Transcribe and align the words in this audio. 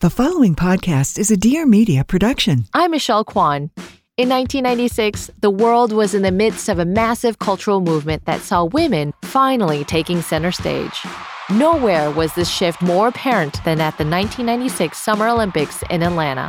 The 0.00 0.10
following 0.10 0.54
podcast 0.54 1.18
is 1.18 1.32
a 1.32 1.36
Dear 1.36 1.66
Media 1.66 2.04
production. 2.04 2.66
I'm 2.72 2.92
Michelle 2.92 3.24
Kwan. 3.24 3.72
In 4.16 4.28
1996, 4.28 5.28
the 5.40 5.50
world 5.50 5.92
was 5.92 6.14
in 6.14 6.22
the 6.22 6.30
midst 6.30 6.68
of 6.68 6.78
a 6.78 6.84
massive 6.84 7.40
cultural 7.40 7.80
movement 7.80 8.24
that 8.24 8.40
saw 8.40 8.62
women 8.62 9.12
finally 9.24 9.82
taking 9.82 10.22
center 10.22 10.52
stage. 10.52 11.00
Nowhere 11.50 12.12
was 12.12 12.32
this 12.34 12.48
shift 12.48 12.80
more 12.80 13.08
apparent 13.08 13.54
than 13.64 13.80
at 13.80 13.98
the 13.98 14.04
1996 14.04 14.96
Summer 14.96 15.26
Olympics 15.26 15.82
in 15.90 16.04
Atlanta. 16.04 16.48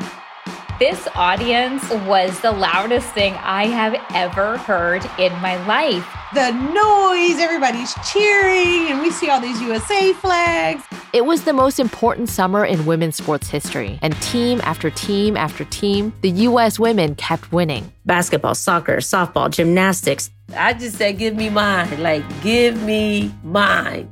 This 0.80 1.08
audience 1.16 1.90
was 2.08 2.40
the 2.40 2.52
loudest 2.52 3.10
thing 3.14 3.34
I 3.36 3.68
have 3.68 3.96
ever 4.14 4.58
heard 4.58 5.04
in 5.18 5.32
my 5.42 5.64
life. 5.66 6.08
The 6.34 6.52
noise, 6.52 7.40
everybody's 7.40 7.94
cheering, 8.12 8.92
and 8.92 9.02
we 9.02 9.12
see 9.12 9.30
all 9.30 9.42
these 9.42 9.60
USA 9.62 10.14
flags. 10.14 10.84
It 11.12 11.26
was 11.26 11.44
the 11.44 11.54
most 11.54 11.80
important 11.80 12.30
summer 12.30 12.64
in 12.64 12.86
women's 12.86 13.16
sports 13.16 13.50
history, 13.50 14.00
and 14.02 14.16
team 14.22 14.62
after 14.64 14.90
team 14.90 15.36
after 15.36 15.66
team, 15.66 16.14
the 16.22 16.30
U.S. 16.30 16.80
women 16.80 17.16
kept 17.16 17.52
winning. 17.52 17.92
Basketball, 18.06 18.56
soccer, 18.56 18.98
softball, 18.98 19.50
gymnastics. 19.50 20.30
I 20.56 20.74
just 20.74 20.98
said, 20.98 21.18
give 21.18 21.36
me 21.36 21.50
mine. 21.50 22.02
Like, 22.02 22.24
give 22.42 22.82
me 22.84 23.34
mine. 23.44 24.08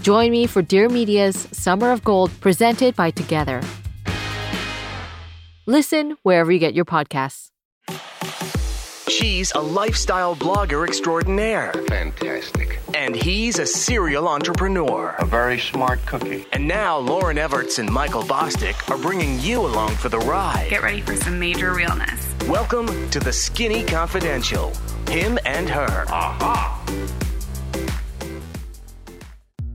Join 0.00 0.30
me 0.30 0.46
for 0.46 0.62
Dear 0.62 0.88
Media's 0.88 1.48
Summer 1.52 1.92
of 1.92 2.02
Gold 2.02 2.30
presented 2.40 2.96
by 2.96 3.10
Together. 3.10 3.60
Listen 5.70 6.16
wherever 6.24 6.50
you 6.50 6.58
get 6.58 6.74
your 6.74 6.84
podcasts. 6.84 7.52
She's 9.08 9.52
a 9.52 9.60
lifestyle 9.60 10.34
blogger 10.34 10.84
extraordinaire. 10.84 11.72
Fantastic. 11.86 12.80
And 12.92 13.14
he's 13.14 13.60
a 13.60 13.66
serial 13.66 14.26
entrepreneur. 14.26 15.14
A 15.20 15.24
very 15.24 15.60
smart 15.60 16.04
cookie. 16.06 16.44
And 16.50 16.66
now 16.66 17.00
Lauryn 17.00 17.38
Evarts 17.38 17.78
and 17.78 17.88
Michael 17.88 18.22
Bosstick 18.22 18.90
are 18.90 18.98
bringing 18.98 19.38
you 19.38 19.60
along 19.60 19.94
for 19.94 20.08
the 20.08 20.18
ride. 20.18 20.70
Get 20.70 20.82
ready 20.82 21.02
for 21.02 21.14
some 21.14 21.38
major 21.38 21.72
realness. 21.72 22.34
Welcome 22.48 23.08
to 23.10 23.20
the 23.20 23.32
Skinny 23.32 23.84
Confidential. 23.84 24.72
Him 25.08 25.38
and 25.46 25.68
her. 25.68 26.04
Aha. 26.08 26.84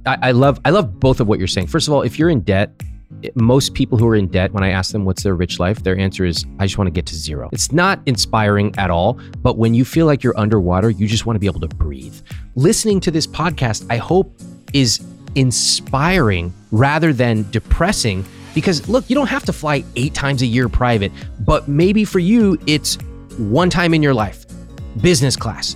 I, 0.06 0.18
I 0.22 0.32
love 0.32 0.60
I 0.66 0.72
love 0.72 1.00
both 1.00 1.22
of 1.22 1.28
what 1.30 1.40
you're 1.40 1.48
saying. 1.48 1.68
First 1.68 1.88
of 1.88 1.94
all, 1.94 2.02
if 2.02 2.20
you're 2.20 2.30
in 2.30 2.42
debt, 2.42 2.82
most 3.36 3.74
people 3.74 3.98
who 3.98 4.08
are 4.08 4.16
in 4.16 4.28
debt, 4.28 4.52
when 4.54 4.64
I 4.64 4.70
ask 4.70 4.92
them 4.92 5.06
what's 5.06 5.24
their 5.24 5.36
rich 5.36 5.60
life, 5.60 5.84
their 5.84 5.98
answer 5.98 6.26
is, 6.26 6.46
I 6.60 6.66
just 6.66 6.78
want 6.78 6.88
to 6.88 6.92
get 6.92 7.06
to 7.08 7.16
zero. 7.16 7.50
It's 7.52 7.72
not 7.72 8.00
inspiring 8.06 8.74
at 8.78 8.90
all, 8.90 9.20
but 9.42 9.58
when 9.58 9.74
you 9.74 9.86
feel 9.86 10.06
like 10.06 10.24
you're 10.24 10.38
underwater, 10.38 10.90
you 10.90 11.08
just 11.08 11.26
want 11.26 11.36
to 11.36 11.40
be 11.40 11.48
able 11.48 11.62
to 11.62 11.68
breathe. 11.68 12.16
Listening 12.56 13.00
to 13.02 13.12
this 13.12 13.28
podcast, 13.28 13.86
I 13.90 13.98
hope, 13.98 14.36
is 14.74 15.04
inspiring 15.36 16.54
rather 16.72 17.14
than 17.14 17.50
depressing 17.52 18.26
because 18.54 18.88
look, 18.88 19.10
you 19.10 19.16
don't 19.16 19.28
have 19.28 19.44
to 19.46 19.54
fly 19.54 19.84
eight 19.96 20.14
times 20.14 20.42
a 20.42 20.46
year 20.46 20.70
private, 20.70 21.12
but 21.42 21.68
maybe 21.68 22.06
for 22.06 22.20
you, 22.20 22.58
it's 22.66 22.98
one 23.38 23.70
time 23.70 23.94
in 23.94 24.02
your 24.02 24.14
life, 24.14 24.46
business 25.02 25.36
class. 25.36 25.76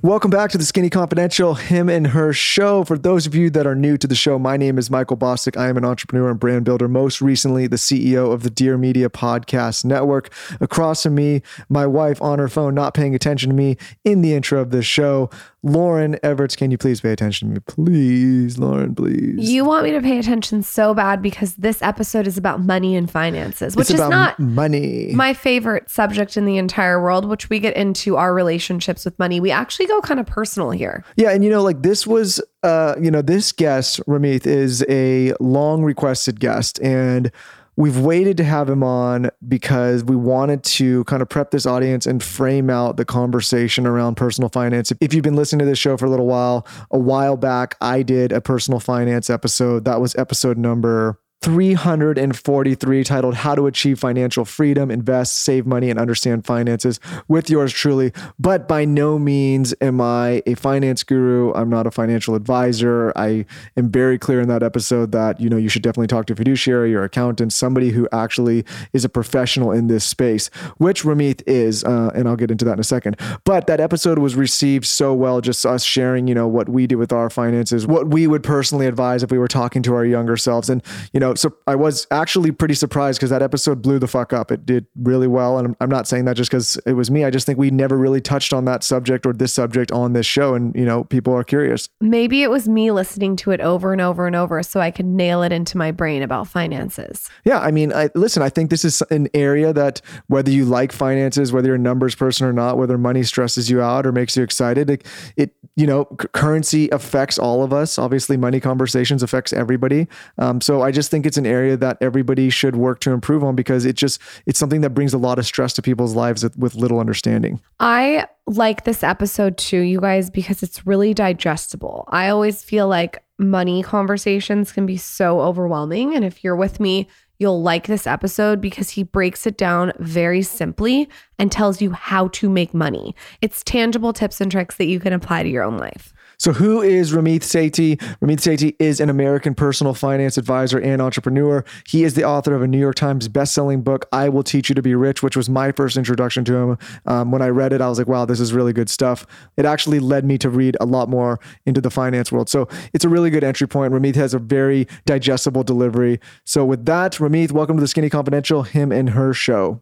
Welcome 0.00 0.30
back 0.30 0.52
to 0.52 0.58
the 0.58 0.64
Skinny 0.64 0.90
Confidential, 0.90 1.54
him 1.54 1.88
and 1.88 2.06
her 2.06 2.32
show. 2.32 2.84
For 2.84 2.96
those 2.96 3.26
of 3.26 3.34
you 3.34 3.50
that 3.50 3.66
are 3.66 3.74
new 3.74 3.96
to 3.96 4.06
the 4.06 4.14
show, 4.14 4.38
my 4.38 4.56
name 4.56 4.78
is 4.78 4.92
Michael 4.92 5.16
Bosstick. 5.16 5.56
I 5.56 5.66
am 5.66 5.76
an 5.76 5.84
entrepreneur 5.84 6.30
and 6.30 6.38
brand 6.38 6.64
builder, 6.64 6.86
most 6.86 7.20
recently 7.20 7.66
the 7.66 7.74
CEO 7.74 8.32
of 8.32 8.44
the 8.44 8.50
Dear 8.50 8.78
Media 8.78 9.10
Podcast 9.10 9.84
Network. 9.84 10.32
Across 10.60 11.02
from 11.02 11.16
me, 11.16 11.42
my 11.68 11.84
wife 11.84 12.22
on 12.22 12.38
her 12.38 12.46
phone, 12.46 12.76
not 12.76 12.94
paying 12.94 13.16
attention 13.16 13.50
to 13.50 13.56
me 13.56 13.76
in 14.04 14.22
the 14.22 14.34
intro 14.34 14.60
of 14.60 14.70
this 14.70 14.86
show. 14.86 15.30
Lauryn 15.64 16.18
Evarts, 16.20 16.56
can 16.56 16.70
you 16.70 16.78
please 16.78 17.00
pay 17.00 17.10
attention 17.10 17.48
to 17.48 17.54
me? 17.54 17.60
Please, 17.66 18.56
Lauryn, 18.56 18.96
please. 18.96 19.50
You 19.50 19.64
want 19.64 19.84
me 19.84 19.90
to 19.90 20.00
pay 20.00 20.18
attention 20.18 20.62
so 20.62 20.94
bad 20.94 21.20
because 21.20 21.54
this 21.56 21.82
episode 21.82 22.26
is 22.28 22.38
about 22.38 22.60
money 22.60 22.94
and 22.94 23.10
finances, 23.10 23.74
which 23.74 23.90
is 23.90 23.98
not 23.98 24.38
money. 24.38 25.10
my 25.14 25.34
favorite 25.34 25.90
subject 25.90 26.36
in 26.36 26.44
the 26.44 26.58
entire 26.58 27.02
world, 27.02 27.24
which 27.24 27.50
we 27.50 27.58
get 27.58 27.76
into 27.76 28.16
our 28.16 28.32
relationships 28.32 29.04
with 29.04 29.18
money. 29.18 29.40
We 29.40 29.50
actually 29.50 29.86
go 29.86 30.00
kind 30.00 30.20
of 30.20 30.26
personal 30.26 30.70
here. 30.70 31.04
Yeah, 31.16 31.30
and 31.30 31.42
you 31.42 31.50
know, 31.50 31.62
like 31.62 31.82
this 31.82 32.06
was 32.06 32.40
uh, 32.62 32.96
you 33.00 33.10
know, 33.10 33.22
this 33.22 33.52
guest, 33.52 34.00
Ramit, 34.06 34.46
is 34.46 34.84
a 34.88 35.32
long 35.40 35.82
requested 35.82 36.40
guest. 36.40 36.80
And 36.82 37.30
we've 37.78 38.00
waited 38.00 38.36
to 38.36 38.42
have 38.42 38.68
him 38.68 38.82
on 38.82 39.30
because 39.46 40.02
we 40.02 40.16
wanted 40.16 40.64
to 40.64 41.04
kind 41.04 41.22
of 41.22 41.28
prep 41.28 41.52
this 41.52 41.64
audience 41.64 42.06
and 42.06 42.20
frame 42.20 42.68
out 42.68 42.96
the 42.96 43.04
conversation 43.04 43.86
around 43.86 44.16
personal 44.16 44.50
finance. 44.50 44.92
If 45.00 45.14
you've 45.14 45.22
been 45.22 45.36
listening 45.36 45.60
to 45.60 45.64
this 45.64 45.78
show 45.78 45.96
for 45.96 46.06
a 46.06 46.10
little 46.10 46.26
while, 46.26 46.66
a 46.90 46.98
while 46.98 47.36
back, 47.36 47.76
I 47.80 48.02
did 48.02 48.32
a 48.32 48.40
personal 48.40 48.80
finance 48.80 49.30
episode. 49.30 49.84
That 49.84 50.00
was 50.00 50.16
episode 50.16 50.58
number 50.58 51.20
343 51.40 53.04
titled 53.04 53.34
How 53.36 53.54
to 53.54 53.66
Achieve 53.66 54.00
Financial 54.00 54.44
Freedom, 54.44 54.90
Invest, 54.90 55.36
Save 55.36 55.66
Money, 55.66 55.88
and 55.88 55.98
Understand 55.98 56.44
Finances 56.44 56.98
with 57.28 57.48
yours 57.48 57.72
truly. 57.72 58.12
But 58.40 58.66
by 58.66 58.84
no 58.84 59.18
means 59.18 59.72
am 59.80 60.00
I 60.00 60.42
a 60.46 60.54
finance 60.54 61.04
guru. 61.04 61.52
I'm 61.54 61.70
not 61.70 61.86
a 61.86 61.92
financial 61.92 62.34
advisor. 62.34 63.12
I 63.14 63.46
am 63.76 63.90
very 63.90 64.18
clear 64.18 64.40
in 64.40 64.48
that 64.48 64.64
episode 64.64 65.12
that, 65.12 65.40
you 65.40 65.48
know, 65.48 65.56
you 65.56 65.68
should 65.68 65.82
definitely 65.82 66.08
talk 66.08 66.26
to 66.26 66.32
a 66.32 66.36
fiduciary 66.36 66.94
or 66.94 67.04
accountant, 67.04 67.52
somebody 67.52 67.90
who 67.90 68.08
actually 68.10 68.64
is 68.92 69.04
a 69.04 69.08
professional 69.08 69.70
in 69.70 69.86
this 69.86 70.04
space, 70.04 70.48
which 70.78 71.04
Ramit 71.04 71.42
is. 71.46 71.84
Uh, 71.84 72.10
and 72.16 72.28
I'll 72.28 72.36
get 72.36 72.50
into 72.50 72.64
that 72.64 72.74
in 72.74 72.80
a 72.80 72.84
second. 72.84 73.16
But 73.44 73.68
that 73.68 73.78
episode 73.80 74.18
was 74.18 74.34
received 74.34 74.86
so 74.86 75.14
well, 75.14 75.40
just 75.40 75.64
us 75.64 75.84
sharing, 75.84 76.26
you 76.26 76.34
know, 76.34 76.48
what 76.48 76.68
we 76.68 76.88
do 76.88 76.98
with 76.98 77.12
our 77.12 77.30
finances, 77.30 77.86
what 77.86 78.08
we 78.08 78.26
would 78.26 78.42
personally 78.42 78.86
advise 78.86 79.22
if 79.22 79.30
we 79.30 79.38
were 79.38 79.48
talking 79.48 79.82
to 79.84 79.94
our 79.94 80.04
younger 80.04 80.36
selves. 80.36 80.68
And, 80.68 80.82
you 81.12 81.20
know, 81.20 81.27
so 81.34 81.56
I 81.66 81.74
was 81.74 82.06
actually 82.10 82.50
pretty 82.50 82.74
surprised 82.74 83.18
because 83.18 83.30
that 83.30 83.42
episode 83.42 83.82
blew 83.82 83.98
the 83.98 84.06
fuck 84.06 84.32
up. 84.32 84.50
It 84.50 84.66
did 84.66 84.86
really 84.96 85.26
well. 85.26 85.58
And 85.58 85.68
I'm, 85.68 85.76
I'm 85.80 85.88
not 85.88 86.06
saying 86.06 86.24
that 86.26 86.36
just 86.36 86.50
because 86.50 86.76
it 86.86 86.92
was 86.92 87.10
me. 87.10 87.24
I 87.24 87.30
just 87.30 87.46
think 87.46 87.58
we 87.58 87.70
never 87.70 87.96
really 87.96 88.20
touched 88.20 88.52
on 88.52 88.64
that 88.66 88.84
subject 88.84 89.26
or 89.26 89.32
this 89.32 89.52
subject 89.52 89.92
on 89.92 90.12
this 90.12 90.26
show. 90.26 90.54
And, 90.54 90.74
you 90.74 90.84
know, 90.84 91.04
people 91.04 91.34
are 91.34 91.44
curious. 91.44 91.88
Maybe 92.00 92.42
it 92.42 92.50
was 92.50 92.68
me 92.68 92.90
listening 92.90 93.36
to 93.36 93.50
it 93.50 93.60
over 93.60 93.92
and 93.92 94.00
over 94.00 94.26
and 94.26 94.36
over 94.36 94.62
so 94.62 94.80
I 94.80 94.90
could 94.90 95.06
nail 95.06 95.42
it 95.42 95.52
into 95.52 95.76
my 95.76 95.90
brain 95.90 96.22
about 96.22 96.48
finances. 96.48 97.28
Yeah. 97.44 97.60
I 97.60 97.70
mean, 97.70 97.92
I, 97.92 98.10
listen, 98.14 98.42
I 98.42 98.48
think 98.48 98.70
this 98.70 98.84
is 98.84 99.02
an 99.10 99.28
area 99.34 99.72
that 99.72 100.00
whether 100.26 100.50
you 100.50 100.64
like 100.64 100.92
finances, 100.92 101.52
whether 101.52 101.68
you're 101.68 101.76
a 101.76 101.78
numbers 101.78 102.14
person 102.14 102.46
or 102.46 102.52
not, 102.52 102.78
whether 102.78 102.98
money 102.98 103.22
stresses 103.22 103.70
you 103.70 103.80
out 103.80 104.06
or 104.06 104.12
makes 104.12 104.36
you 104.36 104.42
excited, 104.42 104.90
it, 104.90 105.06
it 105.36 105.54
you 105.78 105.86
know, 105.86 106.08
c- 106.20 106.26
currency 106.32 106.88
affects 106.90 107.38
all 107.38 107.62
of 107.62 107.72
us. 107.72 108.00
Obviously, 108.00 108.36
money 108.36 108.58
conversations 108.58 109.22
affects 109.22 109.52
everybody. 109.52 110.08
Um, 110.36 110.60
so 110.60 110.82
I 110.82 110.90
just 110.90 111.08
think 111.08 111.24
it's 111.24 111.36
an 111.36 111.46
area 111.46 111.76
that 111.76 111.98
everybody 112.00 112.50
should 112.50 112.74
work 112.74 112.98
to 113.00 113.12
improve 113.12 113.44
on 113.44 113.54
because 113.54 113.84
it 113.84 113.94
just 113.94 114.20
it's 114.44 114.58
something 114.58 114.80
that 114.80 114.90
brings 114.90 115.14
a 115.14 115.18
lot 115.18 115.38
of 115.38 115.46
stress 115.46 115.72
to 115.74 115.82
people's 115.82 116.16
lives 116.16 116.42
with, 116.42 116.58
with 116.58 116.74
little 116.74 116.98
understanding. 116.98 117.60
I 117.78 118.26
like 118.46 118.84
this 118.84 119.04
episode 119.04 119.56
too, 119.56 119.78
you 119.78 120.00
guys, 120.00 120.30
because 120.30 120.64
it's 120.64 120.84
really 120.84 121.14
digestible. 121.14 122.06
I 122.08 122.28
always 122.30 122.64
feel 122.64 122.88
like 122.88 123.22
money 123.38 123.84
conversations 123.84 124.72
can 124.72 124.84
be 124.84 124.96
so 124.96 125.40
overwhelming. 125.40 126.12
And 126.16 126.24
if 126.24 126.42
you're 126.42 126.56
with 126.56 126.80
me, 126.80 127.06
you'll 127.38 127.62
like 127.62 127.86
this 127.86 128.06
episode 128.06 128.60
because 128.60 128.90
he 128.90 129.02
breaks 129.02 129.46
it 129.46 129.56
down 129.56 129.92
very 129.98 130.42
simply 130.42 131.08
and 131.38 131.50
tells 131.50 131.80
you 131.80 131.92
how 131.92 132.28
to 132.28 132.48
make 132.48 132.74
money. 132.74 133.14
It's 133.40 133.62
tangible 133.62 134.12
tips 134.12 134.40
and 134.40 134.50
tricks 134.50 134.76
that 134.76 134.86
you 134.86 135.00
can 135.00 135.12
apply 135.12 135.42
to 135.42 135.48
your 135.48 135.64
own 135.64 135.78
life. 135.78 136.12
So, 136.40 136.52
who 136.52 136.82
is 136.82 137.12
Ramit 137.12 137.40
Sethi? 137.40 137.96
Ramit 138.20 138.36
Sethi 138.36 138.76
is 138.78 139.00
an 139.00 139.10
American 139.10 139.56
personal 139.56 139.92
finance 139.92 140.38
advisor 140.38 140.78
and 140.78 141.02
entrepreneur. 141.02 141.64
He 141.84 142.04
is 142.04 142.14
the 142.14 142.22
author 142.22 142.54
of 142.54 142.62
a 142.62 142.68
New 142.68 142.78
York 142.78 142.94
Times 142.94 143.26
best-selling 143.26 143.82
book, 143.82 144.06
"I 144.12 144.28
Will 144.28 144.44
Teach 144.44 144.68
You 144.68 144.76
to 144.76 144.82
Be 144.82 144.94
Rich," 144.94 145.20
which 145.20 145.36
was 145.36 145.50
my 145.50 145.72
first 145.72 145.96
introduction 145.96 146.44
to 146.44 146.54
him. 146.54 146.78
Um, 147.06 147.32
when 147.32 147.42
I 147.42 147.48
read 147.48 147.72
it, 147.72 147.80
I 147.80 147.88
was 147.88 147.98
like, 147.98 148.06
"Wow, 148.06 148.24
this 148.24 148.38
is 148.38 148.52
really 148.52 148.72
good 148.72 148.88
stuff." 148.88 149.26
It 149.56 149.64
actually 149.64 149.98
led 149.98 150.24
me 150.24 150.38
to 150.38 150.48
read 150.48 150.76
a 150.80 150.86
lot 150.86 151.08
more 151.08 151.40
into 151.66 151.80
the 151.80 151.90
finance 151.90 152.30
world. 152.30 152.48
So, 152.48 152.68
it's 152.92 153.04
a 153.04 153.08
really 153.08 153.30
good 153.30 153.42
entry 153.42 153.66
point. 153.66 153.92
Ramit 153.92 154.14
has 154.14 154.32
a 154.32 154.38
very 154.38 154.86
digestible 155.06 155.64
delivery. 155.64 156.20
So, 156.46 156.64
with 156.64 156.86
that, 156.86 157.14
Ramit, 157.14 157.50
welcome 157.50 157.78
to 157.78 157.80
the 157.80 157.88
Skinny 157.88 158.10
Confidential, 158.10 158.62
him 158.62 158.92
and 158.92 159.10
her 159.10 159.32
show. 159.32 159.80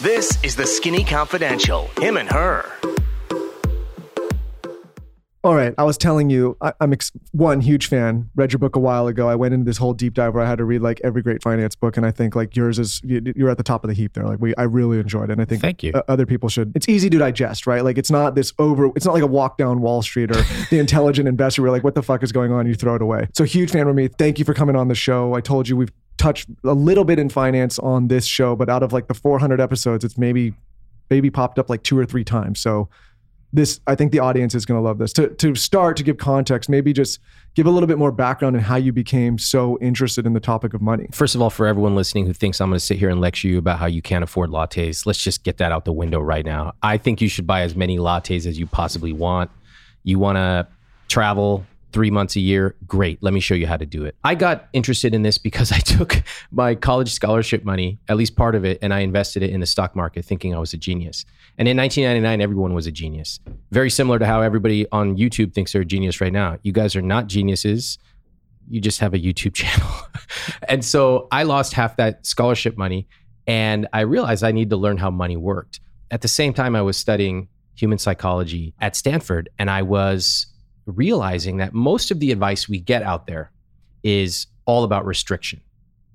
This 0.00 0.38
is 0.44 0.54
the 0.54 0.66
Skinny 0.66 1.02
Confidential. 1.02 1.90
Him 1.98 2.16
and 2.16 2.30
her. 2.30 2.66
All 5.46 5.54
right, 5.54 5.72
I 5.78 5.84
was 5.84 5.96
telling 5.96 6.28
you, 6.28 6.56
I, 6.60 6.72
I'm 6.80 6.92
ex- 6.92 7.12
one 7.30 7.60
huge 7.60 7.86
fan. 7.86 8.28
Read 8.34 8.52
your 8.52 8.58
book 8.58 8.74
a 8.74 8.80
while 8.80 9.06
ago. 9.06 9.28
I 9.28 9.36
went 9.36 9.54
into 9.54 9.64
this 9.64 9.76
whole 9.76 9.94
deep 9.94 10.14
dive 10.14 10.34
where 10.34 10.42
I 10.42 10.48
had 10.48 10.58
to 10.58 10.64
read 10.64 10.80
like 10.82 11.00
every 11.04 11.22
great 11.22 11.40
finance 11.40 11.76
book, 11.76 11.96
and 11.96 12.04
I 12.04 12.10
think 12.10 12.34
like 12.34 12.56
yours 12.56 12.80
is 12.80 13.00
you- 13.04 13.32
you're 13.36 13.48
at 13.48 13.56
the 13.56 13.62
top 13.62 13.84
of 13.84 13.88
the 13.88 13.94
heap 13.94 14.14
there. 14.14 14.24
Like 14.24 14.40
we, 14.40 14.56
I 14.56 14.64
really 14.64 14.98
enjoyed 14.98 15.30
it, 15.30 15.34
and 15.34 15.40
I 15.40 15.44
think 15.44 15.62
Thank 15.62 15.84
you. 15.84 15.92
other 16.08 16.26
people 16.26 16.48
should. 16.48 16.72
It's 16.74 16.88
easy 16.88 17.08
to 17.10 17.18
digest, 17.18 17.64
right? 17.64 17.84
Like 17.84 17.96
it's 17.96 18.10
not 18.10 18.34
this 18.34 18.52
over. 18.58 18.86
It's 18.96 19.06
not 19.06 19.14
like 19.14 19.22
a 19.22 19.28
walk 19.28 19.56
down 19.56 19.82
Wall 19.82 20.02
Street 20.02 20.32
or 20.32 20.42
the 20.70 20.80
intelligent 20.80 21.28
investor. 21.28 21.62
We're 21.62 21.70
like, 21.70 21.84
what 21.84 21.94
the 21.94 22.02
fuck 22.02 22.24
is 22.24 22.32
going 22.32 22.50
on? 22.50 22.66
You 22.66 22.74
throw 22.74 22.96
it 22.96 23.02
away. 23.02 23.28
So 23.32 23.44
huge 23.44 23.70
fan 23.70 23.86
of 23.86 23.94
me. 23.94 24.08
Thank 24.08 24.40
you 24.40 24.44
for 24.44 24.52
coming 24.52 24.74
on 24.74 24.88
the 24.88 24.96
show. 24.96 25.34
I 25.34 25.40
told 25.40 25.68
you 25.68 25.76
we've 25.76 25.92
touched 26.18 26.48
a 26.64 26.72
little 26.74 27.04
bit 27.04 27.20
in 27.20 27.28
finance 27.28 27.78
on 27.78 28.08
this 28.08 28.26
show, 28.26 28.56
but 28.56 28.68
out 28.68 28.82
of 28.82 28.92
like 28.92 29.06
the 29.06 29.14
400 29.14 29.60
episodes, 29.60 30.04
it's 30.04 30.18
maybe 30.18 30.54
maybe 31.08 31.30
popped 31.30 31.56
up 31.60 31.70
like 31.70 31.84
two 31.84 31.96
or 31.96 32.04
three 32.04 32.24
times. 32.24 32.58
So 32.58 32.88
this 33.52 33.80
I 33.86 33.94
think 33.94 34.12
the 34.12 34.18
audience 34.18 34.54
is 34.54 34.66
going 34.66 34.78
to 34.78 34.82
love 34.82 34.98
this. 34.98 35.12
To 35.14 35.28
to 35.28 35.54
start 35.54 35.96
to 35.98 36.02
give 36.02 36.18
context, 36.18 36.68
maybe 36.68 36.92
just 36.92 37.20
give 37.54 37.66
a 37.66 37.70
little 37.70 37.86
bit 37.86 37.98
more 37.98 38.12
background 38.12 38.56
on 38.56 38.62
how 38.62 38.76
you 38.76 38.92
became 38.92 39.38
so 39.38 39.78
interested 39.80 40.26
in 40.26 40.32
the 40.32 40.40
topic 40.40 40.74
of 40.74 40.82
money. 40.82 41.08
First 41.12 41.34
of 41.34 41.40
all, 41.40 41.50
for 41.50 41.66
everyone 41.66 41.94
listening 41.94 42.26
who 42.26 42.32
thinks 42.32 42.60
I'm 42.60 42.68
going 42.68 42.78
to 42.78 42.84
sit 42.84 42.98
here 42.98 43.08
and 43.08 43.20
lecture 43.20 43.48
you 43.48 43.58
about 43.58 43.78
how 43.78 43.86
you 43.86 44.02
can't 44.02 44.22
afford 44.24 44.50
lattes, 44.50 45.06
let's 45.06 45.22
just 45.22 45.42
get 45.42 45.58
that 45.58 45.72
out 45.72 45.84
the 45.84 45.92
window 45.92 46.20
right 46.20 46.44
now. 46.44 46.74
I 46.82 46.98
think 46.98 47.20
you 47.20 47.28
should 47.28 47.46
buy 47.46 47.62
as 47.62 47.74
many 47.74 47.98
lattes 47.98 48.46
as 48.46 48.58
you 48.58 48.66
possibly 48.66 49.12
want. 49.12 49.50
You 50.04 50.18
want 50.18 50.36
to 50.36 50.66
travel 51.08 51.64
three 51.92 52.10
months 52.10 52.36
a 52.36 52.40
year, 52.40 52.76
great. 52.86 53.22
Let 53.22 53.32
me 53.32 53.40
show 53.40 53.54
you 53.54 53.66
how 53.66 53.76
to 53.76 53.86
do 53.86 54.04
it. 54.04 54.16
I 54.24 54.34
got 54.34 54.68
interested 54.72 55.14
in 55.14 55.22
this 55.22 55.38
because 55.38 55.72
I 55.78 55.78
took 55.78 56.22
my 56.50 56.74
college 56.74 57.12
scholarship 57.12 57.64
money, 57.64 57.98
at 58.08 58.16
least 58.16 58.36
part 58.36 58.54
of 58.54 58.64
it, 58.64 58.78
and 58.82 58.92
I 58.92 59.00
invested 59.00 59.42
it 59.42 59.50
in 59.50 59.60
the 59.60 59.66
stock 59.66 59.96
market 59.96 60.24
thinking 60.24 60.54
I 60.54 60.58
was 60.58 60.72
a 60.72 60.76
genius. 60.76 61.24
And 61.58 61.68
in 61.68 61.76
1999, 61.76 62.40
everyone 62.40 62.74
was 62.74 62.86
a 62.86 62.92
genius. 62.92 63.40
Very 63.70 63.90
similar 63.90 64.18
to 64.18 64.26
how 64.26 64.42
everybody 64.42 64.86
on 64.92 65.16
YouTube 65.16 65.54
thinks 65.54 65.72
they're 65.72 65.82
a 65.82 65.86
genius 65.86 66.20
right 66.20 66.32
now. 66.32 66.58
You 66.62 66.72
guys 66.72 66.96
are 66.96 67.02
not 67.02 67.28
geniuses. 67.28 67.98
You 68.68 68.80
just 68.80 69.00
have 69.00 69.14
a 69.14 69.18
YouTube 69.18 69.54
channel. 69.54 69.90
and 70.68 70.84
so 70.84 71.28
I 71.30 71.44
lost 71.44 71.72
half 71.72 71.96
that 71.96 72.26
scholarship 72.26 72.76
money 72.76 73.08
and 73.46 73.86
I 73.92 74.00
realized 74.00 74.42
I 74.42 74.52
need 74.52 74.70
to 74.70 74.76
learn 74.76 74.96
how 74.96 75.10
money 75.10 75.36
worked. 75.36 75.80
At 76.10 76.22
the 76.22 76.28
same 76.28 76.52
time, 76.52 76.74
I 76.74 76.82
was 76.82 76.96
studying 76.96 77.48
human 77.74 77.98
psychology 77.98 78.74
at 78.80 78.96
Stanford 78.96 79.48
and 79.58 79.70
I 79.70 79.82
was 79.82 80.46
realizing 80.86 81.58
that 81.58 81.74
most 81.74 82.10
of 82.10 82.20
the 82.20 82.32
advice 82.32 82.68
we 82.68 82.80
get 82.80 83.02
out 83.02 83.26
there 83.26 83.50
is 84.02 84.46
all 84.64 84.84
about 84.84 85.04
restriction. 85.04 85.60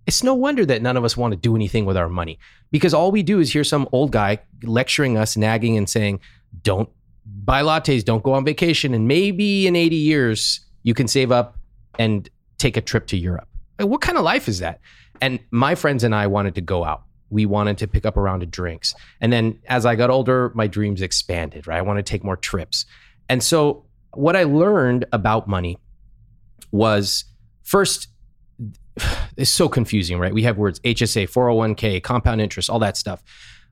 It's 0.08 0.24
no 0.24 0.34
wonder 0.34 0.66
that 0.66 0.82
none 0.82 0.98
of 0.98 1.04
us 1.04 1.16
want 1.16 1.34
to 1.34 1.38
do 1.38 1.56
anything 1.56 1.86
with 1.86 1.96
our 1.96 2.10
money 2.10 2.40
because 2.72 2.94
all 2.94 3.12
we 3.12 3.22
do 3.22 3.40
is 3.40 3.52
hear 3.52 3.64
some 3.64 3.88
old 3.92 4.12
guy 4.12 4.40
lecturing 4.64 5.18
us, 5.18 5.38
nagging, 5.38 5.78
and 5.78 5.90
saying, 5.90 6.20
don't 6.64 6.90
buy 7.26 7.62
lattes, 7.62 8.04
don't 8.04 8.24
go 8.24 8.34
on 8.34 8.44
vacation. 8.44 8.94
And 8.94 9.08
maybe 9.08 9.68
in 9.68 9.76
80 9.76 9.96
years, 9.96 10.62
you 10.84 10.94
can 10.94 11.08
save 11.08 11.32
up 11.32 11.58
and 12.00 12.30
take 12.58 12.78
a 12.78 12.82
trip 12.82 13.08
to 13.08 13.18
Europe. 13.18 13.48
Like, 13.80 13.90
what 13.90 14.02
kind 14.02 14.18
of 14.18 14.24
life 14.24 14.48
is 14.48 14.60
that? 14.60 14.80
And 15.22 15.40
my 15.52 15.76
friends 15.76 16.04
and 16.04 16.16
I 16.16 16.28
wanted 16.28 16.56
to 16.56 16.62
go 16.62 16.84
out. 16.84 17.04
We 17.30 17.46
wanted 17.46 17.78
to 17.80 17.88
pick 17.88 18.06
up 18.06 18.18
a 18.18 18.22
round 18.22 18.44
of 18.44 18.52
drinks. 18.52 18.94
And 19.22 19.32
then 19.32 19.60
as 19.68 19.86
I 19.86 19.96
got 19.96 20.10
older, 20.10 20.52
my 20.56 20.68
dreams 20.68 21.02
expanded, 21.02 21.68
right? 21.68 21.78
I 21.78 21.82
wanted 21.82 22.06
to 22.06 22.10
take 22.10 22.24
more 22.24 22.36
trips. 22.36 22.86
And 23.30 23.42
so 23.42 23.86
what 24.14 24.36
I 24.36 24.44
learned 24.44 25.06
about 25.12 25.48
money 25.48 25.78
was 26.72 27.26
first, 27.64 28.08
it's 29.38 29.50
so 29.50 29.70
confusing, 29.70 30.20
right? 30.20 30.34
We 30.34 30.44
have 30.44 30.58
words 30.58 30.80
HSA, 30.82 31.30
401k, 31.30 32.04
compound 32.04 32.42
interest, 32.42 32.70
all 32.70 32.80
that 32.80 32.98
stuff. 32.98 33.24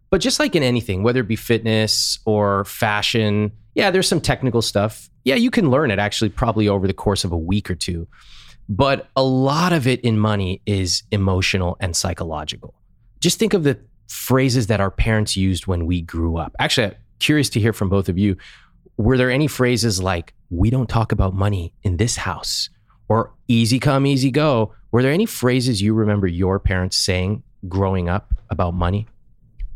But 0.10 0.22
just 0.22 0.40
like 0.40 0.56
in 0.56 0.64
anything, 0.64 1.04
whether 1.04 1.20
it 1.20 1.28
be 1.28 1.36
fitness 1.36 2.20
or 2.26 2.66
fashion, 2.66 3.52
yeah, 3.76 3.92
there's 3.92 4.08
some 4.08 4.22
technical 4.22 4.62
stuff. 4.62 5.10
Yeah, 5.24 5.36
you 5.36 5.52
can 5.52 5.70
learn 5.70 5.92
it 5.92 6.00
actually 6.00 6.30
probably 6.30 6.68
over 6.68 6.88
the 6.88 6.94
course 6.94 7.24
of 7.24 7.32
a 7.32 7.38
week 7.38 7.70
or 7.70 7.76
two. 7.76 8.08
But 8.68 9.08
a 9.16 9.24
lot 9.24 9.74
of 9.74 9.88
it 9.88 10.00
in 10.02 10.20
money 10.20 10.62
is 10.66 11.04
emotional 11.12 11.78
and 11.80 11.96
psychological. 11.96 12.74
Just 13.20 13.40
think 13.40 13.54
of 13.54 13.64
the 13.64 13.80
phrases 14.08 14.68
that 14.68 14.80
our 14.80 14.92
parents 14.92 15.36
used 15.36 15.68
when 15.68 15.86
we 15.86 16.02
grew 16.02 16.38
up. 16.38 16.56
Actually, 16.60 16.96
curious 17.20 17.50
to 17.50 17.60
hear 17.60 17.74
from 17.74 17.90
both 17.90 18.10
of 18.10 18.18
you 18.18 18.38
were 19.00 19.18
there 19.18 19.31
any 19.31 19.48
phrases 19.48 20.04
like, 20.04 20.34
we 20.50 20.69
don't 20.69 20.90
talk 20.90 21.13
about 21.13 21.34
money 21.34 21.74
in 21.84 21.96
this 21.96 22.18
house 22.18 22.69
or 23.07 23.34
easy 23.48 23.80
come, 23.80 24.06
easy 24.06 24.30
go? 24.30 24.74
Were 24.92 25.01
there 25.01 25.13
any 25.13 25.25
phrases 25.25 25.81
you 25.81 25.94
remember 25.94 26.28
your 26.28 26.60
parents 26.60 26.98
saying 26.98 27.42
growing 27.69 28.10
up 28.10 28.34
about 28.50 28.74
money? 28.74 29.07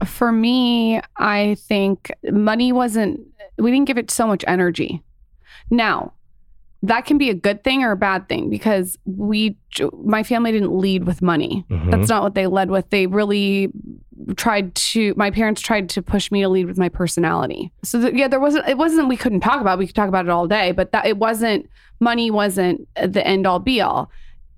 For 0.03 0.33
me, 0.33 0.99
I 1.15 1.55
think 1.55 2.11
money 2.31 2.73
wasn't, 2.73 3.21
we 3.57 3.71
didn't 3.71 3.87
give 3.87 3.97
it 3.97 4.11
so 4.11 4.27
much 4.27 4.43
energy. 4.45 5.01
Now, 5.69 6.11
that 6.83 7.06
can 7.06 7.18
be 7.18 7.30
a 7.30 7.33
good 7.33 7.63
thing 7.63 7.81
or 7.81 7.91
a 7.91 7.97
bad 7.97 8.27
thing 8.27 8.50
because 8.50 8.97
we 9.06 9.57
my 10.03 10.21
family 10.21 10.51
didn't 10.51 10.77
lead 10.77 11.06
with 11.06 11.21
money 11.21 11.65
mm-hmm. 11.69 11.89
that's 11.89 12.09
not 12.09 12.21
what 12.21 12.35
they 12.35 12.45
led 12.45 12.69
with 12.69 12.89
they 12.89 13.07
really 13.07 13.71
tried 14.35 14.75
to 14.75 15.13
my 15.15 15.31
parents 15.31 15.62
tried 15.62 15.89
to 15.89 16.01
push 16.01 16.30
me 16.30 16.41
to 16.41 16.50
lead 16.50 16.65
with 16.65 16.77
my 16.77 16.89
personality 16.89 17.71
so 17.83 18.00
yeah 18.09 18.27
there 18.27 18.39
wasn't 18.39 18.68
it 18.68 18.77
wasn't 18.77 19.07
we 19.07 19.18
couldn't 19.18 19.39
talk 19.39 19.62
about 19.62 19.77
it. 19.77 19.80
we 19.80 19.88
could 19.88 19.95
talk 19.95 20.09
about 20.09 20.25
it 20.25 20.30
all 20.30 20.47
day 20.47 20.71
but 20.71 20.91
that 20.91 21.06
it 21.06 21.18
wasn't 21.18 21.68
money 22.00 22.30
wasn't 22.30 22.88
the 22.95 23.25
end 23.25 23.47
all 23.47 23.59
be 23.59 23.81
all 23.81 24.12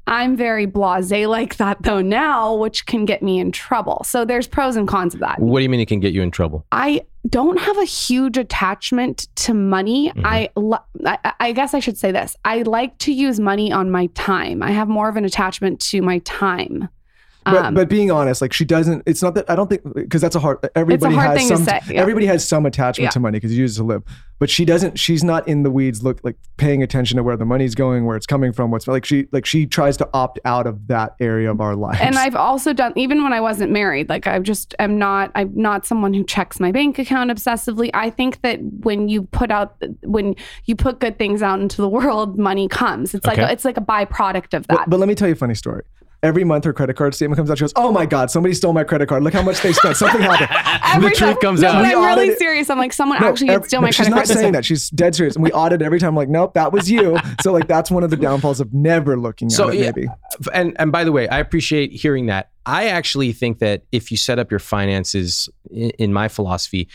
I'm 0.07 0.35
very 0.35 0.67
blasé 0.67 1.27
like 1.27 1.57
that 1.57 1.81
though 1.81 2.01
now, 2.01 2.55
which 2.55 2.85
can 2.85 3.05
get 3.05 3.23
me 3.23 3.39
in 3.39 3.51
trouble. 3.51 4.03
So 4.05 4.25
there's 4.25 4.47
pros 4.47 4.75
and 4.75 4.87
cons 4.87 5.13
of 5.13 5.19
that. 5.21 5.39
What 5.39 5.59
do 5.59 5.63
you 5.63 5.69
mean 5.69 5.79
it 5.79 5.87
can 5.87 5.99
get 5.99 6.13
you 6.13 6.21
in 6.21 6.31
trouble? 6.31 6.65
I 6.71 7.05
don't 7.27 7.59
have 7.59 7.77
a 7.79 7.85
huge 7.85 8.37
attachment 8.37 9.27
to 9.35 9.53
money. 9.53 10.09
Mm-hmm. 10.09 10.25
I, 10.25 10.49
I 11.05 11.33
I 11.39 11.51
guess 11.53 11.73
I 11.73 11.79
should 11.79 11.97
say 11.97 12.11
this. 12.11 12.35
I 12.45 12.61
like 12.61 12.97
to 12.99 13.13
use 13.13 13.39
money 13.39 13.71
on 13.71 13.89
my 13.89 14.07
time. 14.07 14.61
I 14.61 14.71
have 14.71 14.87
more 14.87 15.09
of 15.09 15.17
an 15.17 15.25
attachment 15.25 15.79
to 15.81 16.01
my 16.01 16.19
time 16.19 16.89
but, 17.45 17.65
um, 17.65 17.73
but 17.75 17.89
being 17.89 18.09
honest, 18.09 18.41
like 18.41 18.53
she 18.53 18.65
doesn't. 18.65 19.03
It's 19.05 19.21
not 19.21 19.35
that 19.35 19.47
I 19.47 19.55
don't 19.55 19.69
think 19.69 19.81
because 19.93 20.21
that's 20.21 20.35
a 20.35 20.39
hard. 20.39 20.57
Everybody 20.73 21.13
a 21.13 21.17
hard 21.17 21.37
has 21.37 21.47
some. 21.47 21.63
Say, 21.63 21.79
yeah. 21.91 22.01
Everybody 22.01 22.25
has 22.25 22.45
some 22.45 22.65
attachment 22.65 23.05
yeah. 23.05 23.11
to 23.11 23.19
money 23.19 23.37
because 23.37 23.53
you 23.53 23.59
use 23.59 23.77
it 23.77 23.81
to 23.81 23.83
live. 23.83 24.03
But 24.39 24.49
she 24.49 24.65
doesn't. 24.65 24.97
She's 24.97 25.23
not 25.23 25.47
in 25.47 25.61
the 25.61 25.69
weeds. 25.69 26.03
Look, 26.03 26.19
like 26.23 26.37
paying 26.57 26.81
attention 26.81 27.17
to 27.17 27.23
where 27.23 27.37
the 27.37 27.45
money's 27.45 27.75
going, 27.75 28.05
where 28.05 28.17
it's 28.17 28.25
coming 28.25 28.51
from, 28.51 28.71
what's 28.71 28.87
like. 28.87 29.05
She 29.05 29.27
like 29.31 29.45
she 29.45 29.67
tries 29.67 29.95
to 29.97 30.09
opt 30.11 30.39
out 30.43 30.65
of 30.65 30.87
that 30.87 31.15
area 31.19 31.51
of 31.51 31.61
our 31.61 31.75
life. 31.75 32.01
And 32.01 32.17
I've 32.17 32.35
also 32.35 32.73
done 32.73 32.93
even 32.95 33.21
when 33.23 33.31
I 33.31 33.41
wasn't 33.41 33.71
married. 33.71 34.09
Like 34.09 34.25
I 34.25 34.39
just 34.39 34.73
am 34.79 34.97
not. 34.97 35.31
I'm 35.35 35.51
not 35.55 35.85
someone 35.85 36.15
who 36.15 36.23
checks 36.23 36.59
my 36.59 36.71
bank 36.71 36.97
account 36.97 37.29
obsessively. 37.29 37.91
I 37.93 38.09
think 38.09 38.41
that 38.41 38.59
when 38.79 39.07
you 39.07 39.21
put 39.21 39.51
out 39.51 39.75
when 40.01 40.35
you 40.63 40.75
put 40.75 40.99
good 40.99 41.19
things 41.19 41.43
out 41.43 41.59
into 41.59 41.79
the 41.79 41.89
world, 41.89 42.39
money 42.39 42.67
comes. 42.67 43.13
It's 43.13 43.27
okay. 43.27 43.43
like 43.43 43.51
a, 43.51 43.53
it's 43.53 43.65
like 43.65 43.77
a 43.77 43.81
byproduct 43.81 44.55
of 44.55 44.65
that. 44.65 44.77
But, 44.77 44.89
but 44.89 44.99
let 44.99 45.07
me 45.07 45.13
tell 45.13 45.27
you 45.27 45.35
a 45.35 45.37
funny 45.37 45.53
story 45.53 45.83
every 46.25 46.43
month 46.43 46.65
her 46.65 46.73
credit 46.73 46.95
card 46.95 47.13
statement 47.13 47.37
comes 47.37 47.49
out. 47.49 47.57
She 47.57 47.63
goes, 47.63 47.73
"Oh 47.75 47.91
my 47.91 48.05
god, 48.05 48.31
somebody 48.31 48.53
stole 48.53 48.73
my 48.73 48.83
credit 48.83 49.07
card. 49.07 49.23
Look 49.23 49.33
how 49.33 49.43
much 49.43 49.61
they 49.61 49.71
spent. 49.71 49.95
Something 49.97 50.21
happened." 50.21 51.03
the 51.03 51.11
truth 51.11 51.39
comes 51.39 51.61
no, 51.61 51.69
out. 51.69 51.83
But 51.83 51.95
I'm 51.95 52.17
really 52.17 52.35
serious. 52.35 52.69
I'm 52.69 52.77
like, 52.77 52.93
someone 52.93 53.21
no, 53.21 53.27
actually 53.27 53.49
every, 53.49 53.67
steal 53.67 53.81
my 53.81 53.87
no, 53.87 53.91
credit 53.93 54.11
card. 54.11 54.25
She's 54.27 54.35
not 54.35 54.41
saying 54.41 54.53
that. 54.53 54.65
She's 54.65 54.89
dead 54.89 55.15
serious. 55.15 55.35
And 55.35 55.43
we 55.43 55.51
audit 55.51 55.81
every 55.81 55.99
time. 55.99 56.09
I'm 56.09 56.15
like, 56.15 56.29
nope, 56.29 56.53
that 56.55 56.71
was 56.71 56.89
you. 56.89 57.17
So 57.41 57.51
like, 57.51 57.67
that's 57.67 57.91
one 57.91 58.03
of 58.03 58.09
the 58.09 58.17
downfalls 58.17 58.59
of 58.59 58.73
never 58.73 59.17
looking 59.17 59.49
so, 59.49 59.67
at 59.67 59.75
it. 59.75 59.79
Yeah, 59.79 59.91
maybe. 59.95 60.07
And 60.53 60.75
and 60.79 60.91
by 60.91 61.03
the 61.03 61.11
way, 61.11 61.27
I 61.27 61.39
appreciate 61.39 61.91
hearing 61.91 62.27
that. 62.27 62.49
I 62.65 62.87
actually 62.87 63.33
think 63.33 63.59
that 63.59 63.83
if 63.91 64.09
you 64.09 64.17
set 64.17 64.39
up 64.39 64.49
your 64.49 64.59
finances 64.59 65.49
in, 65.69 65.89
in 65.91 66.13
my 66.13 66.27
philosophy, 66.27 66.87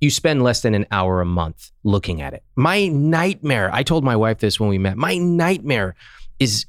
you 0.00 0.10
spend 0.10 0.42
less 0.42 0.60
than 0.60 0.74
an 0.74 0.86
hour 0.90 1.20
a 1.20 1.24
month 1.24 1.70
looking 1.84 2.20
at 2.20 2.34
it. 2.34 2.42
My 2.56 2.88
nightmare. 2.88 3.70
I 3.72 3.82
told 3.82 4.04
my 4.04 4.16
wife 4.16 4.38
this 4.38 4.60
when 4.60 4.68
we 4.68 4.78
met. 4.78 4.96
My 4.96 5.16
nightmare 5.16 5.94
is 6.38 6.66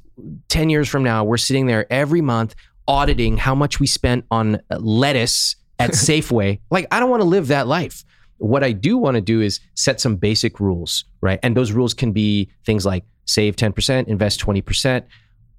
10 0.49 0.69
years 0.69 0.87
from 0.87 1.03
now, 1.03 1.23
we're 1.23 1.37
sitting 1.37 1.65
there 1.65 1.91
every 1.91 2.21
month 2.21 2.55
auditing 2.87 3.37
how 3.37 3.55
much 3.55 3.79
we 3.79 3.87
spent 3.87 4.25
on 4.31 4.61
lettuce 4.69 5.55
at 5.79 5.89
Safeway. 5.91 6.59
like, 6.69 6.87
I 6.91 6.99
don't 6.99 7.09
want 7.09 7.21
to 7.21 7.27
live 7.27 7.47
that 7.47 7.67
life. 7.67 8.03
What 8.37 8.63
I 8.63 8.73
do 8.73 8.97
want 8.97 9.15
to 9.15 9.21
do 9.21 9.41
is 9.41 9.59
set 9.75 10.01
some 10.01 10.17
basic 10.17 10.59
rules, 10.59 11.05
right? 11.21 11.39
And 11.41 11.55
those 11.55 11.71
rules 11.71 11.93
can 11.93 12.11
be 12.11 12.51
things 12.65 12.85
like 12.85 13.05
save 13.25 13.55
10%, 13.55 14.07
invest 14.07 14.39
20%. 14.39 15.03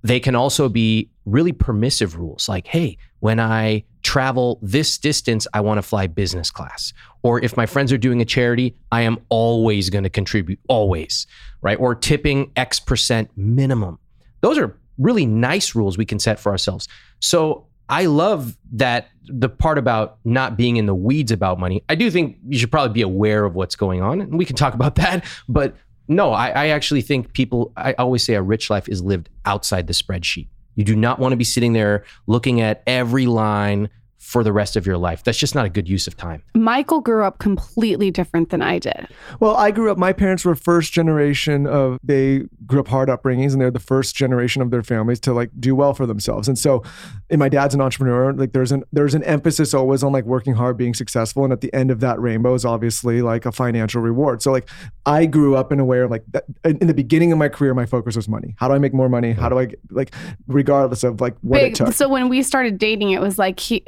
They 0.03 0.21
can 0.21 0.37
also 0.37 0.69
be 0.69 1.11
really 1.25 1.53
permissive 1.53 2.17
rules 2.17 2.49
like, 2.49 2.67
hey, 2.67 2.99
when 3.21 3.41
I 3.41 3.85
travel 4.03 4.61
this 4.63 4.99
distance, 4.99 5.49
I 5.53 5.61
want 5.61 5.79
to 5.79 5.83
fly 5.83 6.07
business 6.07 6.51
class. 6.51 6.93
Or 7.23 7.43
if 7.43 7.57
my 7.57 7.67
friends 7.67 7.93
are 7.93 7.99
doing 7.99 8.21
a 8.21 8.25
charity, 8.25 8.77
I 8.93 9.03
am 9.03 9.19
always 9.31 9.91
going 9.91 10.05
to 10.05 10.11
contribute, 10.11 10.61
always, 10.69 11.27
right? 11.61 11.79
Or 11.81 11.95
tipping 11.95 12.53
X 12.55 12.79
percent 12.79 13.31
minimum. 13.37 13.99
Those 14.41 14.59
are 14.59 14.77
really 14.99 15.27
nice 15.27 15.75
rules 15.75 15.99
we 15.99 16.07
can 16.07 16.19
set 16.19 16.41
for 16.41 16.51
ourselves. 16.51 16.89
So 17.21 17.67
I 17.89 18.07
love 18.07 18.57
that 18.73 19.09
the 19.29 19.49
part 19.49 19.79
about 19.79 20.19
not 20.25 20.57
being 20.57 20.77
in 20.77 20.87
the 20.87 20.95
weeds 20.95 21.31
about 21.33 21.59
money. 21.59 21.83
I 21.89 21.95
do 21.95 22.11
think 22.11 22.39
you 22.49 22.59
should 22.59 22.71
probably 22.71 22.93
be 22.93 23.03
aware 23.03 23.45
of 23.45 23.55
what's 23.55 23.77
going 23.77 24.03
on, 24.03 24.21
and 24.21 24.39
we 24.39 24.45
can 24.45 24.57
talk 24.57 24.75
about 24.75 24.95
that. 24.97 25.25
But 25.49 25.77
no, 26.09 26.33
I, 26.33 26.49
I 26.49 26.67
actually 26.69 27.03
think 27.03 27.33
people, 27.33 27.73
I 27.77 27.93
always 27.95 28.23
say 28.23 28.35
a 28.35 28.43
rich 28.43 28.71
life 28.71 28.89
is 28.89 29.03
lived 29.03 29.29
outside 29.45 29.87
the 29.87 29.93
spreadsheet. 29.93 30.49
You 30.75 30.85
do 30.85 30.95
not 30.95 31.19
want 31.19 31.33
to 31.33 31.37
be 31.37 31.45
sitting 31.45 31.73
there 31.73 32.05
looking 32.27 32.61
at 32.61 32.83
every 32.87 33.27
line 33.27 33.89
for 34.27 34.43
the 34.43 34.53
rest 34.53 34.75
of 34.75 34.85
your 34.85 34.99
life. 34.99 35.23
That's 35.23 35.39
just 35.39 35.55
not 35.55 35.67
a 35.67 35.69
good 35.69 35.89
use 35.89 36.09
of 36.09 36.17
time. 36.17 36.43
Michael 36.53 37.01
grew 37.01 37.23
up 37.23 37.39
completely 37.39 38.11
different 38.11 38.51
than 38.51 38.61
I 38.61 38.81
did. 38.81 39.07
Well, 39.39 39.55
I 39.55 39.71
grew 39.71 39.89
up, 39.89 39.99
my 39.99 40.13
parents 40.13 40.45
were 40.45 40.57
first 40.57 40.93
generation 40.93 41.65
of, 41.65 42.01
they 42.03 42.43
grew 42.67 42.81
up 42.81 42.89
hard 42.89 43.09
upbringings 43.09 43.53
and 43.53 43.61
they're 43.61 43.71
the 43.71 43.79
first 43.79 44.17
generation 44.17 44.63
of 44.63 44.73
their 44.73 44.83
families 44.83 45.21
to 45.21 45.33
like 45.33 45.51
do 45.61 45.77
well 45.77 45.95
for 45.95 46.07
themselves. 46.07 46.49
And 46.49 46.59
so, 46.59 46.83
and 47.31 47.39
my 47.39 47.49
dad's 47.49 47.73
an 47.73 47.81
entrepreneur, 47.81 48.33
like 48.33 48.53
there's 48.53 48.73
an, 48.73 48.83
there's 48.91 49.15
an 49.15 49.23
emphasis 49.23 49.73
always 49.73 50.03
on 50.03 50.11
like 50.11 50.25
working 50.25 50.55
hard, 50.55 50.77
being 50.77 50.93
successful. 50.93 51.45
And 51.45 51.53
at 51.53 51.61
the 51.61 51.73
end 51.73 51.93
of 51.93 52.01
that 52.01 52.21
rainbow 52.21 52.55
is 52.55 52.65
obviously 52.65 53.23
like 53.23 53.47
a 53.47 53.53
financial 53.53 54.03
reward. 54.03 54.43
So 54.43 54.51
like 54.51 54.69
I 55.07 55.27
grew 55.27 55.55
up 55.55 55.71
in 55.71 55.79
a 55.79 55.85
way 55.85 56.01
of 56.01 56.11
like, 56.11 56.25
that, 56.33 56.47
in 56.65 56.89
the 56.89 56.95
beginning 56.95 57.31
of 57.31 57.39
my 57.39 57.49
career, 57.49 57.75
my 57.75 57.87
focus 57.87 58.17
was 58.17 58.29
money. 58.29 58.57
How 58.59 58.67
do 58.67 58.75
I 58.75 58.79
make 58.79 58.93
more 58.93 59.09
money? 59.09 59.35
How 59.35 59.49
do 59.49 59.61
I, 59.61 59.69
like, 59.91 60.13
regardless 60.49 61.05
of 61.05 61.21
like 61.21 61.37
what 61.43 61.61
Big, 61.61 61.73
it 61.73 61.77
took. 61.77 61.93
So 61.95 62.09
when 62.09 62.29
we 62.29 62.43
started 62.43 62.77
dating, 62.77 63.13
it 63.13 63.21
was 63.21 63.39
like 63.39 63.61
he, 63.61 63.85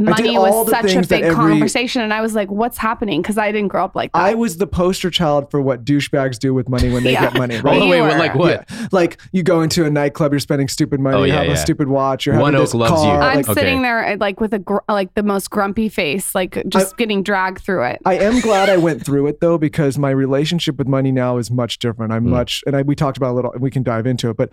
money 0.00 0.36
was 0.38 0.70
such 0.70 0.94
a 0.94 1.02
big 1.02 1.22
every- 1.22 1.34
conversation, 1.34 2.02
and 2.02 2.12
I 2.12 2.20
was 2.20 2.34
like, 2.34 2.50
"What's 2.50 2.78
happening?" 2.78 3.22
Because 3.22 3.38
I 3.38 3.52
didn't 3.52 3.68
grow 3.68 3.84
up 3.84 3.94
like 3.96 4.12
that. 4.12 4.18
I 4.18 4.34
was 4.34 4.56
the 4.58 4.66
poster 4.66 5.10
child 5.10 5.50
for 5.50 5.60
what 5.60 5.84
douchebags 5.84 6.38
do 6.38 6.54
with 6.54 6.68
money 6.68 6.90
when 6.92 7.02
they 7.04 7.12
Yeah. 7.14 7.30
get 7.30 7.34
money. 7.38 7.56
Oh, 7.56 7.60
Right? 7.62 7.80
wait, 7.80 7.84
You 7.86 7.90
wait, 7.90 8.00
were. 8.02 8.18
like 8.18 8.34
what? 8.34 8.66
Yeah. 8.70 8.88
Like 8.92 9.20
you 9.32 9.42
go 9.42 9.62
into 9.62 9.84
a 9.84 9.90
nightclub, 9.90 10.32
you're 10.32 10.40
spending 10.40 10.68
stupid 10.68 11.00
money, 11.00 11.16
Oh, 11.16 11.22
yeah, 11.22 11.26
you 11.26 11.38
have 11.38 11.46
yeah. 11.48 11.52
a 11.52 11.56
stupid 11.56 11.88
watch, 11.88 12.26
you're 12.26 12.36
One 12.38 12.54
having 12.54 12.60
Oak 12.60 12.66
this 12.68 12.74
loves 12.74 13.02
you. 13.04 13.10
I'm 13.10 13.36
like, 13.36 13.48
Okay. 13.48 13.60
sitting 13.60 13.82
there 13.82 14.06
uh, 14.06 14.16
like 14.18 14.40
with 14.40 14.54
a 14.54 14.58
gr- 14.58 14.78
like 14.88 15.14
the 15.14 15.22
most 15.22 15.50
grumpy 15.50 15.88
face, 15.88 16.34
like 16.34 16.62
just 16.68 16.96
getting 16.96 17.22
dragged 17.22 17.60
through 17.60 17.84
it. 17.84 18.00
I 18.04 18.18
am 18.18 18.40
glad 18.40 18.68
I 18.68 18.76
went 18.76 19.02
through 19.06 19.26
it 19.26 19.40
though, 19.40 19.58
because 19.58 19.98
my 19.98 20.10
relationship 20.10 20.78
with 20.78 20.88
money 20.88 21.12
now 21.12 21.36
is 21.38 21.50
much 21.50 21.78
different. 21.78 22.12
I'm 22.12 22.24
Mm. 22.24 22.30
much, 22.30 22.62
and 22.66 22.76
I, 22.76 22.82
we 22.82 22.94
talked 22.94 23.16
about 23.16 23.32
a 23.32 23.34
little, 23.36 23.52
and 23.52 23.60
we 23.62 23.70
can 23.70 23.82
dive 23.82 24.06
into 24.06 24.30
it, 24.30 24.36
but 24.36 24.50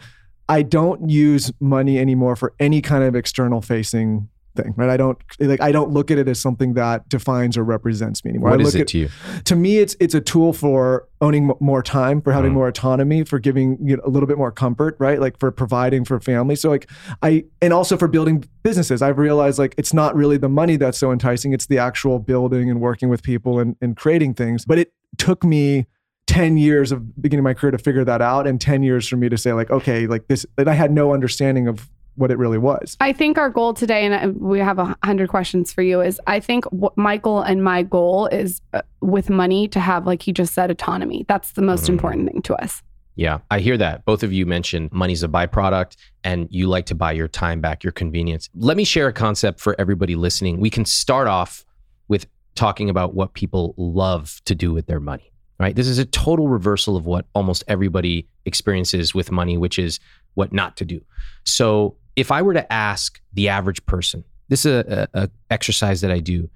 I 0.48 0.64
don't 0.64 1.10
use 1.10 1.52
money 1.60 2.00
anymore 2.00 2.36
for 2.36 2.54
any 2.60 2.82
kind 2.82 3.04
of 3.04 3.16
external 3.16 3.62
facing 3.62 4.30
thing, 4.62 4.74
right? 4.78 4.90
I 4.90 4.98
don't 4.98 5.18
like, 5.40 5.62
I 5.62 5.72
don't 5.72 5.92
look 5.92 6.12
at 6.12 6.18
it 6.18 6.28
as 6.28 6.40
something 6.40 6.74
that 6.74 7.08
defines 7.10 7.58
or 7.58 7.64
represents 7.64 8.24
me 8.26 8.30
anymore. 8.30 8.50
What 8.52 8.60
I 8.60 8.64
is 8.64 8.74
look 8.74 8.80
it 8.80 8.82
at, 8.82 8.88
to 8.90 8.98
you? 9.00 9.10
to 9.46 9.56
me 9.56 9.78
it's 9.78 9.96
it's 10.00 10.14
a 10.14 10.22
tool 10.22 10.54
for 10.54 11.08
owning 11.22 11.52
more 11.60 11.84
time 11.84 12.22
for 12.22 12.32
having 12.32 12.52
Mm. 12.52 12.56
more 12.56 12.68
autonomy 12.68 13.24
for 13.24 13.40
giving 13.40 13.78
you 13.84 13.98
know, 13.98 14.04
a 14.06 14.10
little 14.10 14.26
bit 14.28 14.38
more 14.38 14.52
comfort 14.52 14.96
right 15.00 15.20
like 15.20 15.38
for 15.38 15.52
providing 15.52 16.06
for 16.06 16.20
family 16.20 16.56
so 16.56 16.70
like 16.70 16.90
i 17.22 17.44
and 17.62 17.74
also 17.74 17.98
for 17.98 18.08
building 18.08 18.44
businesses 18.64 19.02
i've 19.02 19.18
realized 19.18 19.60
like 19.60 19.76
it's 19.78 19.94
not 19.94 20.16
really 20.16 20.38
the 20.38 20.48
money 20.50 20.78
that's 20.78 20.98
so 20.98 21.12
enticing 21.12 21.52
it's 21.54 21.68
the 21.68 21.78
actual 21.78 22.20
building 22.20 22.70
and 22.70 22.80
working 22.80 23.10
with 23.10 23.22
people 23.22 23.60
and, 23.60 23.76
and 23.82 23.98
creating 23.98 24.34
things 24.34 24.66
but 24.66 24.80
it 24.80 24.94
took 25.18 25.44
me 25.44 25.86
10 26.28 26.58
years 26.58 26.92
of 26.92 27.22
beginning 27.22 27.44
my 27.44 27.54
career 27.54 27.72
to 27.72 27.78
figure 27.78 28.06
that 28.06 28.22
out 28.22 28.48
and 28.48 28.62
10 28.62 28.82
years 28.84 29.08
for 29.08 29.18
me 29.18 29.28
to 29.30 29.38
say 29.38 29.52
like 29.52 29.70
okay 29.70 30.08
like 30.08 30.28
this 30.28 30.46
and 30.58 30.70
i 30.70 30.74
had 30.74 30.92
no 30.92 31.14
understanding 31.14 31.68
of 31.68 31.90
what 32.20 32.32
it 32.32 32.38
really 32.38 32.58
was 32.58 32.98
I 33.00 33.14
think 33.14 33.38
our 33.38 33.50
goal 33.50 33.74
today, 33.74 34.06
and 34.06 34.14
uh, 34.14 34.34
we 34.38 34.60
have 34.60 34.78
a 34.78 34.96
hundred 35.04 35.30
questions 35.30 35.72
for 35.74 35.82
you, 35.82 36.02
is 36.02 36.20
I 36.28 36.40
think 36.40 36.66
what 36.66 36.98
Michael 36.98 37.42
and 37.42 37.64
my 37.64 37.82
goal 37.84 38.28
is 38.28 38.62
uh, 38.74 38.82
with 39.02 39.30
money 39.30 39.68
to 39.70 39.80
have, 39.80 40.06
like 40.06 40.22
he 40.22 40.32
just 40.34 40.54
said, 40.54 40.70
autonomy. 40.70 41.26
That's 41.28 41.54
the 41.54 41.62
most 41.62 41.86
Mm. 41.86 41.90
important 41.90 42.32
thing 42.32 42.42
to 42.44 42.56
us. 42.56 42.84
Yeah, 43.16 43.40
I 43.52 43.60
hear 43.60 43.78
that. 43.78 44.06
Both 44.06 44.24
of 44.24 44.32
you 44.32 44.46
mentioned 44.46 44.92
money's 44.94 45.24
a 45.24 45.28
byproduct 45.28 45.96
and 46.24 46.48
you 46.52 46.68
like 46.68 46.86
to 46.88 46.96
buy 46.96 47.12
your 47.14 47.28
time 47.28 47.60
back, 47.60 47.84
your 47.84 47.92
convenience. 47.92 48.50
Let 48.56 48.78
me 48.78 48.86
share 48.86 49.08
a 49.08 49.14
concept 49.14 49.60
for 49.60 49.76
everybody 49.78 50.16
listening. 50.16 50.60
We 50.62 50.70
can 50.70 50.86
start 50.86 51.28
off 51.28 51.66
with 52.08 52.28
talking 52.56 52.90
about 52.90 53.14
what 53.16 53.34
people 53.34 53.74
love 53.78 54.42
to 54.46 54.56
do 54.56 54.72
with 54.74 54.86
their 54.88 55.00
money, 55.02 55.32
right? 55.60 55.76
This 55.76 55.88
is 55.88 55.98
a 56.00 56.06
total 56.06 56.48
reversal 56.48 56.96
of 56.96 57.06
what 57.06 57.26
almost 57.34 57.64
everybody 57.68 58.28
experiences 58.46 59.14
with 59.14 59.32
money, 59.32 59.58
which 59.58 59.78
is 59.80 60.00
what 60.36 60.54
not 60.54 60.78
to 60.78 60.86
do. 60.86 61.02
So, 61.46 61.96
if 62.20 62.32
I 62.32 62.42
were 62.42 62.54
to 62.54 62.72
ask 62.72 63.20
the 63.34 63.50
average 63.50 63.86
person, 63.86 64.24
this 64.50 64.66
is 64.66 64.74
a, 64.86 65.08
a, 65.14 65.24
a 65.24 65.30
exercise 65.50 66.02
that 66.02 66.12
I 66.12 66.20
do. 66.20 66.50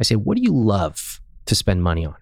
I 0.00 0.04
say, 0.04 0.16
"What 0.16 0.36
do 0.36 0.42
you 0.42 0.52
love 0.54 1.20
to 1.46 1.54
spend 1.54 1.82
money 1.82 2.04
on?" 2.06 2.14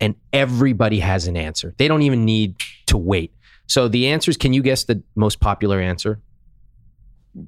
And 0.00 0.14
everybody 0.32 1.00
has 1.00 1.26
an 1.26 1.36
answer. 1.36 1.74
They 1.78 1.88
don't 1.88 2.02
even 2.02 2.24
need 2.24 2.56
to 2.86 2.96
wait. 2.98 3.32
So 3.66 3.88
the 3.88 4.08
answers, 4.08 4.36
can 4.36 4.52
you 4.52 4.62
guess 4.62 4.84
the 4.84 5.02
most 5.14 5.40
popular 5.40 5.80
answer? 5.80 6.20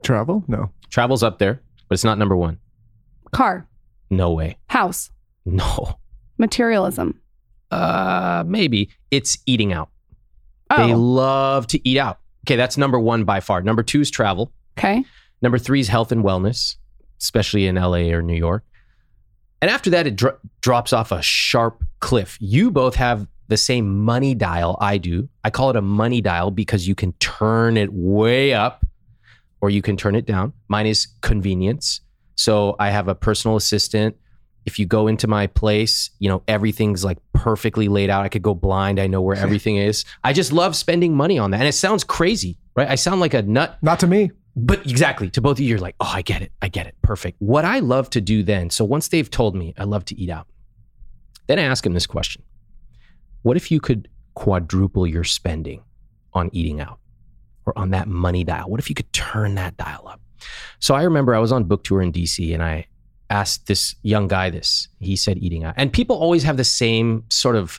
travel 0.02 0.42
no 0.48 0.70
Travel's 0.90 1.22
up 1.22 1.38
there, 1.38 1.60
but 1.88 1.94
it's 1.94 2.02
not 2.04 2.18
number 2.18 2.36
one. 2.36 2.58
Car, 3.32 3.68
No 4.10 4.32
way. 4.32 4.56
house, 4.68 5.10
No. 5.44 5.98
materialism. 6.38 7.20
Uh 7.70 8.44
maybe. 8.46 8.90
It's 9.10 9.38
eating 9.46 9.72
out. 9.72 9.90
Oh, 10.70 10.86
They 10.86 10.94
love 10.94 11.66
to 11.68 11.88
eat 11.88 11.98
out. 11.98 12.18
Okay, 12.46 12.56
that's 12.56 12.76
number 12.78 12.98
one 12.98 13.24
by 13.24 13.40
far. 13.40 13.62
Number 13.62 13.82
two 13.82 14.00
is 14.00 14.10
travel. 14.10 14.52
Okay. 14.78 15.04
Number 15.42 15.58
three 15.58 15.80
is 15.80 15.88
health 15.88 16.12
and 16.12 16.24
wellness, 16.24 16.76
especially 17.20 17.66
in 17.66 17.76
LA 17.76 18.10
or 18.12 18.22
New 18.22 18.36
York. 18.36 18.64
And 19.60 19.70
after 19.70 19.90
that, 19.90 20.06
it 20.06 20.16
dro- 20.16 20.38
drops 20.60 20.92
off 20.92 21.12
a 21.12 21.22
sharp 21.22 21.82
cliff. 22.00 22.36
You 22.40 22.70
both 22.70 22.94
have 22.96 23.26
the 23.48 23.56
same 23.56 24.04
money 24.04 24.34
dial 24.34 24.76
I 24.80 24.98
do. 24.98 25.28
I 25.44 25.50
call 25.50 25.70
it 25.70 25.76
a 25.76 25.82
money 25.82 26.20
dial 26.20 26.50
because 26.50 26.86
you 26.86 26.94
can 26.94 27.12
turn 27.14 27.76
it 27.76 27.92
way 27.92 28.52
up 28.52 28.84
or 29.60 29.70
you 29.70 29.82
can 29.82 29.96
turn 29.96 30.14
it 30.14 30.26
down. 30.26 30.52
Mine 30.68 30.86
is 30.86 31.06
convenience. 31.20 32.00
So 32.34 32.76
I 32.78 32.90
have 32.90 33.08
a 33.08 33.14
personal 33.14 33.56
assistant. 33.56 34.16
If 34.66 34.78
you 34.78 34.84
go 34.84 35.06
into 35.06 35.28
my 35.28 35.46
place, 35.46 36.10
you 36.18 36.28
know, 36.28 36.42
everything's 36.48 37.04
like 37.04 37.18
perfectly 37.32 37.88
laid 37.88 38.10
out. 38.10 38.24
I 38.24 38.28
could 38.28 38.42
go 38.42 38.52
blind. 38.52 38.98
I 38.98 39.06
know 39.06 39.22
where 39.22 39.36
everything 39.46 39.76
is. 39.76 40.04
I 40.24 40.32
just 40.32 40.52
love 40.52 40.74
spending 40.74 41.14
money 41.14 41.38
on 41.38 41.52
that. 41.52 41.60
And 41.60 41.68
it 41.68 41.72
sounds 41.72 42.04
crazy, 42.04 42.58
right? 42.74 42.88
I 42.88 42.96
sound 42.96 43.20
like 43.20 43.32
a 43.32 43.42
nut 43.42 43.78
not 43.80 44.00
to 44.00 44.06
me 44.06 44.32
but 44.56 44.80
exactly 44.86 45.28
to 45.30 45.42
both 45.42 45.58
of 45.58 45.60
you, 45.60 45.68
you're 45.68 45.78
like, 45.78 45.96
oh, 46.00 46.10
I 46.12 46.22
get 46.22 46.40
it. 46.40 46.50
I 46.62 46.68
get 46.68 46.86
it. 46.86 46.94
Perfect. 47.02 47.36
What 47.40 47.66
I 47.66 47.80
love 47.80 48.08
to 48.10 48.22
do 48.22 48.42
then, 48.42 48.70
so 48.70 48.86
once 48.86 49.08
they've 49.08 49.30
told 49.30 49.54
me 49.54 49.74
I 49.76 49.84
love 49.84 50.06
to 50.06 50.18
eat 50.18 50.30
out, 50.30 50.46
then 51.46 51.58
I 51.58 51.62
ask 51.62 51.84
them 51.84 51.92
this 51.92 52.06
question 52.06 52.42
What 53.42 53.56
if 53.56 53.70
you 53.70 53.80
could 53.80 54.08
quadruple 54.34 55.06
your 55.06 55.24
spending 55.24 55.82
on 56.32 56.48
eating 56.52 56.80
out 56.80 56.98
or 57.66 57.78
on 57.78 57.90
that 57.90 58.08
money 58.08 58.44
dial? 58.44 58.70
What 58.70 58.80
if 58.80 58.88
you 58.88 58.94
could 58.94 59.12
turn 59.12 59.56
that 59.56 59.76
dial 59.76 60.08
up? 60.08 60.20
So 60.78 60.94
I 60.94 61.02
remember 61.02 61.34
I 61.34 61.38
was 61.38 61.52
on 61.52 61.64
book 61.64 61.84
tour 61.84 62.00
in 62.00 62.10
DC 62.10 62.52
and 62.54 62.62
I 62.62 62.86
asked 63.28 63.66
this 63.66 63.94
young 64.02 64.26
guy 64.26 64.48
this. 64.48 64.88
He 65.00 65.16
said 65.16 65.36
eating 65.38 65.64
out. 65.64 65.74
And 65.76 65.92
people 65.92 66.16
always 66.16 66.44
have 66.44 66.56
the 66.56 66.64
same 66.64 67.24
sort 67.28 67.56
of 67.56 67.78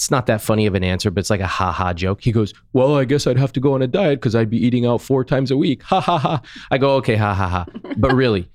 it's 0.00 0.10
not 0.10 0.24
that 0.28 0.40
funny 0.40 0.64
of 0.64 0.74
an 0.74 0.82
answer, 0.82 1.10
but 1.10 1.20
it's 1.20 1.28
like 1.28 1.40
a 1.40 1.46
ha 1.46 1.70
ha 1.70 1.92
joke. 1.92 2.22
He 2.22 2.32
goes, 2.32 2.54
Well, 2.72 2.96
I 2.96 3.04
guess 3.04 3.26
I'd 3.26 3.36
have 3.36 3.52
to 3.52 3.60
go 3.60 3.74
on 3.74 3.82
a 3.82 3.86
diet 3.86 4.18
because 4.18 4.34
I'd 4.34 4.48
be 4.48 4.56
eating 4.56 4.86
out 4.86 5.02
four 5.02 5.24
times 5.24 5.50
a 5.50 5.58
week. 5.58 5.82
Ha 5.82 6.00
ha 6.00 6.16
ha. 6.16 6.40
I 6.70 6.78
go, 6.78 6.94
Okay, 6.94 7.16
ha 7.16 7.34
ha 7.34 7.46
ha. 7.46 7.66
But 7.98 8.14
really. 8.14 8.48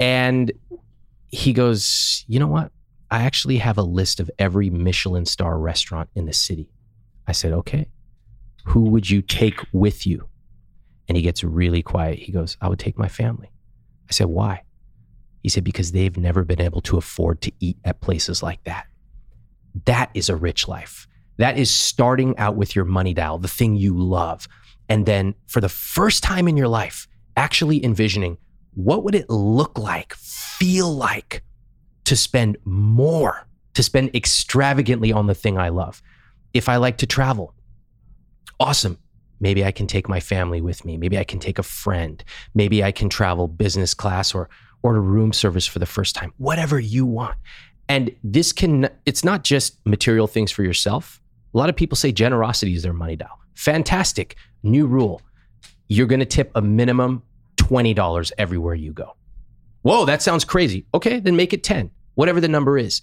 And 0.00 0.50
he 1.28 1.52
goes, 1.52 2.24
You 2.26 2.40
know 2.40 2.48
what? 2.48 2.72
I 3.12 3.22
actually 3.22 3.58
have 3.58 3.78
a 3.78 3.82
list 3.82 4.18
of 4.18 4.28
every 4.40 4.70
Michelin 4.70 5.24
star 5.24 5.56
restaurant 5.60 6.10
in 6.16 6.26
the 6.26 6.32
city. 6.32 6.68
I 7.28 7.32
said, 7.32 7.52
Okay. 7.52 7.86
Who 8.64 8.90
would 8.90 9.08
you 9.08 9.22
take 9.22 9.60
with 9.72 10.04
you? 10.04 10.28
And 11.06 11.16
he 11.16 11.22
gets 11.22 11.44
really 11.44 11.80
quiet. 11.80 12.18
He 12.18 12.32
goes, 12.32 12.56
I 12.60 12.68
would 12.68 12.80
take 12.80 12.98
my 12.98 13.08
family. 13.08 13.52
I 14.08 14.12
said, 14.12 14.26
Why? 14.26 14.64
He 15.44 15.48
said, 15.48 15.62
Because 15.62 15.92
they've 15.92 16.16
never 16.16 16.42
been 16.42 16.60
able 16.60 16.80
to 16.80 16.96
afford 16.96 17.40
to 17.42 17.52
eat 17.60 17.78
at 17.84 18.00
places 18.00 18.42
like 18.42 18.64
that. 18.64 18.88
That 19.84 20.10
is 20.14 20.28
a 20.28 20.36
rich 20.36 20.68
life. 20.68 21.06
That 21.38 21.56
is 21.56 21.70
starting 21.70 22.36
out 22.38 22.56
with 22.56 22.74
your 22.74 22.84
money 22.84 23.14
dial, 23.14 23.38
the 23.38 23.48
thing 23.48 23.76
you 23.76 23.96
love. 23.96 24.48
And 24.88 25.06
then 25.06 25.34
for 25.46 25.60
the 25.60 25.68
first 25.68 26.22
time 26.22 26.48
in 26.48 26.56
your 26.56 26.68
life, 26.68 27.06
actually 27.36 27.84
envisioning 27.84 28.38
what 28.74 29.04
would 29.04 29.14
it 29.14 29.28
look 29.30 29.78
like, 29.78 30.14
feel 30.14 30.92
like 30.92 31.42
to 32.04 32.16
spend 32.16 32.56
more, 32.64 33.46
to 33.74 33.82
spend 33.82 34.14
extravagantly 34.14 35.12
on 35.12 35.26
the 35.26 35.34
thing 35.34 35.58
I 35.58 35.68
love. 35.68 36.02
If 36.54 36.68
I 36.68 36.76
like 36.76 36.98
to 36.98 37.06
travel, 37.06 37.54
awesome. 38.58 38.98
Maybe 39.40 39.64
I 39.64 39.70
can 39.70 39.86
take 39.86 40.08
my 40.08 40.18
family 40.18 40.60
with 40.60 40.84
me. 40.84 40.96
Maybe 40.96 41.18
I 41.18 41.24
can 41.24 41.38
take 41.38 41.58
a 41.58 41.62
friend. 41.62 42.22
Maybe 42.54 42.82
I 42.82 42.90
can 42.90 43.08
travel 43.08 43.46
business 43.46 43.94
class 43.94 44.34
or 44.34 44.48
order 44.82 45.00
room 45.02 45.32
service 45.32 45.66
for 45.66 45.78
the 45.78 45.86
first 45.86 46.14
time. 46.14 46.32
Whatever 46.38 46.80
you 46.80 47.06
want. 47.06 47.36
And 47.88 48.14
this 48.22 48.52
can, 48.52 48.88
it's 49.06 49.24
not 49.24 49.44
just 49.44 49.78
material 49.86 50.26
things 50.26 50.50
for 50.50 50.62
yourself. 50.62 51.20
A 51.54 51.58
lot 51.58 51.70
of 51.70 51.76
people 51.76 51.96
say 51.96 52.12
generosity 52.12 52.74
is 52.74 52.82
their 52.82 52.92
money 52.92 53.16
dial. 53.16 53.38
Fantastic. 53.54 54.36
New 54.62 54.86
rule. 54.86 55.22
You're 55.88 56.06
going 56.06 56.20
to 56.20 56.26
tip 56.26 56.50
a 56.54 56.60
minimum 56.60 57.22
$20 57.56 58.32
everywhere 58.38 58.74
you 58.74 58.92
go. 58.92 59.16
Whoa, 59.82 60.04
that 60.04 60.22
sounds 60.22 60.44
crazy. 60.44 60.86
Okay, 60.92 61.20
then 61.20 61.36
make 61.36 61.52
it 61.52 61.62
10, 61.62 61.90
whatever 62.14 62.40
the 62.40 62.48
number 62.48 62.76
is. 62.76 63.00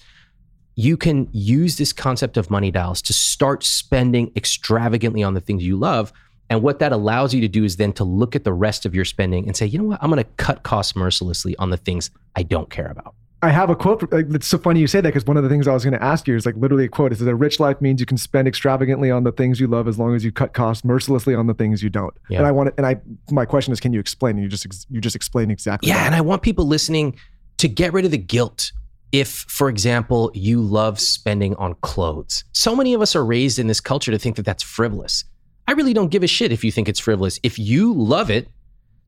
You 0.76 0.98
can 0.98 1.30
use 1.32 1.78
this 1.78 1.94
concept 1.94 2.38
of 2.38 2.52
money 2.52 2.70
dials 2.70 3.02
to 3.04 3.14
start 3.14 3.64
spending 3.64 4.32
extravagantly 4.36 5.24
on 5.24 5.34
the 5.34 5.42
things 5.42 5.64
you 5.64 5.78
love. 5.78 6.12
And 6.50 6.62
what 6.62 6.80
that 6.80 6.92
allows 6.92 7.34
you 7.34 7.42
to 7.42 7.48
do 7.48 7.64
is 7.64 7.78
then 7.78 7.94
to 7.94 8.04
look 8.04 8.36
at 8.36 8.44
the 8.44 8.54
rest 8.54 8.86
of 8.86 8.94
your 8.94 9.06
spending 9.06 9.48
and 9.48 9.56
say, 9.58 9.66
you 9.66 9.80
know 9.80 9.86
what? 9.86 10.04
I'm 10.04 10.12
going 10.12 10.24
to 10.24 10.30
cut 10.38 10.64
costs 10.64 10.96
mercilessly 10.96 11.56
on 11.58 11.70
the 11.70 11.78
things 11.78 12.12
I 12.36 12.44
don't 12.44 12.70
care 12.70 12.88
about. 12.88 13.16
I 13.42 13.50
have 13.50 13.70
a 13.70 13.76
quote. 13.76 14.12
Like, 14.12 14.28
it's 14.30 14.48
so 14.48 14.58
funny 14.58 14.80
you 14.80 14.88
say 14.88 15.02
that 15.02 15.10
because 15.10 15.26
one 15.26 15.38
of 15.38 15.44
the 15.44 15.50
things 15.50 15.68
I 15.68 15.74
was 15.74 15.84
going 15.84 15.94
to 15.94 16.04
ask 16.04 16.28
you 16.28 16.36
is 16.36 16.46
like 16.46 16.56
literally 16.56 16.86
a 16.86 16.88
quote. 16.88 17.12
It 17.12 17.18
says, 17.18 17.28
"A 17.28 17.36
rich 17.36 17.60
life 17.60 17.80
means 17.82 18.00
you 18.00 18.06
can 18.06 18.18
spend 18.18 18.48
extravagantly 18.48 19.12
on 19.12 19.24
the 19.24 19.32
things 19.32 19.60
you 19.60 19.68
love 19.68 19.88
as 19.88 20.00
long 20.00 20.16
as 20.16 20.24
you 20.24 20.32
cut 20.32 20.54
costs 20.54 20.84
mercilessly 20.84 21.36
on 21.36 21.48
the 21.48 21.54
things 21.54 21.84
you 21.84 21.90
don't." 21.90 22.14
Yeah. 22.30 22.40
And 22.40 22.48
I 22.48 22.52
want 22.52 22.70
to, 22.70 22.74
and 22.78 22.86
I, 22.86 23.00
my 23.30 23.46
question 23.46 23.72
is, 23.72 23.80
can 23.80 23.94
you 23.94 24.00
explain? 24.00 24.36
And 24.36 24.44
you 24.44 24.50
just, 24.50 24.88
you 24.90 25.00
just 25.02 25.16
explain 25.16 25.52
exactly. 25.52 25.90
Yeah, 25.90 25.96
that. 25.98 26.06
and 26.08 26.16
I 26.16 26.22
want 26.22 26.42
people 26.42 26.66
listening 26.66 27.18
to 27.58 27.68
get 27.68 27.94
rid 27.94 28.06
of 28.06 28.12
the 28.12 28.18
guilt. 28.18 28.72
If, 29.12 29.30
for 29.30 29.70
example, 29.70 30.32
you 30.34 30.60
love 30.60 31.00
spending 31.00 31.56
on 31.56 31.76
clothes, 31.76 32.44
so 32.52 32.76
many 32.76 32.94
of 32.94 33.02
us 33.02 33.16
are 33.16 33.24
raised 33.24 33.60
in 33.60 33.68
this 33.68 33.80
culture 33.80 34.12
to 34.12 34.20
think 34.20 34.36
that 34.36 34.44
that's 34.44 34.64
frivolous. 34.64 35.24
I 35.68 35.72
really 35.72 35.94
don't 35.94 36.10
give 36.10 36.24
a 36.24 36.28
shit 36.28 36.52
if 36.52 36.64
you 36.64 36.72
think 36.72 36.90
it's 36.90 37.00
frivolous. 37.00 37.40
If 37.42 37.58
you 37.58 37.94
love 37.94 38.30
it, 38.30 38.50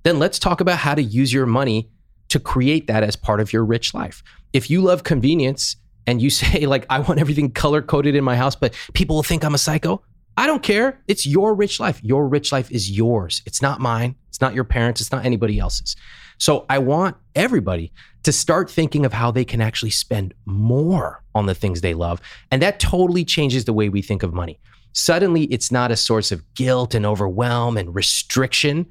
then 0.03 0.19
let's 0.19 0.39
talk 0.39 0.61
about 0.61 0.77
how 0.77 0.95
to 0.95 1.01
use 1.01 1.33
your 1.33 1.45
money 1.45 1.89
to 2.29 2.39
create 2.39 2.87
that 2.87 3.03
as 3.03 3.15
part 3.15 3.39
of 3.39 3.53
your 3.53 3.65
rich 3.65 3.93
life. 3.93 4.23
If 4.53 4.69
you 4.69 4.81
love 4.81 5.03
convenience 5.03 5.75
and 6.05 6.21
you 6.21 6.29
say, 6.41 6.65
like, 6.65 6.85
I 6.89 6.99
want 6.99 7.19
everything 7.19 7.51
color 7.51 7.81
coded 7.81 8.15
in 8.15 8.23
my 8.23 8.35
house, 8.35 8.55
but 8.55 8.73
people 8.93 9.15
will 9.15 9.23
think 9.23 9.43
I'm 9.43 9.55
a 9.55 9.59
psycho, 9.59 10.01
I 10.37 10.45
don't 10.45 10.61
care. 10.61 11.01
It's 11.07 11.25
your 11.25 11.55
rich 11.55 11.79
life. 11.79 11.99
Your 12.03 12.27
rich 12.27 12.51
life 12.51 12.71
is 12.71 12.91
yours. 12.91 13.41
It's 13.47 13.59
not 13.59 13.79
mine. 13.79 14.15
It's 14.29 14.39
not 14.39 14.53
your 14.53 14.65
parents. 14.65 15.01
It's 15.01 15.11
not 15.11 15.25
anybody 15.25 15.57
else's. 15.57 15.95
So 16.37 16.67
I 16.69 16.77
want 16.77 17.17
everybody 17.33 17.91
to 18.21 18.31
start 18.31 18.69
thinking 18.69 19.03
of 19.03 19.13
how 19.13 19.31
they 19.31 19.43
can 19.43 19.61
actually 19.61 19.89
spend 19.89 20.35
more 20.45 21.23
on 21.33 21.47
the 21.47 21.55
things 21.55 21.81
they 21.81 21.95
love. 21.95 22.21
And 22.51 22.61
that 22.61 22.79
totally 22.79 23.25
changes 23.25 23.65
the 23.65 23.73
way 23.73 23.89
we 23.89 24.03
think 24.03 24.21
of 24.21 24.31
money. 24.31 24.59
Suddenly, 24.93 25.45
it's 25.45 25.71
not 25.71 25.91
a 25.91 25.95
source 25.95 26.31
of 26.31 26.43
guilt 26.53 26.93
and 26.93 27.05
overwhelm 27.05 27.75
and 27.75 27.93
restriction, 27.95 28.85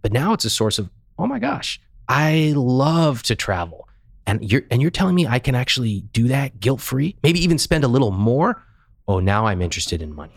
but 0.00 0.12
now 0.12 0.32
it's 0.32 0.46
a 0.46 0.50
source 0.50 0.78
of, 0.78 0.88
oh 1.18 1.26
my 1.26 1.38
gosh, 1.38 1.80
I 2.08 2.54
love 2.56 3.22
to 3.24 3.36
travel. 3.36 3.88
And 4.26 4.50
you're 4.50 4.62
and 4.70 4.80
you're 4.80 4.90
telling 4.90 5.14
me 5.14 5.26
I 5.26 5.38
can 5.38 5.54
actually 5.54 6.02
do 6.12 6.28
that 6.28 6.60
guilt 6.60 6.80
free? 6.80 7.16
Maybe 7.22 7.40
even 7.40 7.58
spend 7.58 7.84
a 7.84 7.88
little 7.88 8.10
more? 8.10 8.62
Oh, 9.06 9.20
now 9.20 9.46
I'm 9.46 9.62
interested 9.62 10.02
in 10.02 10.14
money. 10.14 10.34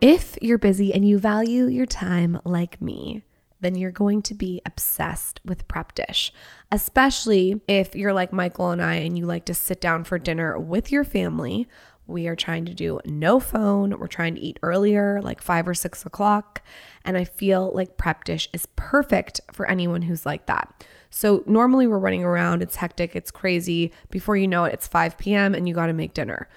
If 0.00 0.36
you're 0.42 0.58
busy 0.58 0.92
and 0.92 1.06
you 1.06 1.18
value 1.18 1.68
your 1.68 1.86
time 1.86 2.40
like 2.44 2.80
me, 2.82 3.22
then 3.60 3.76
you're 3.76 3.92
going 3.92 4.20
to 4.22 4.34
be 4.34 4.60
obsessed 4.66 5.40
with 5.44 5.68
Prep 5.68 5.94
Dish, 5.94 6.32
especially 6.72 7.60
if 7.68 7.94
you're 7.94 8.12
like 8.12 8.32
Michael 8.32 8.70
and 8.70 8.82
I 8.82 8.94
and 8.94 9.16
you 9.16 9.24
like 9.24 9.44
to 9.44 9.54
sit 9.54 9.80
down 9.80 10.02
for 10.02 10.18
dinner 10.18 10.58
with 10.58 10.90
your 10.90 11.04
family. 11.04 11.68
We 12.12 12.28
are 12.28 12.36
trying 12.36 12.66
to 12.66 12.74
do 12.74 13.00
no 13.04 13.40
phone. 13.40 13.98
We're 13.98 14.06
trying 14.06 14.34
to 14.36 14.40
eat 14.40 14.58
earlier, 14.62 15.20
like 15.22 15.40
five 15.40 15.66
or 15.66 15.74
six 15.74 16.06
o'clock. 16.06 16.62
And 17.04 17.16
I 17.16 17.24
feel 17.24 17.72
like 17.74 17.96
Prep 17.96 18.24
Dish 18.24 18.48
is 18.52 18.66
perfect 18.76 19.40
for 19.50 19.68
anyone 19.68 20.02
who's 20.02 20.24
like 20.24 20.46
that. 20.46 20.86
So 21.10 21.42
normally 21.46 21.86
we're 21.86 21.98
running 21.98 22.24
around, 22.24 22.62
it's 22.62 22.76
hectic, 22.76 23.16
it's 23.16 23.30
crazy. 23.30 23.92
Before 24.10 24.36
you 24.36 24.48
know 24.48 24.64
it, 24.64 24.74
it's 24.74 24.86
5 24.86 25.18
p.m. 25.18 25.54
and 25.54 25.68
you 25.68 25.74
got 25.74 25.86
to 25.86 25.92
make 25.92 26.14
dinner 26.14 26.48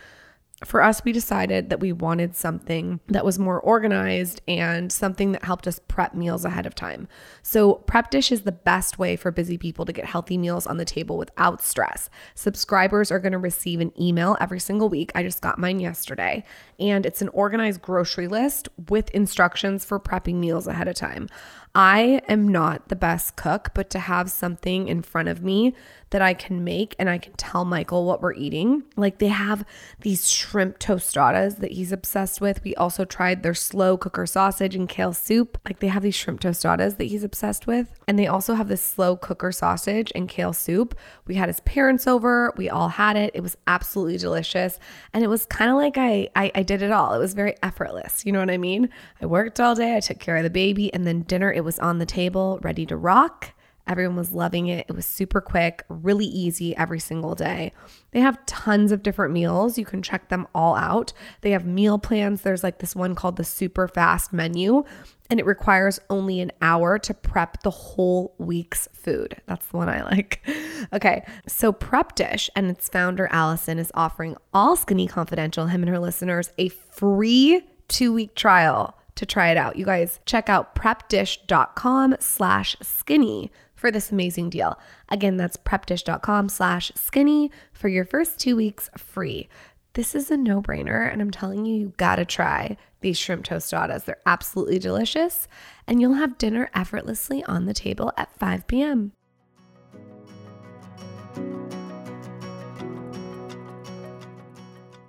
for 0.65 0.81
us, 0.81 1.03
we 1.05 1.11
decided 1.11 1.69
that 1.69 1.79
we 1.79 1.91
wanted 1.91 2.35
something 2.35 2.99
that 3.07 3.23
was 3.23 3.37
more 3.37 3.59
organized 3.59 4.41
and 4.47 4.91
something 4.91 5.31
that 5.31 5.43
helped 5.43 5.67
us 5.67 5.79
prep 5.87 6.15
meals 6.15 6.43
ahead 6.43 6.65
of 6.65 6.73
time. 6.73 7.07
So, 7.43 7.75
Prep 7.75 8.09
Dish 8.09 8.31
is 8.31 8.41
the 8.41 8.51
best 8.51 8.97
way 8.97 9.15
for 9.15 9.31
busy 9.31 9.57
people 9.57 9.85
to 9.85 9.93
get 9.93 10.05
healthy 10.05 10.37
meals 10.37 10.65
on 10.65 10.77
the 10.77 10.85
table 10.85 11.17
without 11.17 11.61
stress. 11.61 12.09
Subscribers 12.33 13.11
are 13.11 13.19
going 13.19 13.31
to 13.31 13.37
receive 13.37 13.79
an 13.79 13.93
email 14.01 14.35
every 14.41 14.59
single 14.59 14.89
week. 14.89 15.11
I 15.13 15.23
just 15.23 15.41
got 15.41 15.59
mine 15.59 15.79
yesterday, 15.79 16.43
and 16.79 17.05
it's 17.05 17.21
an 17.21 17.29
organized 17.29 17.81
grocery 17.81 18.27
list 18.27 18.67
with 18.89 19.09
instructions 19.11 19.85
for 19.85 19.99
prepping 19.99 20.35
meals 20.35 20.67
ahead 20.67 20.87
of 20.87 20.95
time. 20.95 21.29
I 21.75 22.21
am 22.29 22.47
not 22.47 22.87
the 22.87 22.95
best 22.95 23.35
cook, 23.35 23.71
but 23.73 23.89
to 23.89 23.99
have 23.99 24.31
something 24.31 24.87
in 24.87 25.01
front 25.01 25.27
of 25.27 25.43
me 25.43 25.73
that 26.11 26.21
I 26.21 26.33
can 26.33 26.63
make 26.63 26.95
and 26.97 27.09
I 27.09 27.17
can 27.17 27.33
tell 27.33 27.65
Michael 27.65 28.05
what 28.05 28.21
we're 28.21 28.33
eating. 28.35 28.83
Like 28.95 29.17
they 29.17 29.27
have 29.27 29.65
these 29.99 30.29
shrimp 30.29 30.79
tostadas 30.79 31.57
that 31.57 31.73
he's 31.73 31.91
obsessed 31.91 32.39
with. 32.39 32.63
We 32.63 32.73
also 32.75 33.03
tried 33.03 33.43
their 33.43 33.53
slow 33.53 33.97
cooker 33.97 34.25
sausage 34.25 34.75
and 34.75 34.87
kale 34.87 35.11
soup. 35.11 35.57
Like 35.65 35.79
they 35.79 35.87
have 35.87 36.03
these 36.03 36.15
shrimp 36.15 36.39
tostadas 36.39 36.95
that 36.95 37.05
he's 37.05 37.25
obsessed 37.25 37.67
with. 37.67 37.91
And 38.07 38.17
they 38.17 38.27
also 38.27 38.53
have 38.53 38.69
this 38.69 38.81
slow 38.81 39.17
cooker 39.17 39.51
sausage 39.51 40.09
and 40.15 40.29
kale 40.29 40.53
soup. 40.53 40.97
We 41.27 41.35
had 41.35 41.49
his 41.49 41.59
parents 41.61 42.07
over. 42.07 42.53
We 42.55 42.69
all 42.69 42.87
had 42.87 43.17
it. 43.17 43.31
It 43.33 43.41
was 43.41 43.57
absolutely 43.67 44.17
delicious. 44.17 44.79
And 45.11 45.21
it 45.21 45.27
was 45.27 45.45
kind 45.45 45.69
of 45.69 45.75
like 45.75 45.97
I, 45.97 46.29
I 46.33 46.49
I 46.55 46.63
did 46.63 46.81
it 46.81 46.91
all. 46.91 47.13
It 47.13 47.19
was 47.19 47.33
very 47.33 47.55
effortless. 47.61 48.25
You 48.25 48.31
know 48.31 48.39
what 48.39 48.51
I 48.51 48.57
mean? 48.57 48.87
I 49.21 49.25
worked 49.25 49.59
all 49.59 49.75
day. 49.75 49.97
I 49.97 49.99
took 49.99 50.19
care 50.19 50.37
of 50.37 50.43
the 50.43 50.49
baby 50.49 50.93
and 50.93 51.05
then 51.05 51.23
dinner 51.23 51.51
it 51.51 51.64
was 51.65 51.79
on 51.79 51.99
the 51.99 52.05
table, 52.05 52.59
ready 52.61 52.85
to 52.85 52.95
rock. 52.95 53.53
Everyone 53.87 54.15
was 54.15 54.31
loving 54.31 54.67
it. 54.67 54.85
It 54.89 54.95
was 54.95 55.05
super 55.05 55.39
quick, 55.39 55.83
really 55.89 56.25
easy 56.25 56.75
every 56.75 56.99
single 56.99 57.35
day. 57.35 57.71
They 58.11 58.19
have 58.19 58.43
tons 58.47 58.91
of 58.91 59.03
different 59.03 59.31
meals. 59.31 59.77
You 59.77 59.85
can 59.85 60.01
check 60.01 60.29
them 60.29 60.47
all 60.55 60.75
out. 60.75 61.13
They 61.41 61.51
have 61.51 61.65
meal 61.65 61.99
plans. 61.99 62.41
There's 62.41 62.63
like 62.63 62.79
this 62.79 62.95
one 62.95 63.13
called 63.13 63.35
the 63.35 63.43
super 63.43 63.87
fast 63.87 64.33
menu, 64.33 64.83
and 65.29 65.39
it 65.39 65.45
requires 65.45 65.99
only 66.09 66.39
an 66.39 66.51
hour 66.63 66.97
to 66.97 67.13
prep 67.13 67.61
the 67.61 67.69
whole 67.69 68.33
week's 68.39 68.87
food. 68.93 69.39
That's 69.45 69.67
the 69.67 69.77
one 69.77 69.89
I 69.89 70.03
like. 70.03 70.41
Okay, 70.93 71.25
so 71.47 71.71
Prep 71.71 72.13
Dish 72.15 72.47
and 72.55 72.69
its 72.69 72.89
founder, 72.89 73.27
Allison, 73.31 73.79
is 73.79 73.91
offering 73.95 74.35
all 74.53 74.75
Skinny 74.75 75.07
Confidential, 75.07 75.65
him 75.65 75.81
and 75.81 75.89
her 75.89 75.97
listeners, 75.97 76.51
a 76.59 76.69
free 76.69 77.61
two 77.87 78.13
week 78.13 78.35
trial 78.35 78.95
to 79.15 79.25
try 79.25 79.49
it 79.49 79.57
out. 79.57 79.75
You 79.75 79.85
guys 79.85 80.19
check 80.25 80.49
out 80.49 80.75
prepdish.com 80.75 82.17
slash 82.19 82.75
skinny 82.81 83.51
for 83.73 83.91
this 83.91 84.11
amazing 84.11 84.49
deal. 84.49 84.79
Again, 85.09 85.37
that's 85.37 85.57
prepdish.com 85.57 86.49
slash 86.49 86.91
skinny 86.95 87.51
for 87.73 87.87
your 87.87 88.05
first 88.05 88.39
two 88.39 88.55
weeks 88.55 88.89
free. 88.97 89.47
This 89.93 90.13
is 90.13 90.29
a 90.29 90.35
no 90.35 90.61
brainer, 90.61 91.09
and 91.09 91.21
I'm 91.21 91.31
telling 91.31 91.65
you, 91.65 91.75
you 91.75 91.93
gotta 91.95 92.25
try 92.25 92.75
these 92.99 93.17
shrimp 93.17 93.45
tostadas. 93.45 94.03
They're 94.03 94.17
absolutely 94.25 94.79
delicious, 94.79 95.47
and 95.87 96.01
you'll 96.01 96.15
have 96.15 96.37
dinner 96.37 96.69
effortlessly 96.73 97.43
on 97.45 97.65
the 97.65 97.73
table 97.73 98.11
at 98.17 98.37
5 98.37 98.67
p.m. 98.67 99.13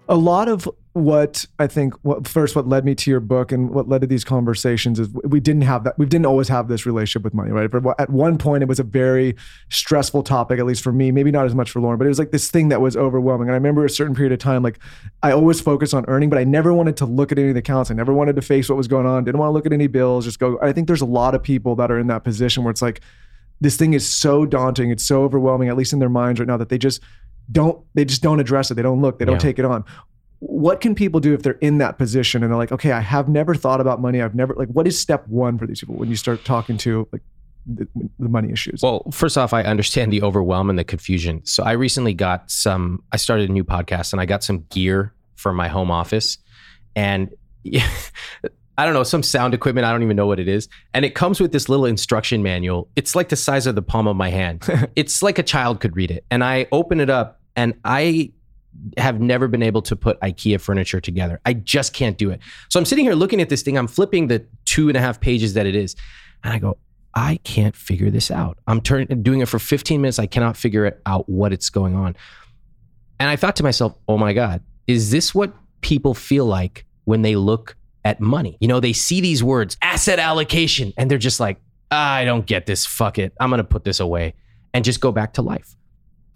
a 0.08 0.16
lot 0.16 0.48
of 0.48 0.68
what 0.92 1.44
I 1.58 1.66
think 1.66 1.92
what 2.02 2.26
first 2.26 2.56
what 2.56 2.66
led 2.66 2.86
me 2.86 2.94
to 2.94 3.10
your 3.10 3.20
book 3.20 3.52
and 3.52 3.68
what 3.68 3.86
led 3.86 4.00
to 4.00 4.06
these 4.06 4.24
conversations 4.24 4.98
is 4.98 5.10
we 5.24 5.40
didn't 5.40 5.62
have 5.62 5.84
that 5.84 5.98
we 5.98 6.06
didn't 6.06 6.24
always 6.24 6.48
have 6.48 6.68
this 6.68 6.86
relationship 6.86 7.22
with 7.22 7.34
money 7.34 7.50
right? 7.50 7.70
At 7.98 8.08
one 8.08 8.38
point 8.38 8.62
it 8.62 8.68
was 8.68 8.80
a 8.80 8.82
very 8.82 9.36
stressful 9.68 10.22
topic 10.22 10.58
at 10.58 10.64
least 10.64 10.82
for 10.82 10.92
me 10.92 11.12
maybe 11.12 11.30
not 11.30 11.44
as 11.44 11.54
much 11.54 11.70
for 11.70 11.80
Lauryn 11.80 11.98
but 11.98 12.06
it 12.06 12.08
was 12.08 12.18
like 12.18 12.30
this 12.30 12.50
thing 12.50 12.70
that 12.70 12.80
was 12.80 12.96
overwhelming. 12.96 13.48
And 13.48 13.52
I 13.52 13.56
remember 13.56 13.84
a 13.84 13.90
certain 13.90 14.14
period 14.14 14.32
of 14.32 14.38
time 14.38 14.62
like 14.62 14.78
I 15.22 15.32
always 15.32 15.60
focused 15.60 15.92
on 15.92 16.06
earning 16.08 16.30
but 16.30 16.38
I 16.38 16.44
never 16.44 16.72
wanted 16.72 16.96
to 16.98 17.04
look 17.04 17.30
at 17.30 17.38
any 17.38 17.48
of 17.48 17.54
the 17.54 17.60
accounts. 17.60 17.90
I 17.90 17.94
never 17.94 18.14
wanted 18.14 18.36
to 18.36 18.42
face 18.42 18.70
what 18.70 18.76
was 18.76 18.88
going 18.88 19.06
on. 19.06 19.24
Didn't 19.24 19.38
want 19.38 19.50
to 19.50 19.52
look 19.52 19.66
at 19.66 19.72
any 19.74 19.88
bills 19.88 20.24
just 20.24 20.38
go. 20.38 20.58
I 20.62 20.72
think 20.72 20.86
there's 20.86 21.02
a 21.02 21.06
lot 21.06 21.34
of 21.34 21.42
people 21.42 21.76
that 21.76 21.90
are 21.90 21.98
in 21.98 22.06
that 22.06 22.24
position 22.24 22.64
where 22.64 22.70
it's 22.70 22.82
like 22.82 23.02
this 23.60 23.76
thing 23.76 23.92
is 23.92 24.06
so 24.06 24.46
daunting 24.46 24.90
it's 24.90 25.04
so 25.04 25.24
overwhelming 25.24 25.68
at 25.68 25.76
least 25.76 25.92
in 25.92 25.98
their 25.98 26.08
minds 26.08 26.40
right 26.40 26.48
now 26.48 26.56
that 26.56 26.70
they 26.70 26.78
just 26.78 27.02
don't 27.52 27.82
they 27.94 28.04
just 28.04 28.22
don't 28.22 28.40
address 28.40 28.70
it 28.70 28.74
they 28.74 28.82
don't 28.82 29.00
look 29.00 29.18
they 29.18 29.24
don't 29.24 29.34
Yeah. 29.34 29.38
take 29.38 29.58
it 29.58 29.64
on 29.64 29.84
what 30.40 30.80
can 30.80 30.94
people 30.94 31.20
do 31.20 31.32
if 31.32 31.42
they're 31.42 31.52
in 31.54 31.78
that 31.78 31.96
position 31.98 32.42
and 32.42 32.50
they're 32.52 32.58
like 32.58 32.72
okay 32.72 32.92
i 32.92 33.00
have 33.00 33.28
never 33.28 33.54
thought 33.54 33.80
about 33.80 34.00
money 34.00 34.20
i've 34.20 34.34
never 34.34 34.54
like 34.54 34.68
what 34.68 34.86
is 34.86 35.00
step 35.00 35.26
one 35.28 35.56
for 35.58 35.66
these 35.66 35.80
people 35.80 35.94
when 35.94 36.08
you 36.08 36.16
start 36.16 36.44
talking 36.44 36.76
to 36.76 37.08
like 37.12 37.22
the, 37.68 37.86
the 38.20 38.28
money 38.28 38.52
issues 38.52 38.80
Well, 38.80 39.04
first 39.10 39.36
off, 39.36 39.52
I 39.52 39.62
understand 39.64 40.12
the 40.12 40.22
overwhelm 40.22 40.70
and 40.70 40.78
the 40.78 40.84
confusion. 40.84 41.44
So 41.44 41.64
I 41.64 41.72
recently 41.72 42.14
got 42.14 42.48
some, 42.48 43.02
I 43.10 43.16
started 43.16 43.50
a 43.50 43.52
new 43.52 43.64
podcast 43.64 44.12
and 44.12 44.20
I 44.20 44.24
got 44.24 44.44
some 44.44 44.64
gear 44.70 45.12
for 45.34 45.52
my 45.52 45.66
home 45.66 45.90
office. 45.90 46.38
And 46.94 47.34
I 48.78 48.84
don't 48.84 48.94
know, 48.94 49.02
some 49.02 49.22
sound 49.24 49.52
equipment. 49.52 49.84
I 49.84 49.90
don't 49.90 50.02
even 50.04 50.16
know 50.16 50.28
what 50.28 50.38
it 50.38 50.46
is. 50.46 50.68
And 50.94 51.04
it 51.04 51.16
comes 51.16 51.40
with 51.40 51.50
this 51.50 51.68
little 51.68 51.86
instruction 51.86 52.42
manual. 52.42 52.88
It's 52.94 53.16
like 53.16 53.30
the 53.30 53.36
size 53.36 53.66
of 53.66 53.74
the 53.74 53.82
palm 53.82 54.06
of 54.06 54.14
my 54.16 54.28
hand. 54.28 54.62
it's 54.96 55.20
like 55.22 55.38
a 55.38 55.42
child 55.42 55.80
could 55.80 55.96
read 55.96 56.10
it. 56.12 56.24
And 56.30 56.44
I 56.44 56.66
open 56.70 57.00
it 57.00 57.10
up 57.10 57.35
and 57.56 57.74
I 57.84 58.32
have 58.98 59.20
never 59.20 59.48
been 59.48 59.62
able 59.62 59.82
to 59.82 59.96
put 59.96 60.20
IKEA 60.20 60.60
furniture 60.60 61.00
together. 61.00 61.40
I 61.46 61.54
just 61.54 61.94
can't 61.94 62.18
do 62.18 62.30
it. 62.30 62.40
So 62.68 62.78
I'm 62.78 62.84
sitting 62.84 63.04
here 63.04 63.14
looking 63.14 63.40
at 63.40 63.48
this 63.48 63.62
thing. 63.62 63.78
I'm 63.78 63.86
flipping 63.86 64.28
the 64.28 64.44
two 64.66 64.88
and 64.88 64.96
a 64.96 65.00
half 65.00 65.20
pages 65.20 65.54
that 65.54 65.66
it 65.66 65.74
is. 65.74 65.96
And 66.44 66.52
I 66.52 66.58
go, 66.58 66.76
I 67.14 67.40
can't 67.44 67.74
figure 67.74 68.10
this 68.10 68.30
out. 68.30 68.58
I'm 68.66 68.82
turn- 68.82 69.22
doing 69.22 69.40
it 69.40 69.48
for 69.48 69.58
15 69.58 70.02
minutes. 70.02 70.18
I 70.18 70.26
cannot 70.26 70.56
figure 70.56 70.84
it 70.84 71.00
out 71.06 71.26
what 71.28 71.52
it's 71.52 71.70
going 71.70 71.96
on. 71.96 72.14
And 73.18 73.30
I 73.30 73.36
thought 73.36 73.56
to 73.56 73.62
myself, 73.62 73.96
oh 74.06 74.18
my 74.18 74.34
God, 74.34 74.62
is 74.86 75.10
this 75.10 75.34
what 75.34 75.54
people 75.80 76.12
feel 76.12 76.44
like 76.44 76.84
when 77.04 77.22
they 77.22 77.34
look 77.34 77.76
at 78.04 78.20
money? 78.20 78.58
You 78.60 78.68
know, 78.68 78.80
they 78.80 78.92
see 78.92 79.22
these 79.22 79.42
words, 79.42 79.78
asset 79.80 80.18
allocation, 80.18 80.92
and 80.98 81.10
they're 81.10 81.16
just 81.16 81.40
like, 81.40 81.58
I 81.90 82.26
don't 82.26 82.44
get 82.44 82.66
this. 82.66 82.84
Fuck 82.84 83.18
it. 83.18 83.32
I'm 83.40 83.48
going 83.48 83.58
to 83.58 83.64
put 83.64 83.84
this 83.84 84.00
away 84.00 84.34
and 84.74 84.84
just 84.84 85.00
go 85.00 85.10
back 85.10 85.32
to 85.34 85.42
life. 85.42 85.74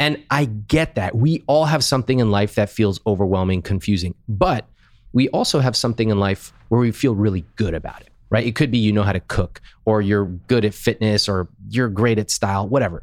And 0.01 0.25
I 0.31 0.47
get 0.47 0.95
that. 0.95 1.15
We 1.15 1.45
all 1.47 1.67
have 1.67 1.85
something 1.85 2.19
in 2.21 2.31
life 2.31 2.55
that 2.55 2.71
feels 2.71 2.99
overwhelming, 3.07 3.61
confusing, 3.61 4.15
but 4.29 4.67
we 5.13 5.29
also 5.29 5.61
have 5.61 5.77
something 5.77 6.09
in 6.09 6.19
life 6.19 6.53
where 6.69 6.81
we 6.81 6.91
feel 6.91 7.15
really 7.15 7.45
good 7.57 7.75
about 7.75 8.01
it, 8.01 8.09
right? 8.31 8.47
It 8.47 8.57
could 8.57 8.71
be 8.71 8.79
you 8.79 8.93
know 8.93 9.03
how 9.03 9.13
to 9.13 9.21
cook, 9.21 9.61
or 9.85 10.01
you're 10.01 10.25
good 10.25 10.65
at 10.65 10.73
fitness, 10.73 11.29
or 11.29 11.49
you're 11.69 11.91
great 11.91 12.19
at 12.19 12.31
style, 12.31 12.67
whatever. 12.67 13.03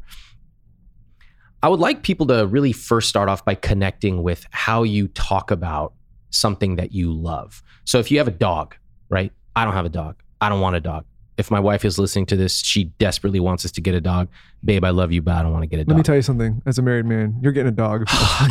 I 1.62 1.68
would 1.68 1.80
like 1.80 2.02
people 2.02 2.26
to 2.26 2.46
really 2.46 2.72
first 2.72 3.08
start 3.08 3.28
off 3.28 3.44
by 3.44 3.54
connecting 3.54 4.22
with 4.22 4.44
how 4.50 4.82
you 4.82 5.08
talk 5.08 5.50
about 5.50 5.92
something 6.30 6.76
that 6.76 6.92
you 6.92 7.12
love. 7.12 7.62
So 7.84 8.00
if 8.00 8.10
you 8.10 8.18
have 8.18 8.28
a 8.28 8.32
dog, 8.32 8.74
right? 9.08 9.32
I 9.54 9.64
don't 9.64 9.74
have 9.74 9.86
a 9.86 9.90
dog. 9.90 10.20
I 10.40 10.48
don't 10.48 10.60
want 10.60 10.76
a 10.76 10.80
dog. 10.80 11.04
If 11.38 11.50
my 11.50 11.60
wife 11.60 11.84
is 11.84 11.98
listening 11.98 12.26
to 12.26 12.36
this, 12.36 12.58
she 12.58 12.84
desperately 12.98 13.40
wants 13.40 13.64
us 13.64 13.70
to 13.72 13.80
get 13.80 13.94
a 13.94 14.00
dog. 14.00 14.28
Babe, 14.64 14.84
I 14.84 14.90
love 14.90 15.12
you, 15.12 15.22
but 15.22 15.34
I 15.34 15.42
don't 15.42 15.52
want 15.52 15.62
to 15.62 15.68
get 15.68 15.78
a 15.78 15.84
dog. 15.84 15.90
let 15.90 15.96
me 15.96 16.02
tell 16.02 16.16
you 16.16 16.22
something 16.22 16.60
as 16.66 16.78
a 16.78 16.82
married 16.82 17.06
man 17.06 17.38
you're 17.40 17.52
getting 17.52 17.68
a 17.68 17.76
dog 17.76 18.04
oh, 18.10 18.48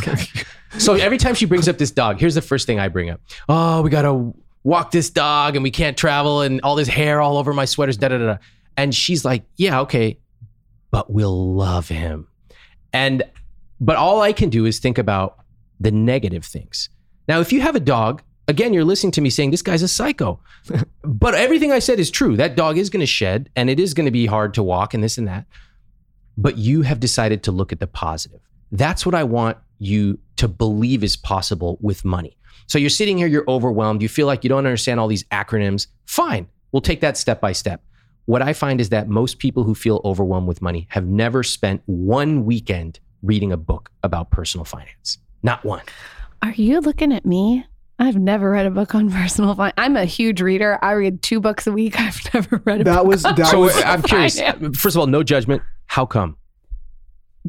so 0.77 0.93
every 0.93 1.17
time 1.17 1.35
she 1.35 1.45
brings 1.45 1.67
up 1.67 1.77
this 1.77 1.91
dog, 1.91 2.19
here's 2.19 2.35
the 2.35 2.41
first 2.41 2.65
thing 2.65 2.79
I 2.79 2.87
bring 2.87 3.09
up. 3.09 3.19
Oh, 3.49 3.81
we 3.81 3.89
got 3.89 4.03
to 4.03 4.33
walk 4.63 4.91
this 4.91 5.09
dog 5.09 5.55
and 5.55 5.63
we 5.63 5.71
can't 5.71 5.97
travel 5.97 6.41
and 6.41 6.61
all 6.61 6.75
this 6.75 6.87
hair 6.87 7.21
all 7.21 7.37
over 7.37 7.53
my 7.53 7.65
sweaters, 7.65 7.97
da 7.97 8.07
da. 8.07 8.17
da. 8.17 8.37
And 8.77 8.95
she's 8.95 9.25
like, 9.25 9.43
yeah, 9.57 9.81
okay, 9.81 10.17
but 10.91 11.11
we'll 11.11 11.53
love 11.53 11.89
him. 11.89 12.27
And, 12.93 13.23
but 13.79 13.97
all 13.97 14.21
I 14.21 14.33
can 14.33 14.49
do 14.49 14.65
is 14.65 14.79
think 14.79 14.97
about 14.97 15.37
the 15.79 15.91
negative 15.91 16.45
things. 16.45 16.89
Now, 17.27 17.39
if 17.41 17.51
you 17.51 17.61
have 17.61 17.75
a 17.75 17.79
dog, 17.79 18.23
again, 18.47 18.73
you're 18.73 18.85
listening 18.85 19.11
to 19.11 19.21
me 19.21 19.29
saying 19.29 19.51
this 19.51 19.61
guy's 19.61 19.81
a 19.81 19.87
psycho. 19.87 20.39
but 21.03 21.35
everything 21.35 21.71
I 21.71 21.79
said 21.79 21.99
is 21.99 22.09
true. 22.11 22.35
That 22.37 22.55
dog 22.55 22.77
is 22.77 22.89
going 22.89 23.01
to 23.01 23.07
shed 23.07 23.49
and 23.55 23.69
it 23.69 23.79
is 23.79 23.93
going 23.93 24.05
to 24.05 24.11
be 24.11 24.25
hard 24.25 24.53
to 24.55 24.63
walk 24.63 24.93
and 24.93 25.03
this 25.03 25.17
and 25.17 25.27
that. 25.27 25.45
But 26.37 26.57
you 26.57 26.83
have 26.83 26.99
decided 26.99 27.43
to 27.43 27.51
look 27.51 27.71
at 27.71 27.79
the 27.79 27.87
positive. 27.87 28.41
That's 28.71 29.05
what 29.05 29.15
I 29.15 29.23
want 29.23 29.57
you 29.79 30.19
to 30.37 30.47
believe 30.47 31.03
is 31.03 31.15
possible 31.15 31.77
with 31.81 32.05
money. 32.05 32.37
So 32.67 32.77
you're 32.77 32.89
sitting 32.89 33.17
here, 33.17 33.27
you're 33.27 33.45
overwhelmed, 33.47 34.01
you 34.01 34.09
feel 34.09 34.27
like 34.27 34.43
you 34.43 34.49
don't 34.49 34.65
understand 34.65 34.99
all 34.99 35.07
these 35.07 35.23
acronyms. 35.25 35.87
Fine, 36.05 36.47
we'll 36.71 36.81
take 36.81 37.01
that 37.01 37.17
step 37.17 37.39
by 37.39 37.53
step. 37.53 37.81
What 38.25 38.41
I 38.41 38.51
find 38.51 38.81
is 38.81 38.89
that 38.89 39.07
most 39.07 39.39
people 39.39 39.63
who 39.63 39.73
feel 39.73 40.01
overwhelmed 40.03 40.49
with 40.49 40.61
money 40.61 40.87
have 40.89 41.05
never 41.05 41.43
spent 41.43 41.81
one 41.85 42.43
weekend 42.43 42.99
reading 43.23 43.53
a 43.53 43.57
book 43.57 43.89
about 44.03 44.31
personal 44.31 44.65
finance. 44.65 45.17
Not 45.43 45.63
one. 45.63 45.83
Are 46.41 46.51
you 46.51 46.81
looking 46.81 47.13
at 47.13 47.25
me? 47.25 47.65
I've 47.99 48.15
never 48.17 48.51
read 48.51 48.65
a 48.67 48.71
book 48.71 48.93
on 48.93 49.11
personal 49.11 49.55
finance. 49.55 49.73
I'm 49.77 49.95
a 49.97 50.05
huge 50.05 50.39
reader. 50.41 50.77
I 50.83 50.91
read 50.91 51.21
two 51.23 51.39
books 51.39 51.65
a 51.67 51.71
week. 51.71 51.99
I've 51.99 52.19
never 52.33 52.61
read 52.65 52.81
a 52.81 52.83
That 52.83 52.97
book 52.97 53.07
was- 53.07 53.25
on 53.25 53.35
that 53.35 53.47
So 53.47 53.61
was- 53.61 53.83
I'm 53.83 54.01
curious. 54.03 54.39
finance. 54.39 54.77
First 54.79 54.95
of 54.95 54.99
all, 54.99 55.07
no 55.07 55.23
judgment. 55.23 55.61
How 55.87 56.05
come? 56.05 56.37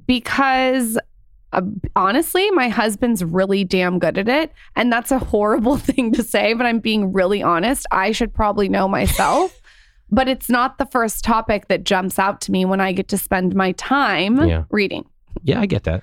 because 0.06 0.96
uh, 1.52 1.62
honestly, 1.96 2.50
my 2.52 2.68
husband's 2.68 3.24
really 3.24 3.64
damn 3.64 3.98
good 3.98 4.16
at 4.18 4.28
it. 4.28 4.52
And 4.76 4.92
that's 4.92 5.10
a 5.10 5.18
horrible 5.18 5.76
thing 5.78 6.12
to 6.12 6.22
say, 6.22 6.54
but 6.54 6.66
I'm 6.66 6.78
being 6.78 7.12
really 7.12 7.42
honest. 7.42 7.86
I 7.90 8.12
should 8.12 8.32
probably 8.32 8.68
know 8.68 8.86
myself. 8.86 9.60
but 10.10 10.28
it's 10.28 10.48
not 10.48 10.78
the 10.78 10.86
first 10.86 11.24
topic 11.24 11.68
that 11.68 11.84
jumps 11.84 12.18
out 12.18 12.40
to 12.42 12.52
me 12.52 12.64
when 12.64 12.80
I 12.80 12.92
get 12.92 13.08
to 13.08 13.18
spend 13.18 13.54
my 13.54 13.72
time 13.72 14.46
Yeah. 14.48 14.64
reading. 14.70 15.04
Yeah, 15.42 15.60
I 15.60 15.66
get 15.66 15.84
that. 15.84 16.02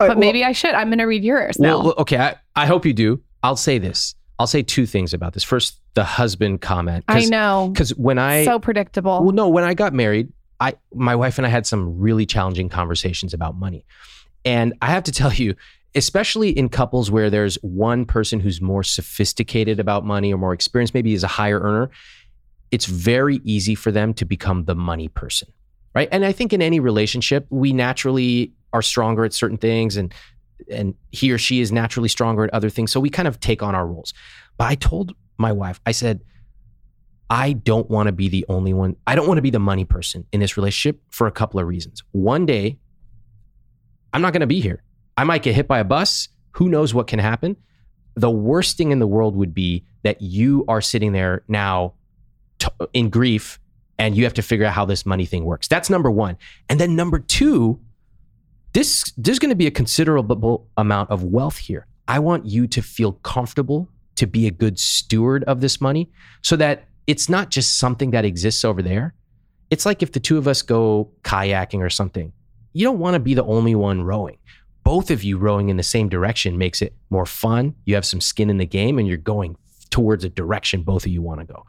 Uh, 0.00 0.08
But 0.08 0.18
maybe 0.18 0.44
I 0.44 0.52
should. 0.52 0.74
I'm 0.74 0.88
going 0.88 0.98
to 0.98 1.04
read 1.04 1.24
yours 1.24 1.58
now. 1.58 1.82
Well, 1.82 1.94
okay. 1.98 2.18
I, 2.18 2.36
I 2.56 2.66
hope 2.66 2.86
you 2.86 2.92
do. 2.92 3.20
I'll 3.44 3.56
say 3.56 3.78
this. 3.78 4.14
I'll 4.38 4.46
say 4.46 4.62
two 4.62 4.86
things 4.86 5.12
about 5.12 5.34
this. 5.34 5.44
First, 5.44 5.78
the 5.92 6.02
husband 6.02 6.62
comment. 6.62 7.04
I 7.06 7.26
know. 7.26 7.68
Because 7.72 7.90
when 7.90 8.18
I 8.18 8.44
so 8.44 8.58
predictable. 8.58 9.22
well, 9.22 9.32
no, 9.32 9.48
when 9.48 9.64
I 9.64 9.74
got 9.74 9.92
married, 9.92 10.32
I 10.58 10.74
my 10.92 11.14
wife 11.14 11.38
and 11.38 11.46
I 11.46 11.50
had 11.50 11.66
some 11.66 11.98
really 11.98 12.26
challenging 12.26 12.70
conversations 12.70 13.34
about 13.34 13.54
money, 13.56 13.84
and 14.44 14.72
I 14.80 14.86
have 14.86 15.04
to 15.04 15.12
tell 15.12 15.32
you, 15.32 15.54
especially 15.94 16.50
in 16.50 16.70
couples 16.70 17.10
where 17.10 17.28
there's 17.30 17.56
one 17.62 18.06
person 18.06 18.40
who's 18.40 18.62
more 18.62 18.82
sophisticated 18.82 19.78
about 19.78 20.04
money 20.04 20.32
or 20.32 20.38
more 20.38 20.54
experienced, 20.54 20.94
maybe 20.94 21.12
is 21.12 21.22
a 21.22 21.28
higher 21.28 21.60
earner, 21.60 21.90
it's 22.70 22.86
very 22.86 23.40
easy 23.44 23.74
for 23.74 23.92
them 23.92 24.14
to 24.14 24.24
become 24.24 24.64
the 24.64 24.74
money 24.74 25.08
person, 25.08 25.48
right? 25.94 26.08
And 26.10 26.24
I 26.24 26.32
think 26.32 26.52
in 26.52 26.62
any 26.62 26.80
relationship, 26.80 27.46
we 27.50 27.72
naturally 27.74 28.52
are 28.72 28.82
stronger 28.82 29.24
at 29.24 29.34
certain 29.34 29.58
things, 29.58 29.96
and 29.96 30.12
and 30.70 30.94
he 31.10 31.32
or 31.32 31.38
she 31.38 31.60
is 31.60 31.72
naturally 31.72 32.08
stronger 32.08 32.44
at 32.44 32.54
other 32.54 32.70
things. 32.70 32.92
So 32.92 33.00
we 33.00 33.10
kind 33.10 33.28
of 33.28 33.40
take 33.40 33.62
on 33.62 33.74
our 33.74 33.86
roles. 33.86 34.14
But 34.56 34.64
I 34.64 34.74
told 34.74 35.14
my 35.36 35.52
wife, 35.52 35.80
I 35.84 35.92
said, 35.92 36.20
I 37.30 37.52
don't 37.52 37.88
want 37.90 38.06
to 38.06 38.12
be 38.12 38.28
the 38.28 38.44
only 38.48 38.72
one. 38.72 38.96
I 39.06 39.14
don't 39.14 39.26
want 39.26 39.38
to 39.38 39.42
be 39.42 39.50
the 39.50 39.58
money 39.58 39.84
person 39.84 40.26
in 40.32 40.40
this 40.40 40.56
relationship 40.56 41.00
for 41.10 41.26
a 41.26 41.32
couple 41.32 41.58
of 41.58 41.66
reasons. 41.66 42.02
One 42.12 42.46
day, 42.46 42.78
I'm 44.12 44.22
not 44.22 44.32
going 44.32 44.42
to 44.42 44.46
be 44.46 44.60
here. 44.60 44.82
I 45.16 45.24
might 45.24 45.42
get 45.42 45.54
hit 45.54 45.66
by 45.66 45.78
a 45.78 45.84
bus. 45.84 46.28
Who 46.52 46.68
knows 46.68 46.94
what 46.94 47.06
can 47.06 47.18
happen? 47.18 47.56
The 48.14 48.30
worst 48.30 48.76
thing 48.76 48.92
in 48.92 49.00
the 49.00 49.06
world 49.06 49.34
would 49.36 49.54
be 49.54 49.84
that 50.02 50.22
you 50.22 50.64
are 50.68 50.80
sitting 50.80 51.12
there 51.12 51.42
now 51.48 51.94
t- 52.58 52.68
in 52.92 53.10
grief 53.10 53.58
and 53.98 54.16
you 54.16 54.24
have 54.24 54.34
to 54.34 54.42
figure 54.42 54.66
out 54.66 54.72
how 54.72 54.84
this 54.84 55.04
money 55.06 55.26
thing 55.26 55.44
works. 55.44 55.66
That's 55.66 55.90
number 55.90 56.10
one. 56.10 56.36
And 56.68 56.78
then 56.78 56.94
number 56.94 57.18
two, 57.18 57.80
this 58.74 59.12
there's 59.16 59.38
going 59.38 59.50
to 59.50 59.56
be 59.56 59.66
a 59.66 59.70
considerable 59.70 60.68
amount 60.76 61.10
of 61.10 61.24
wealth 61.24 61.56
here. 61.56 61.86
I 62.06 62.18
want 62.18 62.44
you 62.44 62.66
to 62.66 62.82
feel 62.82 63.12
comfortable 63.12 63.88
to 64.16 64.26
be 64.26 64.46
a 64.46 64.50
good 64.50 64.78
steward 64.78 65.42
of 65.44 65.60
this 65.60 65.80
money 65.80 66.10
so 66.42 66.56
that 66.56 66.84
it's 67.06 67.28
not 67.28 67.50
just 67.50 67.78
something 67.78 68.10
that 68.10 68.24
exists 68.24 68.64
over 68.64 68.82
there. 68.82 69.14
It's 69.70 69.86
like 69.86 70.02
if 70.02 70.12
the 70.12 70.20
two 70.20 70.38
of 70.38 70.46
us 70.46 70.60
go 70.62 71.10
kayaking 71.22 71.80
or 71.80 71.90
something. 71.90 72.32
You 72.72 72.84
don't 72.84 72.98
want 72.98 73.14
to 73.14 73.20
be 73.20 73.34
the 73.34 73.44
only 73.44 73.74
one 73.74 74.02
rowing. 74.02 74.38
Both 74.82 75.10
of 75.10 75.22
you 75.22 75.38
rowing 75.38 75.68
in 75.70 75.76
the 75.76 75.82
same 75.82 76.08
direction 76.08 76.58
makes 76.58 76.82
it 76.82 76.94
more 77.08 77.24
fun. 77.24 77.74
You 77.86 77.94
have 77.94 78.04
some 78.04 78.20
skin 78.20 78.50
in 78.50 78.58
the 78.58 78.66
game 78.66 78.98
and 78.98 79.08
you're 79.08 79.16
going 79.16 79.56
towards 79.90 80.24
a 80.24 80.28
direction 80.28 80.82
both 80.82 81.04
of 81.04 81.12
you 81.12 81.22
want 81.22 81.40
to 81.40 81.46
go. 81.46 81.64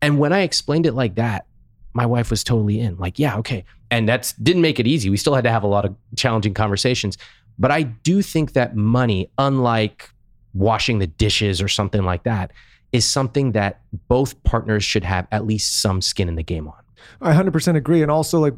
And 0.00 0.18
when 0.18 0.32
I 0.32 0.40
explained 0.40 0.86
it 0.86 0.94
like 0.94 1.16
that, 1.16 1.46
my 1.94 2.04
wife 2.04 2.30
was 2.30 2.44
totally 2.44 2.80
in. 2.80 2.96
Like, 2.98 3.18
yeah, 3.18 3.36
okay. 3.38 3.64
And 3.90 4.08
that's 4.08 4.32
didn't 4.34 4.62
make 4.62 4.78
it 4.78 4.86
easy. 4.86 5.08
We 5.08 5.16
still 5.16 5.34
had 5.34 5.44
to 5.44 5.50
have 5.50 5.62
a 5.62 5.68
lot 5.68 5.84
of 5.84 5.94
challenging 6.16 6.52
conversations. 6.52 7.16
But 7.58 7.70
I 7.70 7.82
do 7.82 8.20
think 8.20 8.52
that 8.52 8.76
money, 8.76 9.30
unlike 9.38 10.10
washing 10.52 10.98
the 10.98 11.06
dishes 11.06 11.62
or 11.62 11.68
something 11.68 12.02
like 12.02 12.24
that, 12.24 12.52
is 12.92 13.04
something 13.04 13.52
that 13.52 13.80
both 14.08 14.42
partners 14.44 14.84
should 14.84 15.04
have 15.04 15.26
at 15.32 15.46
least 15.46 15.80
some 15.80 16.00
skin 16.00 16.28
in 16.28 16.34
the 16.34 16.42
game 16.42 16.68
on. 16.68 16.74
I 17.20 17.32
100% 17.32 17.76
agree. 17.76 18.02
And 18.02 18.10
also, 18.10 18.40
like, 18.40 18.54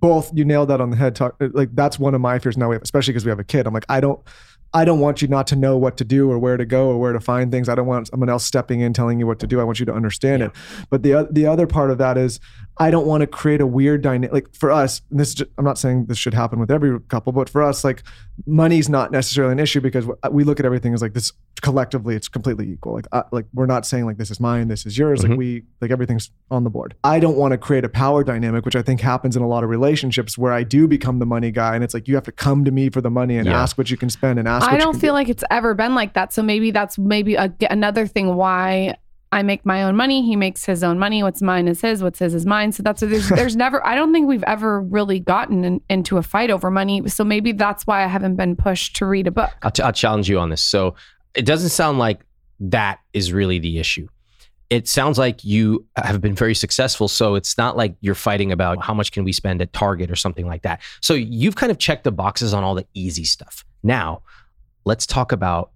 both 0.00 0.30
you 0.34 0.44
nailed 0.44 0.68
that 0.68 0.80
on 0.80 0.90
the 0.90 0.96
head. 0.96 1.14
Talk 1.14 1.36
like 1.52 1.74
that's 1.74 1.98
one 1.98 2.14
of 2.14 2.20
my 2.20 2.38
fears 2.38 2.56
now. 2.56 2.72
Especially 2.72 3.12
because 3.12 3.26
we 3.26 3.28
have 3.28 3.38
a 3.38 3.44
kid. 3.44 3.66
I'm 3.66 3.74
like, 3.74 3.84
I 3.90 4.00
don't, 4.00 4.18
I 4.74 4.84
don't 4.84 4.98
want 4.98 5.22
you 5.22 5.28
not 5.28 5.46
to 5.46 5.56
know 5.56 5.78
what 5.78 5.96
to 5.98 6.04
do 6.04 6.28
or 6.30 6.38
where 6.38 6.56
to 6.56 6.66
go 6.66 6.88
or 6.88 6.98
where 6.98 7.12
to 7.12 7.20
find 7.20 7.52
things. 7.52 7.68
I 7.68 7.76
don't 7.76 7.86
want 7.86 8.08
someone 8.08 8.28
else 8.28 8.44
stepping 8.44 8.80
in 8.80 8.92
telling 8.92 9.20
you 9.20 9.26
what 9.26 9.38
to 9.38 9.46
do. 9.46 9.60
I 9.60 9.64
want 9.64 9.78
you 9.78 9.86
to 9.86 9.94
understand 9.94 10.42
it. 10.42 10.50
But 10.90 11.04
the 11.04 11.28
the 11.30 11.46
other 11.46 11.68
part 11.68 11.90
of 11.90 11.98
that 11.98 12.18
is 12.18 12.40
I 12.78 12.90
don't 12.90 13.06
want 13.06 13.20
to 13.20 13.26
create 13.26 13.60
a 13.60 13.66
weird 13.66 14.02
dynamic. 14.02 14.32
Like 14.32 14.54
for 14.54 14.70
us, 14.72 15.00
and 15.10 15.20
this 15.20 15.28
is 15.28 15.34
just, 15.36 15.50
I'm 15.58 15.64
not 15.64 15.78
saying 15.78 16.06
this 16.06 16.18
should 16.18 16.34
happen 16.34 16.58
with 16.58 16.70
every 16.70 16.98
couple, 17.08 17.32
but 17.32 17.48
for 17.48 17.62
us, 17.62 17.84
like 17.84 18.02
money's 18.46 18.88
not 18.88 19.12
necessarily 19.12 19.52
an 19.52 19.60
issue 19.60 19.80
because 19.80 20.06
we 20.32 20.42
look 20.44 20.58
at 20.58 20.66
everything 20.66 20.92
as 20.92 21.00
like 21.02 21.14
this 21.14 21.30
collectively, 21.62 22.16
it's 22.16 22.28
completely 22.28 22.68
equal. 22.70 22.94
Like 22.94 23.06
uh, 23.12 23.22
like 23.30 23.46
we're 23.54 23.66
not 23.66 23.86
saying 23.86 24.06
like 24.06 24.18
this 24.18 24.30
is 24.30 24.40
mine, 24.40 24.68
this 24.68 24.84
is 24.86 24.98
yours. 24.98 25.20
Mhm. 25.20 25.28
Like 25.30 25.38
we 25.38 25.62
like 25.80 25.90
everything's 25.92 26.30
on 26.50 26.64
the 26.64 26.70
board. 26.70 26.94
I 27.04 27.20
don't 27.20 27.36
want 27.36 27.52
to 27.52 27.58
create 27.58 27.84
a 27.84 27.88
power 27.88 28.24
dynamic, 28.24 28.64
which 28.64 28.76
I 28.76 28.82
think 28.82 29.00
happens 29.00 29.36
in 29.36 29.42
a 29.42 29.48
lot 29.48 29.62
of 29.62 29.70
relationships 29.70 30.36
where 30.36 30.52
I 30.52 30.64
do 30.64 30.88
become 30.88 31.20
the 31.20 31.26
money 31.26 31.52
guy, 31.52 31.74
and 31.76 31.84
it's 31.84 31.94
like 31.94 32.08
you 32.08 32.16
have 32.16 32.24
to 32.24 32.32
come 32.32 32.64
to 32.64 32.70
me 32.72 32.90
for 32.90 33.00
the 33.00 33.10
money 33.10 33.36
and 33.36 33.46
Yeah. 33.46 33.62
ask 33.62 33.78
what 33.78 33.90
you 33.90 33.96
can 33.96 34.10
spend 34.10 34.38
and 34.40 34.48
ask. 34.48 34.66
I 34.68 34.72
what 34.72 34.80
don't 34.80 34.92
can 34.94 35.00
feel 35.00 35.12
do. 35.12 35.18
like 35.18 35.28
it's 35.28 35.44
ever 35.50 35.74
been 35.74 35.94
like 35.94 36.14
that. 36.14 36.32
So 36.32 36.42
maybe 36.42 36.72
that's 36.72 36.98
maybe 36.98 37.36
a, 37.36 37.54
another 37.70 38.06
thing 38.08 38.34
why 38.34 38.96
I 39.34 39.42
make 39.42 39.66
my 39.66 39.82
own 39.82 39.96
money. 39.96 40.22
He 40.22 40.36
makes 40.36 40.64
his 40.64 40.84
own 40.84 40.96
money. 40.96 41.24
What's 41.24 41.42
mine 41.42 41.66
is 41.66 41.80
his. 41.80 42.04
What's 42.04 42.20
his 42.20 42.34
is 42.34 42.46
mine. 42.46 42.70
So 42.70 42.84
that's 42.84 43.00
there's, 43.00 43.28
there's 43.30 43.56
never. 43.56 43.84
I 43.84 43.96
don't 43.96 44.12
think 44.12 44.28
we've 44.28 44.44
ever 44.44 44.80
really 44.80 45.18
gotten 45.18 45.64
in, 45.64 45.80
into 45.90 46.18
a 46.18 46.22
fight 46.22 46.50
over 46.50 46.70
money. 46.70 47.08
So 47.08 47.24
maybe 47.24 47.50
that's 47.50 47.84
why 47.84 48.04
I 48.04 48.06
haven't 48.06 48.36
been 48.36 48.54
pushed 48.54 48.94
to 48.96 49.06
read 49.06 49.26
a 49.26 49.32
book. 49.32 49.50
I'll, 49.62 49.72
ch- 49.72 49.80
I'll 49.80 49.92
challenge 49.92 50.28
you 50.28 50.38
on 50.38 50.50
this. 50.50 50.62
So 50.62 50.94
it 51.34 51.44
doesn't 51.44 51.70
sound 51.70 51.98
like 51.98 52.24
that 52.60 53.00
is 53.12 53.32
really 53.32 53.58
the 53.58 53.80
issue. 53.80 54.06
It 54.70 54.86
sounds 54.86 55.18
like 55.18 55.42
you 55.42 55.84
have 55.96 56.20
been 56.20 56.36
very 56.36 56.54
successful. 56.54 57.08
So 57.08 57.34
it's 57.34 57.58
not 57.58 57.76
like 57.76 57.96
you're 58.00 58.14
fighting 58.14 58.52
about 58.52 58.84
how 58.84 58.94
much 58.94 59.10
can 59.10 59.24
we 59.24 59.32
spend 59.32 59.60
at 59.60 59.72
Target 59.72 60.12
or 60.12 60.16
something 60.16 60.46
like 60.46 60.62
that. 60.62 60.80
So 61.00 61.12
you've 61.14 61.56
kind 61.56 61.72
of 61.72 61.78
checked 61.78 62.04
the 62.04 62.12
boxes 62.12 62.54
on 62.54 62.62
all 62.62 62.76
the 62.76 62.86
easy 62.94 63.24
stuff. 63.24 63.64
Now, 63.82 64.22
let's 64.84 65.06
talk 65.06 65.32
about 65.32 65.72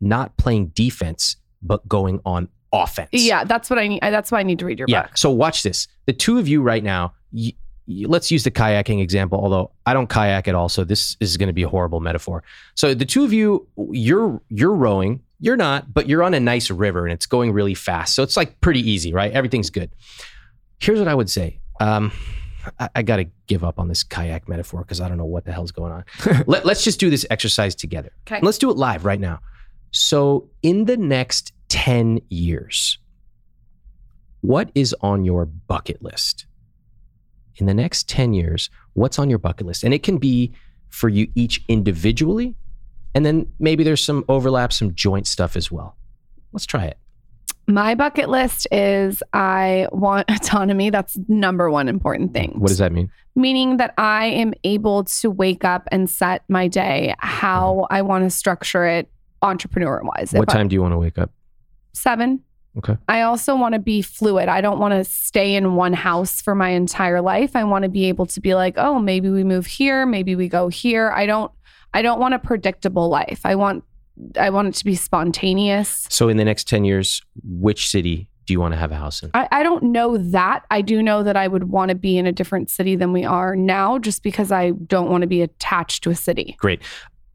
not 0.00 0.36
playing 0.36 0.68
defense, 0.68 1.36
but 1.60 1.86
going 1.88 2.20
on 2.24 2.48
offense. 2.72 3.10
Yeah, 3.12 3.44
that's 3.44 3.70
what 3.70 3.78
I 3.78 3.88
need. 3.88 4.00
That's 4.02 4.30
why 4.30 4.40
I 4.40 4.42
need 4.42 4.58
to 4.60 4.66
read 4.66 4.78
your 4.78 4.88
yeah. 4.88 5.02
book. 5.02 5.18
So 5.18 5.30
watch 5.30 5.62
this. 5.62 5.88
The 6.06 6.12
two 6.12 6.38
of 6.38 6.48
you 6.48 6.62
right 6.62 6.82
now, 6.82 7.14
y- 7.32 7.52
y- 7.86 8.04
let's 8.06 8.30
use 8.30 8.44
the 8.44 8.50
kayaking 8.50 9.00
example, 9.00 9.40
although 9.40 9.70
I 9.86 9.94
don't 9.94 10.08
kayak 10.08 10.48
at 10.48 10.54
all. 10.54 10.68
So 10.68 10.84
this 10.84 11.16
is 11.20 11.36
going 11.36 11.48
to 11.48 11.52
be 11.52 11.62
a 11.62 11.68
horrible 11.68 12.00
metaphor. 12.00 12.42
So 12.74 12.94
the 12.94 13.04
two 13.04 13.24
of 13.24 13.32
you, 13.32 13.66
you're 13.90 14.40
you're 14.48 14.74
rowing. 14.74 15.22
You're 15.42 15.56
not, 15.56 15.94
but 15.94 16.06
you're 16.06 16.22
on 16.22 16.34
a 16.34 16.40
nice 16.40 16.70
river 16.70 17.06
and 17.06 17.14
it's 17.14 17.24
going 17.24 17.52
really 17.52 17.72
fast. 17.72 18.14
So 18.14 18.22
it's 18.22 18.36
like 18.36 18.60
pretty 18.60 18.88
easy, 18.88 19.14
right? 19.14 19.32
Everything's 19.32 19.70
good. 19.70 19.90
Here's 20.80 20.98
what 20.98 21.08
I 21.08 21.14
would 21.14 21.30
say. 21.30 21.60
Um, 21.80 22.12
I, 22.78 22.90
I 22.96 23.02
got 23.02 23.16
to 23.16 23.26
give 23.46 23.64
up 23.64 23.78
on 23.78 23.88
this 23.88 24.02
kayak 24.02 24.48
metaphor 24.50 24.80
because 24.80 25.00
I 25.00 25.08
don't 25.08 25.16
know 25.16 25.24
what 25.24 25.46
the 25.46 25.52
hell's 25.52 25.72
going 25.72 25.92
on. 25.92 26.04
Let, 26.46 26.66
let's 26.66 26.84
just 26.84 27.00
do 27.00 27.08
this 27.08 27.24
exercise 27.30 27.74
together. 27.74 28.12
Okay. 28.26 28.40
Let's 28.42 28.58
do 28.58 28.70
it 28.70 28.76
live 28.76 29.06
right 29.06 29.18
now. 29.20 29.40
So, 29.92 30.50
in 30.62 30.84
the 30.84 30.96
next 30.96 31.52
10 31.70 32.20
years, 32.28 32.98
what 34.42 34.70
is 34.74 34.94
on 35.00 35.24
your 35.24 35.46
bucket 35.46 36.02
list? 36.02 36.46
In 37.56 37.66
the 37.66 37.74
next 37.74 38.08
10 38.08 38.34
years, 38.34 38.68
what's 38.92 39.18
on 39.18 39.30
your 39.30 39.38
bucket 39.38 39.66
list? 39.66 39.84
And 39.84 39.94
it 39.94 40.02
can 40.02 40.18
be 40.18 40.52
for 40.88 41.08
you 41.08 41.28
each 41.34 41.64
individually, 41.68 42.56
and 43.14 43.24
then 43.24 43.50
maybe 43.58 43.84
there's 43.84 44.02
some 44.02 44.24
overlap, 44.28 44.72
some 44.72 44.94
joint 44.94 45.26
stuff 45.26 45.56
as 45.56 45.70
well. 45.70 45.96
Let's 46.52 46.66
try 46.66 46.84
it. 46.84 46.98
My 47.66 47.94
bucket 47.94 48.28
list 48.28 48.66
is 48.72 49.22
I 49.32 49.86
want 49.92 50.28
autonomy. 50.30 50.90
That's 50.90 51.16
number 51.28 51.70
one 51.70 51.88
important 51.88 52.34
thing. 52.34 52.54
What 52.56 52.68
does 52.68 52.78
that 52.78 52.92
mean? 52.92 53.10
Meaning 53.36 53.76
that 53.76 53.94
I 53.96 54.26
am 54.26 54.52
able 54.64 55.04
to 55.04 55.30
wake 55.30 55.64
up 55.64 55.88
and 55.92 56.10
set 56.10 56.42
my 56.48 56.66
day 56.66 57.14
how 57.20 57.82
mm-hmm. 57.84 57.94
I 57.94 58.02
want 58.02 58.24
to 58.24 58.30
structure 58.30 58.84
it 58.86 59.08
entrepreneur 59.42 60.02
wise. 60.02 60.32
What 60.32 60.48
time 60.48 60.68
do 60.68 60.74
you 60.74 60.82
want 60.82 60.92
to 60.92 60.98
wake 60.98 61.18
up? 61.18 61.30
Seven. 61.92 62.42
Okay. 62.78 62.96
I 63.08 63.22
also 63.22 63.56
want 63.56 63.74
to 63.74 63.80
be 63.80 64.00
fluid. 64.00 64.48
I 64.48 64.60
don't 64.60 64.78
want 64.78 64.92
to 64.94 65.04
stay 65.04 65.56
in 65.56 65.74
one 65.74 65.92
house 65.92 66.40
for 66.40 66.54
my 66.54 66.68
entire 66.70 67.20
life. 67.20 67.56
I 67.56 67.64
want 67.64 67.82
to 67.82 67.88
be 67.88 68.04
able 68.06 68.26
to 68.26 68.40
be 68.40 68.54
like, 68.54 68.74
oh, 68.76 69.00
maybe 69.00 69.28
we 69.28 69.42
move 69.42 69.66
here, 69.66 70.06
maybe 70.06 70.36
we 70.36 70.48
go 70.48 70.68
here. 70.68 71.10
I 71.10 71.26
don't 71.26 71.50
I 71.92 72.02
don't 72.02 72.20
want 72.20 72.34
a 72.34 72.38
predictable 72.38 73.08
life. 73.08 73.40
I 73.44 73.56
want 73.56 73.84
I 74.38 74.50
want 74.50 74.68
it 74.68 74.74
to 74.74 74.84
be 74.84 74.94
spontaneous. 74.94 76.06
So 76.10 76.28
in 76.28 76.36
the 76.36 76.44
next 76.44 76.68
10 76.68 76.84
years, 76.84 77.22
which 77.42 77.88
city 77.88 78.28
do 78.46 78.52
you 78.52 78.60
want 78.60 78.74
to 78.74 78.78
have 78.78 78.92
a 78.92 78.96
house 78.96 79.22
in? 79.22 79.30
I, 79.34 79.48
I 79.50 79.62
don't 79.62 79.84
know 79.84 80.16
that. 80.18 80.64
I 80.70 80.82
do 80.82 81.02
know 81.02 81.22
that 81.22 81.36
I 81.36 81.48
would 81.48 81.64
want 81.64 81.88
to 81.88 81.94
be 81.94 82.18
in 82.18 82.26
a 82.26 82.32
different 82.32 82.70
city 82.70 82.96
than 82.96 83.12
we 83.12 83.24
are 83.24 83.56
now, 83.56 83.98
just 83.98 84.22
because 84.22 84.52
I 84.52 84.72
don't 84.72 85.08
want 85.08 85.22
to 85.22 85.26
be 85.26 85.40
attached 85.40 86.02
to 86.04 86.10
a 86.10 86.14
city. 86.14 86.56
Great. 86.58 86.82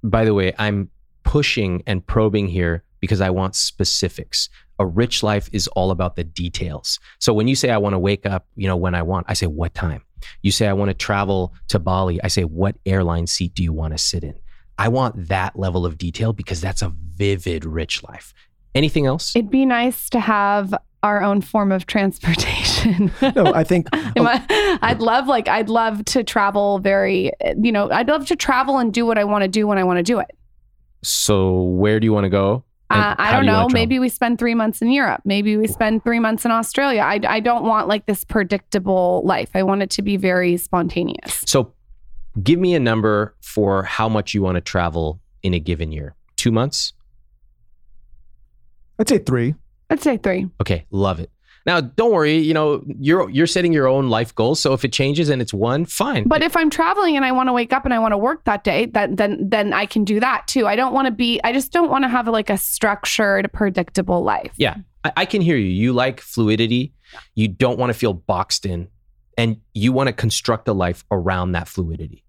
By 0.04 0.26
the 0.26 0.34
way, 0.34 0.54
I'm 0.60 0.90
pushing 1.24 1.84
and 1.88 2.06
probing 2.06 2.48
here 2.48 2.84
because 3.06 3.22
I 3.22 3.30
want 3.30 3.56
specifics. 3.56 4.50
A 4.80 4.86
rich 4.86 5.22
life 5.22 5.48
is 5.54 5.68
all 5.70 5.92
about 5.92 6.16
the 6.16 6.24
details. 6.24 7.00
So 7.20 7.34
when 7.34 7.48
you 7.48 7.56
say 7.56 7.70
I 7.70 7.78
want 7.78 7.94
to 7.94 8.00
wake 8.00 8.26
up, 8.26 8.48
you 8.56 8.68
know, 8.68 8.76
when 8.76 8.96
I 8.96 9.04
want, 9.04 9.28
I 9.30 9.34
say 9.34 9.46
what 9.46 9.74
time. 9.76 10.04
You 10.42 10.52
say 10.52 10.68
I 10.68 10.74
want 10.74 10.90
to 10.90 10.96
travel 10.96 11.54
to 11.68 11.78
Bali, 11.78 12.22
I 12.24 12.30
say 12.30 12.44
what 12.44 12.76
airline 12.86 13.28
seat 13.28 13.54
do 13.54 13.62
you 13.62 13.72
want 13.72 13.94
to 13.94 14.00
sit 14.00 14.24
in? 14.24 14.34
I 14.78 14.88
want 14.88 15.28
that 15.30 15.58
level 15.58 15.86
of 15.86 16.00
detail 16.00 16.34
because 16.34 16.60
that's 16.60 16.82
a 16.82 16.92
vivid 17.16 17.64
rich 17.64 18.04
life. 18.04 18.34
Anything 18.74 19.06
else? 19.06 19.36
It'd 19.36 19.52
be 19.52 19.66
nice 19.66 20.10
to 20.10 20.20
have 20.20 20.74
our 21.04 21.22
own 21.22 21.40
form 21.40 21.72
of 21.72 21.86
transportation. 21.86 23.12
no, 23.36 23.54
I 23.54 23.64
think 23.64 23.88
I, 23.94 24.80
I'd 24.82 25.00
love 25.00 25.28
like 25.28 25.48
I'd 25.48 25.70
love 25.70 26.04
to 26.06 26.24
travel 26.24 26.80
very, 26.80 27.32
you 27.62 27.72
know, 27.72 27.90
I'd 27.92 28.08
love 28.08 28.26
to 28.28 28.36
travel 28.36 28.80
and 28.80 28.92
do 28.92 29.06
what 29.06 29.20
I 29.20 29.24
want 29.24 29.44
to 29.44 29.48
do 29.48 29.68
when 29.68 29.78
I 29.78 29.84
want 29.84 29.98
to 29.98 30.04
do 30.04 30.20
it. 30.20 30.32
So 31.04 31.62
where 31.62 32.00
do 32.00 32.06
you 32.06 32.12
want 32.12 32.26
to 32.26 32.30
go? 32.30 32.65
Uh, 32.90 33.16
I 33.18 33.32
don't 33.32 33.42
do 33.42 33.48
know. 33.48 33.68
Maybe 33.72 33.98
we 33.98 34.10
spend 34.10 34.38
three 34.38 34.54
months 34.54 34.82
in 34.82 34.92
Europe. 34.92 35.22
Maybe 35.26 35.58
we 35.58 35.68
spend 35.68 36.04
three 36.04 36.20
months 36.20 36.46
in 36.46 36.52
Australia. 36.52 37.02
I, 37.02 37.20
I 37.28 37.40
don't 37.40 37.66
want 37.66 37.88
like 37.88 38.06
this 38.06 38.24
predictable 38.24 39.24
life. 39.26 39.50
I 39.56 39.64
want 39.64 39.82
it 39.82 39.90
to 39.92 40.02
be 40.02 40.18
very 40.18 40.56
spontaneous. 40.58 41.44
So 41.48 41.74
give 42.42 42.60
me 42.60 42.76
a 42.76 42.80
number 42.80 43.36
for 43.42 43.84
how 43.84 44.08
much 44.08 44.34
you 44.34 44.44
want 44.44 44.56
to 44.56 44.62
travel 44.62 45.20
in 45.42 45.54
a 45.54 45.60
given 45.60 45.92
year. 45.92 46.16
Two 46.36 46.52
months? 46.52 46.94
I'd 49.00 49.10
say 49.10 49.18
three. 49.18 49.56
I'd 49.90 50.02
say 50.02 50.18
three. 50.18 50.50
Okay, 50.62 50.86
love 50.92 51.20
it. 51.20 51.32
Now, 51.66 51.82
don't 51.82 52.12
worry. 52.12 52.38
You 52.38 52.54
know, 52.54 52.84
you're 53.00 53.30
you're 53.30 53.48
setting 53.48 53.74
your 53.74 53.88
own 53.88 54.10
life 54.10 54.34
goals. 54.36 54.60
So 54.60 54.74
if 54.74 54.86
it 54.86 54.94
changes 54.94 55.30
and 55.30 55.42
it's 55.42 55.54
one, 55.54 55.86
fine. 55.86 56.28
But 56.28 56.44
if 56.44 56.56
I'm 56.56 56.70
traveling 56.70 57.16
and 57.16 57.26
I 57.26 57.32
want 57.32 57.50
to 57.50 57.54
wake 57.54 57.74
up 57.74 57.86
and 57.86 57.94
I 57.94 58.00
want 58.00 58.12
to 58.12 58.18
work 58.18 58.44
that 58.44 58.64
day, 58.64 58.86
that 58.88 59.18
then 59.18 59.50
then 59.50 59.74
I 59.74 59.88
can 59.88 60.04
do 60.04 60.20
that 60.20 60.48
too. 60.48 60.68
I 60.68 60.76
don't 60.76 60.94
want 60.94 61.08
to 61.08 61.12
be. 61.12 61.42
I 61.44 61.52
just 61.54 61.72
don't 61.72 61.90
want 61.90 62.04
to 62.04 62.08
have 62.08 62.28
like 62.28 62.52
a 62.52 62.58
structured, 62.58 63.52
predictable 63.52 64.24
life. 64.24 64.54
Yeah, 64.58 64.76
I, 65.04 65.14
I 65.18 65.26
can 65.26 65.42
hear 65.42 65.58
you. 65.58 65.68
You 65.68 65.94
like 65.94 66.22
fluidity. 66.22 66.94
You 67.34 67.48
don't 67.48 67.80
want 67.80 67.92
to 67.92 67.98
feel 67.98 68.14
boxed 68.14 68.66
in, 68.68 68.88
and 69.36 69.58
you 69.74 69.92
want 69.92 70.08
to 70.08 70.14
construct 70.14 70.68
a 70.68 70.74
life 70.74 71.04
around 71.10 71.54
that 71.54 71.68
fluidity. 71.68 72.24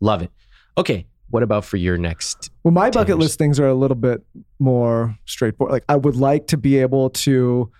Love 0.00 0.22
it. 0.22 0.30
Okay, 0.76 1.06
what 1.30 1.44
about 1.44 1.64
for 1.64 1.76
your 1.76 1.98
next? 1.98 2.50
Well, 2.64 2.72
my 2.72 2.90
bucket 2.90 3.10
years? 3.10 3.18
list 3.18 3.38
things 3.38 3.60
are 3.60 3.68
a 3.68 3.74
little 3.74 3.96
bit 3.96 4.24
more 4.58 5.16
straightforward. 5.24 5.72
Like 5.72 5.84
I 5.88 5.94
would 5.94 6.16
like 6.16 6.48
to 6.48 6.56
be 6.56 6.78
able 6.78 7.10
to 7.10 7.70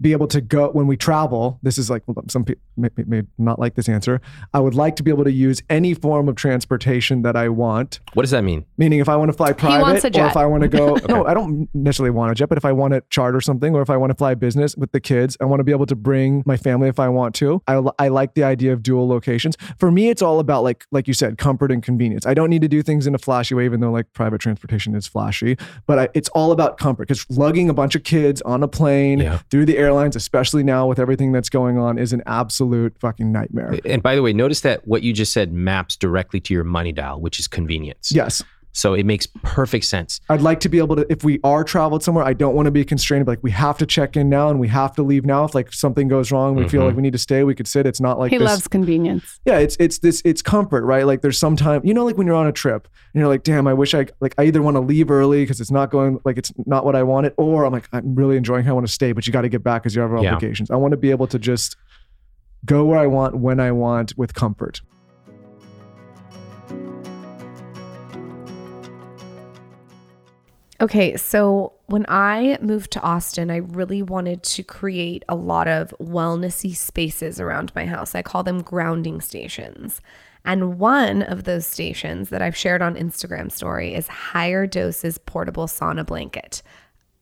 be 0.00 0.12
able 0.12 0.26
to 0.28 0.40
go 0.40 0.70
when 0.70 0.86
we 0.86 0.96
travel. 0.96 1.58
This 1.62 1.78
is 1.78 1.90
like 1.90 2.02
some 2.28 2.44
people 2.44 2.62
may, 2.76 2.90
may, 3.06 3.22
not 3.38 3.58
like 3.58 3.74
this 3.74 3.88
answer. 3.88 4.20
I 4.52 4.60
would 4.60 4.74
like 4.74 4.96
to 4.96 5.02
be 5.02 5.10
able 5.10 5.24
to 5.24 5.32
use 5.32 5.62
any 5.70 5.94
form 5.94 6.28
of 6.28 6.36
transportation 6.36 7.22
that 7.22 7.36
I 7.36 7.48
want. 7.48 8.00
What 8.14 8.22
does 8.22 8.30
that 8.30 8.44
mean? 8.44 8.64
Meaning, 8.76 9.00
if 9.00 9.08
I 9.08 9.16
want 9.16 9.30
to 9.30 9.36
fly 9.36 9.52
private, 9.52 10.04
or 10.04 10.26
if 10.26 10.36
I 10.36 10.46
want 10.46 10.62
to 10.62 10.68
go, 10.68 10.88
okay. 10.96 11.06
no, 11.08 11.26
I 11.26 11.34
don't 11.34 11.68
necessarily 11.74 12.10
want 12.10 12.32
a 12.32 12.34
jet, 12.34 12.48
but 12.48 12.58
if 12.58 12.64
I 12.64 12.72
want 12.72 12.94
to 12.94 13.02
charter 13.10 13.40
something, 13.40 13.74
or 13.74 13.82
if 13.82 13.90
I 13.90 13.96
want 13.96 14.10
to 14.10 14.16
fly 14.16 14.34
business 14.34 14.76
with 14.76 14.92
the 14.92 15.00
kids, 15.00 15.36
I 15.40 15.44
want 15.44 15.60
to 15.60 15.64
be 15.64 15.72
able 15.72 15.86
to 15.86 15.96
bring 15.96 16.42
my 16.46 16.56
family 16.56 16.88
if 16.88 16.98
I 16.98 17.08
want 17.08 17.34
to. 17.36 17.62
I, 17.66 17.82
I 17.98 18.08
like 18.08 18.34
the 18.34 18.44
idea 18.44 18.72
of 18.72 18.82
dual 18.82 19.08
locations. 19.08 19.56
For 19.78 19.90
me, 19.90 20.08
it's 20.08 20.22
all 20.22 20.40
about 20.40 20.62
like 20.62 20.86
like 20.90 21.08
you 21.08 21.14
said, 21.14 21.38
comfort 21.38 21.70
and 21.70 21.82
convenience. 21.82 22.26
I 22.26 22.34
don't 22.34 22.50
need 22.50 22.62
to 22.62 22.68
do 22.68 22.82
things 22.82 23.06
in 23.06 23.14
a 23.14 23.18
flashy 23.18 23.54
way, 23.54 23.64
even 23.64 23.80
though 23.80 23.90
like 23.90 24.12
private 24.12 24.40
transportation 24.40 24.94
is 24.94 25.06
flashy. 25.06 25.56
But 25.86 25.98
I, 25.98 26.08
it's 26.14 26.28
all 26.30 26.52
about 26.52 26.78
comfort 26.78 27.08
because 27.08 27.28
lugging 27.30 27.68
a 27.68 27.74
bunch 27.74 27.94
of 27.94 28.04
kids 28.04 28.42
on 28.42 28.62
a 28.62 28.68
plane 28.68 29.20
yeah. 29.20 29.38
through 29.50 29.66
the 29.66 29.75
airlines, 29.76 30.16
especially 30.16 30.62
now 30.62 30.86
with 30.86 30.98
everything 30.98 31.32
that's 31.32 31.48
going 31.48 31.78
on, 31.78 31.98
is 31.98 32.12
an 32.12 32.22
absolute 32.26 32.98
fucking 32.98 33.30
nightmare. 33.30 33.78
And 33.84 34.02
by 34.02 34.14
the 34.14 34.22
way, 34.22 34.32
notice 34.32 34.60
that 34.62 34.86
what 34.86 35.02
you 35.02 35.12
just 35.12 35.32
said 35.32 35.52
maps 35.52 35.96
directly 35.96 36.40
to 36.40 36.54
your 36.54 36.64
money 36.64 36.92
dial, 36.92 37.20
which 37.20 37.38
is 37.38 37.46
convenience. 37.46 38.12
Yes. 38.12 38.42
So 38.76 38.92
it 38.92 39.06
makes 39.06 39.26
perfect 39.42 39.86
sense. 39.86 40.20
I'd 40.28 40.42
like 40.42 40.60
to 40.60 40.68
be 40.68 40.76
able 40.76 40.96
to, 40.96 41.10
if 41.10 41.24
we 41.24 41.40
are 41.42 41.64
traveled 41.64 42.02
somewhere, 42.02 42.26
I 42.26 42.34
don't 42.34 42.54
want 42.54 42.66
to 42.66 42.70
be 42.70 42.84
constrained. 42.84 43.24
But 43.24 43.32
like 43.32 43.42
we 43.42 43.50
have 43.52 43.78
to 43.78 43.86
check 43.86 44.18
in 44.18 44.28
now 44.28 44.50
and 44.50 44.60
we 44.60 44.68
have 44.68 44.94
to 44.96 45.02
leave 45.02 45.24
now. 45.24 45.44
If 45.44 45.54
like 45.54 45.72
something 45.72 46.08
goes 46.08 46.30
wrong, 46.30 46.54
we 46.54 46.60
mm-hmm. 46.62 46.70
feel 46.70 46.84
like 46.84 46.94
we 46.94 47.00
need 47.00 47.14
to 47.14 47.18
stay. 47.18 47.42
We 47.42 47.54
could 47.54 47.66
sit. 47.66 47.86
It's 47.86 48.02
not 48.02 48.18
like 48.18 48.32
he 48.32 48.36
this, 48.36 48.44
loves 48.46 48.68
convenience. 48.68 49.40
Yeah, 49.46 49.60
it's 49.60 49.78
it's 49.80 50.00
this 50.00 50.20
it's 50.26 50.42
comfort, 50.42 50.84
right? 50.84 51.06
Like 51.06 51.22
there's 51.22 51.38
some 51.38 51.56
time, 51.56 51.80
you 51.84 51.94
know, 51.94 52.04
like 52.04 52.18
when 52.18 52.26
you're 52.26 52.36
on 52.36 52.48
a 52.48 52.52
trip 52.52 52.86
and 53.14 53.20
you're 53.20 53.28
like, 53.28 53.44
damn, 53.44 53.66
I 53.66 53.72
wish 53.72 53.94
I 53.94 54.08
like 54.20 54.34
I 54.36 54.44
either 54.44 54.60
want 54.60 54.74
to 54.74 54.82
leave 54.82 55.10
early 55.10 55.42
because 55.42 55.58
it's 55.58 55.70
not 55.70 55.90
going 55.90 56.20
like 56.26 56.36
it's 56.36 56.52
not 56.66 56.84
what 56.84 56.94
I 56.94 57.02
wanted, 57.02 57.32
or 57.38 57.64
I'm 57.64 57.72
like 57.72 57.88
I'm 57.94 58.14
really 58.14 58.36
enjoying. 58.36 58.66
How 58.66 58.72
I 58.72 58.74
want 58.74 58.86
to 58.86 58.92
stay, 58.92 59.12
but 59.12 59.26
you 59.26 59.32
got 59.32 59.42
to 59.42 59.48
get 59.48 59.62
back 59.64 59.84
because 59.84 59.96
you 59.96 60.02
have 60.02 60.12
obligations. 60.12 60.68
Yeah. 60.68 60.76
I 60.76 60.78
want 60.78 60.92
to 60.92 60.98
be 60.98 61.10
able 61.10 61.28
to 61.28 61.38
just 61.38 61.76
go 62.66 62.84
where 62.84 62.98
I 62.98 63.06
want 63.06 63.36
when 63.38 63.58
I 63.58 63.72
want 63.72 64.18
with 64.18 64.34
comfort. 64.34 64.82
Okay, 70.78 71.16
so 71.16 71.72
when 71.86 72.04
I 72.08 72.58
moved 72.60 72.90
to 72.92 73.00
Austin, 73.00 73.50
I 73.50 73.56
really 73.56 74.02
wanted 74.02 74.42
to 74.42 74.62
create 74.62 75.24
a 75.26 75.34
lot 75.34 75.68
of 75.68 75.94
wellnessy 75.98 76.76
spaces 76.76 77.40
around 77.40 77.74
my 77.74 77.86
house. 77.86 78.14
I 78.14 78.20
call 78.20 78.42
them 78.42 78.60
grounding 78.60 79.22
stations. 79.22 80.02
And 80.44 80.78
one 80.78 81.22
of 81.22 81.44
those 81.44 81.66
stations 81.66 82.28
that 82.28 82.42
I've 82.42 82.56
shared 82.56 82.82
on 82.82 82.94
Instagram 82.94 83.50
story 83.50 83.94
is 83.94 84.06
Higher 84.06 84.66
Doses 84.66 85.16
Portable 85.18 85.66
Sauna 85.66 86.04
Blanket. 86.04 86.62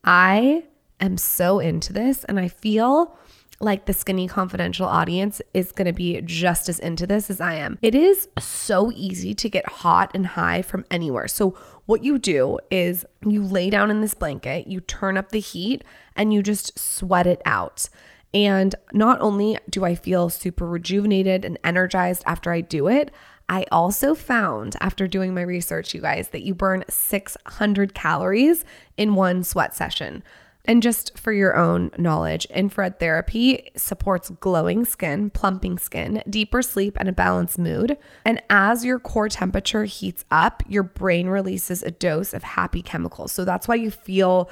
I 0.03 0.65
am 0.99 1.17
so 1.17 1.59
into 1.59 1.93
this 1.93 2.23
and 2.25 2.39
I 2.39 2.49
feel 2.49 3.17
like 3.59 3.85
the 3.85 3.93
skinny 3.93 4.27
confidential 4.27 4.85
audience 4.85 5.41
is 5.53 5.71
going 5.71 5.85
to 5.85 5.93
be 5.93 6.21
just 6.21 6.67
as 6.69 6.79
into 6.79 7.07
this 7.07 7.29
as 7.29 7.39
I 7.39 7.55
am. 7.55 7.77
It 7.81 7.95
is 7.95 8.27
so 8.39 8.91
easy 8.93 9.33
to 9.33 9.49
get 9.49 9.67
hot 9.67 10.11
and 10.13 10.27
high 10.27 10.61
from 10.61 10.85
anywhere. 10.91 11.27
So 11.27 11.51
what 11.85 12.03
you 12.03 12.17
do 12.17 12.59
is 12.69 13.05
you 13.25 13.43
lay 13.43 13.69
down 13.69 13.91
in 13.91 14.01
this 14.01 14.13
blanket, 14.13 14.67
you 14.67 14.81
turn 14.81 15.17
up 15.17 15.29
the 15.29 15.39
heat, 15.39 15.83
and 16.15 16.33
you 16.33 16.41
just 16.41 16.77
sweat 16.77 17.27
it 17.27 17.41
out. 17.45 17.89
And 18.33 18.75
not 18.91 19.21
only 19.21 19.57
do 19.69 19.85
I 19.85 19.95
feel 19.95 20.29
super 20.29 20.67
rejuvenated 20.67 21.45
and 21.45 21.57
energized 21.63 22.23
after 22.25 22.51
I 22.51 22.61
do 22.61 22.87
it, 22.87 23.11
I 23.47 23.65
also 23.71 24.15
found 24.15 24.75
after 24.81 25.07
doing 25.07 25.33
my 25.33 25.41
research, 25.41 25.93
you 25.93 26.01
guys, 26.01 26.29
that 26.29 26.41
you 26.41 26.55
burn 26.55 26.83
600 26.89 27.93
calories 27.93 28.65
in 28.97 29.15
one 29.15 29.43
sweat 29.43 29.75
session. 29.75 30.23
And 30.67 30.81
just 30.81 31.17
for 31.17 31.31
your 31.31 31.55
own 31.55 31.91
knowledge, 31.97 32.45
infrared 32.45 32.99
therapy 32.99 33.71
supports 33.75 34.29
glowing 34.39 34.83
skin, 34.85 35.29
plumping 35.29 35.77
skin, 35.77 36.23
deeper 36.29 36.61
sleep, 36.61 36.97
and 36.99 37.07
a 37.07 37.13
balanced 37.13 37.59
mood. 37.59 37.97
And 38.25 38.41
as 38.49 38.83
your 38.83 38.99
core 38.99 39.29
temperature 39.29 39.85
heats 39.85 40.25
up, 40.31 40.63
your 40.67 40.83
brain 40.83 41.27
releases 41.27 41.83
a 41.83 41.91
dose 41.91 42.33
of 42.33 42.43
happy 42.43 42.81
chemicals. 42.81 43.31
So 43.31 43.45
that's 43.45 43.67
why 43.67 43.75
you 43.75 43.91
feel, 43.91 44.49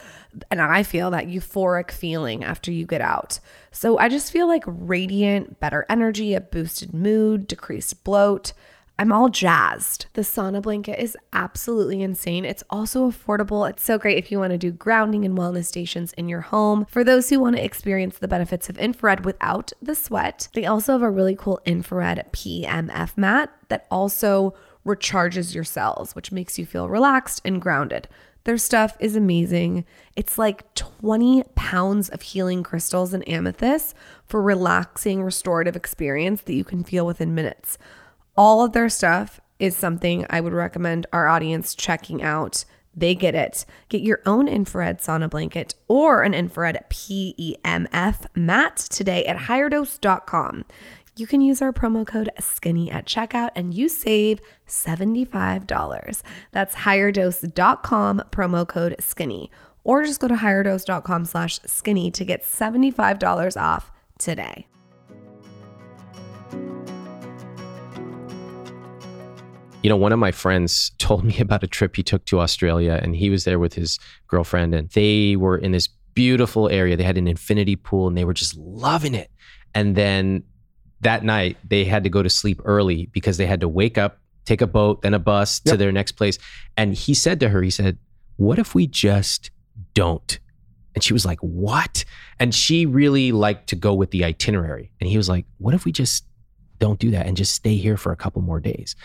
and 0.52 0.62
I 0.62 0.84
feel 0.84 1.12
that 1.12 1.28
euphoric 1.28 1.92
feeling 1.92 2.44
after 2.44 2.72
you 2.72 2.86
get 2.86 3.02
out. 3.02 3.40
So 3.72 3.98
I 3.98 4.08
just 4.08 4.32
feel 4.32 4.48
like 4.48 4.64
radiant, 4.68 5.60
better 5.60 5.86
energy, 5.90 6.36
a 6.36 6.42
boosted 6.42 6.94
mood, 6.94 7.48
decreased 7.48 8.04
bloat. 8.04 8.54
I'm 9.04 9.12
all 9.12 9.28
jazzed. 9.28 10.06
The 10.14 10.22
sauna 10.22 10.62
blanket 10.62 10.98
is 10.98 11.18
absolutely 11.34 12.02
insane. 12.02 12.46
It's 12.46 12.64
also 12.70 13.12
affordable. 13.12 13.70
It's 13.70 13.84
so 13.84 13.98
great 13.98 14.18
if 14.18 14.32
you 14.32 14.40
want 14.40 14.52
to 14.52 14.58
do 14.58 14.72
grounding 14.72 15.26
and 15.26 15.38
wellness 15.38 15.66
stations 15.66 16.14
in 16.14 16.30
your 16.30 16.40
home. 16.40 16.86
For 16.86 17.04
those 17.04 17.30
who 17.30 17.42
want 17.42 17.58
to 17.58 17.66
experience 17.66 18.18
the 18.18 18.30
benefits 18.30 18.70
of 18.70 18.78
infrared 18.78 19.26
without 19.26 19.74
the 19.82 19.94
sweat, 19.94 20.48
they 20.54 20.66
also 20.66 20.94
have 20.94 21.02
a 21.02 21.12
really 21.12 21.36
cool 21.36 21.60
infrared 21.66 22.26
PEMF 22.32 23.18
mat 23.18 23.52
that 23.68 23.88
also 23.92 24.54
recharges 24.86 25.54
your 25.54 25.66
cells, 25.66 26.16
which 26.16 26.32
makes 26.32 26.58
you 26.58 26.66
feel 26.66 26.88
relaxed 26.88 27.42
and 27.44 27.62
grounded. 27.62 28.08
Their 28.46 28.58
stuff 28.58 28.96
is 29.02 29.18
amazing. 29.18 29.84
It's 30.16 30.38
like 30.38 30.74
20 30.76 31.44
pounds 31.56 32.08
of 32.08 32.22
healing 32.22 32.64
crystals 32.64 33.14
and 33.14 33.28
amethyst 33.28 33.96
for 34.26 34.42
relaxing, 34.42 35.24
restorative 35.24 35.76
experience 35.76 36.42
that 36.44 36.54
you 36.54 36.64
can 36.64 36.86
feel 36.86 37.06
within 37.06 37.36
minutes. 37.36 37.78
All 38.36 38.64
of 38.64 38.74
their 38.74 38.90
stuff 38.90 39.40
is 39.60 39.76
something 39.76 40.26
I 40.30 40.42
would 40.42 40.54
recommend 40.54 41.06
our 41.14 41.28
audience 41.28 41.76
checking 41.76 42.24
out. 42.24 42.66
They 42.96 43.16
get 43.16 43.36
it. 43.36 43.66
Get 43.90 44.02
your 44.02 44.22
own 44.26 44.48
infrared 44.48 45.00
sauna 45.00 45.30
blanket 45.30 45.76
or 45.88 46.24
an 46.24 46.34
infrared 46.34 46.84
PEMF 46.90 48.26
mat 48.36 48.78
today 48.78 49.26
at 49.26 49.38
higherdose.com. 49.38 50.66
You 51.16 51.28
can 51.28 51.42
use 51.42 51.62
our 51.62 51.72
promo 51.72 52.08
code 52.08 52.32
skinny 52.40 52.90
at 52.90 53.06
checkout 53.06 53.52
and 53.56 53.74
you 53.74 53.88
save 53.88 54.42
$75. 54.68 56.22
That's 56.52 56.76
higherdose.com 56.76 58.24
promo 58.32 58.68
code 58.68 58.96
skinny 59.00 59.52
or 59.84 60.04
just 60.04 60.20
go 60.20 60.28
to 60.28 60.36
higherdose.com 60.36 61.26
slash 61.26 61.60
skinny 61.66 62.10
to 62.12 62.26
get 62.26 62.44
$75 62.44 63.62
off 63.62 63.92
today. 64.18 64.68
You 69.84 69.90
know, 69.90 69.98
one 69.98 70.12
of 70.14 70.20
my 70.20 70.32
friends 70.32 70.92
told 70.98 71.24
me 71.24 71.38
about 71.40 71.64
a 71.64 71.68
trip 71.68 71.96
he 71.96 72.04
took 72.04 72.26
to 72.26 72.40
Australia 72.40 73.00
and 73.02 73.16
he 73.16 73.30
was 73.30 73.44
there 73.44 73.60
with 73.60 73.74
his 73.74 74.00
girlfriend 74.28 74.74
and 74.74 74.90
they 74.90 75.36
were 75.36 75.58
in 75.58 75.72
this 75.72 75.88
beautiful 76.16 76.70
area. 76.70 76.96
They 76.96 77.04
had 77.04 77.18
an 77.18 77.28
infinity 77.28 77.76
pool 77.76 78.08
and 78.08 78.18
they 78.18 78.26
were 78.26 78.34
just 78.34 78.56
loving 78.58 79.14
it. 79.14 79.30
And 79.76 79.96
then 79.96 80.44
that 81.02 81.24
night 81.24 81.58
they 81.68 81.84
had 81.84 82.04
to 82.04 82.10
go 82.10 82.24
to 82.24 82.30
sleep 82.30 82.62
early 82.66 83.08
because 83.08 83.38
they 83.38 83.46
had 83.46 83.60
to 83.62 83.68
wake 83.68 83.98
up, 83.98 84.20
take 84.46 84.62
a 84.62 84.68
boat, 84.68 85.02
then 85.02 85.14
a 85.14 85.20
bus 85.20 85.60
to 85.62 85.72
Yep. 85.72 85.80
their 85.80 85.92
next 85.92 86.14
place. 86.14 86.38
And 86.78 86.94
he 86.94 87.14
said 87.14 87.40
to 87.42 87.50
her, 87.50 87.62
he 87.62 87.70
said, 87.70 87.98
What 88.38 88.60
if 88.60 88.74
we 88.74 88.88
just 88.88 89.52
don't? 89.94 90.40
And 90.96 91.04
she 91.04 91.12
was 91.14 91.26
like, 91.26 91.40
What? 91.40 92.06
And 92.40 92.54
she 92.54 92.86
really 92.86 93.32
liked 93.32 93.68
to 93.70 93.76
go 93.76 93.94
with 93.94 94.12
the 94.12 94.24
itinerary. 94.24 94.92
And 95.02 95.10
he 95.10 95.18
was 95.18 95.28
like, 95.28 95.46
What 95.58 95.74
if 95.74 95.84
we 95.84 95.92
just 95.92 96.26
don't 96.80 97.00
do 97.00 97.12
that 97.12 97.26
and 97.26 97.36
just 97.36 97.54
stay 97.56 97.76
here 97.76 97.98
for 97.98 98.12
a 98.12 98.16
couple 98.16 98.42
more 98.42 98.60
days? 98.60 98.96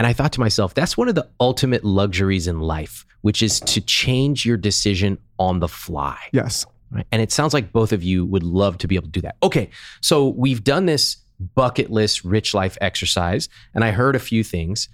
And 0.00 0.06
I 0.06 0.14
thought 0.14 0.32
to 0.32 0.40
myself, 0.40 0.72
that's 0.72 0.96
one 0.96 1.10
of 1.10 1.14
the 1.14 1.28
ultimate 1.40 1.84
luxuries 1.84 2.46
in 2.46 2.60
life, 2.60 3.04
which 3.20 3.42
is 3.42 3.60
to 3.60 3.82
change 3.82 4.46
your 4.46 4.56
decision 4.56 5.18
on 5.38 5.60
the 5.60 5.68
fly. 5.68 6.16
Yes. 6.32 6.64
Right? 6.90 7.06
And 7.12 7.20
it 7.20 7.30
sounds 7.30 7.52
like 7.52 7.70
both 7.70 7.92
of 7.92 8.02
you 8.02 8.24
would 8.24 8.42
love 8.42 8.78
to 8.78 8.88
be 8.88 8.94
able 8.94 9.08
to 9.08 9.10
do 9.10 9.20
that. 9.20 9.36
Okay, 9.42 9.68
so 10.00 10.28
we've 10.28 10.64
done 10.64 10.86
this 10.86 11.18
bucket 11.54 11.90
list 11.90 12.24
rich 12.24 12.54
life 12.54 12.78
exercise, 12.80 13.50
and 13.74 13.84
I 13.84 13.90
heard 13.90 14.16
a 14.16 14.18
few 14.18 14.42
things. 14.42 14.88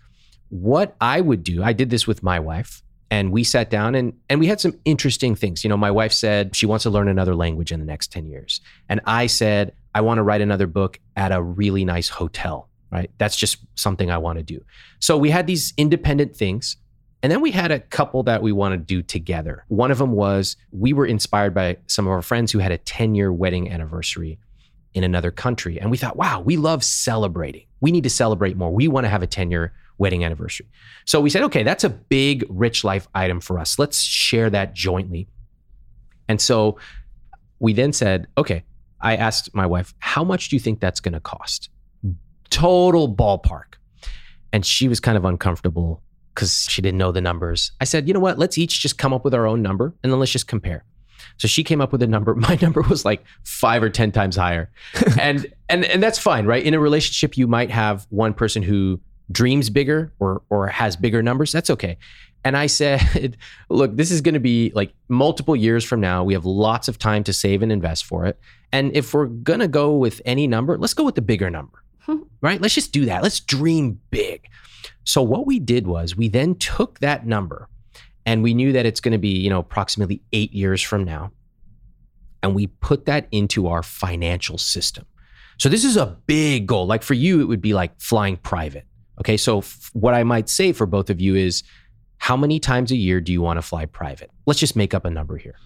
What 0.49 0.97
I 1.01 1.21
would 1.21 1.45
do, 1.45 1.63
I 1.63 1.73
did 1.73 1.89
this 1.89 2.09
with 2.09 2.25
my 2.25 2.41
wife, 2.41 2.83
and 3.09 3.31
we 3.31 3.45
sat 3.45 3.71
down 3.71 3.95
and 3.95 4.13
and 4.29 4.41
we 4.41 4.49
had 4.49 4.61
some 4.61 4.77
interesting 4.85 5.37
things. 5.37 5.63
You 5.63 5.71
know, 5.71 5.77
my 5.77 5.93
wife 5.93 6.13
said 6.13 6.57
she 6.57 6.67
wants 6.67 6.83
to 6.83 6.91
learn 6.91 7.07
another 7.07 7.37
language 7.37 7.71
in 7.71 7.79
the 7.79 7.87
next 7.87 8.11
10 8.11 8.27
years. 8.27 8.61
And 8.89 9.01
I 9.07 9.29
said, 9.29 9.73
I 9.95 10.01
want 10.01 10.19
to 10.19 10.25
write 10.25 10.41
another 10.41 10.67
book 10.67 10.99
at 11.15 11.31
a 11.31 11.41
really 11.41 11.85
nice 11.85 12.09
hotel, 12.09 12.69
right? 12.91 13.11
That's 13.19 13.37
just 13.37 13.59
something 13.75 14.11
I 14.11 14.19
want 14.19 14.39
to 14.39 14.43
do. 14.43 14.65
So 15.01 15.17
we 15.17 15.31
had 15.31 15.47
these 15.47 15.73
independent 15.77 16.37
things. 16.37 16.77
And 17.23 17.33
then 17.33 17.41
we 17.41 17.51
had 17.51 17.71
a 17.73 17.81
couple 17.81 18.23
that 18.25 18.43
we 18.43 18.53
want 18.53 18.73
to 18.73 18.77
do 18.77 19.03
together. 19.03 19.65
One 19.69 19.91
of 19.91 19.99
them 19.99 20.13
was 20.13 20.57
we 20.71 20.93
were 20.93 21.07
inspired 21.07 21.55
by 21.55 21.79
some 21.87 22.07
of 22.07 22.13
our 22.13 22.23
friends 22.23 22.53
who 22.53 22.59
had 22.59 22.73
a 22.73 22.79
10 22.79 23.15
year 23.15 23.33
wedding 23.33 23.71
anniversary 23.71 24.39
in 24.95 25.03
another 25.03 25.31
country. 25.31 25.81
And 25.81 25.91
we 25.91 25.97
thought, 25.97 26.17
wow, 26.17 26.41
we 26.41 26.57
love 26.57 26.85
celebrating. 26.85 27.67
We 27.81 27.91
need 27.91 28.05
to 28.05 28.11
celebrate 28.11 28.57
more. 28.57 28.71
We 28.71 28.89
want 28.89 29.05
to 29.05 29.09
have 29.09 29.23
a 29.23 29.27
10 29.27 29.51
year 29.51 29.73
wedding 29.99 30.25
anniversary. 30.25 30.67
So 31.05 31.21
we 31.21 31.31
said, 31.31 31.43
okay, 31.45 31.63
that's 31.63 31.85
a 31.85 31.91
big 31.91 32.45
rich 32.49 32.85
life 32.85 33.09
item 33.15 33.41
for 33.41 33.59
us. 33.59 33.79
Let's 33.79 34.01
share 34.01 34.51
that 34.51 34.75
jointly. 34.75 35.29
And 36.29 36.41
so 36.41 36.79
we 37.59 37.73
then 37.73 37.93
said, 37.93 38.27
okay, 38.37 38.65
I 39.01 39.17
asked 39.17 39.55
my 39.55 39.67
wife, 39.67 39.95
how 39.99 40.25
much 40.25 40.49
do 40.49 40.57
you 40.57 40.61
think 40.61 40.81
that's 40.81 41.01
going 41.01 41.15
to 41.15 41.21
cost? 41.21 41.71
Total 42.51 43.13
ballpark. 43.13 43.75
And 44.53 44.65
she 44.65 44.89
was 44.89 45.01
kind 45.01 45.17
of 45.17 45.25
uncomfortable 45.25 46.03
because 46.35 46.67
she 46.69 46.83
didn't 46.83 46.99
know 46.99 47.13
the 47.13 47.21
numbers. 47.21 47.73
I 47.81 47.85
said, 47.85 48.07
you 48.07 48.15
know 48.15 48.21
what? 48.21 48.39
Let's 48.39 48.59
each 48.59 48.81
just 48.81 48.99
come 48.99 49.13
up 49.13 49.25
with 49.25 49.35
our 49.35 49.47
own 49.47 49.63
number 49.63 49.95
and 50.03 50.13
then 50.13 50.21
let's 50.21 50.33
just 50.33 50.47
compare. 50.47 50.85
So 51.39 51.49
she 51.49 51.65
came 51.65 51.81
up 51.81 51.93
with 51.93 52.03
a 52.03 52.07
number. 52.07 52.35
My 52.37 52.59
number 52.61 52.83
was 52.83 53.05
like 53.05 53.25
five 53.45 53.83
or 53.83 53.91
10 53.91 54.13
times 54.13 54.37
higher. 54.37 54.71
and, 55.21 55.47
and, 55.69 55.85
and 55.85 56.03
that's 56.03 56.19
fine, 56.19 56.47
right? 56.47 56.63
In 56.63 56.75
a 56.75 56.81
relationship, 56.81 57.37
you 57.37 57.47
might 57.47 57.71
have 57.71 58.07
one 58.11 58.35
person 58.35 58.63
who 58.63 59.01
dreams 59.33 59.71
bigger 59.71 60.13
or, 60.21 60.43
or 60.51 60.69
has 60.69 60.97
bigger 60.97 61.23
numbers. 61.23 61.53
That's 61.53 61.71
okay. 61.71 61.99
And 62.45 62.57
I 62.57 62.67
said, 62.67 63.37
look, 63.69 63.97
this 63.97 64.11
is 64.11 64.21
going 64.21 64.35
to 64.35 64.41
be 64.41 64.71
like 64.75 64.93
multiple 65.09 65.57
years 65.57 65.85
from 65.85 66.01
now. 66.01 66.23
We 66.23 66.35
have 66.35 66.45
lots 66.45 66.87
of 66.87 66.99
time 66.99 67.25
to 67.25 67.33
save 67.33 67.63
and 67.63 67.73
invest 67.73 68.05
for 68.05 68.25
it. 68.27 68.39
And 68.73 68.97
if 68.97 69.15
we're 69.15 69.27
going 69.27 69.61
to 69.61 69.69
go 69.69 69.97
with 69.97 70.21
any 70.25 70.47
number, 70.47 70.79
let's 70.79 70.95
go 70.95 71.05
with 71.05 71.17
the 71.17 71.23
bigger 71.23 71.51
number, 71.51 71.83
right? 72.41 72.61
Let's 72.61 72.75
just 72.75 72.93
do 72.93 73.07
that. 73.07 73.23
Let's 73.23 73.41
dream 73.41 74.01
big. 74.11 74.49
So 75.05 75.23
what 75.23 75.47
we 75.47 75.59
did 75.59 75.87
was 75.87 76.17
we 76.17 76.29
then 76.29 76.55
took 76.57 76.99
that 77.01 77.27
number 77.27 77.69
and 78.25 78.43
we 78.43 78.55
knew 78.55 78.73
that 78.73 78.87
it's 78.87 79.01
going 79.01 79.13
to 79.13 79.19
be, 79.19 79.39
you 79.39 79.51
know, 79.51 79.61
approximately 79.61 80.23
8 80.33 80.53
years 80.53 80.83
from 80.83 81.05
now. 81.05 81.33
And 82.43 82.55
we 82.55 82.67
put 82.67 83.07
that 83.07 83.29
into 83.31 83.69
our 83.69 83.83
financial 83.83 84.59
system. 84.59 85.07
So 85.59 85.69
this 85.69 85.85
is 85.85 85.97
a 85.97 86.17
big 86.27 86.67
goal. 86.67 86.87
Like 86.87 87.03
for 87.03 87.15
you 87.15 87.41
it 87.41 87.45
would 87.45 87.63
be 87.63 87.73
like 87.73 88.01
flying 88.01 88.37
private. 88.37 88.85
Okay? 89.21 89.37
So 89.37 89.59
f- 89.59 89.91
what 89.95 90.15
I 90.15 90.23
might 90.23 90.49
say 90.49 90.73
for 90.73 90.87
both 90.87 91.09
of 91.09 91.21
you 91.21 91.35
is 91.35 91.63
how 92.19 92.37
many 92.37 92.59
times 92.59 92.91
a 92.91 92.97
year 92.97 93.21
do 93.21 93.33
you 93.33 93.41
want 93.41 93.59
to 93.59 93.63
fly 93.63 93.87
private? 93.87 94.31
Let's 94.47 94.61
just 94.61 94.77
make 94.77 94.95
up 94.95 95.05
a 95.05 95.11
number 95.11 95.37
here. 95.37 95.57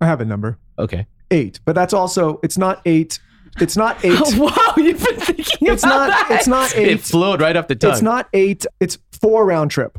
I 0.00 0.06
have 0.06 0.20
a 0.20 0.24
number. 0.24 0.58
Okay. 0.78 1.06
Eight. 1.30 1.60
But 1.64 1.74
that's 1.74 1.92
also 1.92 2.40
it's 2.42 2.58
not 2.58 2.80
eight. 2.84 3.18
It's 3.60 3.76
not 3.76 3.98
eight. 4.04 4.18
wow, 4.36 4.74
you've 4.76 5.02
been 5.02 5.16
thinking 5.20 5.68
it's 5.68 5.82
about 5.82 6.08
not 6.08 6.28
that. 6.28 6.36
it's 6.38 6.48
not 6.48 6.76
eight. 6.76 6.88
It 6.88 7.00
flowed 7.00 7.40
right 7.40 7.56
off 7.56 7.68
the 7.68 7.76
tongue. 7.76 7.92
It's 7.92 8.02
not 8.02 8.28
eight. 8.32 8.66
It's 8.80 8.98
four 9.20 9.46
round 9.46 9.70
trip. 9.70 9.98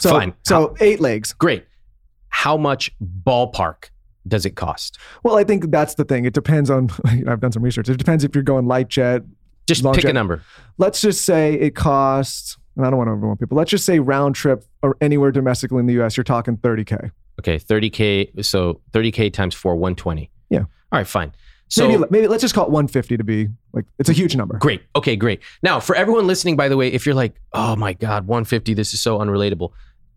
So 0.00 0.10
Fine. 0.10 0.34
so 0.44 0.74
eight 0.80 1.00
legs. 1.00 1.32
Great. 1.32 1.64
How 2.28 2.56
much 2.56 2.90
ballpark 3.24 3.90
does 4.28 4.44
it 4.44 4.56
cost? 4.56 4.98
Well, 5.22 5.36
I 5.36 5.44
think 5.44 5.70
that's 5.70 5.94
the 5.94 6.04
thing. 6.04 6.24
It 6.24 6.34
depends 6.34 6.68
on. 6.70 6.90
I've 7.26 7.40
done 7.40 7.52
some 7.52 7.62
research. 7.62 7.88
It 7.88 7.96
depends 7.96 8.24
if 8.24 8.34
you're 8.34 8.44
going 8.44 8.66
light 8.66 8.88
jet. 8.88 9.22
Just 9.66 9.82
long 9.82 9.94
pick 9.94 10.04
a 10.04 10.12
number. 10.12 10.42
Let's 10.78 11.00
just 11.00 11.24
say 11.24 11.54
it 11.54 11.74
costs. 11.74 12.56
And 12.76 12.84
I 12.84 12.90
don't 12.90 12.98
want 12.98 13.08
to 13.08 13.12
overwhelm 13.12 13.38
people. 13.38 13.56
Let's 13.56 13.70
just 13.70 13.86
say 13.86 13.98
round 14.00 14.34
trip 14.34 14.62
or 14.82 14.98
anywhere 15.00 15.32
domestically 15.32 15.78
in 15.80 15.86
the 15.86 15.94
U.S. 15.94 16.16
You're 16.16 16.24
talking 16.24 16.58
30k. 16.58 17.10
Okay, 17.40 17.58
30k. 17.58 18.44
So 18.44 18.82
30k 18.92 19.32
times 19.32 19.54
four, 19.54 19.76
120. 19.76 20.30
Yeah. 20.50 20.58
All 20.60 20.66
right, 20.92 21.06
fine. 21.06 21.32
So 21.68 21.88
maybe 21.88 22.04
maybe 22.10 22.28
let's 22.28 22.42
just 22.42 22.54
call 22.54 22.64
it 22.64 22.70
150 22.70 23.16
to 23.16 23.24
be 23.24 23.48
like 23.72 23.84
it's 23.98 24.08
a 24.08 24.12
huge 24.12 24.36
number. 24.36 24.56
Great. 24.58 24.82
Okay, 24.94 25.16
great. 25.16 25.40
Now, 25.62 25.80
for 25.80 25.96
everyone 25.96 26.26
listening, 26.26 26.56
by 26.56 26.68
the 26.68 26.76
way, 26.76 26.88
if 26.92 27.06
you're 27.06 27.14
like, 27.14 27.34
oh 27.52 27.74
my 27.76 27.92
God, 27.92 28.26
150, 28.26 28.74
this 28.74 28.94
is 28.94 29.00
so 29.00 29.18
unrelatable, 29.18 29.72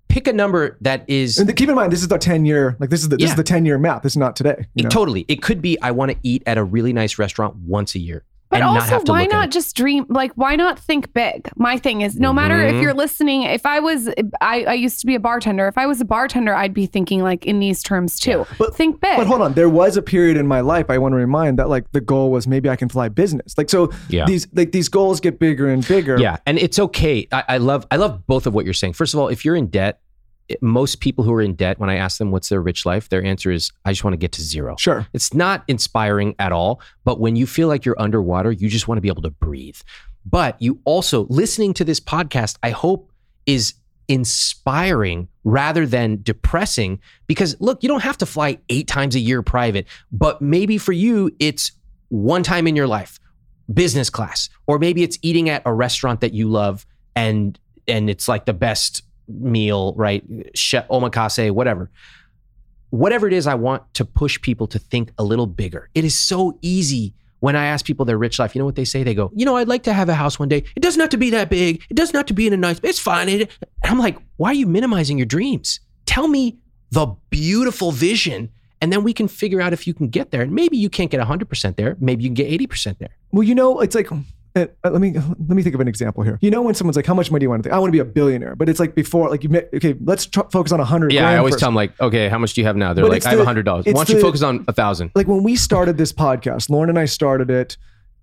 pick 0.09 0.27
a 0.27 0.33
number 0.33 0.77
that 0.81 1.05
is 1.07 1.37
And 1.37 1.55
keep 1.55 1.69
in 1.69 1.75
mind, 1.75 1.91
this 1.91 2.01
is 2.01 2.07
the 2.07 2.17
10 2.17 2.45
year. 2.45 2.75
Like 2.79 2.89
this 2.89 3.01
is 3.01 3.09
the 3.09 3.17
this 3.17 3.25
Yeah. 3.25 3.29
is 3.31 3.35
the 3.35 3.43
10 3.43 3.65
year 3.65 3.77
map. 3.77 4.03
This 4.03 4.13
is 4.13 4.17
not 4.17 4.35
today. 4.35 4.67
You 4.75 4.83
know? 4.83 4.89
totally. 4.89 5.25
It 5.27 5.41
could 5.41 5.61
be 5.61 5.79
I 5.81 5.91
want 5.91 6.11
to 6.11 6.17
eat 6.23 6.43
at 6.45 6.57
a 6.57 6.63
really 6.63 6.93
nice 6.93 7.17
restaurant 7.17 7.55
once 7.55 7.95
a 7.95 7.99
year. 7.99 8.25
But 8.49 8.57
and 8.61 8.63
also, 8.65 8.79
not 8.79 8.89
have 8.89 9.03
to 9.03 9.11
why 9.11 9.21
look 9.21 9.31
not 9.31 9.45
it. 9.49 9.51
just 9.51 9.75
dream? 9.75 10.07
Like, 10.09 10.31
why 10.33 10.55
not 10.55 10.79
think 10.79 11.13
big? 11.13 11.49
My 11.55 11.77
thing 11.77 12.01
is, 12.01 12.15
no 12.15 12.33
matter 12.33 12.59
if 12.59 12.73
Mhm. 12.75 12.81
you're 12.81 12.95
listening, 12.95 13.43
if 13.43 13.63
I 13.63 13.79
was, 13.79 14.09
I, 14.41 14.63
I 14.63 14.73
used 14.73 14.99
to 15.01 15.05
be 15.05 15.13
a 15.13 15.19
bartender. 15.19 15.67
If 15.67 15.77
I 15.77 15.85
was 15.85 16.01
a 16.01 16.05
bartender, 16.05 16.55
I'd 16.55 16.73
be 16.73 16.87
thinking 16.87 17.21
like 17.21 17.45
in 17.45 17.59
these 17.59 17.83
terms 17.83 18.19
too. 18.19 18.47
But- 18.57 18.75
think 18.75 19.01
big. 19.01 19.17
But 19.17 19.27
hold 19.27 19.41
on, 19.41 19.53
there 19.53 19.69
was 19.69 19.97
a 19.97 20.01
period 20.01 20.35
in 20.35 20.47
my 20.47 20.61
life 20.61 20.87
I 20.89 20.97
want 20.97 21.11
to 21.11 21.17
remind 21.17 21.59
that 21.59 21.69
like 21.69 21.91
the 21.91 22.01
goal 22.01 22.31
was 22.31 22.47
maybe 22.47 22.69
I 22.69 22.75
can 22.75 22.89
fly 22.89 23.07
business. 23.07 23.55
Like 23.55 23.69
so 23.69 23.91
Yeah. 24.09 24.25
these 24.25 24.47
like 24.55 24.71
these 24.71 24.89
goals 24.89 25.19
get 25.19 25.37
bigger 25.37 25.67
and 25.69 25.87
bigger. 25.87 26.17
Yeah, 26.19 26.37
and 26.47 26.57
it's 26.57 26.79
okay. 26.79 27.27
I, 27.31 27.43
I 27.49 27.57
love 27.57 27.85
I 27.91 27.97
love 27.97 28.25
both 28.25 28.47
of 28.47 28.55
what 28.55 28.65
you're 28.65 28.73
saying. 28.73 28.93
First 28.93 29.13
of 29.13 29.19
all, 29.19 29.27
if 29.27 29.45
you're 29.45 29.55
in 29.55 29.67
debt, 29.67 29.99
it- 29.99 29.99
most 30.61 30.99
people 30.99 31.23
who 31.23 31.33
are 31.33 31.41
in 31.41 31.55
debt, 31.55 31.79
when 31.79 31.89
I 31.89 31.95
ask 31.95 32.17
them 32.17 32.31
what's 32.31 32.49
their 32.49 32.61
rich 32.61 32.85
life, 32.85 33.09
their 33.09 33.23
answer 33.23 33.51
is 33.51 33.71
I 33.85 33.91
just 33.91 34.03
want 34.03 34.13
to 34.13 34.17
get 34.17 34.31
to 34.33 34.41
zero. 34.41 34.75
Sure. 34.77 35.07
It's 35.13 35.33
not 35.33 35.63
inspiring 35.67 36.35
at 36.39 36.51
all. 36.51 36.81
But 37.03 37.19
when 37.19 37.35
you 37.35 37.45
feel 37.45 37.67
like 37.67 37.85
you're 37.85 37.99
underwater, 37.99 38.51
you 38.51 38.69
just 38.69 38.87
want 38.87 38.97
to 38.97 39.01
be 39.01 39.07
able 39.07 39.21
to 39.23 39.29
breathe. 39.29 39.77
But 40.25 40.61
you 40.61 40.79
also 40.85 41.25
listening 41.29 41.73
to 41.75 41.83
this 41.83 41.99
podcast, 41.99 42.57
I 42.63 42.71
hope 42.71 43.11
is 43.45 43.73
inspiring 44.07 45.27
rather 45.43 45.85
than 45.85 46.19
depressing 46.23 46.99
because 47.27 47.55
look, 47.59 47.83
you 47.83 47.89
don't 47.89 48.03
have 48.03 48.17
to 48.17 48.25
fly 48.25 48.57
8 48.69 48.87
times 48.87 49.15
a 49.15 49.19
year 49.19 49.41
private, 49.43 49.87
but 50.11 50.41
maybe 50.41 50.77
for 50.77 50.91
you 50.91 51.31
it's 51.39 51.71
one 52.09 52.41
time 52.41 52.65
in 52.65 52.75
your 52.75 52.87
life, 52.87 53.19
business 53.71 54.09
class, 54.09 54.49
or 54.65 54.79
maybe 54.79 55.03
it's 55.03 55.19
eating 55.21 55.47
at 55.47 55.61
a 55.65 55.73
restaurant 55.73 56.21
that 56.21 56.33
you 56.33 56.49
love 56.49 56.87
and 57.15 57.59
and 57.87 58.09
it's 58.09 58.27
like 58.27 58.45
the 58.45 58.53
best 58.53 59.03
meal, 59.29 59.93
right? 59.95 60.23
Chef, 60.55 60.87
omakase, 60.87 61.51
whatever 61.51 61.89
whatever 62.89 63.27
it 63.27 63.33
is, 63.33 63.47
I 63.47 63.55
want 63.55 63.93
to 63.95 64.05
push 64.05 64.41
people 64.41 64.67
to 64.67 64.79
think 64.79 65.11
a 65.17 65.23
little 65.23 65.47
bigger. 65.47 65.89
It 65.93 66.03
is 66.03 66.17
so 66.17 66.57
easy 66.61 67.13
when 67.39 67.55
I 67.55 67.65
ask 67.65 67.85
people 67.85 68.05
their 68.05 68.17
rich 68.17 68.39
life. 68.39 68.55
You 68.55 68.59
know 68.59 68.65
what 68.65 68.75
they 68.75 68.85
say? 68.85 69.03
They 69.03 69.13
go, 69.13 69.31
you 69.35 69.45
know, 69.45 69.55
I'd 69.55 69.67
like 69.67 69.83
to 69.83 69.93
have 69.93 70.09
a 70.09 70.13
house 70.13 70.39
one 70.39 70.49
day. 70.49 70.63
It 70.75 70.81
doesn't 70.81 70.99
have 70.99 71.09
to 71.11 71.17
be 71.17 71.29
that 71.31 71.49
big. 71.49 71.83
It 71.89 71.95
doesn't 71.95 72.15
have 72.15 72.25
to 72.27 72.33
be 72.33 72.47
in 72.47 72.53
a 72.53 72.57
nice. 72.57 72.79
It's 72.83 72.99
fine. 72.99 73.29
It, 73.29 73.51
I'm 73.83 73.99
like, 73.99 74.17
why 74.37 74.49
are 74.49 74.55
you 74.55 74.67
minimizing 74.67 75.17
your 75.17 75.25
dreams? 75.25 75.79
Tell 76.05 76.27
me 76.27 76.57
the 76.91 77.07
beautiful 77.29 77.91
vision, 77.91 78.49
and 78.81 78.91
then 78.91 79.03
we 79.03 79.13
can 79.13 79.27
figure 79.27 79.61
out 79.61 79.73
if 79.73 79.85
you 79.85 79.93
can 79.93 80.07
get 80.07 80.31
there. 80.31 80.41
And 80.41 80.51
maybe 80.51 80.77
you 80.77 80.89
can't 80.89 81.11
get 81.11 81.21
100% 81.21 81.75
there. 81.75 81.95
Maybe 81.99 82.23
you 82.23 82.29
can 82.29 82.33
get 82.33 82.49
80% 82.49 82.97
there. 82.97 83.15
Well, 83.31 83.43
you 83.43 83.53
know, 83.53 83.79
it's 83.79 83.95
like 83.95 84.09
Uh, 84.55 84.65
uh, 84.83 84.89
let 84.89 85.01
me 85.01 85.13
let 85.13 85.49
me 85.49 85.61
think 85.63 85.75
of 85.75 85.81
an 85.81 85.87
example 85.87 86.23
here. 86.23 86.37
You 86.41 86.49
know, 86.49 86.61
when 86.61 86.73
someone's 86.75 86.95
like, 86.95 87.05
"How 87.05 87.13
much 87.13 87.29
money 87.31 87.41
do 87.41 87.45
you 87.45 87.49
want 87.49 87.63
to?" 87.63 87.69
Think? 87.69 87.75
I 87.75 87.79
want 87.79 87.89
to 87.89 87.91
be 87.91 87.99
a 87.99 88.05
billionaire, 88.05 88.55
but 88.55 88.67
it's 88.69 88.79
like 88.79 88.95
before, 88.95 89.29
like 89.29 89.43
you 89.43 89.49
okay, 89.73 89.95
let's 90.03 90.25
tr- 90.25 90.41
focus 90.51 90.71
on 90.71 90.79
a 90.79 90.85
hundred. 90.85 91.13
Yeah, 91.13 91.29
I 91.29 91.37
always 91.37 91.53
first. 91.53 91.59
tell 91.59 91.67
them 91.67 91.75
like, 91.75 91.99
okay, 92.01 92.29
how 92.29 92.37
much 92.39 92.53
do 92.53 92.61
you 92.61 92.67
have 92.67 92.75
now? 92.75 92.93
They're 92.93 93.03
But 93.03 93.11
like, 93.11 93.25
I 93.25 93.31
have 93.31 93.39
a 93.39 93.45
$100. 93.45 93.65
Why 93.65 93.81
don't 93.81 94.09
you 94.09 94.19
focus 94.21 94.41
on 94.41 94.65
a 94.67 94.73
thousand? 94.73 95.11
like 95.15 95.27
when 95.27 95.43
we 95.43 95.55
started 95.55 95.97
this 95.97 96.11
podcast, 96.11 96.69
Lauryn 96.69 96.89
and 96.89 96.99
I 96.99 97.05
started 97.05 97.49
it 97.51 97.77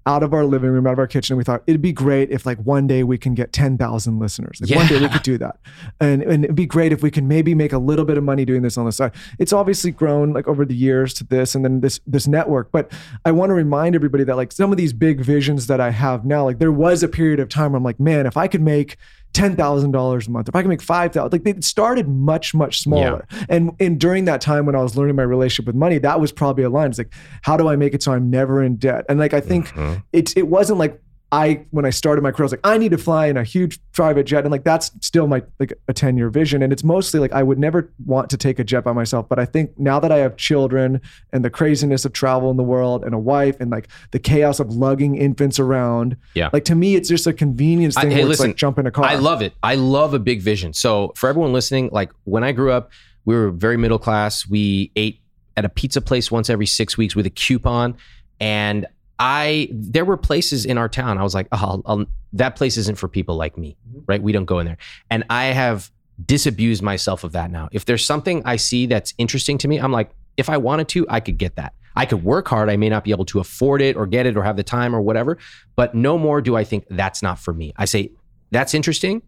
out 0.07 0.23
of 0.23 0.33
our 0.33 0.45
living 0.45 0.71
room, 0.71 0.87
out 0.87 0.93
of 0.93 0.99
our 1.01 1.07
kitchen, 1.07 1.35
and 1.35 1.39
we 1.39 1.45
thought 1.45 1.63
it'd 1.67 1.83
be 1.83 1.93
great 1.93 2.31
if 2.31 2.47
like 2.47 2.59
one 2.59 2.87
day 2.87 3.03
we 3.03 3.19
can 3.19 3.35
get 3.35 3.53
10,000 3.53 4.19
listeners. 4.19 4.61
Like 4.61 4.77
one 4.77 4.87
day 4.87 5.01
we 5.01 5.09
could 5.09 5.23
do 5.23 5.37
that. 5.39 5.59
And, 6.01 6.23
and 6.23 6.45
it'd 6.45 6.57
be 6.57 6.65
great 6.67 6.93
if 6.93 7.03
we 7.03 7.11
can 7.11 7.27
maybe 7.27 7.55
make 7.55 7.73
a 7.73 7.79
little 7.79 8.05
bit 8.05 8.17
of 8.17 8.23
money 8.23 8.45
doing 8.45 8.63
this 8.63 8.79
on 8.79 8.87
the 8.87 8.93
side. 8.93 9.13
It's 9.39 9.53
obviously 9.53 9.91
grown 9.91 10.33
like 10.33 10.47
over 10.47 10.65
the 10.65 10.77
years 10.77 11.13
to 11.15 11.25
this 11.25 11.55
and 11.55 11.65
then 11.65 11.81
this 11.81 12.01
this 12.07 12.29
network. 12.29 12.71
But 12.71 12.93
I 13.25 13.33
want 13.33 13.51
to 13.51 13.55
remind 13.55 13.95
everybody 13.95 14.23
that 14.25 14.37
like 14.37 14.53
some 14.53 14.71
of 14.71 14.79
these 14.79 14.93
big 14.93 15.21
visions 15.21 15.67
that 15.67 15.81
I 15.81 15.91
have 15.91 16.25
now, 16.25 16.45
like 16.45 16.61
there 16.61 16.73
was 16.73 17.03
a 17.03 17.09
period 17.09 17.41
of 17.41 17.49
time 17.49 17.73
where 17.73 17.79
I'm 17.79 17.85
like, 17.85 17.99
man, 17.99 18.27
if 18.27 18.37
I 18.37 18.47
could 18.47 18.63
make 18.63 18.97
ten 19.37 19.55
thousand 19.55 19.91
dollars 19.93 20.27
a 20.27 20.31
month, 20.31 20.49
if 20.49 20.57
I 20.57 20.63
can 20.63 20.69
make 20.69 20.83
five 20.83 21.13
thousand, 21.13 21.33
like 21.33 21.45
they 21.45 21.61
started 21.61 22.09
much 22.09 22.55
much 22.55 22.81
smaller. 22.81 23.27
And 23.49 23.73
and 23.79 24.01
during 24.01 24.25
that 24.25 24.41
time 24.41 24.65
when 24.67 24.75
I 24.75 24.83
was 24.83 24.97
learning 24.97 25.17
my 25.17 25.23
relationship 25.23 25.67
with 25.67 25.77
money, 25.77 25.99
that 25.99 26.21
was 26.21 26.33
probably 26.33 26.65
a 26.65 26.71
line. 26.71 26.89
It's 26.91 26.99
like, 26.99 27.13
how 27.43 27.57
do 27.57 27.69
I 27.69 27.77
make 27.77 27.93
it 27.95 28.03
so 28.03 28.13
I'm 28.13 28.31
never 28.31 28.63
in 28.63 28.77
debt? 28.77 29.05
And 29.09 29.19
like 29.19 29.35
I 29.35 29.41
think 29.41 29.69
Mhm. 29.69 30.03
it 30.13 30.37
it 30.37 30.49
wasn't 30.49 30.79
like 30.79 31.01
I 31.33 31.67
when 31.71 31.85
I 31.85 31.91
started 31.91 32.23
my 32.23 32.31
career, 32.31 32.45
I 32.45 32.47
was 32.47 32.53
like, 32.53 32.61
I 32.65 32.79
need 32.79 32.93
to 32.93 32.99
fly 32.99 33.27
in 33.27 33.37
a 33.37 33.43
huge 33.43 33.81
private 33.93 34.25
jet, 34.27 34.45
and 34.45 34.53
like 34.53 34.63
that's 34.63 34.93
still 35.05 35.27
my 35.27 35.43
like 35.59 35.73
a 35.89 35.93
ten 35.93 36.17
year 36.17 36.31
vision. 36.31 36.63
And 36.63 36.73
it's 36.73 36.85
mostly 36.85 37.19
like 37.19 37.33
I 37.33 37.43
would 37.43 37.59
never 37.59 37.93
want 38.05 38.31
to 38.31 38.37
take 38.37 38.61
a 38.61 38.65
jet 38.65 38.85
by 38.85 38.93
myself, 38.93 39.29
but 39.29 39.39
I 39.41 39.45
think 39.45 39.77
now 39.77 39.99
that 39.99 40.13
I 40.13 40.19
have 40.19 40.37
children 40.37 41.01
and 41.33 41.45
the 41.45 41.51
craziness 41.51 42.05
of 42.05 42.13
travel 42.13 42.51
in 42.53 42.57
the 42.57 42.63
world 42.63 43.05
and 43.05 43.13
a 43.13 43.19
wife 43.19 43.57
and 43.59 43.71
like 43.73 43.89
the 44.13 44.21
chaos 44.21 44.61
of 44.61 44.71
lugging 44.77 45.17
infants 45.17 45.59
around, 45.59 46.17
Yeah. 46.35 46.51
like 46.53 46.65
to 46.67 46.77
me, 46.77 46.95
it's 46.95 47.09
just 47.09 47.27
a 47.27 47.33
convenience 47.33 47.97
I- 47.97 48.03
thing. 48.03 48.11
hey, 48.13 48.17
where 48.19 48.31
it's 48.31 48.39
listen, 48.41 48.51
like 48.51 48.57
jump 48.57 48.79
in 48.79 48.87
a 48.87 48.93
car. 48.93 49.05
I 49.07 49.17
love 49.17 49.43
it. 49.43 49.53
I 49.65 49.75
love 49.75 50.15
a 50.15 50.21
big 50.21 50.41
vision. 50.43 50.73
So 50.75 51.13
for 51.17 51.29
everyone 51.29 51.53
listening, 51.53 51.91
like 51.93 52.13
when 52.23 52.45
I 52.45 52.53
grew 52.53 52.71
up, 52.71 52.93
we 53.25 53.35
were 53.35 53.51
very 53.51 53.77
middle 53.77 53.99
class. 53.99 54.47
We 54.49 54.93
ate 54.95 55.21
at 55.57 55.65
a 55.65 55.69
pizza 55.69 56.01
place 56.01 56.31
once 56.31 56.49
every 56.49 56.67
six 56.67 56.97
weeks 56.97 57.17
with 57.17 57.27
a 57.27 57.31
coupon, 57.31 57.97
and 58.39 58.87
I 59.19 59.69
there 59.73 60.05
were 60.05 60.17
places 60.17 60.65
in 60.67 60.79
our 60.79 60.89
town. 60.89 61.19
I 61.19 61.23
was 61.23 61.35
like, 61.35 61.49
oh, 61.53 61.59
I'll, 61.61 61.83
I'll, 61.87 62.07
that 62.35 62.57
place 62.57 62.77
isn't 62.77 62.99
for 62.99 63.09
people 63.09 63.37
like 63.37 63.57
me, 63.57 63.77
mm-hmm. 63.89 64.01
right? 64.07 64.23
We 64.23 64.33
don't 64.33 64.45
go 64.45 64.59
in 64.59 64.67
there, 64.67 64.79
and 65.11 65.25
I 65.31 65.47
have 65.47 65.91
disabused 66.25 66.83
myself 66.83 67.25
of 67.25 67.33
that 67.33 67.51
now. 67.51 67.69
If 67.73 67.85
there's 67.85 68.05
something 68.05 68.43
I 68.45 68.57
see 68.57 68.87
that's 68.87 69.15
interesting 69.19 69.59
to 69.59 69.69
me, 69.69 69.79
I'm 69.79 69.93
like, 69.93 70.11
if 70.37 70.49
I 70.49 70.57
wanted 70.57 70.89
to, 70.89 71.07
I 71.09 71.21
could 71.21 71.39
get 71.39 71.57
that. 71.57 71.75
I 71.95 72.05
could 72.05 72.23
work 72.25 72.49
hard. 72.49 72.69
I 72.69 72.77
may 72.77 72.89
not 72.89 73.05
be 73.05 73.11
able 73.11 73.25
to 73.27 73.41
afford 73.41 73.81
it 73.81 73.97
or 73.97 74.07
get 74.07 74.27
it 74.27 74.37
or 74.37 74.43
have 74.43 74.57
the 74.57 74.63
time 74.63 74.95
or 74.95 75.01
whatever, 75.01 75.39
but 75.77 75.95
no 75.95 76.19
more 76.19 76.41
do 76.41 76.57
I 76.57 76.65
think 76.65 76.85
that's 76.91 77.23
not 77.23 77.39
for 77.39 77.55
me. 77.55 77.73
I 77.77 77.87
say, 77.87 78.13
that's 78.51 78.75
interesting. 78.75 79.23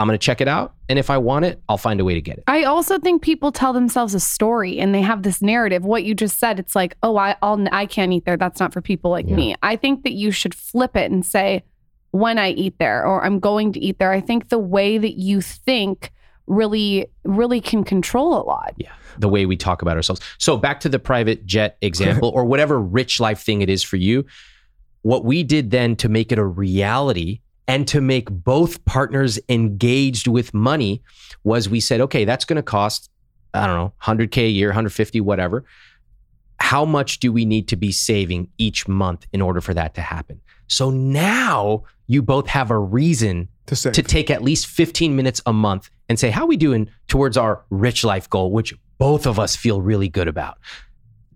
I'm 0.00 0.08
going 0.08 0.18
to 0.18 0.24
check 0.24 0.40
it 0.40 0.48
out. 0.48 0.74
And 0.88 0.98
if 0.98 1.10
I 1.10 1.18
want 1.18 1.44
it, 1.44 1.62
I'll 1.68 1.78
find 1.78 2.00
a 2.00 2.04
way 2.04 2.14
to 2.14 2.20
get 2.20 2.38
it. 2.38 2.44
I 2.48 2.64
also 2.64 2.98
think 2.98 3.22
people 3.22 3.52
tell 3.52 3.72
themselves 3.72 4.14
a 4.14 4.20
story 4.20 4.78
and 4.80 4.92
they 4.94 5.02
have 5.02 5.22
this 5.22 5.40
narrative. 5.40 5.84
What 5.84 6.02
you 6.04 6.14
just 6.14 6.38
said, 6.40 6.58
it's 6.58 6.74
like, 6.74 6.96
oh, 7.02 7.16
I 7.16 7.36
I'll, 7.40 7.64
I 7.70 7.86
can't 7.86 8.12
eat 8.12 8.24
there. 8.24 8.36
That's 8.36 8.58
not 8.58 8.72
for 8.72 8.80
people 8.80 9.10
like 9.12 9.28
Yeah. 9.28 9.36
me. 9.36 9.54
I 9.62 9.76
think 9.76 10.02
that 10.02 10.12
you 10.12 10.30
should 10.32 10.54
flip 10.54 10.96
it 10.96 11.10
and 11.12 11.24
say, 11.24 11.62
when 12.10 12.38
I 12.38 12.50
eat 12.50 12.78
there 12.78 13.06
or 13.06 13.24
I'm 13.24 13.38
going 13.40 13.72
to 13.72 13.80
eat 13.80 13.98
there. 13.98 14.12
I 14.12 14.20
think 14.20 14.50
the 14.50 14.58
way 14.58 14.98
that 14.98 15.18
you 15.18 15.40
think 15.40 16.12
really, 16.46 17.06
really 17.24 17.60
can 17.60 17.84
control 17.84 18.34
a 18.36 18.44
lot. 18.44 18.74
Yeah. 18.76 18.92
The 19.18 19.28
way 19.28 19.46
we 19.46 19.56
talk 19.56 19.80
about 19.82 19.96
ourselves. 19.96 20.20
So 20.38 20.56
back 20.58 20.80
to 20.80 20.88
the 20.90 20.98
private 20.98 21.46
jet 21.46 21.78
example 21.82 22.28
or 22.34 22.44
whatever 22.44 22.78
rich 22.80 23.18
life 23.20 23.40
thing 23.40 23.62
it 23.62 23.70
is 23.70 23.82
for 23.82 23.96
you. 23.96 24.26
What 25.02 25.24
we 25.24 25.42
did 25.42 25.70
then 25.70 25.96
to 25.96 26.08
make 26.10 26.32
it 26.32 26.38
a 26.38 26.44
reality 26.44 27.40
and 27.72 27.88
to 27.88 28.02
make 28.02 28.30
both 28.30 28.84
partners 28.84 29.38
engaged 29.48 30.28
with 30.28 30.52
money 30.52 31.02
was 31.42 31.70
we 31.70 31.80
said, 31.80 32.02
okay, 32.02 32.26
that's 32.26 32.44
going 32.44 32.56
to 32.56 32.62
cost, 32.62 33.10
I 33.54 33.66
don't 33.66 33.76
know, 33.76 33.92
100K 34.02 34.44
a 34.44 34.50
year, 34.50 34.68
150, 34.68 35.22
whatever. 35.22 35.64
How 36.60 36.84
much 36.84 37.18
do 37.18 37.32
we 37.32 37.46
need 37.46 37.68
to 37.68 37.76
be 37.76 37.90
saving 37.90 38.48
each 38.58 38.86
month 38.86 39.26
in 39.32 39.40
order 39.40 39.62
for 39.62 39.72
that 39.72 39.94
to 39.94 40.02
happen? 40.02 40.38
So 40.66 40.90
now 40.90 41.84
you 42.08 42.20
both 42.20 42.46
have 42.48 42.70
a 42.70 42.78
reason 42.78 43.48
to 43.64 43.74
to 43.92 44.02
take 44.02 44.30
at 44.30 44.42
least 44.42 44.66
15 44.66 45.16
minutes 45.16 45.40
a 45.46 45.52
month 45.54 45.88
and 46.10 46.18
say, 46.18 46.28
how 46.28 46.42
are 46.42 46.48
we 46.48 46.58
doing 46.58 46.90
towards 47.08 47.38
our 47.38 47.64
rich 47.70 48.04
life 48.04 48.28
goal, 48.28 48.52
which 48.52 48.74
both 48.98 49.26
of 49.26 49.38
us 49.38 49.56
feel 49.56 49.80
really 49.80 50.10
good 50.10 50.28
about? 50.28 50.58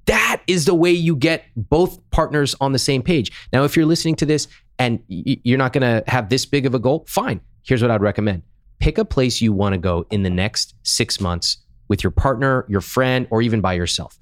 That 0.05 0.43
is 0.47 0.67
the 0.67 0.75
way 0.75 0.91
you 0.91 1.17
get 1.17 1.47
both 1.57 1.99
partners 2.11 2.55
on 2.61 2.73
the 2.73 2.79
same 2.79 3.03
page. 3.03 3.33
Now, 3.55 3.65
if 3.65 3.75
you're 3.75 3.87
listening 3.87 4.17
to 4.17 4.27
this 4.27 4.49
and 4.79 5.01
you're 5.09 5.59
not 5.59 5.73
going 5.73 5.83
to 5.83 6.11
have 6.11 6.29
this 6.29 6.45
big 6.45 6.67
of 6.67 6.75
a 6.75 6.79
goal, 6.79 7.05
fine. 7.09 7.41
Here's 7.63 7.83
what 7.83 7.91
I'd 7.91 8.03
recommend 8.03 8.43
pick 8.79 8.99
a 8.99 9.05
place 9.05 9.41
you 9.41 9.53
want 9.53 9.73
to 9.73 9.79
go 9.79 10.05
in 10.11 10.23
the 10.23 10.31
next 10.31 10.75
six 10.83 11.19
months 11.19 11.57
with 11.89 12.05
your 12.05 12.11
partner, 12.11 12.67
your 12.69 12.83
friend, 12.83 13.27
or 13.31 13.41
even 13.41 13.63
by 13.63 13.73
yourself. 13.73 14.19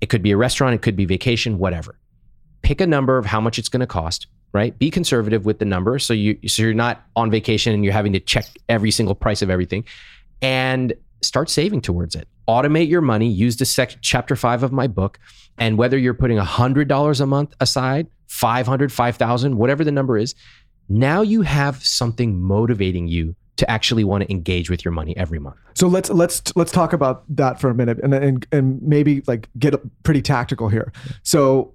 It 0.00 0.08
could 0.08 0.22
be 0.22 0.30
a 0.30 0.36
restaurant, 0.36 0.74
it 0.74 0.82
could 0.82 0.94
be 0.94 1.04
vacation, 1.04 1.58
whatever. 1.58 1.98
Pick 2.62 2.80
a 2.80 2.86
number 2.86 3.18
of 3.18 3.26
how 3.26 3.40
much 3.40 3.58
it's 3.58 3.68
going 3.68 3.80
to 3.80 3.86
cost, 3.86 4.28
right? 4.52 4.78
Be 4.78 4.90
conservative 4.90 5.44
with 5.44 5.58
the 5.58 5.64
number 5.64 5.98
so 5.98 6.14
you 6.14 6.38
so 6.46 6.62
you're 6.62 6.74
not 6.74 7.04
on 7.16 7.30
vacation 7.30 7.74
and 7.74 7.82
you're 7.82 7.92
having 7.92 8.12
to 8.12 8.20
check 8.20 8.46
every 8.68 8.90
single 8.90 9.14
price 9.14 9.42
of 9.42 9.50
everything 9.50 9.84
and 10.42 10.92
start 11.22 11.50
saving 11.50 11.80
towards 11.80 12.14
it. 12.14 12.28
Automate 12.48 12.88
your 12.88 13.00
money, 13.00 13.28
use 13.28 13.56
the 13.56 13.64
sec- 13.64 13.98
chapter 14.00 14.36
5 14.36 14.62
of 14.62 14.72
my 14.72 14.86
book 14.86 15.18
and 15.58 15.78
whether 15.78 15.96
you're 15.96 16.14
putting 16.14 16.38
$100 16.38 17.20
a 17.20 17.26
month 17.26 17.54
aside, 17.60 18.08
500, 18.28 18.92
5000, 18.92 19.56
whatever 19.56 19.84
the 19.84 19.92
number 19.92 20.18
is, 20.18 20.34
now 20.88 21.22
you 21.22 21.42
have 21.42 21.84
something 21.84 22.40
motivating 22.40 23.08
you 23.08 23.34
to 23.56 23.68
actually 23.70 24.04
want 24.04 24.22
to 24.22 24.30
engage 24.30 24.68
with 24.68 24.84
your 24.84 24.92
money 24.92 25.16
every 25.16 25.38
month. 25.38 25.56
So 25.74 25.88
let's 25.88 26.10
let's 26.10 26.54
let's 26.56 26.70
talk 26.70 26.92
about 26.92 27.24
that 27.36 27.58
for 27.58 27.70
a 27.70 27.74
minute, 27.74 27.98
and 28.02 28.12
and 28.12 28.46
and 28.52 28.82
maybe 28.82 29.22
like 29.26 29.48
get 29.58 29.74
pretty 30.02 30.20
tactical 30.20 30.68
here. 30.68 30.92
So 31.22 31.74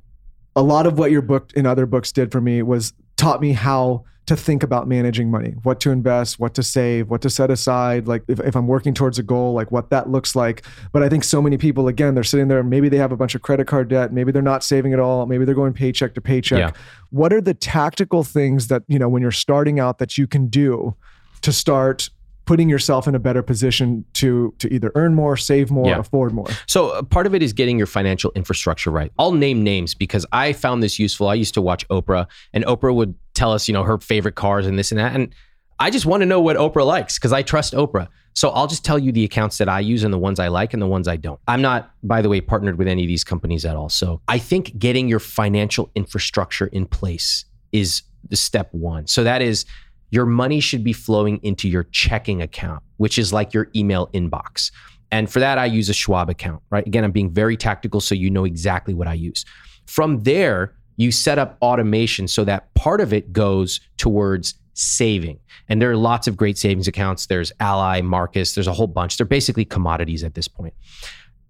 a 0.56 0.62
lot 0.62 0.86
of 0.86 1.00
what 1.00 1.12
your 1.12 1.24
book 1.24 1.52
and 1.56 1.66
other 1.66 1.86
books 1.88 2.12
did 2.12 2.32
for 2.32 2.40
me 2.40 2.62
was 2.62 2.94
taught 3.18 3.42
me 3.42 3.54
how 3.54 4.06
to 4.28 4.36
think 4.36 4.62
about 4.64 4.88
managing 4.88 5.32
money, 5.32 5.56
what 5.64 5.80
to 5.80 5.90
invest, 5.90 6.40
what 6.40 6.54
to 6.54 6.64
save, 6.64 7.10
what 7.10 7.22
to 7.22 7.30
set 7.30 7.50
aside. 7.50 8.08
Like 8.08 8.24
if, 8.28 8.40
if 8.40 8.56
I'm 8.56 8.68
working 8.68 8.94
towards 8.94 9.18
a 9.18 9.24
goal, 9.24 9.54
like 9.54 9.72
what 9.72 9.90
that 9.90 10.10
looks 10.10 10.36
like. 10.36 10.64
But 10.92 11.04
I 11.04 11.10
think 11.10 11.24
so 11.24 11.42
many 11.42 11.58
people, 11.58 11.88
again, 11.88 12.14
they're 12.14 12.24
sitting 12.24 12.48
there, 12.48 12.64
maybe 12.64 12.88
they 12.88 12.98
have 12.98 13.12
a 13.12 13.18
bunch 13.18 13.36
of 13.36 13.42
credit 13.42 13.68
card 13.68 13.90
debt, 13.90 14.14
maybe 14.14 14.32
they're 14.32 14.42
not 14.42 14.64
saving 14.64 14.94
at 14.94 15.00
all, 15.00 15.26
maybe 15.26 15.44
they're 15.44 15.56
going 15.56 15.74
paycheck 15.74 16.14
to 16.14 16.22
paycheck. 16.22 16.60
Yeah. 16.60 16.72
What 17.10 17.34
are 17.34 17.42
the 17.42 17.56
tactical 17.56 18.24
things 18.24 18.68
that, 18.68 18.84
you 18.88 19.00
know, 19.00 19.10
when 19.10 19.22
you're 19.22 19.32
starting 19.32 19.80
out 19.80 19.98
that 19.98 20.18
you 20.18 20.28
can 20.28 20.48
do 20.48 20.96
to 21.42 21.52
start 21.52 22.10
putting 22.46 22.70
yourself 22.70 23.08
in 23.08 23.16
a 23.16 23.20
better 23.20 23.42
position 23.44 24.04
to 24.14 24.54
to 24.60 24.74
either 24.74 24.92
earn 24.96 25.14
more, 25.16 25.38
save 25.38 25.72
more, 25.72 25.88
Yeah. 25.88 26.00
afford 26.00 26.34
more? 26.34 26.48
So 26.68 26.90
uh, 26.90 27.02
part 27.04 27.28
of 27.28 27.36
it 27.36 27.42
is 27.44 27.54
getting 27.54 27.78
your 27.78 27.88
financial 27.88 28.32
infrastructure 28.36 28.92
right. 28.92 29.12
I'll 29.20 29.32
name 29.32 29.64
names 29.64 29.94
because 29.96 30.26
I 30.32 30.54
found 30.54 30.82
this 30.84 31.00
useful. 31.00 31.28
I 31.28 31.36
used 31.36 31.54
to 31.54 31.62
watch 31.62 31.88
Oprah, 31.90 32.28
and 32.54 32.66
Oprah 32.66 32.94
would 32.94 33.14
tell 33.34 33.52
us, 33.54 33.68
you 33.68 33.74
know, 33.74 33.84
her 33.84 33.98
favorite 34.00 34.36
cars 34.36 34.66
and 34.68 34.78
this 34.78 34.92
and 34.92 35.00
that. 35.00 35.14
And 35.16 35.34
I 35.80 35.90
just 35.90 36.06
want 36.06 36.22
to 36.22 36.26
know 36.26 36.40
what 36.42 36.58
Oprah 36.58 36.86
likes 36.86 37.18
because 37.18 37.34
I 37.34 37.42
trust 37.42 37.74
Oprah. 37.74 38.08
So 38.34 38.50
I'll 38.52 38.68
just 38.68 38.86
tell 38.86 38.98
you 39.00 39.12
the 39.12 39.24
accounts 39.26 39.58
that 39.58 39.68
I 39.68 39.80
use 39.82 40.04
and 40.04 40.14
the 40.14 40.18
ones 40.18 40.40
I 40.40 40.48
like 40.48 40.74
and 40.74 40.82
the 40.82 40.88
ones 40.88 41.08
I 41.08 41.18
don't. 41.18 41.40
I'm 41.48 41.62
not, 41.62 41.92
by 42.04 42.22
the 42.22 42.30
way, 42.30 42.40
partnered 42.40 42.78
with 42.78 42.88
any 42.88 43.04
of 43.04 43.08
these 43.08 43.24
companies 43.24 43.66
at 43.66 43.76
all. 43.76 43.90
So 43.90 44.22
I 44.28 44.38
think 44.38 44.78
getting 44.80 45.10
your 45.10 45.20
financial 45.20 45.90
infrastructure 45.96 46.68
in 46.68 46.86
place 46.86 47.46
is 47.72 48.04
the 48.30 48.36
step 48.38 48.70
one. 48.74 49.08
So 49.08 49.24
that 49.26 49.42
is 49.42 49.66
your 50.12 50.26
money 50.26 50.60
should 50.60 50.84
be 50.84 50.94
flowing 50.94 51.40
into 51.42 51.68
your 51.68 51.84
checking 51.84 52.42
account, 52.42 52.84
which 52.98 53.18
is 53.18 53.34
like 53.34 53.54
your 53.54 53.70
email 53.76 54.08
inbox. 54.14 54.72
And 55.12 55.30
for 55.32 55.40
that, 55.40 55.58
I 55.58 55.66
use 55.66 55.90
a 55.90 55.94
Schwab 55.94 56.30
account, 56.30 56.62
right? 56.70 56.86
Again, 56.86 57.04
I'm 57.04 57.12
being 57.12 57.32
very 57.32 57.58
tactical 57.58 58.00
so 58.00 58.16
you 58.16 58.30
know 58.30 58.46
exactly 58.46 58.94
what 58.94 59.08
I 59.08 59.14
use. 59.14 59.46
From 59.88 60.24
there, 60.24 60.76
you 60.98 61.12
set 61.12 61.40
up 61.40 61.58
automation 61.62 62.28
so 62.28 62.44
that 62.46 62.74
part 62.76 63.02
of 63.02 63.12
it 63.12 63.34
goes 63.34 63.80
towards 63.98 64.56
saving. 64.74 65.40
And 65.68 65.82
there 65.82 65.92
are 65.92 65.98
lots 65.98 66.28
of 66.28 66.38
great 66.38 66.58
savings 66.58 66.88
accounts. 66.88 67.26
There's 67.26 67.52
Ally, 67.60 68.02
Marcus, 68.02 68.54
there's 68.54 68.68
a 68.68 68.74
whole 68.74 68.88
bunch. 68.88 69.18
They're 69.18 69.26
basically 69.26 69.66
commodities 69.66 70.24
at 70.24 70.34
this 70.34 70.48
point. 70.48 70.74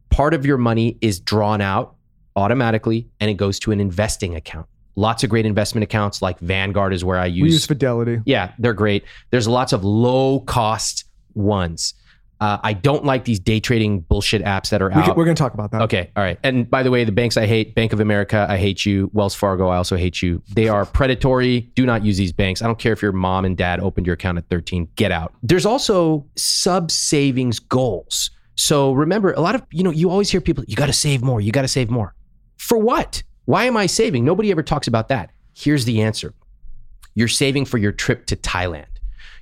Part 0.09 0.33
of 0.33 0.45
your 0.45 0.57
money 0.57 0.97
is 1.01 1.19
drawn 1.19 1.61
out 1.61 1.95
automatically 2.35 3.09
and 3.19 3.29
it 3.29 3.35
goes 3.35 3.59
to 3.59 3.71
an 3.71 3.79
investing 3.79 4.35
account. 4.35 4.67
Lots 4.95 5.23
of 5.23 5.29
great 5.29 5.45
investment 5.45 5.83
accounts 5.83 6.21
like 6.21 6.39
Vanguard 6.39 6.93
is 6.93 7.03
where 7.05 7.17
I 7.17 7.25
use. 7.27 7.43
we 7.43 7.49
use 7.51 7.65
Fidelity. 7.65 8.19
Yeah, 8.25 8.51
they're 8.59 8.73
great. 8.73 9.05
There's 9.29 9.47
lots 9.47 9.73
of 9.73 9.83
low 9.83 10.41
cost 10.41 11.05
ones. 11.33 11.93
Uh, 12.39 12.57
I 12.63 12.73
don't 12.73 13.05
like 13.05 13.23
these 13.25 13.39
day 13.39 13.59
trading 13.59 13.99
bullshit 13.99 14.43
apps 14.43 14.69
that 14.71 14.81
are 14.81 14.89
We 14.89 14.95
out. 14.95 15.15
we're 15.15 15.25
going 15.25 15.35
to 15.35 15.39
talk 15.39 15.53
about 15.53 15.69
that. 15.71 15.83
Okay, 15.83 16.09
all 16.15 16.23
right. 16.23 16.39
And 16.41 16.67
by 16.67 16.81
the 16.81 16.89
way, 16.89 17.03
the 17.03 17.11
banks 17.11 17.37
I 17.37 17.45
hate, 17.45 17.75
Bank 17.75 17.93
of 17.93 17.99
America, 17.99 18.47
I 18.49 18.57
hate 18.57 18.83
you. 18.83 19.11
Wells 19.13 19.35
Fargo, 19.35 19.67
I 19.67 19.77
also 19.77 19.95
hate 19.95 20.23
you. 20.23 20.41
They 20.55 20.67
are 20.67 20.87
predatory. 20.87 21.61
Do 21.75 21.85
not 21.85 22.03
use 22.03 22.17
these 22.17 22.33
banks. 22.33 22.63
I 22.63 22.65
don't 22.65 22.79
care 22.79 22.93
if 22.93 23.01
your 23.03 23.11
mom 23.11 23.45
and 23.45 23.55
dad 23.55 23.79
opened 23.79 24.07
your 24.07 24.15
account 24.15 24.39
at 24.39 24.49
13. 24.49 24.89
Get 24.95 25.11
out. 25.11 25.35
There's 25.43 25.67
also 25.67 26.25
sub 26.35 26.89
savings 26.89 27.59
goals. 27.59 28.31
So 28.55 28.91
remember, 28.93 29.33
a 29.33 29.39
lot 29.41 29.53
of, 29.53 29.61
you 29.71 29.83
know, 29.83 29.91
you 29.91 30.09
always 30.09 30.31
hear 30.31 30.41
people, 30.41 30.63
you 30.67 30.75
got 30.75 30.87
to 30.87 30.93
save 30.93 31.21
more. 31.21 31.41
You 31.41 31.51
got 31.51 31.61
to 31.61 31.67
save 31.67 31.91
more. 31.91 32.15
For 32.57 32.79
what? 32.79 33.21
Why 33.45 33.65
am 33.65 33.77
I 33.77 33.85
saving? 33.85 34.23
Nobody 34.23 34.51
ever 34.51 34.63
talks 34.63 34.87
about 34.87 35.07
that. 35.09 35.31
Here's 35.53 35.85
the 35.85 36.01
answer 36.01 36.33
you're 37.13 37.27
saving 37.27 37.65
for 37.65 37.77
your 37.77 37.91
trip 37.91 38.25
to 38.27 38.35
Thailand. 38.35 38.85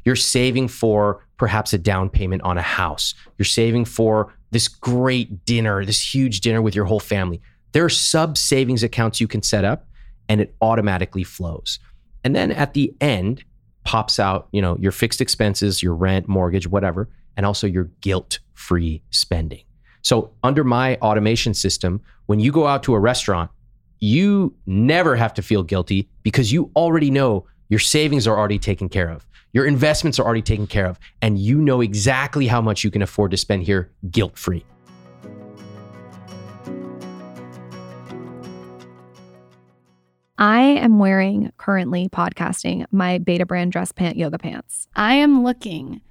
You're 0.04 0.16
saving 0.16 0.70
for 0.70 1.26
perhaps 1.38 1.74
a 1.74 1.78
down 1.78 2.10
payment 2.10 2.42
on 2.42 2.58
a 2.58 2.64
house. 2.64 3.14
You're 3.38 3.46
saving 3.46 3.86
for 3.86 4.34
this 4.52 4.68
great 4.68 5.46
dinner, 5.46 5.86
this 5.86 6.14
huge 6.14 6.42
dinner 6.42 6.62
with 6.62 6.76
your 6.76 6.86
whole 6.86 7.00
family. 7.00 7.42
There 7.72 7.86
are 7.86 7.90
sub 7.90 8.38
savings 8.38 8.82
accounts 8.82 9.22
you 9.22 9.28
can 9.28 9.44
set 9.44 9.64
up 9.64 9.86
and 10.28 10.42
it 10.42 10.56
automatically 10.62 11.24
flows. 11.24 11.80
And 12.24 12.36
then 12.36 12.52
at 12.52 12.74
the 12.74 12.94
end 13.00 13.44
pops 13.84 14.20
out, 14.20 14.48
you 14.52 14.62
know, 14.62 14.78
your 14.80 14.92
fixed 14.92 15.22
expenses, 15.22 15.84
your 15.84 15.94
rent, 15.94 16.28
mortgage, 16.28 16.68
whatever, 16.68 17.10
and 17.38 17.46
also 17.46 17.68
your 17.68 17.86
guilt-free 18.02 19.02
spending. 19.12 19.64
So 20.02 20.32
under 20.44 20.64
my 20.64 20.96
automation 20.98 21.54
system, 21.54 22.02
when 22.26 22.40
you 22.40 22.52
go 22.52 22.68
out 22.68 22.84
to 22.84 22.96
a 22.96 23.00
restaurant, 23.00 23.52
you 24.00 24.56
never 24.66 25.16
have 25.16 25.34
to 25.36 25.42
feel 25.42 25.64
guilty 25.64 26.10
because 26.24 26.52
you 26.52 26.72
already 26.76 27.12
know 27.12 27.46
Your 27.70 27.80
savings 27.80 28.26
are 28.26 28.38
already 28.38 28.58
taken 28.58 28.90
care 28.90 29.10
of. 29.10 29.28
Your 29.54 29.66
investments 29.66 30.18
are 30.20 30.26
already 30.26 30.42
taken 30.42 30.66
care 30.66 30.88
of. 30.88 31.00
And 31.22 31.38
you 31.38 31.60
know 31.62 31.82
exactly 31.82 32.48
how 32.48 32.62
much 32.62 32.84
you 32.84 32.90
can 32.90 33.04
afford 33.04 33.32
to 33.32 33.38
spend 33.38 33.64
here 33.64 33.92
guilt 34.10 34.38
free. 34.38 34.66
I 40.40 40.62
am 40.62 41.00
wearing 41.00 41.52
currently 41.58 42.08
podcasting 42.10 42.86
my 42.92 43.20
Betabrand 43.20 43.72
dress 43.72 43.92
pant 43.92 44.18
yoga 44.18 44.40
pants. 44.40 44.88
I 44.96 45.16
am 45.16 45.44
looking 45.44 46.02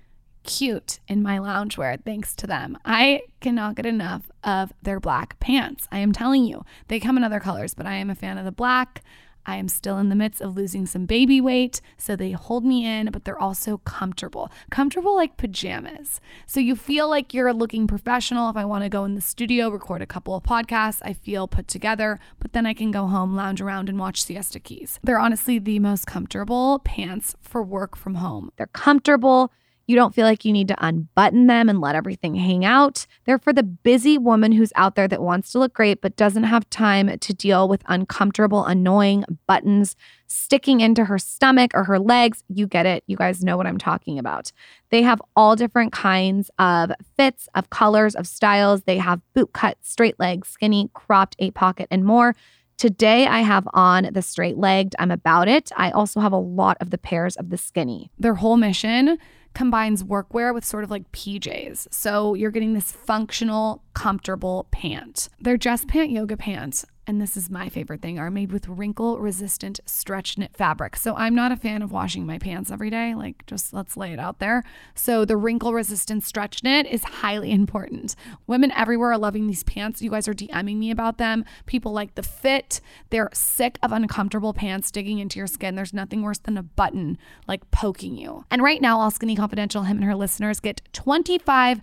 cute 0.48 0.98
in 1.06 1.22
my 1.22 1.38
loungewear 1.38 2.02
thanks 2.02 2.34
to 2.34 2.46
them. 2.46 2.78
I 2.82 3.20
cannot 3.40 3.76
get 3.76 3.84
enough 3.84 4.30
of 4.42 4.72
their 4.82 4.98
black 4.98 5.38
pants. 5.40 5.86
I 5.92 5.98
am 5.98 6.10
telling 6.10 6.44
you, 6.44 6.64
they 6.88 6.98
come 6.98 7.18
in 7.18 7.22
other 7.22 7.38
colors, 7.38 7.74
but 7.74 7.84
I 7.84 7.96
am 7.96 8.08
a 8.08 8.14
fan 8.14 8.38
of 8.38 8.46
the 8.46 8.50
black. 8.50 9.04
I 9.44 9.56
am 9.56 9.68
still 9.68 9.98
in 9.98 10.08
the 10.08 10.14
midst 10.14 10.40
of 10.40 10.56
losing 10.56 10.86
some 10.86 11.04
baby 11.04 11.38
weight, 11.38 11.82
so 11.98 12.16
they 12.16 12.32
hold 12.32 12.64
me 12.64 12.86
in, 12.86 13.10
but 13.10 13.24
they're 13.24 13.38
also 13.38 13.78
comfortable. 13.78 14.50
Comfortable 14.70 15.14
like 15.14 15.36
pajamas. 15.36 16.18
So 16.46 16.60
you 16.60 16.74
feel 16.74 17.10
like 17.10 17.34
you're 17.34 17.52
looking 17.52 17.86
professional. 17.86 18.48
If 18.48 18.56
I 18.56 18.64
want 18.64 18.84
to 18.84 18.90
go 18.90 19.04
in 19.04 19.16
the 19.16 19.20
studio, 19.20 19.68
record 19.68 20.00
a 20.00 20.06
couple 20.06 20.34
of 20.34 20.44
podcasts, 20.44 21.00
I 21.02 21.12
feel 21.12 21.46
put 21.46 21.68
together, 21.68 22.18
but 22.40 22.54
then 22.54 22.64
I 22.64 22.72
can 22.72 22.90
go 22.90 23.06
home, 23.06 23.36
lounge 23.36 23.60
around, 23.60 23.90
and 23.90 23.98
watch 23.98 24.22
Siesta 24.22 24.60
Keys. 24.60 24.98
They're 25.02 25.18
honestly 25.18 25.58
the 25.58 25.78
most 25.78 26.06
comfortable 26.06 26.78
pants 26.80 27.36
for 27.42 27.62
work 27.62 27.96
from 27.96 28.16
home. 28.16 28.50
They're 28.56 28.66
comfortable. 28.66 29.52
You 29.88 29.96
don't 29.96 30.14
feel 30.14 30.26
like 30.26 30.44
you 30.44 30.52
need 30.52 30.68
to 30.68 30.86
unbutton 30.86 31.46
them 31.46 31.70
and 31.70 31.80
let 31.80 31.94
everything 31.94 32.34
hang 32.34 32.62
out. 32.62 33.06
They're 33.24 33.38
for 33.38 33.54
the 33.54 33.62
busy 33.62 34.18
woman 34.18 34.52
who's 34.52 34.70
out 34.76 34.96
there 34.96 35.08
that 35.08 35.22
wants 35.22 35.50
to 35.52 35.58
look 35.58 35.72
great 35.72 36.02
but 36.02 36.14
doesn't 36.14 36.44
have 36.44 36.68
time 36.68 37.18
to 37.18 37.34
deal 37.34 37.66
with 37.68 37.82
uncomfortable, 37.86 38.66
annoying 38.66 39.24
buttons 39.46 39.96
sticking 40.26 40.80
into 40.80 41.06
her 41.06 41.18
stomach 41.18 41.70
or 41.72 41.84
her 41.84 41.98
legs. 41.98 42.44
You 42.48 42.66
get 42.66 42.84
it. 42.84 43.02
You 43.06 43.16
guys 43.16 43.42
know 43.42 43.56
what 43.56 43.66
I'm 43.66 43.78
talking 43.78 44.18
about. 44.18 44.52
They 44.90 45.00
have 45.00 45.22
all 45.34 45.56
different 45.56 45.92
kinds 45.92 46.50
of 46.58 46.92
fits, 47.16 47.48
of 47.54 47.70
colors, 47.70 48.14
of 48.14 48.26
styles. 48.26 48.82
They 48.82 48.98
have 48.98 49.22
boot 49.32 49.54
cut, 49.54 49.78
straight 49.80 50.20
leg, 50.20 50.44
skinny, 50.44 50.90
cropped, 50.92 51.34
eight 51.38 51.54
pocket, 51.54 51.88
and 51.90 52.04
more. 52.04 52.36
Today, 52.76 53.26
I 53.26 53.40
have 53.40 53.66
on 53.72 54.10
the 54.12 54.22
straight 54.22 54.58
legged. 54.58 54.94
I'm 54.98 55.10
about 55.10 55.48
it. 55.48 55.72
I 55.76 55.90
also 55.90 56.20
have 56.20 56.32
a 56.32 56.36
lot 56.36 56.76
of 56.80 56.90
the 56.90 56.98
pairs 56.98 57.36
of 57.36 57.48
the 57.48 57.56
skinny. 57.56 58.10
Their 58.18 58.34
whole 58.34 58.58
mission 58.58 59.18
combines 59.58 60.04
workwear 60.04 60.54
with 60.54 60.64
sort 60.64 60.84
of 60.84 60.90
like 60.90 61.10
PJs. 61.10 61.88
So 61.90 62.34
you're 62.34 62.52
getting 62.52 62.74
this 62.74 62.92
functional, 62.92 63.82
comfortable 63.92 64.68
pant. 64.70 65.28
They're 65.40 65.56
just 65.56 65.88
pant 65.88 66.12
yoga 66.12 66.36
pants 66.36 66.86
and 67.08 67.22
this 67.22 67.38
is 67.38 67.48
my 67.48 67.70
favorite 67.70 68.02
thing, 68.02 68.18
are 68.18 68.30
made 68.30 68.52
with 68.52 68.68
wrinkle 68.68 69.18
resistant 69.18 69.80
stretch 69.86 70.36
knit 70.36 70.54
fabric. 70.54 70.94
So 70.94 71.16
I'm 71.16 71.34
not 71.34 71.50
a 71.50 71.56
fan 71.56 71.80
of 71.80 71.90
washing 71.90 72.26
my 72.26 72.38
pants 72.38 72.70
every 72.70 72.90
day. 72.90 73.14
Like, 73.14 73.46
just 73.46 73.72
let's 73.72 73.96
lay 73.96 74.12
it 74.12 74.18
out 74.18 74.40
there. 74.40 74.62
So 74.94 75.24
the 75.24 75.38
wrinkle 75.38 75.72
resistant 75.72 76.22
stretch 76.22 76.62
knit 76.62 76.86
is 76.86 77.02
highly 77.04 77.50
important. 77.50 78.14
Women 78.46 78.70
everywhere 78.72 79.12
are 79.12 79.18
loving 79.18 79.46
these 79.46 79.64
pants. 79.64 80.02
You 80.02 80.10
guys 80.10 80.28
are 80.28 80.34
DMing 80.34 80.76
me 80.76 80.90
about 80.90 81.16
them. 81.16 81.46
People 81.64 81.92
like 81.92 82.14
the 82.14 82.22
fit. 82.22 82.82
They're 83.08 83.30
sick 83.32 83.78
of 83.82 83.90
uncomfortable 83.90 84.52
pants 84.52 84.90
digging 84.90 85.18
into 85.18 85.38
your 85.38 85.46
skin. 85.46 85.76
There's 85.76 85.94
nothing 85.94 86.20
worse 86.20 86.38
than 86.38 86.58
a 86.58 86.62
button 86.62 87.16
like 87.46 87.70
poking 87.70 88.18
you. 88.18 88.44
And 88.50 88.62
right 88.62 88.82
now, 88.82 89.00
All 89.00 89.10
Skinny 89.10 89.34
Confidential, 89.34 89.84
him 89.84 89.96
and 89.96 90.04
her 90.04 90.14
listeners 90.14 90.60
get 90.60 90.82
25% 90.92 91.80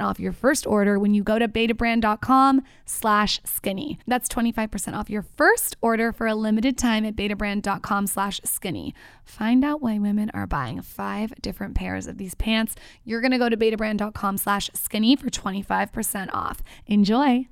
off 0.00 0.18
your 0.18 0.32
first 0.32 0.66
order 0.66 0.98
when 0.98 1.12
you 1.12 1.22
go 1.22 1.38
to 1.38 1.46
betabrand.com 1.46 2.62
slash 2.86 3.38
skinny. 3.44 3.98
That's 4.06 4.30
25 4.30 4.61
25% 4.62 4.94
off 4.94 5.10
your 5.10 5.22
first 5.22 5.76
order 5.80 6.12
for 6.12 6.26
a 6.26 6.34
limited 6.34 6.76
time 6.78 7.04
at 7.04 7.16
betabrand.com 7.16 8.06
slash 8.06 8.40
skinny. 8.44 8.94
Find 9.24 9.64
out 9.64 9.80
why 9.80 9.98
women 9.98 10.30
are 10.34 10.46
buying 10.46 10.82
five 10.82 11.34
different 11.40 11.74
pairs 11.74 12.06
of 12.06 12.18
these 12.18 12.34
pants. 12.34 12.74
You're 13.04 13.20
going 13.20 13.32
to 13.32 13.38
go 13.38 13.48
to 13.48 13.56
betabrand.com 13.56 14.38
slash 14.38 14.70
skinny 14.74 15.16
for 15.16 15.28
25% 15.28 16.30
off. 16.32 16.62
Enjoy. 16.86 17.48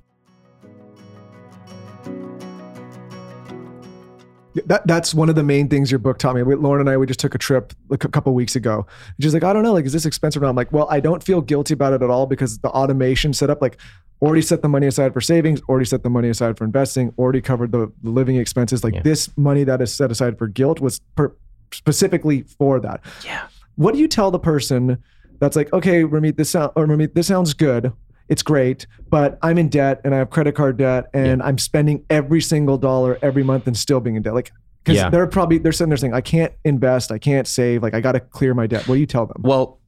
That 4.65 4.85
that's 4.85 5.13
one 5.13 5.29
of 5.29 5.35
the 5.35 5.43
main 5.43 5.69
things 5.69 5.89
your 5.89 5.99
book 5.99 6.17
taught 6.17 6.35
me. 6.35 6.41
Lauryn 6.41 6.81
and 6.81 6.89
I 6.89 6.97
we 6.97 7.05
just 7.05 7.21
took 7.21 7.33
a 7.33 7.37
trip 7.37 7.73
like 7.87 8.03
a 8.03 8.09
couple 8.09 8.33
weeks 8.33 8.55
ago. 8.57 8.85
She's 9.21 9.33
like, 9.33 9.45
I 9.45 9.53
don't 9.53 9.63
know, 9.63 9.71
like 9.71 9.85
is 9.85 9.93
this 9.93 10.05
expensive? 10.05 10.41
And 10.41 10.49
I'm 10.49 10.57
like, 10.57 10.73
well, 10.73 10.87
I 10.89 10.99
don't 10.99 11.23
feel 11.23 11.39
guilty 11.39 11.73
about 11.73 11.93
it 11.93 12.01
at 12.01 12.09
all 12.09 12.25
because 12.25 12.59
the 12.59 12.67
automation 12.69 13.31
set 13.31 13.49
up. 13.49 13.61
Like 13.61 13.79
already 14.21 14.41
set 14.41 14.61
the 14.61 14.67
money 14.67 14.87
aside 14.87 15.13
for 15.13 15.21
savings, 15.21 15.61
already 15.67 15.85
set 15.85 16.03
the 16.03 16.09
money 16.09 16.29
aside 16.29 16.57
for 16.57 16.63
investing, 16.63 17.13
already 17.17 17.41
covered 17.41 17.71
the, 17.71 17.91
the 18.03 18.09
living 18.09 18.35
expenses. 18.35 18.83
Like 18.83 18.93
yeah. 18.93 19.01
this 19.01 19.35
money 19.37 19.63
that 19.63 19.81
is 19.81 19.93
set 19.93 20.11
aside 20.11 20.37
for 20.37 20.47
guilt 20.47 20.79
was 20.79 20.99
per, 21.15 21.33
specifically 21.73 22.43
for 22.43 22.79
that. 22.79 23.01
Yeah. 23.25 23.47
What 23.75 23.93
do 23.93 23.99
you 23.99 24.07
tell 24.07 24.31
the 24.31 24.39
person 24.39 25.01
that's 25.39 25.55
like, 25.55 25.73
okay, 25.73 26.03
Ramit, 26.03 26.37
this 26.37 26.51
sound 26.51 26.71
or 26.75 26.85
Ramit, 26.85 27.13
this 27.15 27.27
sounds 27.27 27.53
good. 27.53 27.91
It's 28.29 28.43
great, 28.43 28.87
but 29.09 29.37
I'm 29.41 29.57
in 29.57 29.67
debt 29.67 29.99
and 30.05 30.15
I 30.15 30.19
have 30.19 30.29
credit 30.29 30.55
card 30.55 30.77
debt 30.77 31.09
and 31.13 31.41
yeah. 31.41 31.45
I'm 31.45 31.57
spending 31.57 32.05
every 32.09 32.41
single 32.41 32.77
dollar 32.77 33.17
every 33.21 33.43
month 33.43 33.67
and 33.67 33.75
still 33.75 33.99
being 33.99 34.15
in 34.15 34.21
debt. 34.21 34.33
Like 34.33 34.51
because 34.83 34.97
yeah. 34.97 35.09
they're 35.09 35.27
probably 35.27 35.57
they're 35.57 35.71
sitting 35.71 35.89
there 35.89 35.97
saying, 35.97 36.13
I 36.13 36.21
can't 36.21 36.53
invest, 36.63 37.11
I 37.11 37.17
can't 37.17 37.47
save, 37.47 37.83
like 37.83 37.93
I 37.93 38.01
got 38.01 38.13
to 38.13 38.19
clear 38.19 38.53
my 38.53 38.67
debt. 38.67 38.87
What 38.87 38.95
do 38.95 39.01
you 39.01 39.05
tell 39.05 39.25
them? 39.25 39.41
Well, 39.43 39.79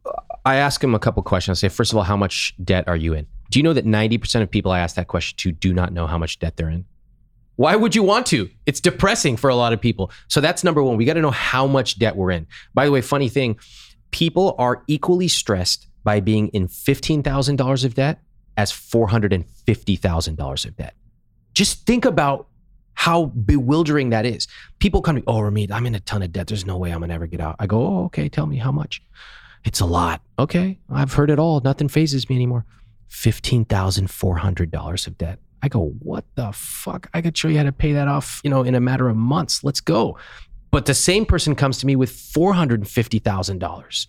I 0.45 0.55
ask 0.55 0.81
them 0.81 0.93
a 0.93 0.99
couple 0.99 1.23
questions. 1.23 1.59
I 1.59 1.67
say, 1.67 1.69
first 1.69 1.91
of 1.91 1.97
all, 1.97 2.03
how 2.03 2.17
much 2.17 2.53
debt 2.63 2.87
are 2.87 2.95
you 2.95 3.13
in? 3.13 3.27
Do 3.53 3.59
you 3.59 3.63
know 3.63 3.73
that 3.73 3.85
90% 3.85 4.41
of 4.41 4.49
people 4.49 4.71
I 4.71 4.79
ask 4.79 4.95
that 4.95 5.07
question 5.07 5.37
to 5.37 5.51
do 5.51 5.75
not 5.75 5.93
know 5.93 6.07
how 6.07 6.17
much 6.17 6.39
debt 6.39 6.57
they're 6.57 6.71
in? 6.71 6.85
Why 7.55 7.75
would 7.75 7.93
you 7.93 8.01
want 8.01 8.25
to? 8.27 8.49
It's 8.65 8.79
depressing 8.79 9.37
for 9.37 9.47
a 9.47 9.55
lot 9.55 9.73
of 9.73 9.79
people. 9.79 10.09
So 10.27 10.41
that's 10.41 10.63
number 10.63 10.81
one. 10.81 10.97
We 10.97 11.05
got 11.05 11.13
to 11.13 11.21
know 11.21 11.29
how 11.29 11.67
much 11.67 11.99
debt 11.99 12.15
we're 12.15 12.31
in. 12.31 12.47
By 12.73 12.85
the 12.85 12.91
way, 12.91 13.01
funny 13.01 13.29
thing, 13.29 13.59
people 14.09 14.55
are 14.57 14.81
equally 14.87 15.27
stressed 15.27 15.85
by 16.03 16.19
being 16.19 16.47
in 16.47 16.67
$15,000 16.67 17.85
of 17.85 17.93
debt 17.93 18.21
as 18.57 18.71
$450,000 18.71 20.65
of 20.65 20.75
debt. 20.75 20.95
Just 21.53 21.85
think 21.85 22.05
about 22.05 22.47
how 22.95 23.25
bewildering 23.25 24.09
that 24.09 24.25
is. 24.25 24.47
People 24.79 25.03
come 25.03 25.17
to 25.17 25.21
me, 25.21 25.25
oh, 25.27 25.41
Ramit, 25.41 25.69
I'm 25.69 25.85
in 25.85 25.93
a 25.93 25.99
ton 25.99 26.23
of 26.23 26.31
debt. 26.31 26.47
There's 26.47 26.65
no 26.65 26.79
way 26.79 26.89
I'm 26.89 27.01
going 27.01 27.09
to 27.09 27.15
ever 27.15 27.27
get 27.27 27.39
out. 27.39 27.57
I 27.59 27.67
go, 27.67 27.85
oh, 27.85 28.05
okay, 28.05 28.29
tell 28.29 28.47
me 28.47 28.57
how 28.57 28.71
much. 28.71 29.03
It's 29.63 29.79
a 29.79 29.85
lot. 29.85 30.23
Okay, 30.39 30.79
I've 30.89 31.13
heard 31.13 31.29
it 31.29 31.37
all. 31.37 31.59
Nothing 31.59 31.87
phases 31.87 32.27
me 32.31 32.35
anymore. 32.35 32.65
$15,400 33.13 35.07
of 35.07 35.17
debt. 35.17 35.39
I 35.61 35.69
go, 35.69 35.93
what 35.99 36.25
the 36.35 36.51
fuck? 36.51 37.09
I 37.13 37.21
could 37.21 37.37
show 37.37 37.47
you 37.47 37.57
how 37.57 37.63
to 37.63 37.71
pay 37.71 37.93
that 37.93 38.07
off, 38.07 38.41
you 38.43 38.49
know, 38.49 38.63
in 38.63 38.75
a 38.75 38.81
matter 38.81 39.07
of 39.07 39.15
months. 39.15 39.63
Let's 39.63 39.79
go. 39.79 40.17
But 40.71 40.87
the 40.87 40.93
same 40.93 41.25
person 41.25 41.55
comes 41.55 41.77
to 41.77 41.85
me 41.85 41.95
with 41.95 42.11
$450,000. 42.11 44.07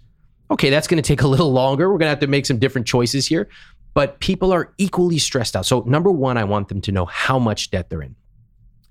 Okay, 0.50 0.70
that's 0.70 0.86
going 0.88 1.02
to 1.02 1.06
take 1.06 1.22
a 1.22 1.28
little 1.28 1.52
longer. 1.52 1.90
We're 1.90 1.98
going 1.98 2.06
to 2.06 2.10
have 2.10 2.20
to 2.20 2.26
make 2.26 2.46
some 2.46 2.58
different 2.58 2.86
choices 2.86 3.26
here. 3.26 3.48
But 3.92 4.18
people 4.20 4.52
are 4.52 4.72
equally 4.78 5.18
stressed 5.18 5.54
out. 5.54 5.66
So, 5.66 5.80
number 5.86 6.10
one, 6.10 6.36
I 6.36 6.44
want 6.44 6.68
them 6.68 6.80
to 6.80 6.90
know 6.90 7.04
how 7.04 7.38
much 7.38 7.70
debt 7.70 7.90
they're 7.90 8.02
in. 8.02 8.16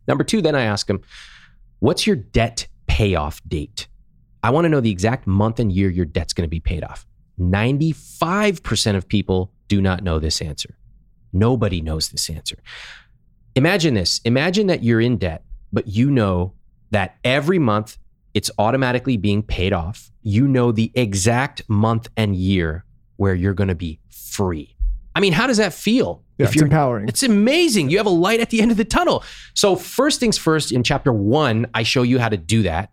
Number 0.08 0.24
two, 0.24 0.42
then 0.42 0.56
I 0.56 0.62
ask 0.62 0.88
them, 0.88 1.02
what's 1.80 2.08
your 2.08 2.16
debt 2.16 2.68
payoff 2.88 3.42
date? 3.48 3.88
I 4.44 4.52
want 4.52 4.66
to 4.66 4.70
know 4.70 4.80
the 4.80 4.92
exact 4.92 5.28
month 5.28 5.60
and 5.60 5.72
year 5.72 5.90
your 5.90 6.06
debt's 6.06 6.34
going 6.34 6.46
to 6.46 6.50
be 6.50 6.60
paid 6.60 6.84
off. 6.84 7.06
95% 7.40 8.96
of 8.96 9.08
people 9.08 9.52
do 9.74 9.82
not 9.82 10.04
know 10.04 10.20
this 10.20 10.40
answer. 10.40 10.78
Nobody 11.34 11.82
knows 11.82 12.10
this 12.10 12.30
answer. 12.30 12.58
Imagine 13.56 13.96
this 13.96 14.22
imagine 14.24 14.68
that 14.68 14.84
you're 14.84 15.02
in 15.02 15.18
debt, 15.18 15.44
but 15.72 15.88
you 15.88 16.12
know 16.12 16.54
that 16.92 17.18
every 17.24 17.58
month 17.58 17.98
it's 18.36 18.52
automatically 18.60 19.18
being 19.18 19.42
paid 19.42 19.74
off. 19.74 20.12
You 20.22 20.48
know 20.48 20.72
the 20.72 20.92
exact 20.94 21.68
month 21.68 22.08
and 22.16 22.36
year 22.36 22.86
where 23.18 23.34
you're 23.34 23.56
going 23.56 23.70
to 23.70 23.82
be 23.90 24.00
free. 24.12 24.76
I 25.16 25.20
mean, 25.20 25.34
how 25.34 25.48
does 25.48 25.58
that 25.58 25.74
feel? 25.74 26.22
Yeah, 26.38 26.46
if 26.46 26.54
it's 26.54 26.62
empowering. 26.62 27.08
It's 27.08 27.24
amazing. 27.24 27.90
You 27.90 27.98
have 27.98 28.06
a 28.06 28.18
light 28.28 28.42
at 28.42 28.52
the 28.52 28.62
end 28.62 28.70
of 28.70 28.78
the 28.78 28.86
tunnel. 28.86 29.24
So, 29.56 29.76
first 29.76 30.20
things 30.20 30.38
first, 30.38 30.72
in 30.72 30.84
chapter 30.84 31.12
one, 31.12 31.66
I 31.74 31.82
show 31.82 32.04
you 32.04 32.20
how 32.20 32.30
to 32.30 32.38
do 32.38 32.62
that. 32.64 32.92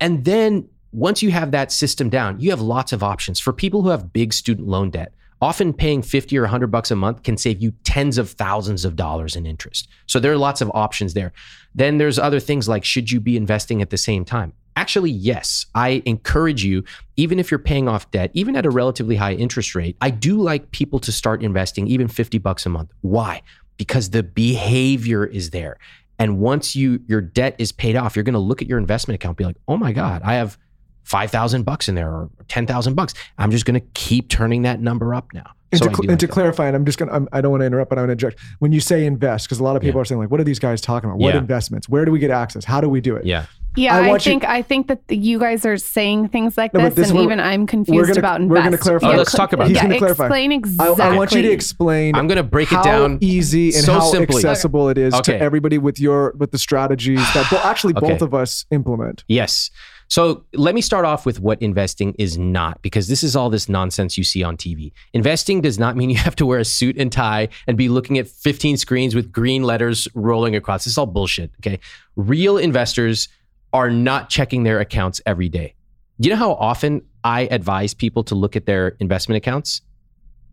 And 0.00 0.24
then 0.24 0.68
once 0.92 1.20
you 1.20 1.32
have 1.32 1.50
that 1.50 1.72
system 1.72 2.10
down, 2.10 2.38
you 2.38 2.50
have 2.50 2.60
lots 2.60 2.92
of 2.92 3.02
options. 3.02 3.40
For 3.40 3.52
people 3.52 3.82
who 3.82 3.88
have 3.88 4.12
big 4.12 4.32
student 4.32 4.68
loan 4.68 4.90
debt, 4.90 5.12
often 5.40 5.72
paying 5.72 6.02
50 6.02 6.36
or 6.38 6.42
100 6.42 6.68
bucks 6.68 6.90
a 6.90 6.96
month 6.96 7.22
can 7.22 7.36
save 7.36 7.60
you 7.60 7.72
tens 7.84 8.18
of 8.18 8.30
thousands 8.30 8.84
of 8.84 8.96
dollars 8.96 9.36
in 9.36 9.46
interest. 9.46 9.88
So 10.06 10.18
there 10.18 10.32
are 10.32 10.36
lots 10.36 10.60
of 10.60 10.70
options 10.74 11.14
there. 11.14 11.32
Then 11.74 11.98
there's 11.98 12.18
other 12.18 12.40
things 12.40 12.68
like 12.68 12.84
should 12.84 13.10
you 13.10 13.20
be 13.20 13.36
investing 13.36 13.82
at 13.82 13.90
the 13.90 13.98
same 13.98 14.24
time? 14.24 14.52
Actually, 14.76 15.10
yes. 15.10 15.66
I 15.74 16.02
encourage 16.04 16.62
you, 16.62 16.84
even 17.16 17.38
if 17.38 17.50
you're 17.50 17.58
paying 17.58 17.88
off 17.88 18.10
debt, 18.10 18.30
even 18.34 18.56
at 18.56 18.66
a 18.66 18.70
relatively 18.70 19.16
high 19.16 19.32
interest 19.32 19.74
rate, 19.74 19.96
I 20.02 20.10
do 20.10 20.40
like 20.40 20.70
people 20.70 20.98
to 21.00 21.12
start 21.12 21.42
investing 21.42 21.86
even 21.86 22.08
50 22.08 22.38
bucks 22.38 22.66
a 22.66 22.68
month. 22.68 22.92
Why? 23.00 23.42
Because 23.78 24.10
the 24.10 24.22
behavior 24.22 25.24
is 25.24 25.50
there. 25.50 25.78
And 26.18 26.38
once 26.38 26.74
you 26.74 27.02
your 27.06 27.20
debt 27.20 27.56
is 27.58 27.72
paid 27.72 27.96
off, 27.96 28.16
you're 28.16 28.22
going 28.22 28.34
to 28.34 28.38
look 28.38 28.62
at 28.62 28.68
your 28.68 28.78
investment 28.78 29.16
account 29.16 29.36
be 29.36 29.44
like, 29.44 29.56
"Oh 29.68 29.76
my 29.76 29.92
god, 29.92 30.22
I 30.24 30.34
have 30.34 30.58
5,000 31.06 31.62
bucks 31.62 31.88
in 31.88 31.94
there 31.94 32.10
or 32.10 32.28
10,000 32.48 32.94
bucks. 32.94 33.14
I'm 33.38 33.50
just 33.50 33.64
going 33.64 33.80
to 33.80 33.86
keep 33.94 34.28
turning 34.28 34.62
that 34.62 34.80
number 34.80 35.14
up 35.14 35.32
now. 35.32 35.52
And, 35.72 35.80
so 35.80 35.88
to, 35.88 36.00
and 36.02 36.08
like 36.10 36.18
to 36.20 36.28
clarify, 36.28 36.66
and 36.66 36.76
I'm 36.76 36.84
just 36.84 36.98
going 36.98 37.10
to, 37.10 37.28
I 37.32 37.40
don't 37.40 37.50
want 37.50 37.62
to 37.62 37.66
interrupt, 37.66 37.90
but 37.90 37.98
I'm 37.98 38.06
going 38.06 38.16
to 38.16 38.26
interject. 38.26 38.42
When 38.58 38.72
you 38.72 38.80
say 38.80 39.06
invest, 39.06 39.46
because 39.46 39.58
a 39.60 39.64
lot 39.64 39.76
of 39.76 39.82
people 39.82 39.98
yeah. 39.98 40.02
are 40.02 40.04
saying, 40.04 40.20
like, 40.20 40.30
what 40.30 40.40
are 40.40 40.44
these 40.44 40.58
guys 40.58 40.80
talking 40.80 41.08
about? 41.10 41.18
What 41.18 41.34
yeah. 41.34 41.40
investments? 41.40 41.88
Where 41.88 42.04
do 42.04 42.12
we 42.12 42.18
get 42.18 42.30
access? 42.30 42.64
How 42.64 42.80
do 42.80 42.88
we 42.88 43.00
do 43.00 43.16
it? 43.16 43.24
Yeah. 43.24 43.46
Yeah, 43.76 43.94
I 43.94 44.06
I, 44.06 44.08
want 44.08 44.24
you- 44.24 44.30
think 44.30 44.44
I 44.44 44.62
think 44.62 44.88
that 44.88 45.06
the- 45.08 45.16
you 45.16 45.38
guys 45.38 45.66
are 45.66 45.76
saying 45.76 46.30
things 46.30 46.56
like 46.56 46.72
No, 46.72 46.80
this, 46.80 46.94
this 46.94 47.10
and 47.10 47.18
even 47.18 47.38
I'm 47.40 47.62
we're 47.62 47.66
confused 47.66 48.08
gonna- 48.08 48.18
about 48.20 48.40
we're 48.40 48.62
gonna 48.62 48.78
clarify. 48.78 49.12
Oh, 49.12 49.16
let's 49.16 49.32
talk 49.32 49.52
about. 49.52 49.68
He's 49.68 49.76
yeah, 49.76 49.82
gonna 49.82 49.98
clarify. 49.98 50.24
Explain 50.24 50.52
I, 50.52 50.54
exactly. 50.54 51.04
I 51.04 51.14
want 51.14 51.32
you 51.32 51.42
to 51.42 51.50
explain. 51.50 52.14
I'm 52.14 52.26
going 52.26 52.38
to 52.38 52.42
break 52.42 52.72
it 52.72 52.82
down 52.82 53.18
easy 53.20 53.74
and 53.74 53.84
so 53.84 53.92
how 53.94 54.00
simply. 54.00 54.36
accessible 54.36 54.88
it 54.88 54.96
is 54.96 55.12
Okay. 55.12 55.32
to 55.32 55.38
everybody 55.38 55.76
with 55.76 56.00
your 56.00 56.32
with 56.38 56.52
the 56.52 56.58
strategies 56.58 57.20
that 57.34 57.50
bo- 57.50 57.58
actually 57.58 57.94
Okay. 57.96 58.12
both 58.12 58.22
of 58.22 58.32
us 58.32 58.64
implement. 58.70 59.24
Yes. 59.28 59.70
So 60.08 60.44
let 60.52 60.74
me 60.74 60.80
start 60.80 61.04
off 61.04 61.26
with 61.26 61.40
what 61.40 61.60
investing 61.60 62.14
is 62.18 62.38
not, 62.38 62.80
because 62.82 63.08
this 63.08 63.22
is 63.22 63.34
all 63.34 63.50
this 63.50 63.68
nonsense 63.68 64.16
you 64.16 64.24
see 64.24 64.42
on 64.42 64.56
TV. 64.56 64.92
Investing 65.12 65.60
does 65.60 65.78
not 65.78 65.96
mean 65.96 66.10
you 66.16 66.16
have 66.16 66.36
to 66.36 66.46
wear 66.46 66.58
a 66.58 66.64
suit 66.64 66.96
and 66.96 67.10
tie 67.10 67.48
and 67.66 67.76
be 67.76 67.88
looking 67.88 68.18
at 68.18 68.28
15 68.28 68.76
screens 68.76 69.14
with 69.14 69.32
green 69.32 69.62
letters 69.62 70.06
rolling 70.14 70.54
across. 70.54 70.84
This 70.84 70.92
is 70.92 70.98
all 70.98 71.06
bullshit. 71.06 71.50
Okay. 71.60 71.80
Real 72.14 72.56
investors 72.56 73.28
are 73.72 73.90
not 73.90 74.30
checking 74.30 74.62
their 74.62 74.80
accounts 74.80 75.20
every 75.26 75.48
day. 75.48 75.74
You 76.18 76.30
know 76.30 76.36
how 76.36 76.52
often 76.52 77.02
I 77.24 77.42
advise 77.50 77.92
people 77.92 78.24
to 78.24 78.34
look 78.34 78.56
at 78.56 78.64
their 78.64 78.96
investment 79.00 79.36
accounts? 79.36 79.82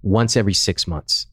Once 0.02 0.36
every 0.36 0.54
six 0.54 0.86
months. 0.86 1.28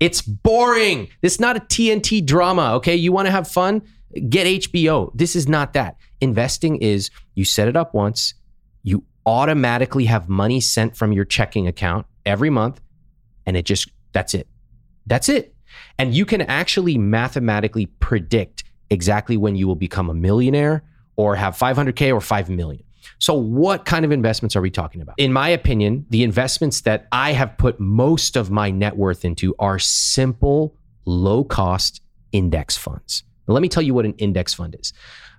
It's 0.00 0.20
boring. 0.20 1.08
This 1.22 1.34
is 1.34 1.40
not 1.40 1.56
a 1.56 1.60
TNT 1.60 2.24
drama. 2.24 2.74
Okay. 2.74 2.96
You 2.96 3.12
want 3.12 3.26
to 3.26 3.32
have 3.32 3.48
fun? 3.48 3.82
Get 4.28 4.46
HBO. 4.46 5.10
This 5.14 5.36
is 5.36 5.48
not 5.48 5.72
that. 5.74 5.96
Investing 6.20 6.76
is 6.76 7.10
you 7.34 7.44
set 7.44 7.68
it 7.68 7.76
up 7.76 7.94
once, 7.94 8.34
you 8.82 9.04
automatically 9.26 10.06
have 10.06 10.28
money 10.28 10.60
sent 10.60 10.96
from 10.96 11.12
your 11.12 11.24
checking 11.24 11.66
account 11.66 12.06
every 12.26 12.50
month, 12.50 12.80
and 13.46 13.56
it 13.56 13.64
just, 13.64 13.90
that's 14.12 14.34
it. 14.34 14.48
That's 15.06 15.28
it. 15.28 15.54
And 15.98 16.14
you 16.14 16.24
can 16.24 16.42
actually 16.42 16.98
mathematically 16.98 17.86
predict 17.86 18.64
exactly 18.90 19.36
when 19.36 19.56
you 19.56 19.66
will 19.66 19.76
become 19.76 20.10
a 20.10 20.14
millionaire 20.14 20.82
or 21.16 21.36
have 21.36 21.56
500K 21.56 22.12
or 22.12 22.20
5 22.20 22.50
million. 22.50 22.82
So, 23.18 23.34
what 23.34 23.84
kind 23.84 24.04
of 24.04 24.12
investments 24.12 24.56
are 24.56 24.60
we 24.60 24.70
talking 24.70 25.02
about? 25.02 25.14
In 25.18 25.32
my 25.32 25.48
opinion, 25.48 26.06
the 26.10 26.22
investments 26.22 26.82
that 26.82 27.06
I 27.12 27.32
have 27.32 27.56
put 27.58 27.78
most 27.78 28.36
of 28.36 28.50
my 28.50 28.70
net 28.70 28.96
worth 28.96 29.24
into 29.24 29.54
are 29.58 29.78
simple, 29.78 30.74
low 31.04 31.44
cost 31.44 32.02
index 32.32 32.76
funds. 32.76 33.24
Let 33.46 33.62
me 33.62 33.68
tell 33.68 33.82
you 33.82 33.94
what 33.94 34.04
an 34.04 34.14
index 34.14 34.54
fund 34.54 34.76
is. 34.78 34.92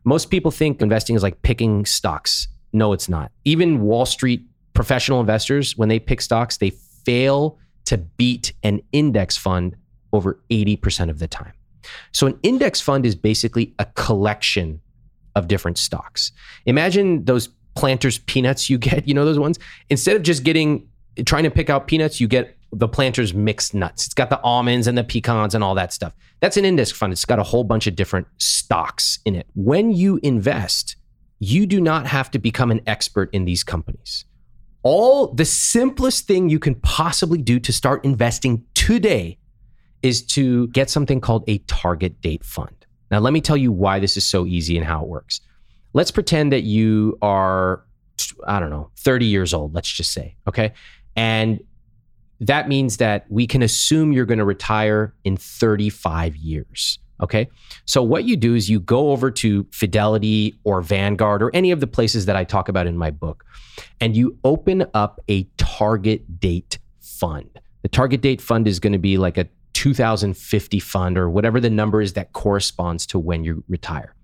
Most 0.03 0.29
people 0.29 0.51
think 0.51 0.81
investing 0.81 1.15
is 1.15 1.23
like 1.23 1.41
picking 1.41 1.85
stocks. 1.85 2.47
No, 2.73 2.93
it's 2.93 3.09
not. 3.09 3.31
Even 3.45 3.81
Wall 3.81 4.05
Street 4.05 4.43
professional 4.73 5.19
investors, 5.19 5.77
when 5.77 5.89
they 5.89 5.99
pick 5.99 6.21
stocks, 6.21 6.57
they 6.57 6.71
fail 7.05 7.57
to 7.85 7.97
beat 7.97 8.53
an 8.63 8.81
index 8.91 9.37
fund 9.37 9.75
over 10.13 10.41
80% 10.49 11.09
of 11.09 11.19
the 11.19 11.27
time. 11.27 11.53
So, 12.11 12.27
an 12.27 12.39
index 12.43 12.79
fund 12.79 13.05
is 13.05 13.15
basically 13.15 13.73
a 13.79 13.85
collection 13.85 14.81
of 15.35 15.47
different 15.47 15.77
stocks. 15.77 16.31
Imagine 16.65 17.25
those 17.25 17.49
planters 17.75 18.19
peanuts 18.19 18.69
you 18.69 18.77
get, 18.77 19.07
you 19.07 19.13
know 19.13 19.25
those 19.25 19.39
ones? 19.39 19.57
Instead 19.89 20.15
of 20.15 20.23
just 20.23 20.43
getting 20.43 20.87
trying 21.25 21.43
to 21.43 21.51
pick 21.51 21.69
out 21.69 21.87
peanuts, 21.87 22.21
you 22.21 22.27
get 22.27 22.55
the 22.73 22.87
planters 22.87 23.33
mixed 23.33 23.73
nuts. 23.73 24.05
It's 24.05 24.13
got 24.13 24.29
the 24.29 24.41
almonds 24.41 24.87
and 24.87 24.97
the 24.97 25.03
pecans 25.03 25.53
and 25.53 25.63
all 25.63 25.75
that 25.75 25.91
stuff. 25.93 26.13
That's 26.39 26.57
an 26.57 26.65
index 26.65 26.91
fund. 26.91 27.13
It's 27.13 27.25
got 27.25 27.39
a 27.39 27.43
whole 27.43 27.63
bunch 27.63 27.87
of 27.87 27.95
different 27.95 28.27
stocks 28.37 29.19
in 29.25 29.35
it. 29.35 29.47
When 29.55 29.91
you 29.91 30.19
invest, 30.23 30.95
you 31.39 31.65
do 31.65 31.81
not 31.81 32.07
have 32.07 32.31
to 32.31 32.39
become 32.39 32.71
an 32.71 32.81
expert 32.87 33.29
in 33.33 33.45
these 33.45 33.63
companies. 33.63 34.25
All 34.83 35.33
the 35.33 35.45
simplest 35.45 36.27
thing 36.27 36.49
you 36.49 36.59
can 36.59 36.75
possibly 36.75 37.39
do 37.39 37.59
to 37.59 37.73
start 37.73 38.03
investing 38.05 38.65
today 38.73 39.37
is 40.01 40.23
to 40.23 40.67
get 40.69 40.89
something 40.89 41.21
called 41.21 41.43
a 41.47 41.59
target 41.59 42.21
date 42.21 42.43
fund. 42.43 42.73
Now, 43.11 43.19
let 43.19 43.33
me 43.33 43.41
tell 43.41 43.57
you 43.57 43.71
why 43.71 43.99
this 43.99 44.17
is 44.17 44.25
so 44.25 44.45
easy 44.45 44.77
and 44.77 44.85
how 44.85 45.03
it 45.03 45.07
works. 45.07 45.41
Let's 45.93 46.11
pretend 46.11 46.53
that 46.53 46.63
you 46.63 47.17
are, 47.21 47.83
I 48.47 48.59
don't 48.59 48.69
know, 48.69 48.89
30 48.97 49.25
years 49.25 49.53
old, 49.53 49.75
let's 49.75 49.91
just 49.91 50.11
say, 50.11 50.35
okay? 50.47 50.73
And 51.15 51.59
that 52.41 52.67
means 52.67 52.97
that 52.97 53.25
we 53.29 53.45
can 53.45 53.61
assume 53.61 54.11
you're 54.11 54.25
going 54.25 54.39
to 54.39 54.45
retire 54.45 55.13
in 55.23 55.37
35 55.37 56.35
years. 56.35 56.97
Okay. 57.21 57.47
So, 57.85 58.01
what 58.01 58.23
you 58.23 58.35
do 58.35 58.55
is 58.55 58.67
you 58.67 58.79
go 58.79 59.11
over 59.11 59.29
to 59.29 59.67
Fidelity 59.71 60.59
or 60.63 60.81
Vanguard 60.81 61.43
or 61.43 61.51
any 61.53 61.69
of 61.69 61.79
the 61.79 61.85
places 61.85 62.25
that 62.25 62.35
I 62.35 62.43
talk 62.43 62.67
about 62.67 62.87
in 62.87 62.97
my 62.97 63.11
book, 63.11 63.45
and 63.99 64.17
you 64.17 64.39
open 64.43 64.85
up 64.95 65.21
a 65.29 65.43
target 65.57 66.39
date 66.39 66.79
fund. 66.99 67.59
The 67.83 67.89
target 67.89 68.21
date 68.21 68.41
fund 68.41 68.67
is 68.67 68.79
going 68.79 68.93
to 68.93 68.99
be 68.99 69.19
like 69.19 69.37
a 69.37 69.47
2050 69.73 70.79
fund 70.79 71.17
or 71.17 71.29
whatever 71.29 71.59
the 71.59 71.69
number 71.69 72.01
is 72.01 72.13
that 72.13 72.33
corresponds 72.33 73.05
to 73.07 73.19
when 73.19 73.43
you 73.43 73.63
retire. 73.69 74.15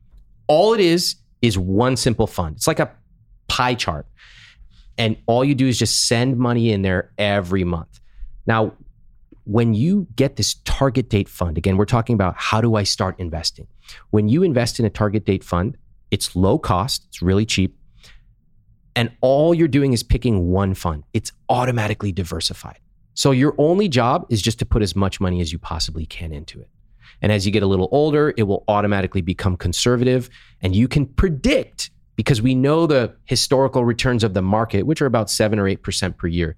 All 0.47 0.73
it 0.73 0.79
is 0.79 1.17
is 1.43 1.57
one 1.57 1.95
simple 1.95 2.25
fund. 2.25 2.55
It's 2.55 2.67
like 2.67 2.79
a 2.79 2.91
pie 3.47 3.75
chart. 3.75 4.07
And 4.97 5.17
all 5.27 5.45
you 5.45 5.53
do 5.53 5.67
is 5.67 5.77
just 5.77 6.07
send 6.07 6.37
money 6.37 6.71
in 6.71 6.81
there 6.81 7.11
every 7.19 7.63
month. 7.63 7.99
Now, 8.47 8.73
when 9.43 9.73
you 9.73 10.07
get 10.15 10.35
this 10.35 10.55
target 10.65 11.09
date 11.09 11.29
fund, 11.29 11.57
again, 11.57 11.77
we're 11.77 11.85
talking 11.85 12.13
about 12.15 12.35
how 12.37 12.59
do 12.59 12.75
I 12.75 12.83
start 12.83 13.19
investing? 13.19 13.67
When 14.09 14.27
you 14.27 14.43
invest 14.43 14.79
in 14.79 14.85
a 14.85 14.89
target 14.89 15.25
date 15.25 15.43
fund, 15.43 15.77
it's 16.11 16.35
low 16.35 16.57
cost, 16.57 17.05
it's 17.09 17.21
really 17.21 17.45
cheap. 17.45 17.77
And 18.95 19.11
all 19.21 19.53
you're 19.53 19.67
doing 19.67 19.93
is 19.93 20.01
picking 20.01 20.47
one 20.47 20.73
fund, 20.73 21.03
it's 21.13 21.31
automatically 21.49 22.11
diversified. 22.11 22.79
So 23.13 23.31
your 23.31 23.55
only 23.57 23.87
job 23.87 24.25
is 24.29 24.41
just 24.41 24.59
to 24.59 24.65
put 24.65 24.81
as 24.81 24.95
much 24.95 25.19
money 25.19 25.41
as 25.41 25.51
you 25.51 25.59
possibly 25.59 26.05
can 26.05 26.33
into 26.33 26.59
it. 26.59 26.69
And 27.21 27.31
as 27.31 27.45
you 27.45 27.51
get 27.51 27.63
a 27.63 27.67
little 27.67 27.89
older, 27.91 28.33
it 28.37 28.43
will 28.43 28.63
automatically 28.67 29.21
become 29.21 29.57
conservative 29.57 30.29
and 30.61 30.75
you 30.75 30.87
can 30.87 31.05
predict 31.05 31.89
because 32.15 32.41
we 32.41 32.53
know 32.53 32.85
the 32.85 33.15
historical 33.25 33.85
returns 33.85 34.23
of 34.23 34.33
the 34.33 34.41
market, 34.41 34.83
which 34.83 35.01
are 35.01 35.05
about 35.05 35.29
seven 35.29 35.57
or 35.59 35.63
8% 35.63 36.17
per 36.17 36.27
year. 36.27 36.57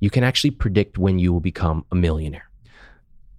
You 0.00 0.10
can 0.10 0.24
actually 0.24 0.50
predict 0.50 0.98
when 0.98 1.18
you 1.18 1.32
will 1.32 1.40
become 1.40 1.84
a 1.90 1.94
millionaire. 1.94 2.48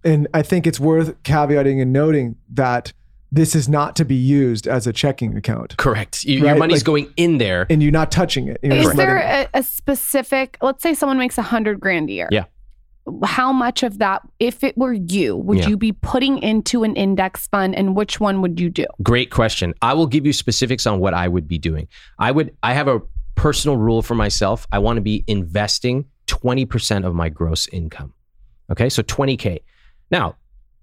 And 0.03 0.27
I 0.33 0.41
think 0.41 0.67
it's 0.67 0.79
worth 0.79 1.21
caveating 1.23 1.81
and 1.81 1.91
noting 1.91 2.35
that 2.53 2.93
this 3.31 3.55
is 3.55 3.67
not 3.67 3.95
to 3.97 4.05
be 4.05 4.15
used 4.15 4.67
as 4.67 4.87
a 4.87 4.93
checking 4.93 5.35
account. 5.35 5.75
Correct. 5.77 6.23
You, 6.23 6.39
Your 6.45 6.55
money's 6.55 6.79
Like- 6.81 6.85
going 6.85 7.13
in 7.17 7.37
there. 7.39 7.65
And 7.69 7.81
you're 7.81 7.91
not 7.91 8.11
touching 8.11 8.47
it. 8.47 8.59
You're 8.63 8.73
Is 8.73 8.83
just 8.85 8.95
there 8.97 9.15
letting- 9.15 9.49
a, 9.53 9.59
a 9.59 9.63
specific? 9.63 10.57
Let's 10.61 10.81
say 10.83 10.93
someone 10.93 11.17
makes 11.17 11.37
a 11.37 11.41
hundred 11.41 11.79
grand 11.79 12.09
a 12.09 12.13
year. 12.13 12.29
Yeah. 12.31 12.45
How 13.23 13.51
much 13.51 13.83
of 13.83 13.97
that, 13.99 14.21
if 14.39 14.63
it 14.63 14.75
were 14.77 14.93
you, 14.93 15.35
would 15.35 15.59
Yeah. 15.59 15.69
you 15.69 15.77
be 15.77 15.91
putting 15.91 16.39
into 16.39 16.83
an 16.83 16.95
index 16.95 17.47
fund, 17.47 17.75
and 17.75 17.95
which 17.95 18.19
one 18.19 18.41
would 18.41 18.59
you 18.59 18.69
do? 18.69 18.85
Great 19.03 19.29
question. 19.31 19.73
I 19.81 19.93
will 19.93 20.07
give 20.07 20.25
you 20.25 20.33
specifics 20.33 20.87
on 20.87 20.99
what 20.99 21.13
I 21.13 21.27
would 21.27 21.47
be 21.47 21.57
doing. 21.59 21.87
I 22.17 22.31
would 22.31 22.55
I 22.63 22.73
have 22.73 22.87
a 22.87 23.01
personal 23.35 23.77
rule 23.77 24.01
for 24.01 24.15
myself. 24.15 24.65
I 24.71 24.79
want 24.79 24.97
to 24.97 25.01
be 25.01 25.23
investing 25.27 26.05
20% 26.27 27.05
of 27.05 27.15
my 27.15 27.29
gross 27.29 27.67
income. 27.69 28.13
Okay? 28.71 28.89
So 28.89 29.03
20k. 29.03 29.59
Now, 30.11 30.35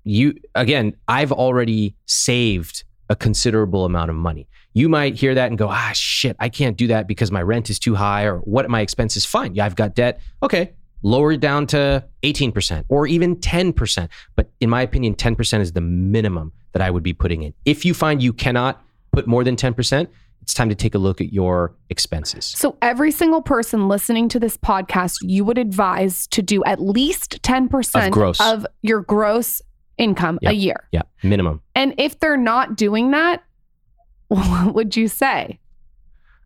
you 0.05 0.35
again, 0.55 0.97
I've 1.07 1.33
already 1.33 1.95
saved 2.07 2.85
a 3.09 3.17
considerable 3.17 3.85
amount 3.85 4.11
of 4.11 4.17
money. 4.17 4.49
You 4.75 4.89
might 4.89 5.15
hear 5.15 5.35
that 5.35 5.49
and 5.49 5.59
go, 5.59 5.69
"Ah, 5.69 5.93
shit, 5.95 6.35
I 6.41 6.49
can't 6.49 6.77
do 6.77 6.87
that 6.89 7.07
because 7.07 7.31
my 7.31 7.43
rent 7.43 7.71
is 7.71 7.79
too 7.79 7.95
high 7.95 8.25
or 8.25 8.39
what 8.39 8.69
my 8.71 8.81
expenses 8.81 9.25
fine. 9.25 9.55
Yeah, 9.55 9.67
I've 9.67 9.77
got 9.77 9.95
debt." 9.95 10.21
Okay, 10.43 10.73
lower 11.03 11.33
it 11.33 11.41
down 11.41 11.67
to 11.69 12.05
18% 12.23 12.85
or 12.89 13.07
even 13.07 13.37
10%. 13.37 14.09
But 14.35 14.51
in 14.61 14.71
my 14.71 14.83
opinion, 14.83 15.15
10% 15.15 15.63
is 15.63 15.73
the 15.73 15.81
minimum 15.81 16.53
that 16.73 16.83
I 16.83 16.91
would 16.91 17.03
be 17.03 17.13
putting 17.13 17.43
in. 17.43 17.53
If 17.65 17.85
you 17.85 17.95
find 17.95 18.23
you 18.23 18.33
cannot 18.33 18.83
put 19.13 19.27
more 19.27 19.45
than 19.45 19.57
10%, 19.57 20.09
it's 20.43 20.55
time 20.55 20.69
to 20.69 20.75
take 20.75 20.95
a 20.95 20.99
look 20.99 21.21
at 21.21 21.33
your 21.33 21.75
expenses. 21.89 22.45
So 22.45 22.77
every 22.83 23.11
single 23.13 23.41
person 23.43 23.89
listening 23.89 24.29
to 24.31 24.41
this 24.41 24.57
podcast, 24.57 25.19
you 25.23 25.45
would 25.45 25.57
advise 25.59 26.27
to 26.29 26.43
do 26.43 26.63
at 26.65 26.81
least 26.81 27.43
ten 27.43 27.69
percent 27.69 28.07
Of 28.07 28.13
gross. 28.13 28.41
of 28.41 28.67
your 28.83 29.01
gross 29.03 29.63
income 29.99 30.39
a 30.45 30.53
year. 30.53 30.89
Yeah, 30.93 31.03
minimum. 31.23 31.63
And 31.75 31.95
if 31.99 32.19
they're 32.19 32.37
not 32.37 32.77
doing 32.77 33.13
that, 33.13 33.45
what 34.29 34.75
would 34.75 34.97
you 34.97 35.09
say? 35.09 35.59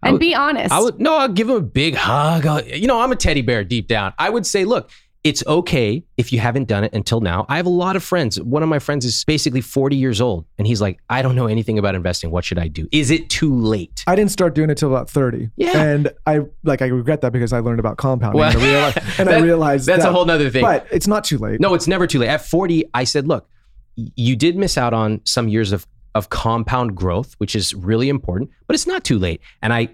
And 0.02 0.12
would- 0.12 0.20
be 0.20 0.34
honest. 0.34 0.72
I 0.72 0.80
would 0.80 1.00
no, 1.00 1.16
I'll 1.16 1.28
give 1.28 1.48
him 1.48 1.56
a 1.56 1.60
big 1.60 1.94
hug. 1.94 2.44
I'll- 2.46 2.64
you 2.66 2.86
know, 2.86 3.00
I'm 3.00 3.12
a 3.12 3.16
teddy 3.16 3.40
bear 3.42 3.64
deep 3.64 3.88
down. 3.88 4.12
I 4.18 4.28
would 4.30 4.46
say, 4.46 4.64
look, 4.64 4.90
it's 5.26 5.44
okay 5.44 6.04
if 6.16 6.32
you 6.32 6.38
haven't 6.38 6.68
done 6.68 6.84
it 6.84 6.94
until 6.94 7.20
now. 7.20 7.46
I 7.48 7.56
have 7.56 7.66
a 7.66 7.70
lot 7.70 7.96
of 7.96 8.04
friends. 8.04 8.40
One 8.40 8.62
of 8.62 8.68
my 8.68 8.78
friends 8.78 9.04
is 9.04 9.24
basically 9.24 9.60
40 9.60 9.96
years 9.96 10.20
old, 10.20 10.46
and 10.56 10.68
he's 10.68 10.80
like, 10.80 11.00
I 11.10 11.20
don't 11.20 11.34
know 11.34 11.48
anything 11.48 11.80
about 11.80 11.96
investing. 11.96 12.30
What 12.30 12.44
should 12.44 12.60
I 12.60 12.68
do? 12.68 12.86
Is 12.92 13.10
it 13.10 13.28
too 13.28 13.52
late? 13.52 14.04
I 14.06 14.14
didn't 14.14 14.30
start 14.30 14.54
doing 14.54 14.70
it 14.70 14.76
till 14.78 14.88
about 14.88 15.10
30. 15.10 15.50
Yeah. 15.56 15.82
And 15.82 16.12
I 16.26 16.42
like 16.62 16.80
I 16.80 16.86
regret 16.86 17.22
that 17.22 17.32
because 17.32 17.52
I 17.52 17.58
learned 17.58 17.80
about 17.80 17.96
compounding. 17.96 18.38
Well, 18.38 18.52
and 18.52 18.62
I 18.62 18.64
realized, 18.64 18.98
and 19.18 19.28
I 19.28 19.38
realized 19.40 19.86
that's 19.86 20.04
a 20.04 20.12
whole 20.12 20.24
nother 20.24 20.48
thing. 20.48 20.62
But 20.62 20.86
it's 20.92 21.08
not 21.08 21.24
too 21.24 21.38
late. 21.38 21.60
No, 21.60 21.74
it's 21.74 21.88
never 21.88 22.06
too 22.06 22.20
late. 22.20 22.28
At 22.28 22.46
40, 22.46 22.84
I 22.94 23.02
said, 23.02 23.26
look, 23.26 23.48
you 23.96 24.36
did 24.36 24.56
miss 24.56 24.78
out 24.78 24.94
on 24.94 25.22
some 25.24 25.48
years 25.48 25.72
of, 25.72 25.88
of 26.14 26.30
compound 26.30 26.94
growth, 26.94 27.34
which 27.38 27.56
is 27.56 27.74
really 27.74 28.08
important, 28.08 28.48
but 28.68 28.74
it's 28.74 28.86
not 28.86 29.02
too 29.02 29.18
late. 29.18 29.40
And 29.60 29.72
I, 29.72 29.88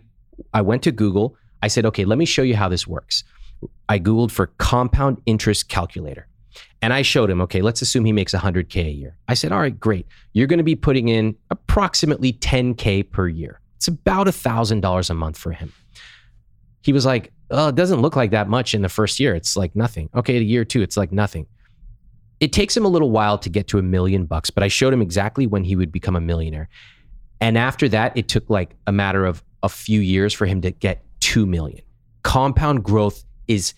I 0.52 0.60
went 0.60 0.82
to 0.82 0.92
Google. 0.92 1.36
I 1.62 1.68
said, 1.68 1.86
okay, 1.86 2.04
let 2.04 2.18
me 2.18 2.26
show 2.26 2.42
you 2.42 2.54
how 2.54 2.68
this 2.68 2.86
works. 2.86 3.24
I 3.88 3.98
Googled 3.98 4.30
for 4.30 4.48
compound 4.58 5.20
interest 5.26 5.68
calculator. 5.68 6.26
And 6.82 6.92
I 6.92 7.02
showed 7.02 7.30
him, 7.30 7.40
okay, 7.42 7.62
let's 7.62 7.80
assume 7.80 8.04
he 8.04 8.12
makes 8.12 8.34
100K 8.34 8.86
a 8.86 8.90
year. 8.90 9.16
I 9.28 9.34
said, 9.34 9.52
all 9.52 9.60
right, 9.60 9.78
great. 9.78 10.06
You're 10.32 10.46
going 10.46 10.58
to 10.58 10.64
be 10.64 10.76
putting 10.76 11.08
in 11.08 11.36
approximately 11.50 12.32
10K 12.34 13.10
per 13.10 13.28
year. 13.28 13.60
It's 13.76 13.88
about 13.88 14.28
a 14.28 14.32
thousand 14.32 14.80
dollars 14.80 15.10
a 15.10 15.14
month 15.14 15.36
for 15.36 15.50
him. 15.50 15.72
He 16.82 16.92
was 16.92 17.06
like, 17.06 17.32
"Oh, 17.50 17.68
it 17.68 17.74
doesn't 17.74 18.00
look 18.00 18.14
like 18.14 18.30
that 18.32 18.48
much 18.48 18.74
in 18.74 18.82
the 18.82 18.88
first 18.88 19.18
year. 19.18 19.34
It's 19.34 19.56
like 19.56 19.74
nothing." 19.74 20.08
Okay, 20.14 20.38
the 20.38 20.44
year 20.44 20.64
two, 20.64 20.82
it's 20.82 20.96
like 20.96 21.10
nothing. 21.10 21.46
It 22.38 22.52
takes 22.52 22.76
him 22.76 22.84
a 22.84 22.88
little 22.88 23.10
while 23.10 23.38
to 23.38 23.48
get 23.48 23.68
to 23.68 23.78
a 23.78 23.82
million 23.82 24.26
bucks, 24.26 24.50
but 24.50 24.62
I 24.62 24.68
showed 24.68 24.92
him 24.92 25.02
exactly 25.02 25.46
when 25.46 25.64
he 25.64 25.74
would 25.74 25.90
become 25.90 26.14
a 26.14 26.20
millionaire. 26.20 26.68
And 27.40 27.58
after 27.58 27.88
that, 27.88 28.16
it 28.16 28.28
took 28.28 28.48
like 28.50 28.76
a 28.86 28.92
matter 28.92 29.24
of 29.24 29.42
a 29.62 29.68
few 29.68 30.00
years 30.00 30.32
for 30.32 30.46
him 30.46 30.60
to 30.62 30.70
get 30.70 31.04
2 31.20 31.46
million. 31.46 31.82
Compound 32.22 32.84
growth 32.84 33.24
is 33.52 33.74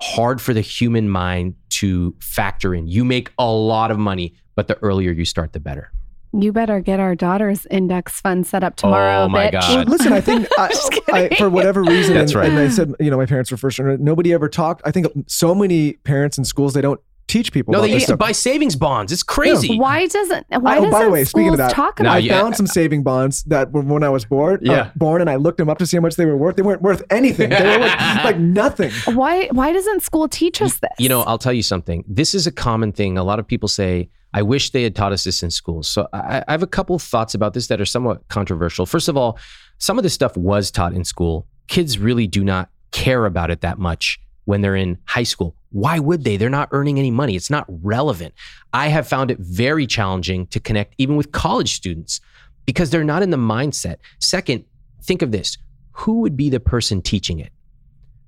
hard 0.00 0.40
for 0.40 0.52
the 0.52 0.60
human 0.60 1.08
mind 1.08 1.54
to 1.70 2.14
factor 2.20 2.74
in. 2.74 2.86
You 2.86 3.04
make 3.04 3.32
a 3.38 3.50
lot 3.50 3.90
of 3.90 3.98
money, 3.98 4.34
but 4.54 4.68
the 4.68 4.76
earlier 4.78 5.12
you 5.12 5.24
start, 5.24 5.52
the 5.52 5.60
better. 5.60 5.90
You 6.32 6.52
better 6.52 6.80
get 6.80 6.98
our 6.98 7.14
daughter's 7.14 7.64
index 7.66 8.20
fund 8.20 8.44
set 8.46 8.64
up 8.64 8.74
tomorrow. 8.74 9.24
Oh, 9.24 9.28
my 9.28 9.46
bitch. 9.46 9.52
God. 9.52 9.88
Well, 9.88 9.96
listen, 9.96 10.12
I 10.12 10.20
think 10.20 10.48
I, 10.58 10.70
I, 11.12 11.34
for 11.36 11.48
whatever 11.48 11.82
reason, 11.84 12.14
That's 12.14 12.32
and, 12.32 12.40
right. 12.40 12.50
and 12.50 12.58
I 12.58 12.68
said, 12.68 12.92
you 12.98 13.10
know, 13.10 13.16
my 13.16 13.26
parents 13.26 13.52
were 13.52 13.56
first. 13.56 13.78
Nobody 13.78 14.32
ever 14.32 14.48
talked. 14.48 14.82
I 14.84 14.90
think 14.90 15.06
so 15.28 15.54
many 15.54 15.92
parents 15.92 16.36
in 16.36 16.44
schools 16.44 16.74
they 16.74 16.80
don't 16.80 17.00
teach 17.26 17.52
people. 17.52 17.72
No, 17.72 17.78
about 17.78 17.86
they 17.86 17.92
this 17.92 18.02
used 18.02 18.08
to 18.08 18.16
buy 18.16 18.32
savings 18.32 18.76
bonds. 18.76 19.12
It's 19.12 19.22
crazy. 19.22 19.78
Why 19.78 20.06
doesn't 20.06 20.46
why 20.50 20.72
oh, 20.78 20.82
doesn't 20.82 20.90
by 20.90 21.04
the 21.04 21.10
way, 21.10 21.24
speaking 21.24 21.50
of 21.50 21.56
that, 21.58 21.72
talk 21.72 22.00
No, 22.00 22.10
I 22.10 22.18
about 22.18 22.40
found 22.40 22.56
some 22.56 22.66
saving 22.66 23.02
bonds 23.02 23.42
that 23.44 23.72
were 23.72 23.82
when 23.82 24.02
I 24.02 24.08
was 24.10 24.24
born. 24.24 24.56
uh, 24.68 24.72
Yeah. 24.72 24.90
born, 24.96 25.20
and 25.20 25.30
I 25.30 25.36
looked 25.36 25.58
them 25.58 25.68
up 25.68 25.78
to 25.78 25.86
see 25.86 25.96
how 25.96 26.00
much 26.02 26.16
they 26.16 26.26
were 26.26 26.36
worth. 26.36 26.56
They 26.56 26.62
weren't 26.62 26.82
worth 26.82 27.02
anything. 27.10 27.50
They 27.50 27.62
were 27.76 27.80
worth 27.80 27.94
like 28.24 28.38
nothing. 28.38 28.90
why 29.14 29.48
why 29.52 29.72
doesn't 29.72 30.02
school 30.02 30.28
teach 30.28 30.60
us 30.62 30.78
this? 30.78 30.90
You 30.98 31.08
know, 31.08 31.22
I'll 31.22 31.38
tell 31.38 31.52
you 31.52 31.62
something. 31.62 32.04
This 32.08 32.34
is 32.34 32.46
a 32.46 32.52
common 32.52 32.92
thing. 32.92 33.16
A 33.18 33.24
lot 33.24 33.38
of 33.38 33.46
people 33.46 33.68
say, 33.68 34.10
I 34.32 34.42
wish 34.42 34.70
they 34.70 34.82
had 34.82 34.94
taught 34.96 35.12
us 35.12 35.24
this 35.24 35.42
in 35.42 35.50
schools. 35.50 35.88
So 35.88 36.08
I, 36.12 36.42
I 36.48 36.52
have 36.52 36.62
a 36.62 36.66
couple 36.66 36.98
thoughts 36.98 37.34
about 37.34 37.54
this 37.54 37.68
that 37.68 37.80
are 37.80 37.84
somewhat 37.86 38.26
controversial. 38.28 38.84
First 38.86 39.08
of 39.08 39.16
all, 39.16 39.38
some 39.78 39.96
of 39.98 40.02
this 40.02 40.12
stuff 40.14 40.36
was 40.36 40.70
taught 40.70 40.92
in 40.92 41.04
school. 41.04 41.46
Kids 41.68 41.98
really 41.98 42.26
do 42.26 42.42
not 42.44 42.68
care 42.90 43.26
about 43.26 43.50
it 43.50 43.60
that 43.62 43.78
much 43.78 44.18
when 44.44 44.60
they're 44.60 44.76
in 44.76 44.98
high 45.06 45.22
school. 45.22 45.56
Why 45.74 45.98
would 45.98 46.22
they? 46.22 46.36
They're 46.36 46.48
not 46.48 46.68
earning 46.70 47.00
any 47.00 47.10
money. 47.10 47.34
It's 47.34 47.50
not 47.50 47.66
relevant. 47.68 48.32
I 48.72 48.86
have 48.86 49.08
found 49.08 49.32
it 49.32 49.40
very 49.40 49.88
challenging 49.88 50.46
to 50.48 50.60
connect 50.60 50.94
even 50.98 51.16
with 51.16 51.32
college 51.32 51.74
students 51.74 52.20
because 52.64 52.90
they're 52.90 53.02
not 53.02 53.24
in 53.24 53.30
the 53.30 53.36
mindset. 53.36 53.96
Second, 54.20 54.64
think 55.02 55.20
of 55.20 55.32
this 55.32 55.58
who 55.90 56.20
would 56.20 56.36
be 56.36 56.48
the 56.48 56.60
person 56.60 57.02
teaching 57.02 57.40
it? 57.40 57.52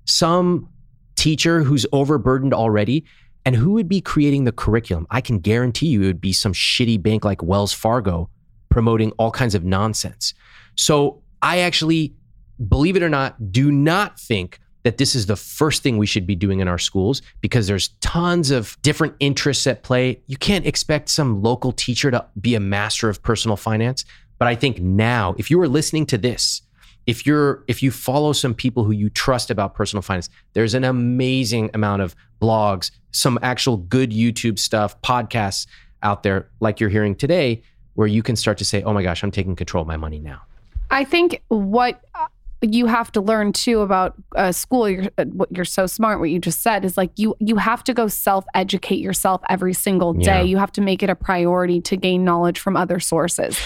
Some 0.03 0.67
teacher 1.15 1.63
who's 1.63 1.85
overburdened 1.93 2.53
already 2.53 3.05
and 3.45 3.55
who 3.55 3.71
would 3.71 3.87
be 3.87 4.01
creating 4.01 4.43
the 4.43 4.51
curriculum? 4.51 5.07
I 5.09 5.21
can 5.21 5.39
guarantee 5.39 5.87
you 5.87 6.01
it 6.01 6.07
would 6.07 6.19
be 6.19 6.33
some 6.33 6.51
shitty 6.51 7.01
bank 7.01 7.23
like 7.23 7.41
Wells 7.41 7.71
Fargo 7.71 8.29
promoting 8.67 9.11
all 9.11 9.31
kinds 9.31 9.55
of 9.55 9.63
nonsense. 9.63 10.33
So 10.75 11.23
I 11.41 11.59
actually, 11.59 12.13
believe 12.67 12.97
it 12.97 13.03
or 13.03 13.09
not, 13.09 13.53
do 13.53 13.71
not 13.71 14.19
think 14.19 14.59
that 14.87 14.97
this 14.97 15.15
is 15.15 15.25
the 15.25 15.35
first 15.35 15.83
thing 15.83 15.97
we 15.97 16.05
should 16.05 16.25
be 16.25 16.33
doing 16.33 16.61
in 16.61 16.67
our 16.69 16.77
schools 16.77 17.21
because 17.41 17.67
there's 17.67 17.89
tons 17.99 18.51
of 18.51 18.77
different 18.83 19.13
interests 19.19 19.67
at 19.67 19.83
play. 19.83 20.17
You 20.27 20.37
can't 20.37 20.65
expect 20.65 21.09
some 21.09 21.41
local 21.41 21.73
teacher 21.73 22.09
to 22.09 22.25
be 22.39 22.55
a 22.55 22.61
master 22.61 23.09
of 23.09 23.21
personal 23.21 23.57
finance. 23.57 24.05
But 24.39 24.47
I 24.47 24.55
think 24.55 24.79
now, 24.79 25.35
if 25.37 25.51
you 25.51 25.59
are 25.59 25.67
listening 25.67 26.05
to 26.05 26.17
this, 26.17 26.61
if 27.05 27.25
you're 27.25 27.65
if 27.67 27.83
you 27.83 27.91
follow 27.91 28.31
some 28.31 28.53
people 28.53 28.85
who 28.85 28.93
you 28.93 29.09
trust 29.09 29.51
about 29.51 29.73
personal 29.73 30.01
finance 30.01 30.29
there's 30.51 30.73
an 30.73 30.83
amazing 30.83 31.69
amount 31.73 32.01
of 32.01 32.13
blogs 32.41 32.91
some 33.11 33.39
actual 33.41 33.77
good 33.77 34.11
youtube 34.11 34.59
stuff 34.59 35.01
podcasts 35.01 35.67
out 36.03 36.23
there 36.23 36.49
like 36.59 36.81
you're 36.81 36.89
hearing 36.89 37.15
today 37.15 37.63
where 37.93 38.07
you 38.07 38.21
can 38.21 38.35
start 38.35 38.57
to 38.57 38.65
say 38.65 38.83
oh 38.83 38.91
my 38.91 39.01
gosh 39.01 39.23
i'm 39.23 39.31
taking 39.31 39.55
control 39.55 39.83
of 39.83 39.87
my 39.87 39.95
money 39.95 40.19
now 40.19 40.41
I 40.89 41.03
think 41.03 41.41
what 41.49 42.01
you 42.61 42.87
have 42.87 43.11
to 43.11 43.21
learn 43.21 43.53
too 43.53 43.81
about 43.81 44.15
uh, 44.35 44.51
school, 44.51 44.89
you're, 44.89 45.05
uh, 45.17 45.25
what 45.25 45.49
you're 45.55 45.65
so 45.65 45.85
smart. 45.87 46.19
What 46.19 46.29
you 46.29 46.39
just 46.39 46.61
said 46.61 46.85
is 46.85 46.97
like 46.97 47.11
you 47.15 47.35
you 47.39 47.57
have 47.57 47.83
to 47.85 47.93
go 47.93 48.07
self 48.07 48.45
educate 48.53 48.99
yourself 48.99 49.41
every 49.49 49.73
single 49.73 50.13
day. 50.13 50.23
Yeah. 50.25 50.41
You 50.41 50.57
have 50.57 50.71
to 50.73 50.81
make 50.81 51.03
it 51.03 51.09
a 51.09 51.15
priority 51.15 51.81
to 51.81 51.97
gain 51.97 52.23
knowledge 52.23 52.59
from 52.59 52.75
other 52.75 52.99
sources. 52.99 53.59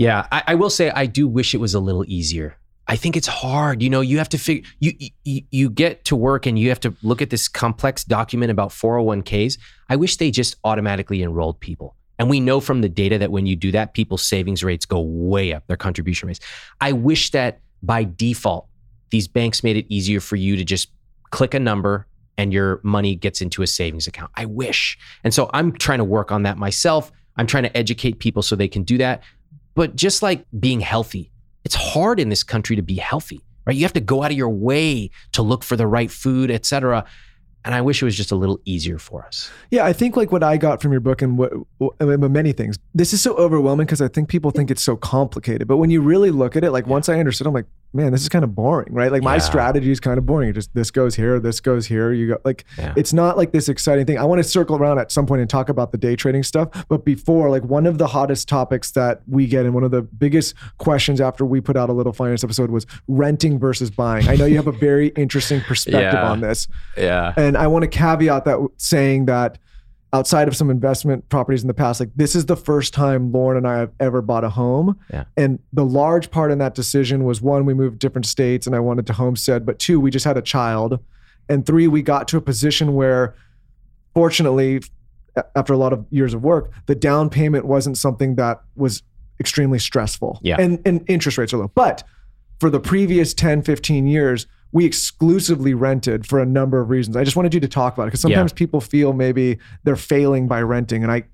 yeah 0.00 0.26
I, 0.32 0.42
I 0.48 0.54
will 0.54 0.70
say 0.70 0.90
i 0.90 1.04
do 1.04 1.28
wish 1.28 1.54
it 1.54 1.58
was 1.58 1.74
a 1.74 1.80
little 1.80 2.04
easier 2.08 2.56
i 2.88 2.96
think 2.96 3.16
it's 3.16 3.26
hard 3.26 3.82
you 3.82 3.90
know 3.90 4.00
you 4.00 4.16
have 4.16 4.30
to 4.30 4.38
figure 4.38 4.68
you, 4.80 4.92
you 5.24 5.42
you 5.50 5.70
get 5.70 6.06
to 6.06 6.16
work 6.16 6.46
and 6.46 6.58
you 6.58 6.70
have 6.70 6.80
to 6.80 6.94
look 7.02 7.20
at 7.20 7.28
this 7.28 7.48
complex 7.48 8.02
document 8.02 8.50
about 8.50 8.70
401ks 8.70 9.58
i 9.90 9.96
wish 9.96 10.16
they 10.16 10.30
just 10.30 10.56
automatically 10.64 11.22
enrolled 11.22 11.60
people 11.60 11.94
and 12.18 12.30
we 12.30 12.40
know 12.40 12.60
from 12.60 12.80
the 12.80 12.88
data 12.88 13.18
that 13.18 13.30
when 13.30 13.44
you 13.44 13.56
do 13.56 13.70
that 13.72 13.92
people's 13.92 14.24
savings 14.24 14.64
rates 14.64 14.86
go 14.86 15.00
way 15.00 15.52
up 15.52 15.66
their 15.66 15.76
contribution 15.76 16.28
rates 16.28 16.40
i 16.80 16.92
wish 16.92 17.30
that 17.32 17.60
by 17.82 18.04
default 18.04 18.66
these 19.10 19.26
banks 19.26 19.64
made 19.64 19.76
it 19.76 19.86
easier 19.88 20.20
for 20.20 20.36
you 20.36 20.56
to 20.56 20.64
just 20.64 20.90
click 21.30 21.54
a 21.54 21.60
number 21.60 22.06
and 22.38 22.52
your 22.52 22.80
money 22.82 23.14
gets 23.14 23.40
into 23.40 23.62
a 23.62 23.66
savings 23.66 24.06
account 24.06 24.30
i 24.36 24.44
wish 24.44 24.98
and 25.24 25.34
so 25.34 25.50
i'm 25.52 25.72
trying 25.72 25.98
to 25.98 26.04
work 26.04 26.30
on 26.30 26.42
that 26.42 26.58
myself 26.58 27.10
i'm 27.36 27.46
trying 27.46 27.64
to 27.64 27.76
educate 27.76 28.18
people 28.18 28.42
so 28.42 28.54
they 28.56 28.68
can 28.68 28.82
do 28.82 28.98
that 28.98 29.22
but 29.74 29.96
just 29.96 30.22
like 30.22 30.44
being 30.58 30.80
healthy, 30.80 31.30
it's 31.64 31.74
hard 31.74 32.20
in 32.20 32.28
this 32.28 32.42
country 32.42 32.76
to 32.76 32.82
be 32.82 32.96
healthy, 32.96 33.40
right? 33.64 33.76
You 33.76 33.82
have 33.82 33.92
to 33.94 34.00
go 34.00 34.22
out 34.22 34.30
of 34.30 34.36
your 34.36 34.50
way 34.50 35.10
to 35.32 35.42
look 35.42 35.64
for 35.64 35.76
the 35.76 35.86
right 35.86 36.10
food, 36.10 36.50
et 36.50 36.66
cetera. 36.66 37.04
And 37.64 37.74
I 37.74 37.82
wish 37.82 38.00
it 38.00 38.06
was 38.06 38.16
just 38.16 38.32
a 38.32 38.36
little 38.36 38.58
easier 38.64 38.98
for 38.98 39.24
us. 39.24 39.50
Yeah, 39.70 39.84
I 39.84 39.92
think 39.92 40.16
like 40.16 40.32
what 40.32 40.42
I 40.42 40.56
got 40.56 40.80
from 40.80 40.92
your 40.92 41.00
book 41.00 41.20
and 41.20 41.36
what, 41.36 41.52
what 41.78 41.94
I 42.00 42.04
mean, 42.04 42.32
many 42.32 42.52
things. 42.52 42.78
This 42.94 43.12
is 43.12 43.20
so 43.20 43.34
overwhelming 43.36 43.84
because 43.84 44.00
I 44.00 44.08
think 44.08 44.28
people 44.28 44.50
think 44.50 44.70
it's 44.70 44.82
so 44.82 44.96
complicated. 44.96 45.68
But 45.68 45.76
when 45.76 45.90
you 45.90 46.00
really 46.00 46.30
look 46.30 46.56
at 46.56 46.64
it, 46.64 46.70
like 46.70 46.86
once 46.86 47.08
I 47.10 47.18
understood, 47.18 47.46
I'm 47.46 47.52
like, 47.52 47.66
man, 47.92 48.12
this 48.12 48.22
is 48.22 48.28
kind 48.28 48.44
of 48.44 48.54
boring, 48.54 48.92
right? 48.92 49.10
Like 49.10 49.22
my 49.22 49.34
Yeah. 49.34 49.38
strategy 49.40 49.90
is 49.90 49.98
kind 49.98 50.16
of 50.18 50.24
boring. 50.26 50.50
It 50.50 50.52
just 50.52 50.72
this 50.74 50.90
goes 50.90 51.14
here, 51.16 51.40
this 51.40 51.60
goes 51.60 51.86
here. 51.86 52.12
You 52.12 52.28
go 52.28 52.36
like 52.44 52.64
Yeah. 52.78 52.92
it's 52.96 53.12
not 53.12 53.36
like 53.36 53.52
this 53.52 53.68
exciting 53.68 54.06
thing. 54.06 54.16
I 54.18 54.24
want 54.24 54.38
to 54.40 54.48
circle 54.48 54.76
around 54.76 54.98
at 54.98 55.10
some 55.10 55.26
point 55.26 55.40
and 55.40 55.50
talk 55.50 55.68
about 55.68 55.90
the 55.92 55.98
day 55.98 56.14
trading 56.16 56.42
stuff. 56.44 56.68
But 56.88 57.04
before, 57.04 57.50
like 57.50 57.64
one 57.64 57.86
of 57.86 57.98
the 57.98 58.06
hottest 58.06 58.48
topics 58.48 58.92
that 58.92 59.22
we 59.28 59.46
get 59.46 59.64
and 59.64 59.74
one 59.74 59.82
of 59.84 59.90
the 59.90 60.02
biggest 60.02 60.54
questions 60.78 61.20
after 61.20 61.44
we 61.44 61.60
put 61.60 61.76
out 61.76 61.90
a 61.90 61.92
little 61.92 62.12
finance 62.12 62.44
episode 62.44 62.70
was 62.70 62.86
renting 63.08 63.58
versus 63.58 63.90
buying. 63.90 64.28
I 64.28 64.36
know 64.36 64.44
you 64.44 64.56
have 64.56 64.66
a 64.68 64.72
very 64.72 65.08
interesting 65.16 65.60
perspective 65.60 66.12
Yeah. 66.14 66.30
on 66.30 66.40
this. 66.40 66.68
Yeah. 66.96 67.32
And 67.36 67.56
I 67.56 67.66
want 67.66 67.82
to 67.82 67.88
caveat 67.88 68.44
that 68.44 68.58
saying 68.76 69.24
that 69.26 69.58
outside 70.12 70.48
of 70.48 70.56
some 70.56 70.70
investment 70.70 71.28
properties 71.28 71.62
in 71.62 71.68
the 71.68 71.74
past, 71.74 72.00
like 72.00 72.10
this 72.16 72.34
is 72.34 72.46
the 72.46 72.56
first 72.56 72.92
time 72.92 73.32
Lauryn 73.32 73.58
and 73.58 73.66
I 73.66 73.78
have 73.78 73.92
ever 74.00 74.20
bought 74.22 74.44
a 74.44 74.50
home. 74.50 74.98
Yeah. 75.12 75.24
And 75.36 75.60
the 75.72 75.84
large 75.84 76.30
part 76.30 76.50
in 76.50 76.58
that 76.58 76.74
decision 76.74 77.24
was 77.24 77.40
one, 77.40 77.64
we 77.64 77.74
moved 77.74 77.98
different 77.98 78.26
states 78.26 78.66
and 78.66 78.74
I 78.74 78.80
wanted 78.80 79.06
to 79.06 79.12
homestead, 79.12 79.64
but 79.64 79.78
two, 79.78 80.00
we 80.00 80.10
just 80.10 80.24
had 80.24 80.36
a 80.36 80.42
child. 80.42 80.98
And 81.48 81.64
three, 81.64 81.86
we 81.86 82.02
got 82.02 82.26
to 82.28 82.36
a 82.36 82.40
position 82.40 82.94
where 82.94 83.34
fortunately, 84.14 84.82
after 85.54 85.72
a 85.72 85.76
lot 85.76 85.92
of 85.92 86.04
years 86.10 86.34
of 86.34 86.42
work, 86.42 86.72
the 86.86 86.94
down 86.94 87.30
payment 87.30 87.64
wasn't 87.64 87.96
something 87.96 88.34
that 88.34 88.60
was 88.74 89.02
extremely 89.38 89.78
stressful. 89.78 90.40
Yeah. 90.42 90.56
And, 90.58 90.80
and 90.84 91.04
interest 91.08 91.38
rates 91.38 91.54
are 91.54 91.58
low. 91.58 91.70
But 91.74 92.02
for 92.58 92.68
the 92.68 92.80
previous 92.80 93.32
10, 93.32 93.62
15 93.62 94.06
years, 94.06 94.46
we 94.72 94.84
exclusively 94.84 95.74
rented 95.74 96.26
for 96.26 96.40
a 96.40 96.46
number 96.46 96.80
of 96.80 96.90
reasons. 96.90 97.16
I 97.16 97.24
just 97.24 97.36
wanted 97.36 97.54
you 97.54 97.60
to 97.60 97.68
talk 97.68 97.94
about 97.94 98.04
it 98.04 98.06
because 98.06 98.20
sometimes 98.20 98.52
people 98.52 98.80
feel 98.80 99.12
maybe 99.12 99.58
they're 99.84 99.96
failing 99.96 100.46
by 100.46 100.62
renting. 100.62 101.02
And 101.02 101.10
I, 101.10 101.24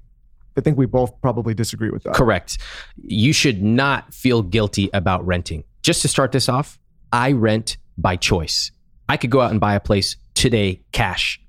I 0.57 0.61
think 0.63 0.79
we 0.79 0.87
both 0.87 1.21
probably 1.21 1.53
disagree 1.53 1.91
with 1.91 2.03
that. 2.05 2.15
Correct. 2.15 2.59
You 3.03 3.33
should 3.33 3.63
not 3.63 4.15
feel 4.15 4.43
guilty 4.43 4.89
about 4.95 5.27
renting. 5.27 5.65
Just 5.83 6.03
to 6.03 6.09
start 6.09 6.33
this 6.33 6.49
off, 6.49 6.79
I 7.13 7.33
rent 7.33 7.77
by 7.99 8.17
choice. 8.17 8.71
I 9.09 9.17
could 9.17 9.31
go 9.31 9.41
out 9.41 9.51
and 9.51 9.61
buy 9.61 9.75
a 9.75 9.81
place 9.81 10.17
today, 10.35 10.83
cash. 10.93 11.41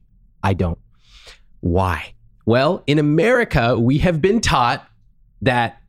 I 0.44 0.54
don't. 0.54 0.78
Why? 1.62 2.14
Well, 2.46 2.84
in 2.86 3.00
America, 3.00 3.78
we 3.78 3.98
have 4.00 4.22
been 4.22 4.42
taught 4.42 4.88
that 5.42 5.82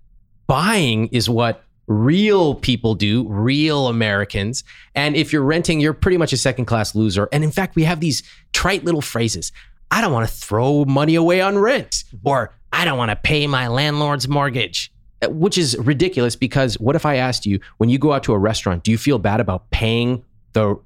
buying 0.46 1.08
is 1.08 1.28
what 1.28 1.62
real 1.88 2.54
people 2.54 2.94
do, 2.94 3.26
real 3.28 3.88
Americans. 3.88 4.62
And 4.94 5.16
if 5.16 5.32
you're 5.32 5.42
renting, 5.42 5.80
you're 5.80 5.94
pretty 5.94 6.18
much 6.18 6.32
a 6.32 6.36
second 6.36 6.66
class 6.66 6.94
loser. 6.94 7.28
And 7.32 7.42
in 7.42 7.50
fact, 7.50 7.74
we 7.74 7.84
have 7.84 8.00
these 8.00 8.22
trite 8.52 8.84
little 8.84 9.02
phrases 9.02 9.50
I 9.90 10.00
don't 10.00 10.12
want 10.12 10.28
to 10.28 10.34
throw 10.34 10.84
money 10.84 11.14
away 11.14 11.40
on 11.40 11.58
rent, 11.58 12.04
or 12.22 12.54
I 12.72 12.84
don't 12.84 12.98
want 12.98 13.10
to 13.10 13.16
pay 13.16 13.46
my 13.46 13.68
landlord's 13.68 14.28
mortgage, 14.28 14.92
uh, 15.22 15.30
which 15.30 15.56
is 15.56 15.76
ridiculous 15.78 16.36
because 16.36 16.78
what 16.78 16.94
if 16.94 17.06
I 17.06 17.16
asked 17.16 17.46
you, 17.46 17.60
when 17.78 17.88
you 17.88 17.98
go 17.98 18.12
out 18.12 18.22
to 18.24 18.34
a 18.34 18.38
restaurant, 18.38 18.84
do 18.84 18.90
you 18.90 18.98
feel 18.98 19.18
bad 19.18 19.40
about 19.40 19.70
paying 19.70 20.22
the 20.52 20.78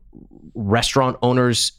restaurant 0.55 1.17
owner's 1.23 1.73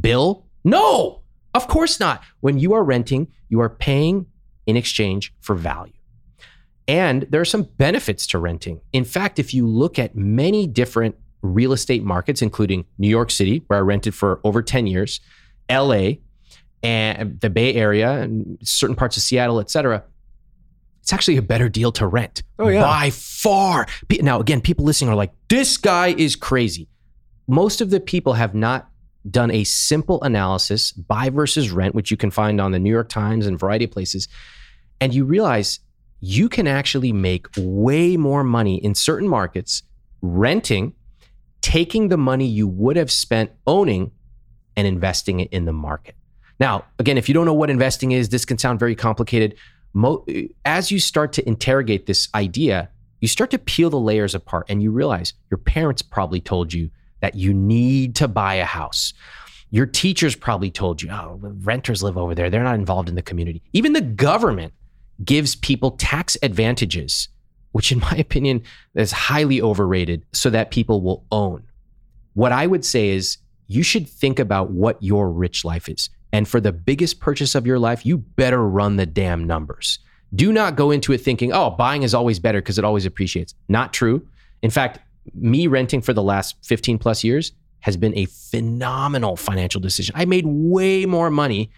bill? 0.00 0.44
No, 0.64 1.22
of 1.54 1.68
course 1.68 2.00
not. 2.00 2.22
When 2.40 2.58
you 2.58 2.72
are 2.72 2.82
renting, 2.82 3.28
you 3.48 3.60
are 3.60 3.70
paying 3.70 4.26
in 4.66 4.76
exchange 4.76 5.32
for 5.40 5.54
value. 5.54 5.92
And 6.88 7.26
there 7.30 7.40
are 7.40 7.44
some 7.44 7.64
benefits 7.76 8.26
to 8.28 8.38
renting. 8.38 8.80
In 8.94 9.04
fact, 9.04 9.38
if 9.38 9.52
you 9.52 9.66
look 9.66 9.98
at 9.98 10.16
many 10.16 10.66
different 10.66 11.14
real 11.42 11.72
estate 11.72 12.02
markets, 12.02 12.40
including 12.42 12.86
New 12.96 13.08
York 13.08 13.30
City, 13.30 13.62
where 13.66 13.78
I 13.78 13.82
rented 13.82 14.14
for 14.14 14.40
over 14.42 14.62
10 14.62 14.86
years, 14.86 15.20
LA, 15.70 16.12
and 16.82 17.38
the 17.40 17.50
Bay 17.50 17.74
Area, 17.74 18.12
and 18.12 18.58
certain 18.62 18.96
parts 18.96 19.18
of 19.18 19.22
Seattle, 19.22 19.60
et 19.60 19.70
cetera, 19.70 20.02
it's 21.02 21.12
actually 21.12 21.36
a 21.36 21.42
better 21.42 21.68
deal 21.68 21.92
to 21.92 22.06
rent. 22.06 22.42
Oh, 22.58 22.68
yeah. 22.68 22.82
By 22.82 23.10
far. 23.10 23.86
Now, 24.20 24.40
again, 24.40 24.60
people 24.60 24.84
listening 24.84 25.10
are 25.10 25.16
like, 25.16 25.32
this 25.48 25.76
guy 25.76 26.08
is 26.08 26.36
crazy. 26.36 26.88
Most 27.46 27.80
of 27.80 27.90
the 27.90 28.00
people 28.00 28.32
have 28.32 28.54
not 28.54 28.88
done 29.30 29.50
a 29.50 29.64
simple 29.64 30.22
analysis, 30.22 30.92
buy 30.92 31.28
versus 31.28 31.70
rent, 31.70 31.94
which 31.94 32.10
you 32.10 32.16
can 32.16 32.30
find 32.30 32.60
on 32.60 32.72
the 32.72 32.78
New 32.78 32.90
York 32.90 33.08
Times 33.10 33.46
and 33.46 33.56
a 33.56 33.58
variety 33.58 33.84
of 33.84 33.90
places. 33.90 34.28
And 35.00 35.14
you 35.14 35.24
realize 35.24 35.80
you 36.20 36.48
can 36.48 36.66
actually 36.66 37.12
make 37.12 37.46
way 37.56 38.16
more 38.16 38.44
money 38.44 38.82
in 38.82 38.94
certain 38.94 39.28
markets 39.28 39.82
renting, 40.20 40.94
taking 41.60 42.08
the 42.08 42.16
money 42.16 42.46
you 42.46 42.66
would 42.66 42.96
have 42.96 43.10
spent 43.10 43.52
owning 43.66 44.10
and 44.76 44.86
investing 44.86 45.40
it 45.40 45.52
in 45.52 45.64
the 45.64 45.72
market. 45.72 46.14
Now, 46.60 46.84
again, 46.98 47.18
if 47.18 47.28
you 47.28 47.34
don't 47.34 47.46
know 47.46 47.54
what 47.54 47.70
investing 47.70 48.12
is, 48.12 48.28
this 48.30 48.44
can 48.44 48.58
sound 48.58 48.80
very 48.80 48.96
complicated. 48.96 49.56
As 50.64 50.90
you 50.90 50.98
start 50.98 51.32
to 51.34 51.48
interrogate 51.48 52.06
this 52.06 52.28
idea, 52.34 52.90
you 53.20 53.28
start 53.28 53.50
to 53.50 53.58
peel 53.58 53.90
the 53.90 53.98
layers 53.98 54.34
apart 54.34 54.66
and 54.68 54.82
you 54.82 54.90
realize 54.90 55.34
your 55.50 55.58
parents 55.58 56.02
probably 56.02 56.40
told 56.40 56.72
you 56.72 56.90
that 57.20 57.34
you 57.34 57.52
need 57.54 58.14
to 58.16 58.28
buy 58.28 58.54
a 58.54 58.64
house. 58.64 59.12
Your 59.70 59.86
teachers 59.86 60.34
probably 60.34 60.70
told 60.70 61.02
you, 61.02 61.10
oh, 61.10 61.38
renters 61.42 62.02
live 62.02 62.16
over 62.16 62.34
there. 62.34 62.48
They're 62.48 62.62
not 62.62 62.76
involved 62.76 63.08
in 63.08 63.16
the 63.16 63.22
community. 63.22 63.62
Even 63.72 63.92
the 63.92 64.00
government 64.00 64.72
gives 65.24 65.56
people 65.56 65.92
tax 65.92 66.36
advantages, 66.42 67.28
which, 67.72 67.92
in 67.92 68.00
my 68.00 68.12
opinion, 68.18 68.62
is 68.94 69.12
highly 69.12 69.60
overrated, 69.60 70.24
so 70.32 70.50
that 70.50 70.70
people 70.70 71.00
will 71.00 71.24
own. 71.30 71.62
What 72.34 72.52
I 72.52 72.66
would 72.66 72.84
say 72.84 73.10
is 73.10 73.38
you 73.66 73.82
should 73.82 74.08
think 74.08 74.38
about 74.38 74.70
what 74.70 75.02
your 75.02 75.30
rich 75.30 75.64
life 75.64 75.88
is. 75.88 76.10
And 76.32 76.46
for 76.46 76.60
the 76.60 76.72
biggest 76.72 77.20
purchase 77.20 77.54
of 77.54 77.66
your 77.66 77.78
life, 77.78 78.04
you 78.04 78.18
better 78.18 78.66
run 78.66 78.96
the 78.96 79.06
damn 79.06 79.44
numbers. 79.44 79.98
Do 80.34 80.52
not 80.52 80.76
go 80.76 80.90
into 80.90 81.12
it 81.12 81.18
thinking, 81.18 81.52
oh, 81.52 81.70
buying 81.70 82.02
is 82.02 82.14
always 82.14 82.38
better 82.38 82.60
because 82.60 82.78
it 82.78 82.84
always 82.84 83.06
appreciates. 83.06 83.54
Not 83.68 83.92
true. 83.92 84.26
In 84.62 84.70
fact, 84.70 84.98
me 85.34 85.66
renting 85.66 86.02
for 86.02 86.12
the 86.12 86.22
last 86.22 86.56
15 86.64 86.98
plus 86.98 87.24
years 87.24 87.52
has 87.80 87.96
been 87.96 88.16
a 88.16 88.26
phenomenal 88.26 89.36
financial 89.36 89.80
decision. 89.80 90.14
I 90.18 90.24
made 90.24 90.44
way 90.46 91.06
more 91.06 91.30
money 91.30 91.70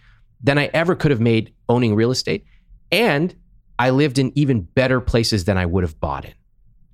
than 0.43 0.59
I 0.59 0.70
ever 0.72 0.95
could 0.95 1.11
have 1.11 1.20
made 1.20 1.53
owning 1.68 1.95
real 1.95 2.11
estate. 2.11 2.45
And 2.93 3.34
I 3.78 3.91
lived 3.91 4.18
in 4.18 4.32
even 4.34 4.61
better 4.61 5.01
places 5.01 5.45
than 5.45 5.57
I 5.57 5.66
would 5.66 5.84
have 5.84 5.99
bought 6.01 6.24
in. 6.24 6.34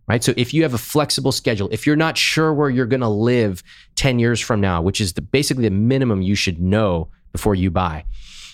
Right. 0.09 0.23
So 0.23 0.33
if 0.37 0.55
you 0.55 0.63
have 0.63 0.73
a 0.73 0.79
flexible 0.79 1.33
schedule, 1.33 1.69
if 1.73 1.85
you're 1.85 1.97
not 1.97 2.17
sure 2.17 2.55
where 2.55 2.71
you're 2.71 2.87
going 2.87 3.01
to 3.01 3.09
live 3.09 3.65
10 3.97 4.21
years 4.21 4.41
from 4.41 4.61
now, 4.61 4.81
which 4.81 5.01
is 5.01 5.15
the, 5.15 5.21
basically 5.21 5.65
the 5.65 5.71
minimum 5.71 6.23
you 6.23 6.37
should 6.37 6.61
know 6.61 7.09
before 7.33 7.57
you 7.57 7.73
buy, 7.73 8.05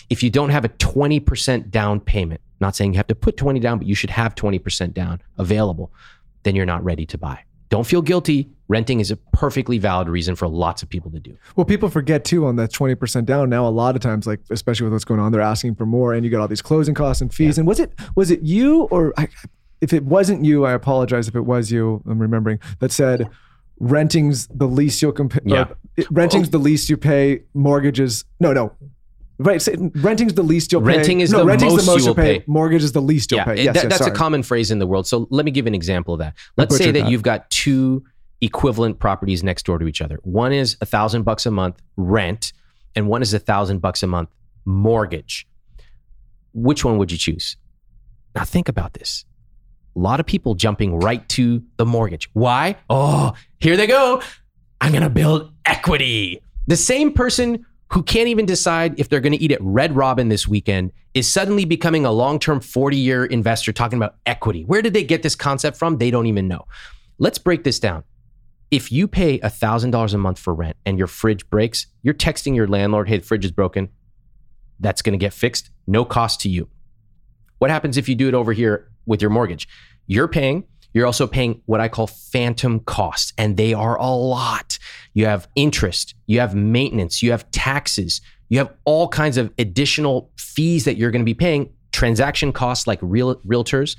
if 0.09 0.23
you 0.23 0.31
don't 0.31 0.49
have 0.49 0.65
a 0.65 0.69
20% 0.69 1.69
down 1.69 1.99
payment, 1.99 2.41
not 2.59 2.75
saying 2.75 2.93
you 2.93 2.97
have 2.97 3.07
to 3.07 3.15
put 3.15 3.37
20 3.37 3.59
down, 3.59 3.77
but 3.77 3.85
you 3.85 3.93
should 3.93 4.09
have 4.09 4.33
20% 4.33 4.95
down 4.95 5.21
available, 5.37 5.91
then 6.41 6.55
you're 6.55 6.65
not 6.65 6.83
ready 6.83 7.05
to 7.05 7.19
buy. 7.19 7.39
Don't 7.69 7.85
feel 7.85 8.01
guilty. 8.01 8.49
Renting 8.73 8.99
is 8.99 9.11
a 9.11 9.17
perfectly 9.33 9.77
valid 9.77 10.09
reason 10.09 10.35
for 10.35 10.47
lots 10.47 10.81
of 10.81 10.89
people 10.89 11.11
to 11.11 11.19
do. 11.19 11.37
Well, 11.55 11.63
people 11.63 11.89
forget 11.89 12.25
too 12.25 12.47
on 12.47 12.55
that 12.55 12.71
20% 12.71 13.23
down. 13.23 13.47
Now, 13.47 13.67
a 13.67 13.69
lot 13.69 13.95
of 13.95 14.01
times, 14.01 14.25
like 14.25 14.39
especially 14.49 14.85
with 14.85 14.93
what's 14.93 15.05
going 15.05 15.19
on, 15.19 15.31
they're 15.31 15.41
asking 15.41 15.75
for 15.75 15.85
more 15.85 16.15
and 16.15 16.25
you 16.25 16.31
get 16.31 16.39
all 16.39 16.47
these 16.47 16.63
closing 16.63 16.95
costs 16.95 17.21
and 17.21 17.31
fees. 17.31 17.59
And 17.59 17.67
was 17.67 17.79
it 17.79 17.93
was 18.15 18.31
it 18.31 18.41
you 18.41 18.85
or 18.85 19.13
I, 19.15 19.27
if 19.79 19.93
it 19.93 20.05
wasn't 20.05 20.43
you, 20.43 20.65
I 20.65 20.71
apologize 20.71 21.27
if 21.27 21.35
it 21.35 21.41
was 21.41 21.71
you, 21.71 22.01
I'm 22.09 22.17
remembering, 22.17 22.59
that 22.79 22.91
said 22.91 23.29
renting's 23.79 24.47
the 24.47 24.65
least 24.67 25.03
you'll 25.03 25.11
compare 25.11 25.41
Yeah. 25.45 25.65
renting's 26.09 26.49
the 26.49 26.57
least 26.57 26.89
you 26.89 26.97
pay, 26.97 27.43
mortgages 27.53 28.25
no, 28.39 28.53
no. 28.53 28.73
Right, 29.39 29.61
say, 29.61 29.75
renting's 29.95 30.35
the 30.35 30.43
least 30.43 30.71
you'll 30.71 30.81
pay. 30.81 30.87
Renting 30.97 31.19
is 31.21 31.31
no, 31.31 31.39
the 31.39 31.45
renting's 31.45 31.73
most 31.73 31.85
the 31.85 31.91
most 31.91 31.99
you 32.01 32.05
you'll 32.05 32.15
pay. 32.15 32.39
pay. 32.39 32.45
Mortgage 32.47 32.83
is 32.83 32.91
the 32.91 33.01
least 33.01 33.31
you'll 33.31 33.39
yeah, 33.39 33.45
pay. 33.45 33.55
Yes, 33.63 33.65
that- 33.65 33.75
yes, 33.75 33.83
that's 33.83 33.97
sorry. 33.97 34.11
a 34.11 34.15
common 34.15 34.41
phrase 34.43 34.71
in 34.71 34.79
the 34.79 34.87
world. 34.87 35.05
So 35.07 35.27
let 35.31 35.43
me 35.43 35.51
give 35.51 35.65
an 35.67 35.75
example 35.75 36.13
of 36.13 36.19
that. 36.19 36.35
Let's 36.57 36.75
say 36.77 36.91
that 36.91 37.01
that. 37.03 37.11
you've 37.11 37.23
got 37.23 37.49
two 37.49 38.03
equivalent 38.43 38.99
properties 38.99 39.43
next 39.43 39.65
door 39.65 39.79
to 39.79 39.87
each 39.87 40.01
other. 40.01 40.19
One 40.23 40.51
is 40.51 40.77
a 40.81 40.85
thousand 40.85 41.23
bucks 41.23 41.45
a 41.45 41.51
month 41.51 41.81
rent, 41.95 42.53
and 42.95 43.07
one 43.07 43.21
is 43.21 43.33
a 43.33 43.39
thousand 43.39 43.79
bucks 43.79 44.03
a 44.03 44.07
month 44.07 44.29
mortgage. 44.65 45.47
Which 46.53 46.85
one 46.85 46.97
would 46.97 47.11
you 47.11 47.17
choose? 47.17 47.57
Now 48.35 48.43
think 48.43 48.69
about 48.69 48.93
this. 48.93 49.25
A 49.95 49.99
lot 49.99 50.19
of 50.19 50.25
people 50.25 50.55
jumping 50.55 50.99
right 50.99 51.27
to 51.29 51.63
the 51.77 51.85
mortgage. 51.85 52.29
Why? 52.33 52.75
Oh, 52.89 53.33
here 53.59 53.77
they 53.77 53.87
go. 53.87 54.21
I'm 54.81 54.91
going 54.91 55.03
to 55.03 55.09
build 55.09 55.51
equity. 55.65 56.41
The 56.67 56.75
same 56.75 57.13
person 57.13 57.65
who 57.91 58.01
can't 58.01 58.27
even 58.27 58.45
decide 58.45 58.99
if 58.99 59.07
they're 59.07 59.19
going 59.19 59.33
to 59.33 59.41
eat 59.41 59.51
at 59.51 59.61
Red 59.61 59.95
Robin 59.95 60.29
this 60.29 60.47
weekend 60.47 60.91
is 61.13 61.31
suddenly 61.31 61.63
becoming 61.63 62.05
a 62.05 62.11
long 62.11 62.39
term 62.39 62.59
40 62.59 62.97
year 62.97 63.25
investor 63.25 63.71
talking 63.71 63.97
about 63.97 64.15
equity. 64.25 64.63
Where 64.63 64.81
did 64.81 64.93
they 64.93 65.03
get 65.03 65.21
this 65.21 65.35
concept 65.35 65.77
from? 65.77 65.99
They 65.99 66.09
don't 66.09 66.25
even 66.25 66.47
know. 66.47 66.65
Let's 67.19 67.37
break 67.37 67.63
this 67.63 67.79
down. 67.79 68.03
If 68.73 68.91
you 68.91 69.07
pay 69.07 69.37
$1,000 69.37 70.13
a 70.15 70.17
month 70.17 70.39
for 70.39 70.51
rent 70.51 70.77
and 70.83 70.97
your 70.97 71.05
fridge 71.05 71.47
breaks, 71.51 71.85
you're 72.01 72.15
texting 72.15 72.55
your 72.55 72.65
landlord, 72.65 73.07
hey, 73.07 73.17
the 73.17 73.23
fridge 73.23 73.45
is 73.45 73.51
broken. 73.51 73.89
That's 74.79 75.03
going 75.03 75.13
to 75.13 75.23
get 75.23 75.31
fixed. 75.31 75.69
No 75.85 76.03
cost 76.03 76.41
to 76.41 76.49
you. 76.49 76.67
What 77.59 77.69
happens 77.69 77.97
if 77.97 78.09
you 78.09 78.15
do 78.15 78.27
it 78.27 78.33
over 78.33 78.51
here 78.51 78.89
with 79.05 79.21
your 79.21 79.29
mortgage? 79.29 79.67
You're 80.07 80.27
paying, 80.27 80.63
you're 80.91 81.05
also 81.05 81.27
paying 81.27 81.61
what 81.67 81.81
I 81.81 81.87
call 81.87 82.07
phantom 82.07 82.79
costs, 82.79 83.31
and 83.37 83.57
they 83.57 83.75
are 83.75 83.95
a 83.95 84.09
lot. 84.09 84.79
You 85.13 85.27
have 85.27 85.47
interest, 85.53 86.15
you 86.25 86.39
have 86.39 86.55
maintenance, 86.55 87.21
you 87.21 87.29
have 87.29 87.51
taxes, 87.51 88.21
you 88.49 88.57
have 88.57 88.73
all 88.85 89.07
kinds 89.07 89.37
of 89.37 89.53
additional 89.59 90.31
fees 90.39 90.85
that 90.85 90.97
you're 90.97 91.11
going 91.11 91.21
to 91.21 91.25
be 91.25 91.35
paying, 91.35 91.71
transaction 91.91 92.51
costs 92.51 92.87
like 92.87 92.97
real 93.03 93.35
realtors. 93.45 93.97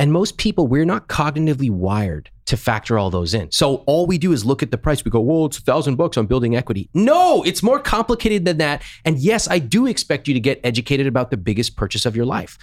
And 0.00 0.14
most 0.14 0.38
people, 0.38 0.66
we're 0.66 0.86
not 0.86 1.08
cognitively 1.08 1.70
wired 1.70 2.30
to 2.46 2.56
factor 2.56 2.98
all 2.98 3.10
those 3.10 3.34
in. 3.34 3.52
So 3.52 3.84
all 3.86 4.06
we 4.06 4.16
do 4.16 4.32
is 4.32 4.46
look 4.46 4.62
at 4.62 4.70
the 4.70 4.78
price. 4.78 5.04
We 5.04 5.10
go, 5.10 5.20
well, 5.20 5.44
it's 5.44 5.58
a 5.58 5.60
thousand 5.60 5.96
bucks 5.96 6.16
on 6.16 6.24
building 6.24 6.56
equity. 6.56 6.88
No, 6.94 7.42
it's 7.42 7.62
more 7.62 7.78
complicated 7.78 8.46
than 8.46 8.56
that. 8.56 8.82
And 9.04 9.18
yes, 9.18 9.46
I 9.46 9.58
do 9.58 9.86
expect 9.86 10.26
you 10.26 10.32
to 10.32 10.40
get 10.40 10.58
educated 10.64 11.06
about 11.06 11.30
the 11.30 11.36
biggest 11.36 11.76
purchase 11.76 12.06
of 12.06 12.16
your 12.16 12.24
life. 12.24 12.56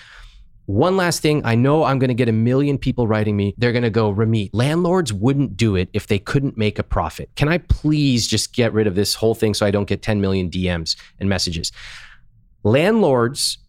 One 0.65 0.97
last 0.97 1.21
thing, 1.21 1.45
I 1.45 1.53
know 1.53 1.83
I'm 1.83 1.99
going 1.99 2.07
to 2.07 2.15
get 2.15 2.27
a 2.27 2.31
million 2.31 2.79
people 2.79 3.07
writing 3.07 3.37
me. 3.37 3.53
They're 3.55 3.71
going 3.71 3.83
to 3.83 3.91
go, 3.91 4.11
Ramit, 4.11 4.49
landlords 4.51 5.13
wouldn't 5.13 5.55
do 5.55 5.75
it 5.75 5.89
if 5.93 6.07
they 6.07 6.17
couldn't 6.17 6.57
make 6.57 6.79
a 6.79 6.83
profit. 6.83 7.29
Can 7.35 7.49
I 7.49 7.59
please 7.59 8.25
just 8.25 8.51
get 8.51 8.73
rid 8.73 8.87
of 8.87 8.95
this 8.95 9.13
whole 9.13 9.35
thing 9.35 9.53
so 9.53 9.63
I 9.63 9.69
don't 9.69 9.87
get 9.87 10.01
10 10.01 10.19
million 10.21 10.49
DMs 10.49 10.95
and 11.19 11.29
messages? 11.29 11.71
Landlords 12.63 13.59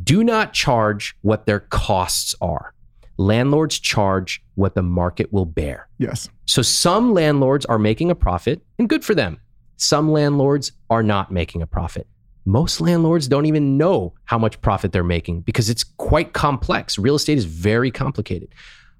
do 0.00 0.22
not 0.22 0.52
charge 0.52 1.16
what 1.22 1.46
their 1.46 1.60
costs 1.60 2.34
are. 2.40 2.74
Landlords 3.18 3.78
charge 3.78 4.42
what 4.54 4.74
the 4.74 4.82
market 4.82 5.32
will 5.32 5.46
bear. 5.46 5.88
Yes. 5.98 6.28
So 6.44 6.62
some 6.62 7.14
landlords 7.14 7.64
are 7.66 7.78
making 7.78 8.10
a 8.10 8.14
profit, 8.14 8.62
and 8.78 8.88
good 8.88 9.04
for 9.04 9.14
them. 9.14 9.40
Some 9.76 10.10
landlords 10.10 10.72
are 10.90 11.02
not 11.02 11.30
making 11.30 11.62
a 11.62 11.66
profit. 11.66 12.06
Most 12.44 12.80
landlords 12.80 13.26
don't 13.26 13.46
even 13.46 13.76
know 13.76 14.14
how 14.24 14.38
much 14.38 14.60
profit 14.60 14.92
they're 14.92 15.02
making 15.02 15.40
because 15.40 15.68
it's 15.68 15.82
quite 15.82 16.32
complex. 16.32 16.98
Real 16.98 17.16
estate 17.16 17.38
is 17.38 17.44
very 17.44 17.90
complicated. 17.90 18.54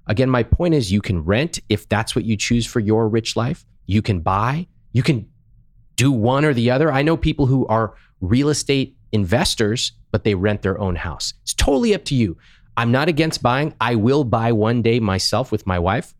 Again, 0.07 0.29
my 0.29 0.43
point 0.43 0.73
is 0.73 0.91
you 0.91 1.01
can 1.01 1.23
rent 1.23 1.59
if 1.69 1.87
that's 1.87 2.15
what 2.15 2.25
you 2.25 2.35
choose 2.35 2.65
for 2.65 2.79
your 2.79 3.07
rich 3.07 3.35
life. 3.35 3.65
You 3.85 4.01
can 4.01 4.19
buy, 4.19 4.67
you 4.91 5.01
can 5.01 5.29
do 5.95 6.11
one 6.11 6.43
or 6.43 6.53
the 6.53 6.71
other. 6.71 6.91
I 6.91 7.01
know 7.01 7.17
people 7.17 7.45
who 7.45 7.65
are 7.67 7.95
real 8.19 8.49
estate 8.49 8.97
investors, 9.11 9.93
but 10.11 10.23
they 10.23 10.35
rent 10.35 10.61
their 10.61 10.79
own 10.79 10.95
house. 10.95 11.33
It's 11.43 11.53
totally 11.53 11.93
up 11.95 12.03
to 12.05 12.15
you. 12.15 12.37
I'm 12.77 12.91
not 12.91 13.09
against 13.09 13.41
buying. 13.41 13.73
I 13.81 13.95
will 13.95 14.23
buy 14.23 14.51
one 14.51 14.83
day 14.83 14.99
myself 14.99 15.51
with 15.51 15.65
my 15.65 15.79
wife, 15.79 16.13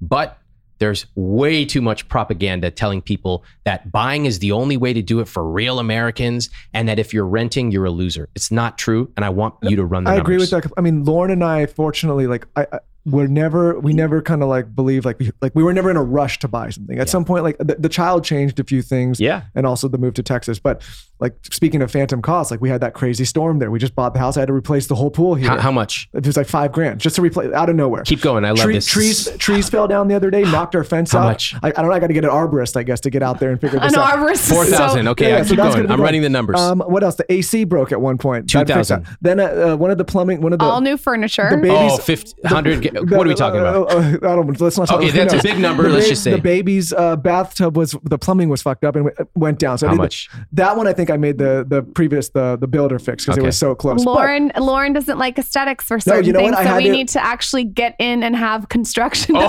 but 0.00 0.38
there's 0.78 1.06
way 1.14 1.64
too 1.64 1.80
much 1.80 2.08
propaganda 2.08 2.70
telling 2.70 3.00
people 3.00 3.44
that 3.64 3.90
buying 3.90 4.26
is 4.26 4.40
the 4.40 4.52
only 4.52 4.76
way 4.76 4.92
to 4.92 5.02
do 5.02 5.20
it 5.20 5.28
for 5.28 5.48
real 5.48 5.78
Americans 5.78 6.50
and 6.74 6.88
that 6.88 6.98
if 6.98 7.14
you're 7.14 7.26
renting, 7.26 7.70
you're 7.70 7.86
a 7.86 7.90
loser. 7.90 8.28
It's 8.34 8.50
not 8.50 8.76
true. 8.76 9.10
And 9.16 9.24
I 9.24 9.30
want 9.30 9.54
you 9.62 9.76
to 9.76 9.84
run 9.84 10.04
the 10.04 10.10
I 10.10 10.16
numbers. 10.16 10.24
agree 10.24 10.36
with 10.38 10.50
that. 10.50 10.72
I 10.76 10.80
mean, 10.80 11.04
Lauryn 11.04 11.32
and 11.32 11.44
I, 11.44 11.66
fortunately, 11.66 12.26
like 12.26 12.46
I, 12.56 12.66
I 12.72 12.78
we're 13.06 13.28
never, 13.28 13.78
we 13.78 13.92
mm. 13.92 13.96
never 13.96 14.20
kind 14.20 14.42
of 14.42 14.48
like 14.48 14.74
believe 14.74 15.04
like 15.04 15.18
we, 15.18 15.30
like 15.40 15.54
we 15.54 15.62
were 15.62 15.72
never 15.72 15.90
in 15.90 15.96
a 15.96 16.02
rush 16.02 16.40
to 16.40 16.48
buy 16.48 16.70
something. 16.70 16.98
At 16.98 17.08
some 17.08 17.24
point, 17.24 17.44
like 17.44 17.56
the, 17.58 17.76
the 17.78 17.88
child 17.88 18.24
changed 18.24 18.58
a 18.58 18.64
few 18.64 18.82
things. 18.82 19.20
Yeah. 19.20 19.44
And 19.54 19.64
also 19.64 19.86
the 19.86 19.96
move 19.96 20.14
to 20.14 20.24
Texas. 20.24 20.58
But 20.58 20.82
like 21.18 21.34
speaking 21.50 21.80
of 21.82 21.90
phantom 21.90 22.20
costs, 22.20 22.50
like 22.50 22.60
we 22.60 22.68
had 22.68 22.80
that 22.82 22.92
crazy 22.94 23.24
storm 23.24 23.58
there. 23.58 23.70
We 23.70 23.78
just 23.78 23.94
bought 23.94 24.12
the 24.12 24.18
house. 24.20 24.36
I 24.36 24.40
had 24.40 24.46
to 24.48 24.52
replace 24.52 24.86
the 24.86 24.94
whole 24.94 25.10
pool 25.10 25.34
here. 25.34 25.48
How, 25.48 25.58
how 25.58 25.70
much? 25.72 26.08
It 26.12 26.26
was 26.26 26.36
like 26.36 26.46
five 26.46 26.72
grand 26.72 27.00
just 27.00 27.16
to 27.16 27.22
replace 27.22 27.52
out 27.54 27.68
of 27.70 27.76
nowhere. 27.76 28.02
Keep 28.02 28.20
going. 28.20 28.44
I 28.44 28.50
love 28.50 28.58
Tree- 28.64 28.74
this. 28.74 28.86
Trees 28.86 29.28
trees 29.38 29.68
fell 29.70 29.88
down 29.88 30.08
the 30.08 30.14
other 30.14 30.30
day, 30.30 30.42
knocked 30.42 30.74
our 30.74 30.84
fence 30.84 31.12
How 31.12 31.20
out. 31.20 31.24
much? 31.24 31.54
I, 31.62 31.68
I 31.68 31.70
don't 31.70 31.86
know. 31.86 31.92
I 31.92 31.98
got 32.00 32.08
to 32.08 32.14
get 32.14 32.24
an 32.24 32.30
arborist, 32.30 32.76
I 32.76 32.82
guess, 32.82 33.00
to 33.00 33.10
get 33.10 33.22
out 33.22 33.40
there 33.40 33.50
and 33.50 33.60
figure 33.60 33.78
this 33.80 33.92
An 33.94 33.98
out. 33.98 34.10
arborist 34.18 34.32
is 34.32 34.50
4,000. 34.50 35.04
so- 35.04 35.10
Okay, 35.12 35.34
I 35.34 35.38
keep 35.40 35.48
so 35.48 35.56
going. 35.56 35.90
I'm 35.90 36.00
running 36.00 36.22
the 36.22 36.28
numbers. 36.28 36.60
Um, 36.60 36.80
what 36.80 37.02
else? 37.02 37.14
The 37.16 37.30
AC 37.32 37.64
broke 37.64 37.92
at 37.92 38.00
one 38.00 38.18
point. 38.18 38.50
2,000. 38.50 39.06
Then 39.22 39.40
uh, 39.40 39.44
uh, 39.44 39.76
one 39.76 39.90
of 39.90 39.98
the 39.98 40.04
plumbing, 40.04 40.40
one 40.42 40.52
of 40.52 40.58
the 40.58 40.64
All 40.64 40.80
new 40.80 40.96
furniture. 40.96 41.48
the 41.50 41.56
babies. 41.56 41.92
oh, 41.92 41.96
50, 41.98 42.34
100. 42.42 43.10
what 43.10 43.26
are 43.26 43.28
we 43.28 43.34
talking 43.34 43.60
about? 43.60 43.90
Uh, 43.90 43.96
uh, 43.96 44.00
I 44.16 44.34
don't. 44.36 44.60
Let's 44.60 44.76
not. 44.76 44.88
Talk, 44.88 44.98
Okay, 44.98 45.10
who 45.10 45.18
that's 45.18 45.32
a 45.34 45.42
big 45.42 45.58
number, 45.58 45.84
The 45.84 45.88
let's 45.90 46.08
just 46.08 46.22
say. 46.22 46.32
the 46.32 46.38
baby's 46.38 46.92
uh, 46.92 47.16
bathtub 47.16 47.76
was 47.76 47.96
the 48.02 48.18
plumbing 48.18 48.48
was 48.48 48.62
fucked 48.62 48.84
up 48.84 48.96
and 48.96 49.06
w- 49.10 49.30
went 49.34 49.58
down. 49.58 49.78
So 49.78 49.88
How 49.88 49.94
much? 49.94 50.28
That, 50.30 50.46
that 50.52 50.76
one 50.76 50.86
I 50.86 50.92
think 50.92 51.05
think 51.06 51.14
I 51.14 51.16
made 51.18 51.38
the 51.38 51.64
the 51.68 51.82
previous 51.82 52.28
the 52.30 52.56
the 52.56 52.66
builder 52.66 52.98
fix 52.98 53.24
because 53.24 53.38
it 53.38 53.42
was 53.42 53.56
so 53.56 53.74
close. 53.74 54.04
But- 54.04 54.16
Lauryn 54.16 54.52
Lauryn 54.54 54.92
doesn't 54.94 55.18
like 55.18 55.38
aesthetics 55.38 55.84
for 55.84 56.00
certain 56.00 56.24
you 56.24 56.32
know 56.32 56.40
things, 56.40 56.56
I 56.56 56.64
so 56.66 56.76
we 56.76 56.84
to- 56.84 56.90
need 56.90 57.08
to 57.10 57.24
actually 57.24 57.64
get 57.64 57.94
in 57.98 58.22
and 58.22 58.34
have 58.36 58.68
construction. 58.68 59.36
I 59.36 59.40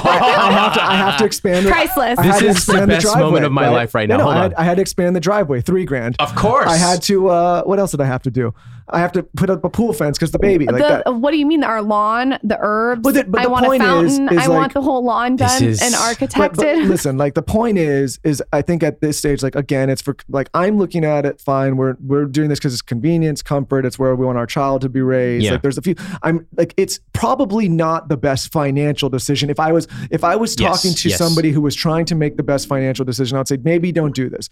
have 0.51 0.74
to 0.76 0.84
I 0.84 0.95
have 0.95 1.18
to 1.18 1.26
expand. 1.26 1.66
The, 1.66 1.72
Priceless. 1.72 2.20
I 2.20 2.24
This 2.28 2.36
is 2.36 2.41
the 2.41 2.49
expand 2.74 2.88
best 2.89 3.01
driveway, 3.05 3.22
moment 3.24 3.45
of 3.45 3.51
my 3.51 3.70
life 3.70 3.93
right 3.95 4.08
now. 4.08 4.18
no, 4.18 4.24
Hold 4.24 4.36
I, 4.36 4.38
on. 4.38 4.43
had, 4.43 4.53
I 4.55 4.64
had 4.64 4.76
to 4.76 4.82
expand 4.82 5.16
the 5.16 5.20
driveway, 5.20 5.62
three 5.62 5.86
grand. 5.86 6.16
Of 6.20 6.36
course. 6.36 6.68
I 6.70 6.78
had 6.78 7.01
to. 7.03 7.30
Uh, 7.30 7.64
what 7.64 7.80
else 7.80 7.91
did 7.91 8.01
I 8.01 8.05
have 8.05 8.22
to 8.24 8.32
do? 8.32 8.53
I 8.90 9.00
have 9.00 9.12
to 9.14 9.24
put 9.24 9.50
up 9.50 9.64
a 9.66 9.70
pool 9.70 9.92
fence 9.92 10.18
because 10.18 10.32
the 10.32 10.40
baby 10.40 10.66
like 10.66 10.76
the, 10.82 11.02
that. 11.06 11.16
What 11.16 11.32
do 11.32 11.38
you 11.38 11.46
mean? 11.46 11.64
Our 11.64 11.82
lawn, 11.82 12.38
the 12.44 12.58
herbs. 12.60 13.02
But 13.02 13.14
the- 13.16 13.24
but 13.26 13.42
I 13.42 13.44
the 13.44 13.50
want 13.50 13.66
point 13.66 13.82
a 13.84 13.86
fountain. 13.86 14.30
is 14.30 14.38
I 14.38 14.48
like- 14.48 14.50
want 14.50 14.74
the 14.74 14.82
whole 14.82 15.04
lawn 15.04 15.36
done 15.36 15.64
is- 15.64 15.82
and 15.82 15.94
architected. 15.94 16.56
but 16.56 16.78
listen, 16.88 17.18
like 17.18 17.34
the 17.34 17.42
point 17.42 17.78
is, 17.78 18.20
is 18.24 18.42
I 18.54 18.62
think 18.62 18.84
at 18.84 19.02
this 19.02 19.18
stage, 19.18 19.44
like 19.44 19.56
again, 19.56 19.90
it's 19.90 20.02
for 20.02 20.16
like 20.30 20.50
I'm 20.54 20.78
looking 20.78 21.04
at 21.04 21.26
it. 21.26 21.42
Fine, 21.42 21.76
we're 21.78 21.96
we're 22.00 22.26
doing 22.26 22.48
this 22.50 22.60
because 22.60 22.74
it's 22.74 22.82
convenience, 22.82 23.42
comfort. 23.42 23.86
It's 23.86 24.00
where 24.00 24.16
we 24.16 24.26
want 24.26 24.38
our 24.38 24.48
child 24.48 24.82
to 24.82 24.90
be 24.90 25.02
raised. 25.02 25.44
Yeah. 25.46 25.54
Like 25.54 25.64
there's 25.64 25.78
a 25.78 25.82
few. 25.82 25.96
I'm 26.24 26.48
like 26.56 26.74
it's 26.78 27.00
probably 27.14 27.68
not 27.68 28.08
the 28.10 28.18
best 28.18 28.52
financial 28.54 29.10
decision. 29.10 29.50
If 29.50 29.60
I 29.60 29.72
was 29.74 29.88
if 30.12 30.24
I 30.24 30.36
was 30.38 30.56
Yes, 30.60 30.82
talking 30.82 30.96
to 30.96 31.10
yes. 31.10 31.18
somebody 31.18 31.52
who 31.52 31.60
was 31.62 31.76
trying 31.76 32.06
to 32.06 32.16
make 32.16 32.38
the 32.38 32.44
best 32.44 32.68
financial 32.68 33.04
decision, 33.04 33.36
I 33.36 33.42
would 33.42 33.48
say 33.50 33.58
maybe 33.62 33.92
don't 33.92 34.16
do 34.16 34.30
this. 34.30 34.50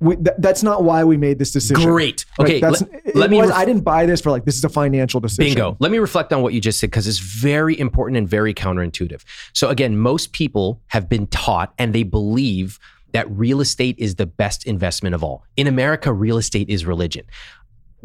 We, 0.00 0.14
th- 0.14 0.36
that's 0.38 0.62
not 0.62 0.84
why 0.84 1.02
we 1.02 1.16
made 1.16 1.38
this 1.40 1.50
decision. 1.50 1.84
Great. 1.90 2.24
Okay, 2.38 2.60
that's, 2.60 2.82
let- 2.82 3.06
it 3.06 3.16
let 3.16 3.30
me 3.30 3.38
was- 3.38 3.48
ref- 3.48 3.58
I 3.58 3.64
didn't 3.64 3.82
buy 3.82 4.06
this 4.06 4.20
for 4.20 4.30
like 4.30 4.44
this 4.44 4.56
is 4.56 4.62
a 4.64 4.68
financial 4.68 5.18
decision. 5.18 5.54
Bingo. 5.54 5.76
Let 5.80 5.90
me 5.90 5.98
reflect 5.98 6.32
on 6.32 6.40
what 6.42 6.52
you 6.52 6.60
just 6.60 6.78
said 6.78 6.90
because 6.90 7.08
it's 7.08 7.18
very 7.18 7.78
important 7.78 8.16
and 8.16 8.28
very 8.28 8.54
counterintuitive. 8.54 9.24
So, 9.54 9.68
again, 9.70 9.98
most 9.98 10.32
people 10.32 10.80
have 10.88 11.08
been 11.08 11.26
taught 11.26 11.74
and 11.78 11.92
they 11.94 12.04
believe 12.04 12.78
that 13.12 13.28
real 13.30 13.60
estate 13.60 13.96
is 13.98 14.14
the 14.16 14.26
best 14.26 14.66
investment 14.66 15.14
of 15.14 15.24
all. 15.24 15.42
In 15.56 15.66
America, 15.66 16.12
real 16.12 16.36
estate 16.38 16.68
is 16.68 16.84
religion. 16.86 17.24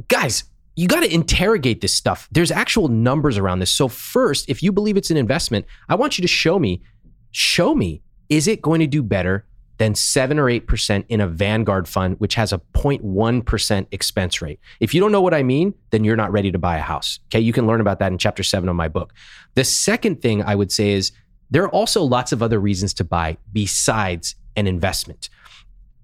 Guys, 0.08 0.46
you 0.76 0.88
got 0.88 1.02
to 1.02 1.14
interrogate 1.14 1.82
this 1.82 1.94
stuff. 1.94 2.28
There's 2.32 2.50
actual 2.50 2.88
numbers 2.88 3.38
around 3.38 3.60
this. 3.60 3.70
So, 3.72 3.88
first, 3.88 4.50
if 4.50 4.64
you 4.64 4.72
believe 4.72 4.98
it's 4.98 5.12
an 5.12 5.18
investment, 5.18 5.66
I 5.90 5.96
want 5.96 6.18
you 6.18 6.24
to 6.24 6.28
show 6.28 6.58
me, 6.58 6.82
show 7.30 7.76
me, 7.76 8.02
is 8.30 8.48
it 8.48 8.62
going 8.64 8.80
to 8.80 8.88
do 8.88 9.04
better 9.04 9.46
than 9.78 9.96
7 9.96 10.38
or 10.40 10.46
8% 10.46 11.06
in 11.10 11.22
a 11.22 11.28
Vanguard 11.28 11.88
fund, 11.88 12.20
which 12.20 12.36
has 12.36 12.54
a 12.54 12.60
0.1% 12.74 13.88
expense 13.92 14.42
rate? 14.42 14.60
If 14.80 14.94
you 14.94 15.02
don't 15.02 15.12
know 15.12 15.22
what 15.22 15.34
I 15.34 15.44
mean, 15.44 15.74
then 15.90 16.04
you're 16.04 16.16
not 16.16 16.32
ready 16.32 16.52
to 16.52 16.60
buy 16.60 16.78
a 16.78 16.82
house. 16.82 17.20
Okay. 17.28 17.40
You 17.40 17.54
can 17.54 17.66
learn 17.66 17.82
about 17.82 18.00
that 18.00 18.12
in 18.12 18.18
chapter 18.18 18.44
seven 18.44 18.70
of 18.70 18.76
my 18.76 18.88
book. 18.88 19.14
The 19.56 19.64
second 19.64 20.22
thing 20.22 20.44
I 20.44 20.56
would 20.56 20.72
say 20.72 20.92
is 20.92 21.12
there 21.50 21.64
are 21.64 21.70
also 21.70 22.02
lots 22.04 22.32
of 22.32 22.42
other 22.42 22.60
reasons 22.60 22.94
to 22.96 23.04
buy 23.04 23.38
besides 23.52 24.36
an 24.56 24.68
investment. 24.68 25.30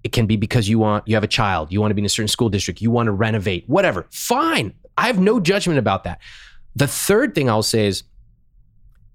It 0.02 0.12
can 0.12 0.26
be 0.26 0.36
because 0.36 0.68
you 0.68 0.78
want 0.78 1.06
you 1.06 1.14
have 1.14 1.24
a 1.24 1.28
child, 1.28 1.72
you 1.72 1.80
want 1.80 1.90
to 1.90 1.94
be 1.94 2.00
in 2.00 2.06
a 2.06 2.10
certain 2.10 2.28
school 2.28 2.48
district, 2.48 2.80
you 2.80 2.90
want 2.90 3.06
to 3.06 3.12
renovate, 3.12 3.68
whatever. 3.68 4.06
Fine. 4.10 4.74
I 4.96 5.06
have 5.06 5.18
no 5.18 5.40
judgment 5.40 5.78
about 5.78 6.04
that. 6.04 6.20
The 6.76 6.86
third 6.86 7.34
thing 7.34 7.50
I'll 7.50 7.62
say 7.62 7.86
is 7.86 8.04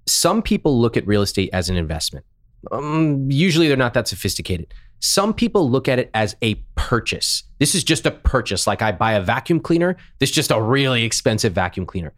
some 0.06 0.42
people 0.42 0.80
look 0.80 0.96
at 0.96 1.06
real 1.06 1.22
estate 1.22 1.50
as 1.52 1.68
an 1.68 1.76
investment. 1.76 2.24
Um, 2.70 3.30
usually 3.30 3.68
they're 3.68 3.76
not 3.76 3.94
that 3.94 4.08
sophisticated. 4.08 4.72
Some 5.00 5.34
people 5.34 5.70
look 5.70 5.88
at 5.88 5.98
it 5.98 6.10
as 6.14 6.36
a 6.42 6.54
purchase. 6.74 7.44
This 7.58 7.74
is 7.74 7.84
just 7.84 8.06
a 8.06 8.10
purchase. 8.10 8.66
Like 8.66 8.82
I 8.82 8.92
buy 8.92 9.12
a 9.12 9.20
vacuum 9.20 9.60
cleaner, 9.60 9.96
this 10.18 10.30
is 10.30 10.34
just 10.34 10.50
a 10.50 10.60
really 10.60 11.04
expensive 11.04 11.52
vacuum 11.52 11.86
cleaner. 11.86 12.12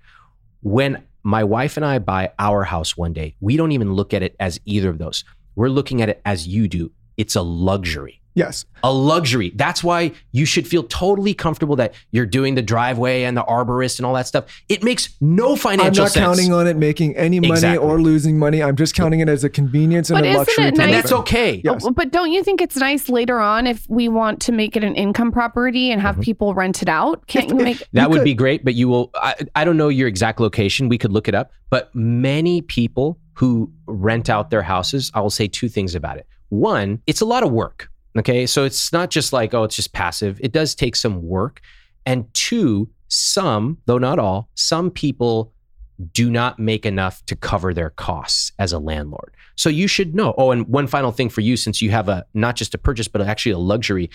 When 0.63 1.03
my 1.23 1.45
wife 1.45 1.77
and 1.77 1.85
I 1.85 1.99
buy 1.99 2.33
our 2.39 2.65
house 2.65 2.97
one 2.97 3.13
day, 3.13 3.35
we 3.41 3.57
don't 3.57 3.73
even 3.73 3.93
look 3.93 4.15
at 4.15 4.23
it 4.23 4.37
as 4.41 4.61
either 4.65 4.89
of 4.89 4.99
those. 4.99 5.25
We're 5.57 5.69
looking 5.69 6.03
at 6.03 6.09
it 6.09 6.21
as 6.25 6.47
you 6.47 6.69
do. 6.69 6.93
It's 7.17 7.35
a 7.35 7.43
luxury. 7.43 8.21
Yes. 8.39 8.65
A 8.85 8.93
luxury. 8.93 9.53
That's 9.57 9.83
why 9.83 10.13
you 10.33 10.47
should 10.47 10.67
feel 10.69 10.85
totally 10.85 11.35
comfortable 11.35 11.75
that 11.77 11.95
you're 12.13 12.25
doing 12.27 12.55
the 12.55 12.63
driveway 12.63 13.25
and 13.25 13.37
the 13.37 13.43
arborist 13.43 13.99
and 13.99 14.07
all 14.07 14.15
that 14.15 14.29
stuff. 14.29 14.45
It 14.69 14.85
makes 14.85 15.17
no 15.21 15.57
financial 15.57 16.07
sense. 16.07 16.17
I'm 16.17 16.23
not 16.23 16.37
sense. 16.37 16.39
counting 16.47 16.53
on 16.53 16.67
it 16.69 16.77
making 16.77 17.17
any 17.17 17.41
money 17.41 17.51
Exactly. 17.53 17.85
or 17.87 18.01
losing 18.01 18.39
money. 18.39 18.63
I'm 18.63 18.77
just 18.77 18.95
counting 18.95 19.19
it 19.21 19.29
as 19.29 19.43
a 19.43 19.49
convenience 19.49 20.11
and 20.11 20.19
But 20.19 20.25
a 20.25 20.29
isn't 20.29 20.39
luxury. 20.39 20.65
it 20.67 20.71
type 20.77 20.85
and 20.85 20.93
that's 20.95 21.11
okay. 21.13 21.61
Yes. 21.65 21.85
Oh, 21.85 21.91
But 21.91 22.13
don't 22.13 22.31
you 22.31 22.45
think 22.45 22.61
it's 22.61 22.77
nice 22.77 23.09
later 23.09 23.41
on 23.41 23.67
if 23.67 23.85
we 23.89 24.09
want 24.09 24.41
to 24.43 24.53
make 24.53 24.77
it 24.77 24.85
an 24.85 24.95
income 24.95 25.33
property 25.33 25.91
and 25.91 26.01
have 26.01 26.15
Mm-hmm. 26.15 26.23
people 26.23 26.55
rent 26.55 26.81
it 26.81 26.89
out? 26.89 27.27
Can't 27.27 27.49
you 27.49 27.57
make 27.57 27.79
That 27.93 28.05
You 28.05 28.09
would 28.11 28.19
could- 28.19 28.25
be 28.25 28.35
great, 28.35 28.65
but 28.65 28.75
you 28.75 28.87
will. 28.89 29.11
I, 29.17 29.35
I 29.57 29.65
don't 29.65 29.77
know 29.77 29.89
your 29.89 30.07
exact 30.07 30.41
location. 30.41 30.89
We 30.89 30.99
could 30.99 31.11
look 31.13 31.27
it 31.27 31.35
up. 31.35 31.51
But 31.71 31.93
many 31.95 32.63
people 32.63 33.19
who 33.35 33.71
rent 33.87 34.31
out 34.31 34.51
their 34.51 34.63
houses, 34.63 35.11
I 35.15 35.21
will 35.21 35.31
say 35.31 35.49
two 35.49 35.69
things 35.69 35.95
about 35.97 36.17
it. 36.19 36.27
One, 36.51 37.03
it's 37.07 37.21
a 37.21 37.25
lot 37.27 37.43
of 37.43 37.51
work. 37.53 37.89
Okay. 38.19 38.47
So 38.47 38.65
it's 38.65 38.93
not 38.93 39.11
just 39.11 39.33
like, 39.33 39.55
oh, 39.55 39.65
it's 39.65 39.77
just 39.77 39.93
passive. 39.93 40.41
It 40.43 40.53
does 40.53 40.75
take 40.75 40.97
some 40.97 41.23
work. 41.23 41.61
And 42.05 42.33
two, 42.35 42.89
some, 43.09 43.79
though 43.87 43.99
not 43.99 44.19
all, 44.19 44.49
some 44.55 44.91
people 44.91 45.53
do 46.13 46.31
not 46.31 46.59
make 46.59 46.87
enough 46.87 47.25
to 47.27 47.37
cover 47.37 47.75
their 47.75 47.91
costs 47.91 48.53
as 48.59 48.73
a 48.73 48.79
landlord. 48.79 49.35
So 49.57 49.69
you 49.69 49.89
should 49.89 50.15
know. 50.15 50.35
Oh, 50.39 50.53
and 50.53 50.67
one 50.69 50.87
final 50.87 51.11
thing 51.11 51.29
for 51.29 51.41
you, 51.41 51.57
since 51.57 51.83
you 51.83 51.91
have 51.91 52.09
a 52.09 52.25
not 52.35 52.57
just 52.57 52.75
a 52.75 52.79
purchase, 52.79 53.09
but 53.09 53.21
actually 53.21 53.53
a 53.53 53.59
luxury, 53.59 54.11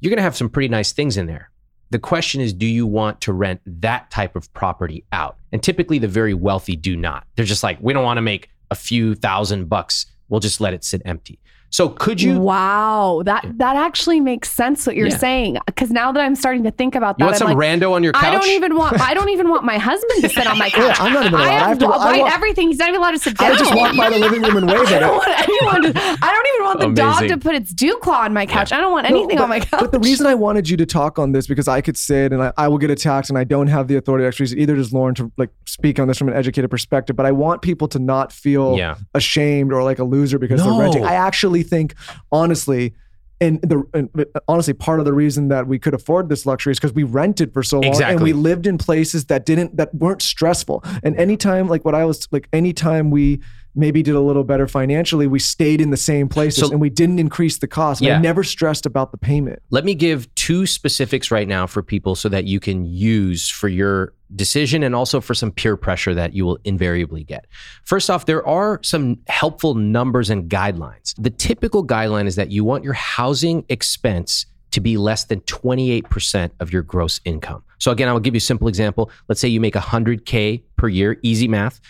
you're 0.00 0.10
going 0.10 0.18
to 0.18 0.22
have 0.22 0.36
some 0.36 0.50
pretty 0.50 0.68
nice 0.68 0.92
things 0.92 1.16
in 1.16 1.26
there. 1.26 1.50
The 1.90 1.98
question 1.98 2.40
is, 2.40 2.52
do 2.52 2.66
you 2.66 2.86
want 2.86 3.20
to 3.22 3.32
rent 3.32 3.60
that 3.66 4.10
type 4.10 4.36
of 4.36 4.52
property 4.52 5.04
out? 5.12 5.38
And 5.52 5.62
typically, 5.62 5.98
the 5.98 6.08
very 6.08 6.34
wealthy 6.34 6.76
do 6.76 6.96
not. 6.96 7.26
They're 7.36 7.44
just 7.44 7.62
like, 7.62 7.78
we 7.80 7.92
don't 7.92 8.04
want 8.04 8.18
to 8.18 8.22
make 8.22 8.50
a 8.70 8.74
few 8.74 9.14
thousand 9.14 9.68
bucks. 9.68 10.06
We'll 10.28 10.40
just 10.40 10.60
let 10.60 10.74
it 10.74 10.84
sit 10.84 11.00
empty. 11.04 11.38
So, 11.70 11.88
could 11.88 12.22
you? 12.22 12.38
Wow, 12.40 13.22
that 13.26 13.44
that 13.58 13.76
actually 13.76 14.20
makes 14.20 14.50
sense 14.50 14.86
what 14.86 14.96
you're 14.96 15.08
Yeah. 15.08 15.16
saying. 15.18 15.58
Because 15.66 15.90
now 15.90 16.12
that 16.12 16.20
I'm 16.20 16.34
starting 16.34 16.62
to 16.64 16.70
think 16.70 16.94
about 16.94 17.18
that, 17.18 17.22
You 17.24 17.26
want 17.26 17.34
I'm 17.34 17.48
some 17.48 17.48
like, 17.48 17.80
rando 17.80 17.92
on 17.92 18.02
your 18.02 18.12
couch? 18.12 18.24
I 18.24 18.30
don't 18.30 18.48
even 18.48 18.76
want. 18.76 19.00
I 19.00 19.12
don't 19.14 19.28
even 19.30 19.48
want 19.50 19.64
my 19.64 19.76
husband 19.76 20.22
to 20.22 20.28
sit 20.28 20.46
on 20.46 20.58
my 20.58 20.70
couch. 20.70 20.96
I'm 21.00 21.12
not 21.12 21.26
even 21.26 21.34
allowed. 21.34 21.46
I 21.48 21.50
I 21.50 21.58
have, 21.58 21.68
have 21.68 21.78
to- 21.80 21.86
I 21.86 22.12
right 22.12 22.20
want- 22.22 22.34
everything. 22.34 22.68
He's 22.68 22.78
not 22.78 22.88
even 22.88 23.00
allowed 23.00 23.10
to 23.12 23.18
sit 23.18 23.36
down. 23.36 23.52
I 23.52 23.56
just 23.56 23.74
walk 23.74 23.96
by 23.96 24.10
the 24.10 24.18
living 24.18 24.42
room 24.42 24.56
and 24.58 24.66
wave 24.68 24.86
I 24.92 24.98
don't 25.00 25.16
want 25.16 25.28
anyone 25.28 25.82
to. 25.92 26.00
I 26.00 26.32
don't 26.32 26.46
even 26.54 26.64
want 26.64 26.80
the 26.80 27.02
dog 27.02 27.28
to 27.28 27.36
put 27.38 27.54
its 27.54 27.72
dew 27.72 27.96
claw 27.98 28.22
on 28.22 28.32
my 28.32 28.46
couch. 28.46 28.72
I 28.72 28.80
don't 28.80 28.92
want 28.92 29.08
No, 29.10 29.16
anything 29.16 29.36
but, 29.36 29.42
on 29.44 29.48
my 29.48 29.60
couch. 29.60 29.80
But 29.80 29.92
the 29.92 30.00
reason 30.00 30.26
I 30.26 30.34
wanted 30.34 30.68
you 30.70 30.76
to 30.78 30.86
talk 30.86 31.18
on 31.18 31.32
this 31.32 31.46
because 31.46 31.68
I 31.68 31.80
could 31.80 31.96
say 31.96 32.24
it 32.26 32.32
and 32.32 32.42
I, 32.42 32.52
I 32.56 32.68
will 32.68 32.78
get 32.78 32.90
attacked 32.90 33.28
and 33.28 33.36
I 33.38 33.44
don't 33.44 33.66
have 33.66 33.88
the 33.88 33.96
authority 33.96 34.24
actually 34.24 34.58
either 34.60 34.76
does 34.76 34.92
Lauryn 34.92 35.14
to 35.16 35.30
like 35.36 35.50
speak 35.66 35.98
on 35.98 36.08
this 36.08 36.16
from 36.16 36.28
an 36.28 36.34
educated 36.34 36.70
perspective. 36.70 37.16
But 37.16 37.26
I 37.26 37.32
want 37.32 37.60
people 37.62 37.88
to 37.88 37.98
not 37.98 38.32
feel 38.32 38.76
Yeah. 38.78 38.94
ashamed 39.14 39.72
or 39.72 39.82
like 39.82 39.98
a 39.98 40.04
loser 40.04 40.38
because 40.38 40.64
No. 40.64 40.70
they're 40.72 40.80
renting. 40.82 41.04
I 41.04 41.14
actually 41.14 41.55
think 41.62 41.94
honestly. 42.30 42.94
And 43.38 43.60
the 43.60 43.84
and 43.92 44.08
uh, 44.18 44.40
honestly, 44.48 44.72
part 44.72 44.98
of 44.98 45.04
the 45.04 45.12
reason 45.12 45.48
that 45.48 45.66
we 45.66 45.78
could 45.78 45.92
afford 45.92 46.30
this 46.30 46.46
luxury 46.46 46.70
is 46.70 46.78
because 46.78 46.94
we 46.94 47.02
rented 47.02 47.52
for 47.52 47.62
so 47.62 47.80
long, 47.80 48.02
and 48.02 48.22
we 48.22 48.32
lived 48.32 48.66
in 48.66 48.78
places 48.78 49.26
that 49.26 49.44
didn't 49.44 49.76
that 49.76 49.94
weren't 49.94 50.22
stressful. 50.22 50.82
And 51.02 51.14
anytime, 51.18 51.68
like 51.68 51.84
what 51.84 51.94
I 51.94 52.06
was 52.06 52.26
like, 52.32 52.48
anytime 52.54 53.10
we 53.10 53.42
maybe 53.76 54.02
did 54.02 54.14
a 54.14 54.20
little 54.20 54.42
better 54.44 54.66
financially, 54.66 55.26
we 55.26 55.38
stayed 55.38 55.80
in 55.80 55.90
the 55.90 55.96
same 55.96 56.28
places 56.28 56.64
So- 56.64 56.70
and 56.70 56.80
we 56.80 56.90
didn't 56.90 57.18
increase 57.18 57.58
the 57.58 57.68
cost. 57.68 58.00
Yeah. 58.02 58.16
I 58.16 58.20
never 58.20 58.42
stressed 58.42 58.86
about 58.86 59.12
the 59.12 59.18
payment. 59.18 59.60
Let 59.70 59.84
me 59.84 59.94
give 59.94 60.32
two 60.34 60.66
specifics 60.66 61.30
right 61.30 61.46
now 61.46 61.66
for 61.66 61.82
people 61.82 62.14
so 62.14 62.28
that 62.30 62.44
you 62.44 62.58
can 62.58 62.84
use 62.86 63.48
for 63.48 63.68
your 63.68 64.14
decision 64.34 64.82
and 64.82 64.94
also 64.94 65.20
for 65.20 65.34
some 65.34 65.52
peer 65.52 65.76
pressure 65.76 66.12
that 66.14 66.32
you 66.32 66.44
will 66.44 66.58
invariably 66.64 67.22
get. 67.22 67.46
First 67.84 68.10
off, 68.10 68.26
there 68.26 68.44
are 68.46 68.80
some 68.82 69.18
helpful 69.28 69.74
numbers 69.74 70.30
and 70.30 70.50
guidelines. 70.50 71.14
The 71.16 71.30
typical 71.30 71.86
guideline 71.86 72.26
is 72.26 72.34
that 72.36 72.50
you 72.50 72.64
want 72.64 72.82
your 72.82 72.94
housing 72.94 73.64
expense 73.68 74.46
to 74.72 74.80
be 74.80 74.96
less 74.96 75.24
than 75.24 75.40
28% 75.42 76.50
of 76.60 76.72
your 76.72 76.82
gross 76.82 77.20
income. 77.24 77.62
So 77.78 77.90
again, 77.92 78.08
I'll 78.08 78.18
give 78.20 78.34
you 78.34 78.38
a 78.38 78.40
simple 78.40 78.68
example. 78.68 79.10
Let's 79.28 79.40
say 79.40 79.48
you 79.48 79.60
make 79.60 79.74
100k 79.74 80.62
per 80.76 80.88
year, 80.88 81.18
easy 81.22 81.46
math. 81.46 81.80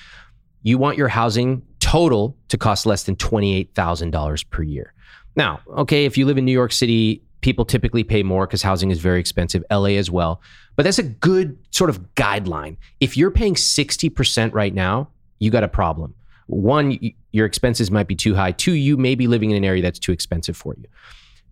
You 0.63 0.79
want 0.79 0.99
your 0.99 1.09
housing 1.09 1.63
total 1.87 2.37
to 2.49 2.59
cost 2.59 2.85
less 2.85 3.05
than 3.05 3.15
$28,000 3.15 4.51
per 4.51 4.63
year. 4.65 4.93
Now, 5.37 5.61
okay, 5.69 6.05
if 6.05 6.19
you 6.19 6.27
live 6.27 6.37
in 6.37 6.45
New 6.45 6.51
York 6.51 6.73
City, 6.73 7.23
people 7.43 7.65
typically 7.65 8.03
pay 8.03 8.25
more 8.25 8.45
because 8.45 8.61
housing 8.61 8.91
is 8.91 8.99
very 8.99 9.21
expensive, 9.21 9.63
LA 9.71 9.91
as 9.91 10.11
well. 10.11 10.43
But 10.75 10.83
that's 10.83 10.99
a 10.99 11.05
good 11.05 11.57
sort 11.71 11.89
of 11.89 12.01
guideline. 12.17 12.77
If 12.99 13.17
you're 13.17 13.31
paying 13.31 13.55
60% 13.55 14.53
right 14.53 14.75
now, 14.75 15.11
you 15.39 15.53
got 15.53 15.63
a 15.63 15.69
problem. 15.69 16.13
One, 16.49 16.99
your 17.31 17.47
expenses 17.47 17.89
might 17.89 18.09
be 18.09 18.17
too 18.17 18.35
high. 18.35 18.51
Two, 18.51 18.73
you 18.73 18.97
may 18.97 19.15
be 19.15 19.29
living 19.29 19.53
in 19.53 19.57
an 19.57 19.65
area 19.65 19.81
that's 19.81 20.01
too 20.01 20.11
expensive 20.11 20.57
for 20.57 20.75
you. 20.77 20.89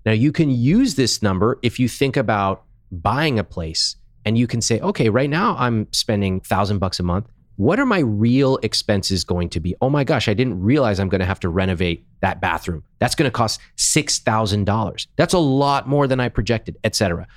Now, 0.04 0.12
you 0.12 0.32
can 0.32 0.50
use 0.50 0.96
this 0.96 1.22
number 1.22 1.60
if 1.62 1.78
you 1.78 1.88
think 1.88 2.16
about 2.16 2.64
buying 2.90 3.38
a 3.38 3.44
place 3.44 3.94
and 4.24 4.36
you 4.36 4.48
can 4.48 4.60
say, 4.60 4.80
okay, 4.80 5.10
right 5.10 5.30
now 5.30 5.54
I'm 5.60 5.86
spending 5.92 6.40
thousand 6.40 6.80
bucks 6.80 6.98
a 6.98 7.04
month. 7.04 7.28
What 7.56 7.78
are 7.78 7.86
my 7.86 8.00
real 8.00 8.58
expenses 8.62 9.22
going 9.22 9.48
to 9.50 9.60
be? 9.60 9.76
Oh 9.80 9.88
my 9.88 10.02
gosh, 10.02 10.28
I 10.28 10.34
didn't 10.34 10.60
realize 10.60 10.98
I'm 10.98 11.08
going 11.08 11.20
to 11.20 11.26
have 11.26 11.40
to 11.40 11.48
renovate 11.48 12.04
that 12.20 12.40
bathroom. 12.40 12.82
That's 12.98 13.14
going 13.14 13.30
to 13.30 13.32
cost 13.32 13.60
$6,000. 13.76 15.06
That's 15.16 15.34
a 15.34 15.38
lot 15.38 15.88
more 15.88 16.08
than 16.08 16.18
I 16.18 16.28
projected, 16.28 16.76
etc. 16.82 17.28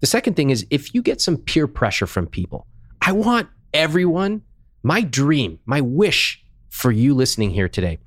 The 0.00 0.06
second 0.06 0.34
thing 0.34 0.50
is 0.50 0.66
if 0.70 0.94
you 0.94 1.02
get 1.02 1.20
some 1.20 1.36
peer 1.36 1.66
pressure 1.66 2.06
from 2.06 2.26
people, 2.26 2.66
I 3.02 3.12
want 3.12 3.48
everyone, 3.74 4.42
my 4.82 5.02
dream, 5.02 5.58
my 5.66 5.82
wish 5.82 6.42
for 6.70 6.90
you 6.90 7.14
listening 7.14 7.50
here 7.50 7.68
today 7.68 7.98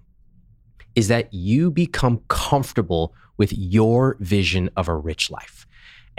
is 0.95 1.09
that 1.09 1.33
you 1.33 1.69
become 1.69 2.21
comfortable 2.27 3.13
with 3.37 3.53
your 3.53 4.17
vision 4.19 4.69
of 4.75 4.87
a 4.87 4.95
rich 4.95 5.29
life. 5.29 5.67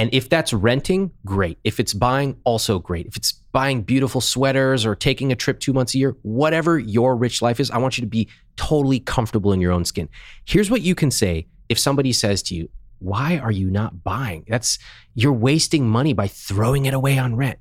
And 0.02 0.12
if 0.12 0.28
that's 0.28 0.52
renting, 0.52 1.12
great. 1.24 1.58
If 1.62 1.78
it's 1.78 1.94
buying, 1.94 2.36
also 2.42 2.80
great. 2.80 3.06
If 3.06 3.14
it's 3.14 3.30
buying 3.30 3.82
beautiful 3.82 4.20
sweaters 4.20 4.84
or 4.84 4.96
taking 4.96 5.30
a 5.30 5.36
trip 5.36 5.60
two 5.60 5.72
months 5.72 5.94
a 5.94 5.98
year, 5.98 6.16
whatever 6.22 6.76
your 6.76 7.14
rich 7.14 7.40
life 7.40 7.60
is, 7.60 7.70
I 7.70 7.78
want 7.78 7.98
you 7.98 8.00
to 8.00 8.08
be 8.08 8.28
totally 8.56 8.98
comfortable 8.98 9.52
in 9.52 9.60
your 9.60 9.70
own 9.70 9.84
skin. 9.84 10.08
Here's 10.44 10.72
what 10.72 10.80
you 10.80 10.96
can 10.96 11.12
say 11.12 11.46
if 11.68 11.78
somebody 11.78 12.12
says 12.12 12.42
to 12.44 12.56
you, 12.56 12.68
Why 12.98 13.38
are 13.38 13.52
you 13.52 13.70
not 13.70 14.02
buying? 14.02 14.44
That's 14.48 14.76
you're 15.14 15.32
wasting 15.32 15.88
money 15.88 16.14
by 16.14 16.26
throwing 16.26 16.86
it 16.86 16.94
away 16.94 17.16
on 17.16 17.36
rent. 17.36 17.60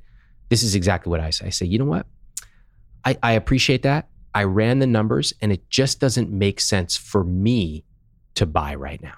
This 0.49 0.63
is 0.63 0.73
exactly 0.73 1.11
what 1.11 1.19
I 1.19 1.29
say. 1.29 1.45
I 1.45 1.49
say, 1.51 1.67
you 1.67 1.77
know 1.77 1.85
what? 1.85 2.07
I, 3.05 3.19
I 3.21 3.33
appreciate 3.33 3.83
that. 3.83 4.09
I 4.33 4.45
ran 4.45 4.79
the 4.79 4.87
numbers 4.87 5.31
and 5.41 5.51
it 5.51 5.69
just 5.69 5.99
doesn't 5.99 6.31
make 6.31 6.59
sense 6.59 6.97
for 6.97 7.23
me 7.23 7.85
to 8.33 8.47
buy 8.47 8.73
right 8.73 8.99
now. 8.99 9.13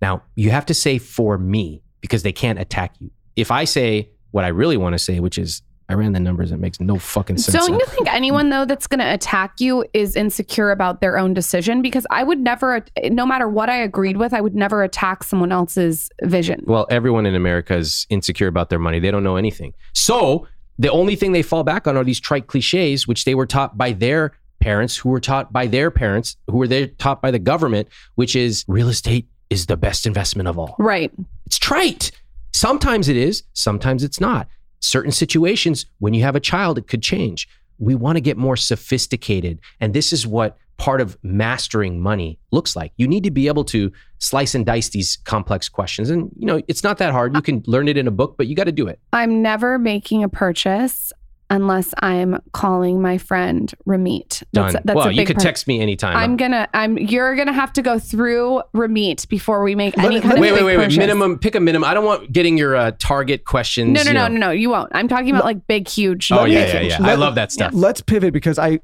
Now, 0.00 0.22
you 0.34 0.48
have 0.48 0.64
to 0.64 0.74
say 0.74 0.96
for 0.96 1.36
me 1.36 1.81
because 2.02 2.22
they 2.22 2.32
can't 2.32 2.58
attack 2.58 2.94
you. 3.00 3.10
If 3.34 3.50
I 3.50 3.64
say 3.64 4.10
what 4.32 4.44
I 4.44 4.48
really 4.48 4.76
want 4.76 4.92
to 4.92 4.98
say, 4.98 5.20
which 5.20 5.38
is 5.38 5.62
I 5.88 5.94
ran 5.94 6.12
the 6.12 6.20
numbers, 6.20 6.52
it 6.52 6.58
makes 6.58 6.80
no 6.80 6.98
fucking 6.98 7.38
sense. 7.38 7.66
Don't 7.66 7.78
you 7.78 7.86
think 7.88 8.12
anyone 8.12 8.50
though 8.50 8.64
that's 8.64 8.86
going 8.86 9.00
to 9.00 9.12
attack 9.12 9.60
you 9.60 9.84
is 9.94 10.16
insecure 10.16 10.70
about 10.70 11.00
their 11.00 11.18
own 11.18 11.34
decision? 11.34 11.82
Because 11.82 12.06
I 12.10 12.22
would 12.22 12.40
never, 12.40 12.84
no 13.04 13.26
matter 13.26 13.48
what 13.48 13.68
I 13.70 13.76
agreed 13.76 14.16
with, 14.16 14.34
I 14.34 14.40
would 14.40 14.54
never 14.54 14.82
attack 14.82 15.22
someone 15.22 15.52
else's 15.52 16.10
vision. 16.22 16.64
Well, 16.66 16.86
everyone 16.90 17.26
in 17.26 17.34
America 17.34 17.76
is 17.76 18.06
insecure 18.10 18.48
about 18.48 18.70
their 18.70 18.78
money. 18.78 19.00
They 19.00 19.10
don't 19.10 19.24
know 19.24 19.36
anything. 19.36 19.74
So 19.94 20.46
the 20.78 20.90
only 20.90 21.16
thing 21.16 21.32
they 21.32 21.42
fall 21.42 21.64
back 21.64 21.86
on 21.86 21.96
are 21.96 22.04
these 22.04 22.20
trite 22.20 22.46
cliches, 22.46 23.06
which 23.06 23.24
they 23.24 23.34
were 23.34 23.46
taught 23.46 23.76
by 23.76 23.92
their 23.92 24.32
parents, 24.60 24.96
who 24.96 25.10
were 25.10 25.20
taught 25.20 25.52
by 25.52 25.66
their 25.66 25.90
parents, 25.90 26.36
who 26.48 26.56
were 26.56 26.68
they 26.68 26.86
taught 26.86 27.20
by 27.20 27.30
the 27.30 27.38
government, 27.38 27.88
which 28.14 28.34
is 28.34 28.64
real 28.68 28.88
estate 28.88 29.28
is 29.52 29.66
the 29.66 29.76
best 29.76 30.06
investment 30.06 30.48
of 30.48 30.58
all. 30.58 30.74
Right. 30.78 31.12
It's 31.46 31.58
trite. 31.58 32.10
Sometimes 32.52 33.08
it 33.08 33.16
is, 33.16 33.42
sometimes 33.52 34.02
it's 34.02 34.20
not. 34.20 34.48
Certain 34.80 35.12
situations, 35.12 35.86
when 35.98 36.14
you 36.14 36.22
have 36.22 36.34
a 36.34 36.40
child, 36.40 36.78
it 36.78 36.88
could 36.88 37.02
change. 37.02 37.48
We 37.78 37.94
want 37.94 38.16
to 38.16 38.20
get 38.20 38.36
more 38.36 38.56
sophisticated. 38.56 39.60
And 39.80 39.94
this 39.94 40.12
is 40.12 40.26
what 40.26 40.56
part 40.78 41.00
of 41.00 41.16
mastering 41.22 42.00
money 42.00 42.38
looks 42.50 42.74
like. 42.74 42.92
You 42.96 43.06
need 43.06 43.24
to 43.24 43.30
be 43.30 43.46
able 43.46 43.64
to 43.66 43.92
slice 44.18 44.54
and 44.54 44.66
dice 44.66 44.88
these 44.88 45.18
complex 45.24 45.68
questions. 45.68 46.10
And, 46.10 46.30
you 46.36 46.46
know, 46.46 46.60
it's 46.66 46.82
not 46.82 46.98
that 46.98 47.12
hard. 47.12 47.36
You 47.36 47.42
can 47.42 47.62
learn 47.66 47.88
it 47.88 47.96
in 47.96 48.08
a 48.08 48.10
book, 48.10 48.36
but 48.36 48.46
you 48.46 48.56
got 48.56 48.64
to 48.64 48.72
do 48.72 48.88
it. 48.88 48.98
I'm 49.12 49.42
never 49.42 49.78
making 49.78 50.24
a 50.24 50.28
purchase 50.28 51.12
unless 51.50 51.92
I'm 51.98 52.40
calling 52.52 53.02
my 53.02 53.18
friend 53.18 53.72
Ramit. 53.86 54.42
Done. 54.52 54.74
well, 54.84 55.10
you 55.10 55.26
could 55.26 55.36
part. 55.36 55.44
text 55.44 55.66
me 55.66 55.80
anytime. 55.80 56.16
I'm 56.16 56.36
gonna. 56.36 56.68
I'm. 56.74 56.98
You're 56.98 57.36
gonna 57.36 57.52
have 57.52 57.72
to 57.74 57.82
go 57.82 57.98
through 57.98 58.62
Ramit 58.74 59.28
before 59.28 59.62
we 59.62 59.74
make 59.74 59.96
any 59.98 60.20
kind 60.20 60.40
wait, 60.40 60.50
of 60.50 60.56
wait, 60.56 60.64
wait, 60.64 60.64
wait. 60.64 60.84
Purchase. 60.84 60.98
Minimum. 60.98 61.38
Pick 61.38 61.54
a 61.54 61.60
minimum. 61.60 61.88
I 61.88 61.94
don't 61.94 62.04
want 62.04 62.32
getting 62.32 62.56
your 62.56 62.74
uh, 62.76 62.92
target 62.98 63.44
questions. 63.44 63.92
No, 63.92 64.02
no, 64.02 64.12
no, 64.12 64.28
know. 64.28 64.34
no, 64.34 64.46
no. 64.46 64.50
You 64.50 64.70
won't. 64.70 64.90
I'm 64.94 65.08
talking 65.08 65.30
about 65.30 65.44
like 65.44 65.66
big, 65.66 65.88
huge. 65.88 66.30
Oh 66.32 66.44
yeah, 66.44 66.80
yeah, 66.80 66.80
yeah. 66.80 66.98
I 67.00 67.14
love 67.14 67.34
that 67.34 67.52
stuff. 67.52 67.72
Let's 67.74 68.00
pivot 68.00 68.32
because 68.32 68.58
I 68.58 68.80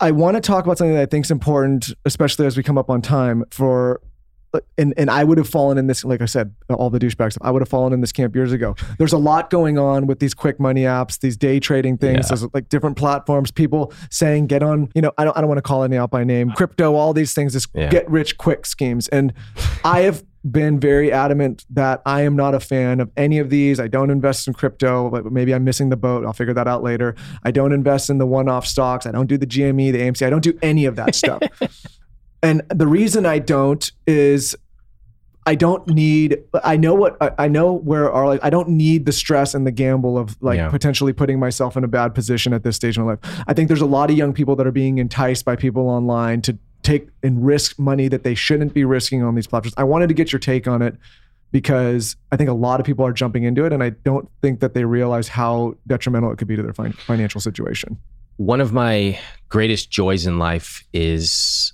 I 0.00 0.10
want 0.10 0.36
to 0.36 0.40
talk 0.40 0.64
about 0.64 0.78
something 0.78 0.94
that 0.94 1.02
I 1.02 1.06
think 1.06 1.26
is 1.26 1.30
important, 1.30 1.92
especially 2.04 2.46
as 2.46 2.56
we 2.56 2.62
come 2.62 2.78
up 2.78 2.90
on 2.90 3.02
time 3.02 3.44
for 3.50 4.00
and 4.78 4.94
and 4.96 5.10
I 5.10 5.24
would 5.24 5.38
have 5.38 5.48
fallen 5.48 5.78
in 5.78 5.86
this, 5.86 6.04
like 6.04 6.20
I 6.20 6.26
said, 6.26 6.54
all 6.70 6.90
the 6.90 6.98
douchebags. 6.98 7.36
I 7.40 7.50
would 7.50 7.62
have 7.62 7.68
fallen 7.68 7.92
in 7.92 8.00
this 8.00 8.12
camp 8.12 8.34
years 8.34 8.52
ago. 8.52 8.74
There's 8.98 9.12
a 9.12 9.18
lot 9.18 9.50
going 9.50 9.78
on 9.78 10.06
with 10.06 10.18
these 10.20 10.34
quick 10.34 10.58
money 10.60 10.82
apps, 10.82 11.18
these 11.20 11.36
day 11.36 11.60
trading 11.60 11.98
things. 11.98 12.26
Yeah. 12.30 12.36
There's 12.36 12.54
like 12.54 12.68
different 12.68 12.96
platforms. 12.96 13.50
People 13.50 13.92
saying 14.10 14.46
get 14.46 14.62
on, 14.62 14.90
you 14.94 15.02
know, 15.02 15.12
I 15.18 15.24
don't 15.24 15.36
I 15.36 15.40
don't 15.40 15.48
want 15.48 15.58
to 15.58 15.62
call 15.62 15.82
any 15.82 15.96
out 15.96 16.10
by 16.10 16.24
name, 16.24 16.50
crypto, 16.50 16.94
all 16.94 17.12
these 17.12 17.34
things, 17.34 17.52
this 17.52 17.66
Yeah. 17.74 17.88
get 17.88 18.08
rich 18.10 18.38
quick 18.38 18.66
schemes. 18.66 19.08
And 19.08 19.32
I 19.84 20.00
have 20.02 20.24
been 20.50 20.78
very 20.78 21.10
adamant 21.10 21.64
that 21.70 22.02
I 22.04 22.20
am 22.20 22.36
not 22.36 22.54
a 22.54 22.60
fan 22.60 23.00
of 23.00 23.10
any 23.16 23.38
of 23.38 23.48
these. 23.48 23.80
I 23.80 23.88
don't 23.88 24.10
invest 24.10 24.46
in 24.46 24.52
crypto. 24.52 25.08
But 25.08 25.32
maybe 25.32 25.54
I'm 25.54 25.64
missing 25.64 25.88
the 25.88 25.96
boat. 25.96 26.26
I'll 26.26 26.34
figure 26.34 26.52
that 26.52 26.68
out 26.68 26.82
later. 26.82 27.14
I 27.44 27.50
don't 27.50 27.72
invest 27.72 28.10
in 28.10 28.18
the 28.18 28.26
one-off 28.26 28.66
stocks. 28.66 29.06
I 29.06 29.10
don't 29.10 29.26
do 29.26 29.38
the 29.38 29.46
GME, 29.46 29.90
the 29.92 30.00
AMC. 30.00 30.26
I 30.26 30.28
don't 30.28 30.42
do 30.44 30.52
any 30.60 30.84
of 30.84 30.96
that 30.96 31.14
stuff. 31.14 31.40
And 32.44 32.62
the 32.68 32.86
reason 32.86 33.26
I 33.26 33.38
don't 33.40 33.90
is 34.06 34.54
I 35.46 35.54
don't 35.56 35.86
need. 35.88 36.38
I 36.62 36.76
know 36.76 36.94
what 36.94 37.16
I, 37.20 37.30
I 37.44 37.48
know 37.48 37.72
where 37.72 38.10
are 38.10 38.26
like. 38.26 38.40
I 38.42 38.50
don't 38.50 38.68
need 38.70 39.04
the 39.06 39.12
stress 39.12 39.54
and 39.54 39.66
the 39.66 39.70
gamble 39.72 40.16
of 40.16 40.36
like 40.40 40.56
Yeah. 40.56 40.70
potentially 40.70 41.12
putting 41.12 41.38
myself 41.38 41.76
in 41.76 41.84
a 41.84 41.88
bad 41.88 42.14
position 42.14 42.52
at 42.54 42.62
this 42.62 42.76
stage 42.76 42.96
in 42.96 43.04
my 43.04 43.12
life. 43.12 43.18
I 43.46 43.52
think 43.52 43.68
there's 43.68 43.80
a 43.82 43.86
lot 43.86 44.10
of 44.10 44.16
young 44.16 44.32
people 44.32 44.56
that 44.56 44.66
are 44.66 44.72
being 44.72 44.98
enticed 44.98 45.44
by 45.44 45.56
people 45.56 45.88
online 45.88 46.40
to 46.42 46.56
take 46.82 47.08
and 47.22 47.44
risk 47.44 47.78
money 47.78 48.08
that 48.08 48.24
they 48.24 48.34
shouldn't 48.34 48.72
be 48.74 48.84
risking 48.84 49.22
on 49.22 49.34
these 49.34 49.46
platforms. 49.46 49.74
I 49.76 49.84
wanted 49.84 50.08
to 50.08 50.14
get 50.14 50.32
your 50.32 50.38
take 50.38 50.66
on 50.68 50.80
it 50.82 50.96
because 51.50 52.16
I 52.32 52.36
think 52.36 52.48
a 52.50 52.54
lot 52.54 52.80
of 52.80 52.86
people 52.86 53.06
are 53.06 53.12
jumping 53.12 53.44
into 53.44 53.64
it, 53.66 53.72
and 53.72 53.82
I 53.82 53.90
don't 53.90 54.28
think 54.42 54.60
that 54.60 54.74
they 54.74 54.84
realize 54.84 55.28
how 55.28 55.76
detrimental 55.86 56.32
it 56.32 56.36
could 56.38 56.48
be 56.48 56.56
to 56.56 56.62
their 56.62 56.72
fin- 56.72 56.92
financial 56.94 57.40
situation. 57.40 57.96
One 58.38 58.60
of 58.62 58.72
my 58.72 59.18
greatest 59.50 59.90
joys 59.90 60.26
in 60.26 60.38
life 60.38 60.84
is 60.92 61.72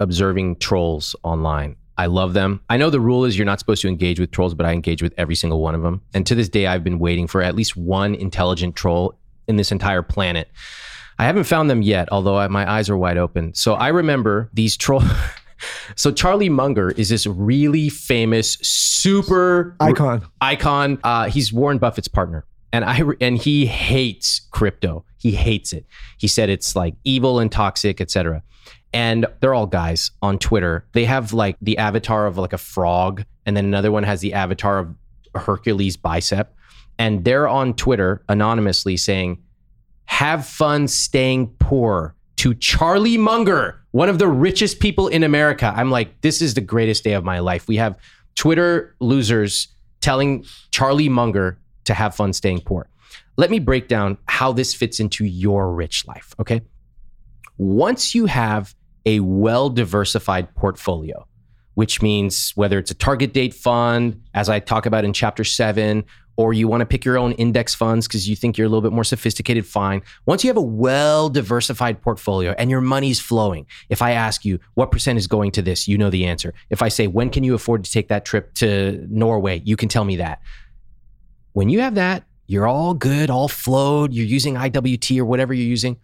observing 0.00 0.56
trolls 0.56 1.16
online. 1.22 1.76
I 1.98 2.06
love 2.06 2.34
them. 2.34 2.60
I 2.68 2.76
know 2.76 2.90
the 2.90 3.00
rule 3.00 3.24
is 3.24 3.38
you're 3.38 3.46
not 3.46 3.58
supposed 3.58 3.80
to 3.82 3.88
engage 3.88 4.20
with 4.20 4.30
trolls, 4.30 4.54
but 4.54 4.66
I 4.66 4.72
engage 4.72 5.02
with 5.02 5.14
every 5.16 5.34
single 5.34 5.60
one 5.62 5.74
of 5.74 5.82
them. 5.82 6.02
And 6.12 6.26
to 6.26 6.34
this 6.34 6.48
day, 6.48 6.66
I've 6.66 6.84
been 6.84 6.98
waiting 6.98 7.26
for 7.26 7.40
at 7.40 7.54
least 7.54 7.76
one 7.76 8.14
intelligent 8.14 8.76
troll 8.76 9.18
in 9.48 9.56
this 9.56 9.72
entire 9.72 10.02
planet. 10.02 10.50
I 11.18 11.24
haven't 11.24 11.44
found 11.44 11.70
them 11.70 11.80
yet, 11.80 12.10
although 12.12 12.36
I, 12.36 12.48
my 12.48 12.70
eyes 12.70 12.90
are 12.90 12.96
wide 12.98 13.16
open. 13.16 13.54
So 13.54 13.74
I 13.74 13.88
remember 13.88 14.50
these 14.52 14.76
troll. 14.76 15.02
so 15.96 16.12
Charlie 16.12 16.50
Munger 16.50 16.90
is 16.90 17.08
this 17.08 17.26
really 17.26 17.88
famous, 17.88 18.58
super 18.60 19.74
Icon. 19.80 20.26
icon. 20.42 20.98
Uh, 21.02 21.30
he's 21.30 21.52
Warren 21.52 21.78
Buffett's 21.78 22.08
partner, 22.08 22.44
and 22.72 22.84
I 22.84 23.00
re- 23.00 23.16
and 23.22 23.38
he 23.38 23.64
hates 23.64 24.46
crypto. 24.50 25.06
He 25.16 25.32
hates 25.32 25.72
it. 25.72 25.86
He 26.18 26.28
said 26.28 26.50
it's 26.50 26.76
like 26.76 26.94
evil 27.04 27.38
and 27.38 27.50
toxic, 27.50 28.02
etc. 28.02 28.42
And 28.96 29.26
they're 29.40 29.52
all 29.52 29.66
guys 29.66 30.10
on 30.22 30.38
Twitter. 30.38 30.86
They 30.94 31.04
have 31.04 31.34
like 31.34 31.58
the 31.60 31.76
avatar 31.76 32.26
of 32.26 32.38
like 32.38 32.54
a 32.54 32.58
frog, 32.58 33.24
and 33.44 33.54
then 33.54 33.66
another 33.66 33.92
one 33.92 34.04
has 34.04 34.22
the 34.22 34.32
avatar 34.32 34.78
of 34.78 34.94
Hercules 35.34 35.98
bicep, 35.98 36.56
and 36.98 37.22
they're 37.22 37.46
on 37.46 37.74
Twitter 37.74 38.22
anonymously 38.30 38.96
saying, 38.96 39.42
"Have 40.06 40.46
fun 40.46 40.88
staying 40.88 41.48
poor." 41.58 42.14
To 42.36 42.54
Charlie 42.54 43.18
Munger, 43.18 43.82
one 43.92 44.08
of 44.10 44.18
the 44.18 44.28
richest 44.28 44.80
people 44.80 45.08
in 45.08 45.22
America. 45.22 45.72
I'm 45.74 45.90
like, 45.90 46.20
this 46.20 46.42
is 46.42 46.54
the 46.54 46.60
greatest 46.60 47.02
day 47.02 47.14
of 47.14 47.24
my 47.24 47.38
life. 47.38 47.66
We 47.66 47.76
have 47.76 47.98
Twitter 48.34 48.94
losers 49.00 49.68
telling 50.00 50.44
Charlie 50.70 51.08
Munger 51.08 51.58
to 51.84 51.94
have 51.94 52.14
fun 52.14 52.34
staying 52.34 52.60
poor. 52.60 52.88
Let 53.36 53.50
me 53.50 53.58
break 53.58 53.88
down 53.88 54.18
how 54.26 54.52
this 54.52 54.74
fits 54.74 55.00
into 55.00 55.24
your 55.24 55.72
rich 55.72 56.06
life, 56.06 56.34
okay? 56.38 56.60
Once 57.56 58.14
you 58.14 58.26
have 58.26 58.74
a 59.06 59.20
well 59.20 59.70
diversified 59.70 60.54
portfolio, 60.54 61.26
which 61.74 62.02
means 62.02 62.52
whether 62.56 62.78
it's 62.78 62.90
a 62.90 62.94
target 62.94 63.32
date 63.32 63.54
fund, 63.54 64.20
as 64.34 64.48
I 64.50 64.60
talk 64.60 64.84
about 64.84 65.04
in 65.04 65.12
chapter 65.12 65.44
seven, 65.44 66.04
or 66.36 66.52
you 66.52 66.68
want 66.68 66.82
to 66.82 66.86
pick 66.86 67.04
your 67.04 67.16
own 67.16 67.32
index 67.32 67.74
funds 67.74 68.06
because 68.06 68.28
you 68.28 68.36
think 68.36 68.58
you're 68.58 68.66
a 68.66 68.68
little 68.68 68.82
bit 68.82 68.92
more 68.92 69.04
sophisticated, 69.04 69.66
fine. 69.66 70.02
Once 70.26 70.44
you 70.44 70.48
have 70.48 70.56
a 70.56 70.62
well 70.62 71.30
diversified 71.30 72.02
portfolio 72.02 72.54
and 72.58 72.70
your 72.70 72.80
money's 72.80 73.20
flowing, 73.20 73.66
if 73.88 74.02
I 74.02 74.10
ask 74.10 74.44
you 74.44 74.58
what 74.74 74.90
percent 74.90 75.18
is 75.18 75.26
going 75.26 75.52
to 75.52 75.62
this, 75.62 75.88
you 75.88 75.96
know 75.96 76.10
the 76.10 76.26
answer. 76.26 76.52
If 76.68 76.82
I 76.82 76.88
say, 76.88 77.06
when 77.06 77.30
can 77.30 77.44
you 77.44 77.54
afford 77.54 77.84
to 77.84 77.90
take 77.90 78.08
that 78.08 78.24
trip 78.24 78.52
to 78.54 79.06
Norway, 79.08 79.62
you 79.64 79.76
can 79.76 79.88
tell 79.88 80.04
me 80.04 80.16
that. 80.16 80.40
When 81.52 81.70
you 81.70 81.80
have 81.80 81.94
that, 81.94 82.24
you're 82.46 82.66
all 82.66 82.94
good, 82.94 83.30
all 83.30 83.48
flowed, 83.48 84.12
you're 84.12 84.26
using 84.26 84.54
IWT 84.54 85.18
or 85.18 85.24
whatever 85.24 85.54
you're 85.54 85.66
using, 85.66 85.96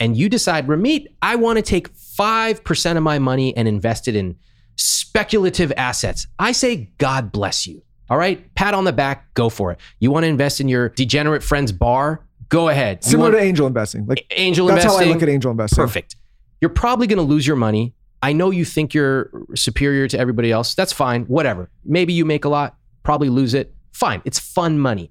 and 0.00 0.16
you 0.16 0.28
decide, 0.28 0.66
Ramit, 0.66 1.06
I 1.22 1.36
want 1.36 1.56
to 1.56 1.62
take 1.62 1.92
5% 1.94 2.96
of 2.96 3.02
my 3.02 3.18
money 3.18 3.56
and 3.56 3.66
invest 3.68 4.08
it 4.08 4.14
in 4.16 4.36
speculative 4.76 5.72
assets. 5.76 6.26
I 6.38 6.52
say, 6.52 6.90
God 6.98 7.32
bless 7.32 7.66
you. 7.66 7.82
All 8.10 8.16
right, 8.16 8.54
pat 8.54 8.72
on 8.74 8.84
the 8.84 8.92
back, 8.92 9.34
go 9.34 9.50
for 9.50 9.70
it. 9.72 9.78
You 10.00 10.10
want 10.10 10.24
to 10.24 10.28
invest 10.28 10.60
in 10.60 10.68
your 10.68 10.88
degenerate 10.90 11.42
friend's 11.42 11.72
bar? 11.72 12.24
Go 12.48 12.68
ahead. 12.70 13.00
You 13.04 13.10
Similar 13.10 13.30
want- 13.32 13.40
to 13.42 13.46
angel 13.46 13.66
investing. 13.66 14.06
Like 14.06 14.24
angel 14.30 14.66
that's 14.66 14.76
investing. 14.84 14.88
That's 14.98 15.04
how 15.06 15.10
I 15.10 15.12
look 15.14 15.22
at 15.22 15.28
angel 15.28 15.50
investing. 15.50 15.84
Perfect. 15.84 16.16
You're 16.60 16.70
probably 16.70 17.06
going 17.06 17.18
to 17.18 17.22
lose 17.22 17.46
your 17.46 17.56
money. 17.56 17.94
I 18.22 18.32
know 18.32 18.50
you 18.50 18.64
think 18.64 18.94
you're 18.94 19.30
superior 19.54 20.08
to 20.08 20.18
everybody 20.18 20.50
else. 20.50 20.74
That's 20.74 20.92
fine. 20.92 21.24
Whatever. 21.24 21.70
Maybe 21.84 22.12
you 22.14 22.24
make 22.24 22.44
a 22.46 22.48
lot, 22.48 22.76
probably 23.02 23.28
lose 23.28 23.52
it. 23.54 23.74
Fine. 23.92 24.22
It's 24.24 24.38
fun 24.38 24.78
money. 24.78 25.10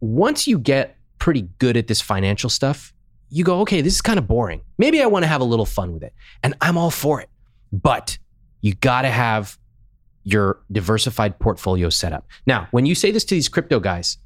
Once 0.00 0.46
you 0.46 0.58
get 0.58 0.96
pretty 1.18 1.48
good 1.58 1.76
at 1.76 1.86
this 1.86 2.00
financial 2.00 2.50
stuff, 2.50 2.92
you 3.30 3.44
go, 3.44 3.60
okay, 3.60 3.80
this 3.80 3.94
is 3.94 4.02
kind 4.02 4.18
of 4.18 4.26
boring. 4.26 4.60
Maybe 4.76 5.00
I 5.00 5.06
want 5.06 5.22
to 5.22 5.28
have 5.28 5.40
a 5.40 5.44
little 5.44 5.66
fun 5.66 5.92
with 5.92 6.02
it. 6.02 6.12
And 6.42 6.54
I'm 6.60 6.76
all 6.76 6.90
for 6.90 7.20
it. 7.20 7.28
But 7.72 8.18
you 8.60 8.74
got 8.74 9.02
to 9.02 9.10
have 9.10 9.58
your 10.24 10.60
diversified 10.70 11.38
portfolio 11.38 11.88
set 11.88 12.12
up. 12.12 12.26
Now, 12.46 12.68
when 12.72 12.86
you 12.86 12.94
say 12.94 13.10
this 13.10 13.24
to 13.24 13.34
these 13.34 13.48
crypto 13.48 13.80
guys, 13.80 14.18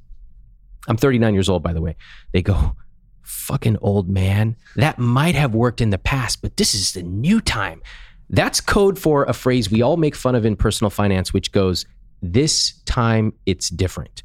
I'm 0.87 0.97
39 0.97 1.33
years 1.33 1.49
old, 1.49 1.63
by 1.63 1.73
the 1.73 1.81
way, 1.81 1.95
they 2.33 2.41
go, 2.41 2.75
fucking 3.21 3.77
old 3.81 4.09
man. 4.09 4.55
That 4.75 4.99
might 4.99 5.35
have 5.35 5.55
worked 5.55 5.81
in 5.81 5.89
the 5.89 5.97
past, 5.97 6.41
but 6.41 6.57
this 6.57 6.75
is 6.75 6.93
the 6.93 7.03
new 7.03 7.41
time. 7.41 7.81
That's 8.29 8.59
code 8.59 8.97
for 8.97 9.23
a 9.25 9.33
phrase 9.33 9.69
we 9.69 9.81
all 9.81 9.97
make 9.97 10.15
fun 10.15 10.35
of 10.35 10.45
in 10.45 10.55
personal 10.55 10.89
finance, 10.89 11.33
which 11.33 11.51
goes, 11.51 11.85
this 12.21 12.73
time 12.85 13.33
it's 13.45 13.69
different. 13.69 14.23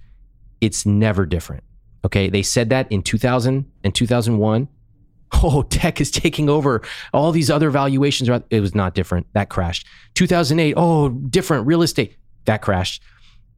It's 0.61 0.87
never 0.87 1.27
different. 1.27 1.65
Okay. 2.05 2.29
They 2.29 2.43
said 2.43 2.71
that 2.71 2.91
in 2.91 3.03
2000 3.03 3.71
and 3.85 3.95
2001. 3.95 4.69
Oh, 5.43 5.63
tech 5.63 6.01
is 6.01 6.11
taking 6.11 6.49
over. 6.49 6.83
All 7.15 7.31
these 7.31 7.51
other 7.51 7.71
valuations 7.71 8.29
are, 8.29 8.43
it 8.51 8.59
was 8.59 8.75
not 8.75 8.97
different. 8.97 9.29
That 9.33 9.49
crashed. 9.49 9.87
2008. 10.15 10.75
Oh, 10.77 11.09
different. 11.09 11.69
Real 11.69 11.83
estate. 11.83 12.17
That 12.47 12.63
crashed. 12.63 13.01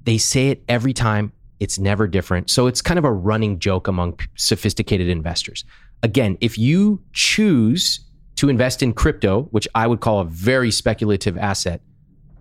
They 0.05 0.19
say 0.19 0.51
it 0.51 0.62
every 0.69 0.93
time. 0.93 1.32
It's 1.60 1.78
never 1.78 2.06
different. 2.06 2.51
So 2.51 2.66
it's 2.66 2.82
kind 2.82 2.98
of 2.98 3.06
a 3.06 3.10
running 3.10 3.59
joke 3.59 3.89
among 3.89 4.20
sophisticated 4.36 5.09
investors. 5.09 5.64
Again, 6.02 6.36
if 6.43 6.59
you 6.59 7.02
choose 7.14 8.01
to 8.36 8.48
invest 8.48 8.82
in 8.82 8.93
crypto, 8.93 9.44
which 9.52 9.69
I 9.74 9.86
would 9.86 10.01
call 10.01 10.20
a 10.20 10.24
very 10.24 10.70
speculative 10.70 11.39
asset, 11.39 11.81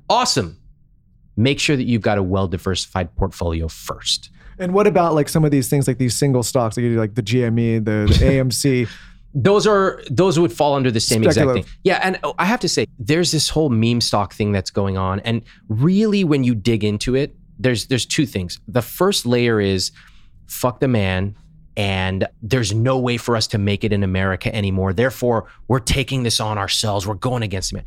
awesome. 0.09 0.59
Make 1.37 1.59
sure 1.59 1.77
that 1.77 1.85
you've 1.85 2.01
got 2.01 2.17
a 2.17 2.23
well 2.23 2.47
diversified 2.47 3.15
portfolio 3.15 3.67
first. 3.67 4.29
And 4.59 4.73
what 4.73 4.87
about 4.87 5.13
like 5.13 5.29
some 5.29 5.43
of 5.43 5.51
these 5.51 5.69
things, 5.69 5.87
like 5.87 5.97
these 5.97 6.15
single 6.15 6.43
stocks, 6.43 6.77
like, 6.77 6.85
like 6.97 7.15
the 7.15 7.23
GME, 7.23 7.85
the, 7.85 8.13
the 8.13 8.25
AMC? 8.25 8.89
those 9.33 9.65
are 9.65 10.03
those 10.09 10.37
would 10.37 10.51
fall 10.51 10.75
under 10.75 10.91
the 10.91 10.99
same 10.99 11.23
exact 11.23 11.51
thing. 11.51 11.65
Yeah, 11.83 11.99
and 12.03 12.19
oh, 12.23 12.33
I 12.37 12.45
have 12.45 12.59
to 12.61 12.69
say, 12.69 12.85
there's 12.99 13.31
this 13.31 13.49
whole 13.49 13.69
meme 13.69 14.01
stock 14.01 14.33
thing 14.33 14.51
that's 14.51 14.69
going 14.69 14.97
on, 14.97 15.19
and 15.21 15.41
really, 15.69 16.23
when 16.23 16.43
you 16.43 16.53
dig 16.55 16.83
into 16.83 17.15
it, 17.15 17.35
there's 17.57 17.87
there's 17.87 18.05
two 18.05 18.25
things. 18.25 18.59
The 18.67 18.81
first 18.81 19.25
layer 19.25 19.61
is 19.61 19.91
fuck 20.47 20.79
the 20.79 20.87
man, 20.87 21.35
and 21.77 22.27
there's 22.41 22.73
no 22.73 22.99
way 22.99 23.17
for 23.17 23.35
us 23.35 23.47
to 23.47 23.57
make 23.57 23.83
it 23.83 23.93
in 23.93 24.03
America 24.03 24.53
anymore. 24.53 24.91
Therefore, 24.93 25.47
we're 25.67 25.79
taking 25.79 26.23
this 26.23 26.39
on 26.39 26.57
ourselves. 26.57 27.07
We're 27.07 27.13
going 27.13 27.43
against 27.43 27.71
the 27.71 27.77
man. 27.77 27.85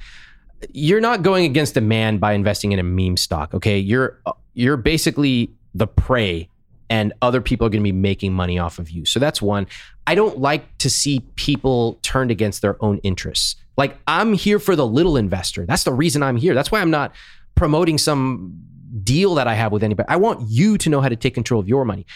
You're 0.73 1.01
not 1.01 1.23
going 1.23 1.45
against 1.45 1.77
a 1.77 1.83
man 1.83 2.17
by 2.19 2.33
investing 2.33 2.73
in 2.73 2.79
a 2.79 2.83
meme 2.83 3.19
stock. 3.19 3.53
Okay, 3.53 3.79
you're 3.79 4.19
you're 4.55 4.79
basically 4.79 5.51
the 5.75 5.87
prey 5.87 6.49
and 6.91 7.13
other 7.23 7.41
people 7.41 7.67
are 7.67 7.71
going 7.71 7.83
to 7.83 7.85
be 7.85 7.93
making 7.93 8.33
money 8.33 8.59
off 8.59 8.79
of 8.79 8.91
you. 8.91 9.05
So 9.05 9.19
that's 9.19 9.41
one. 9.41 9.67
I 10.07 10.15
don't 10.15 10.39
like 10.39 10.79
to 10.79 10.91
see 10.91 11.21
people 11.37 11.99
turned 12.03 12.31
against 12.31 12.63
their 12.63 12.83
own 12.85 12.99
interests. 12.99 13.57
Like 13.77 13.99
I'm 14.07 14.35
here 14.35 14.59
for 14.59 14.77
the 14.77 14.87
little 14.87 15.17
investor. 15.17 15.67
That's 15.67 15.85
the 15.85 15.93
reason 15.93 16.23
I'm 16.23 16.37
here. 16.37 16.55
That's 16.55 16.71
why 16.71 16.81
I'm 16.81 16.91
not 16.91 17.13
promoting 17.55 17.99
some 17.99 18.61
deal 19.03 19.35
that 19.37 19.49
I 19.49 19.55
have 19.55 19.73
with 19.73 19.83
anybody. 19.83 20.09
I 20.09 20.17
want 20.17 20.49
you 20.49 20.79
to 20.79 20.91
know 20.91 21.01
how 21.01 21.09
to 21.09 21.17
take 21.17 21.35
control 21.35 21.61
of 21.61 21.69
your 21.69 21.85
money. 21.85 22.07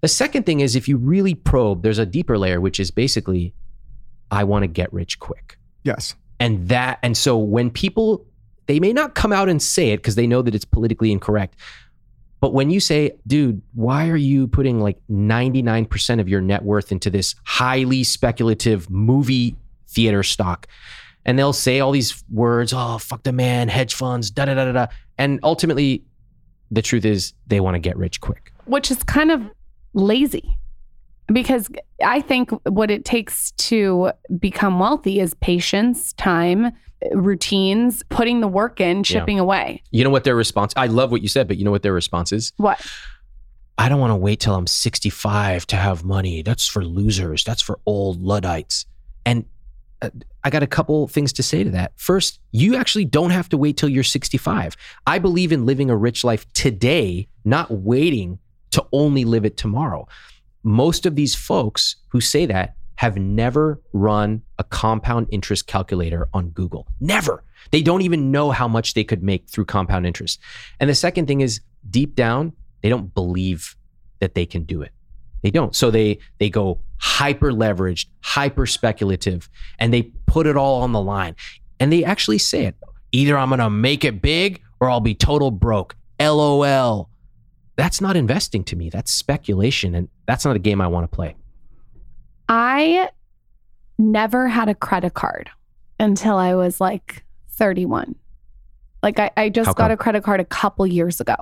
The 0.00 0.08
second 0.08 0.46
thing 0.46 0.60
is 0.60 0.76
if 0.76 0.88
you 0.88 0.96
really 0.96 1.34
probe, 1.34 1.82
there's 1.82 1.98
a 1.98 2.06
deeper 2.06 2.38
layer, 2.38 2.60
which 2.60 2.80
is 2.80 2.90
basically, 2.90 3.54
I 4.30 4.44
want 4.44 4.62
to 4.62 4.68
get 4.68 4.92
rich 4.92 5.18
quick. 5.18 5.58
Yes. 5.82 6.14
And 6.38 6.68
that, 6.68 6.98
and 7.02 7.16
so 7.16 7.36
when 7.36 7.70
people, 7.70 8.26
they 8.66 8.80
may 8.80 8.92
not 8.92 9.14
come 9.14 9.32
out 9.32 9.48
and 9.48 9.62
say 9.62 9.90
it 9.90 9.98
because 9.98 10.14
they 10.14 10.26
know 10.26 10.42
that 10.42 10.54
it's 10.54 10.64
politically 10.64 11.12
incorrect, 11.12 11.56
but 12.40 12.52
when 12.52 12.70
you 12.70 12.80
say, 12.80 13.16
dude, 13.26 13.62
why 13.74 14.08
are 14.08 14.16
you 14.16 14.46
putting 14.46 14.80
like 14.80 14.98
99% 15.10 16.20
of 16.20 16.28
your 16.28 16.40
net 16.40 16.62
worth 16.62 16.92
into 16.92 17.10
this 17.10 17.34
highly 17.44 18.04
speculative 18.04 18.90
movie 18.90 19.56
theater 19.88 20.22
stock? 20.22 20.66
And 21.24 21.38
they'll 21.38 21.52
say 21.52 21.80
all 21.80 21.92
these 21.92 22.22
words, 22.30 22.72
oh, 22.74 22.98
fuck 22.98 23.22
the 23.24 23.32
man, 23.32 23.68
hedge 23.68 23.94
funds, 23.94 24.30
da 24.30 24.44
da 24.44 24.54
da 24.54 24.66
da 24.66 24.72
da. 24.72 24.86
And 25.18 25.40
ultimately, 25.42 26.04
the 26.70 26.82
truth 26.82 27.04
is 27.04 27.32
they 27.46 27.60
want 27.60 27.74
to 27.74 27.78
get 27.78 27.96
rich 27.96 28.20
quick. 28.20 28.52
Which 28.66 28.90
is 28.90 29.02
kind 29.02 29.30
of 29.30 29.42
lazy 29.94 30.56
because 31.32 31.68
I 32.04 32.20
think 32.20 32.50
what 32.68 32.90
it 32.90 33.04
takes 33.04 33.50
to 33.52 34.12
become 34.38 34.78
wealthy 34.78 35.20
is 35.20 35.34
patience, 35.34 36.12
time, 36.14 36.72
routines, 37.12 38.02
putting 38.08 38.40
the 38.40 38.48
work 38.48 38.80
in, 38.80 39.02
chipping 39.02 39.36
yeah. 39.36 39.42
away. 39.42 39.82
You 39.90 40.04
know 40.04 40.10
what 40.10 40.24
their 40.24 40.36
response? 40.36 40.72
I 40.76 40.86
love 40.86 41.10
what 41.10 41.22
you 41.22 41.28
said, 41.28 41.48
but 41.48 41.56
you 41.56 41.64
know 41.64 41.70
what 41.70 41.82
their 41.82 41.92
response 41.92 42.32
is? 42.32 42.52
What? 42.56 42.84
I 43.78 43.88
don't 43.88 44.00
want 44.00 44.12
to 44.12 44.16
wait 44.16 44.40
till 44.40 44.54
I'm 44.54 44.66
65 44.66 45.66
to 45.66 45.76
have 45.76 46.04
money. 46.04 46.42
That's 46.42 46.66
for 46.66 46.84
losers. 46.84 47.44
That's 47.44 47.60
for 47.60 47.78
old 47.84 48.22
Luddites. 48.22 48.86
And 49.26 49.44
uh, 50.00 50.10
I 50.44 50.50
got 50.50 50.62
a 50.62 50.66
couple 50.66 51.08
things 51.08 51.32
to 51.34 51.42
say 51.42 51.64
to 51.64 51.70
that. 51.70 51.92
First, 51.96 52.40
you 52.52 52.76
actually 52.76 53.04
don't 53.04 53.30
have 53.30 53.48
to 53.50 53.58
wait 53.58 53.76
till 53.76 53.88
you're 53.88 54.04
65. 54.04 54.76
I 55.06 55.18
believe 55.18 55.52
in 55.52 55.66
living 55.66 55.90
a 55.90 55.96
rich 55.96 56.24
life 56.24 56.50
today, 56.52 57.28
not 57.44 57.70
waiting 57.70 58.38
to 58.70 58.86
only 58.92 59.24
live 59.24 59.44
it 59.44 59.56
tomorrow. 59.56 60.06
Most 60.62 61.06
of 61.06 61.14
these 61.14 61.34
folks 61.34 61.96
who 62.08 62.20
say 62.20 62.46
that 62.46 62.75
have 62.96 63.16
never 63.16 63.80
run 63.92 64.42
a 64.58 64.64
compound 64.64 65.28
interest 65.30 65.66
calculator 65.66 66.28
on 66.32 66.50
Google. 66.50 66.86
Never. 67.00 67.44
They 67.70 67.82
don't 67.82 68.02
even 68.02 68.30
know 68.30 68.50
how 68.50 68.68
much 68.68 68.94
they 68.94 69.04
could 69.04 69.22
make 69.22 69.48
through 69.48 69.66
compound 69.66 70.06
interest. 70.06 70.40
And 70.80 70.88
the 70.88 70.94
second 70.94 71.26
thing 71.26 71.40
is 71.40 71.60
deep 71.88 72.14
down, 72.14 72.52
they 72.82 72.88
don't 72.88 73.12
believe 73.14 73.76
that 74.20 74.34
they 74.34 74.46
can 74.46 74.64
do 74.64 74.82
it. 74.82 74.92
They 75.42 75.50
don't. 75.50 75.74
So 75.76 75.90
they 75.90 76.18
they 76.38 76.50
go 76.50 76.80
hyper 76.98 77.52
leveraged, 77.52 78.06
hyper 78.20 78.66
speculative, 78.66 79.48
and 79.78 79.92
they 79.92 80.02
put 80.26 80.46
it 80.46 80.56
all 80.56 80.82
on 80.82 80.92
the 80.92 81.00
line. 81.00 81.36
And 81.78 81.92
they 81.92 82.04
actually 82.04 82.38
say 82.38 82.66
it. 82.66 82.76
Either 83.12 83.36
I'm 83.36 83.48
going 83.48 83.60
to 83.60 83.70
make 83.70 84.04
it 84.04 84.22
big 84.22 84.62
or 84.80 84.90
I'll 84.90 85.00
be 85.00 85.14
total 85.14 85.50
broke. 85.50 85.94
LOL. 86.18 87.10
That's 87.76 88.00
not 88.00 88.16
investing 88.16 88.64
to 88.64 88.76
me. 88.76 88.88
That's 88.88 89.12
speculation 89.12 89.94
and 89.94 90.08
that's 90.26 90.44
not 90.44 90.56
a 90.56 90.58
game 90.58 90.80
I 90.80 90.86
want 90.86 91.04
to 91.04 91.14
play. 91.14 91.36
I 92.48 93.10
never 93.98 94.48
had 94.48 94.68
a 94.68 94.74
credit 94.74 95.14
card 95.14 95.50
until 95.98 96.36
I 96.36 96.54
was 96.54 96.80
like 96.80 97.24
31. 97.50 98.14
Like 99.02 99.18
I, 99.18 99.30
I 99.36 99.48
just 99.48 99.76
got 99.76 99.90
a 99.90 99.96
credit 99.96 100.22
card 100.22 100.40
a 100.40 100.44
couple 100.44 100.86
years 100.86 101.20
ago. 101.20 101.36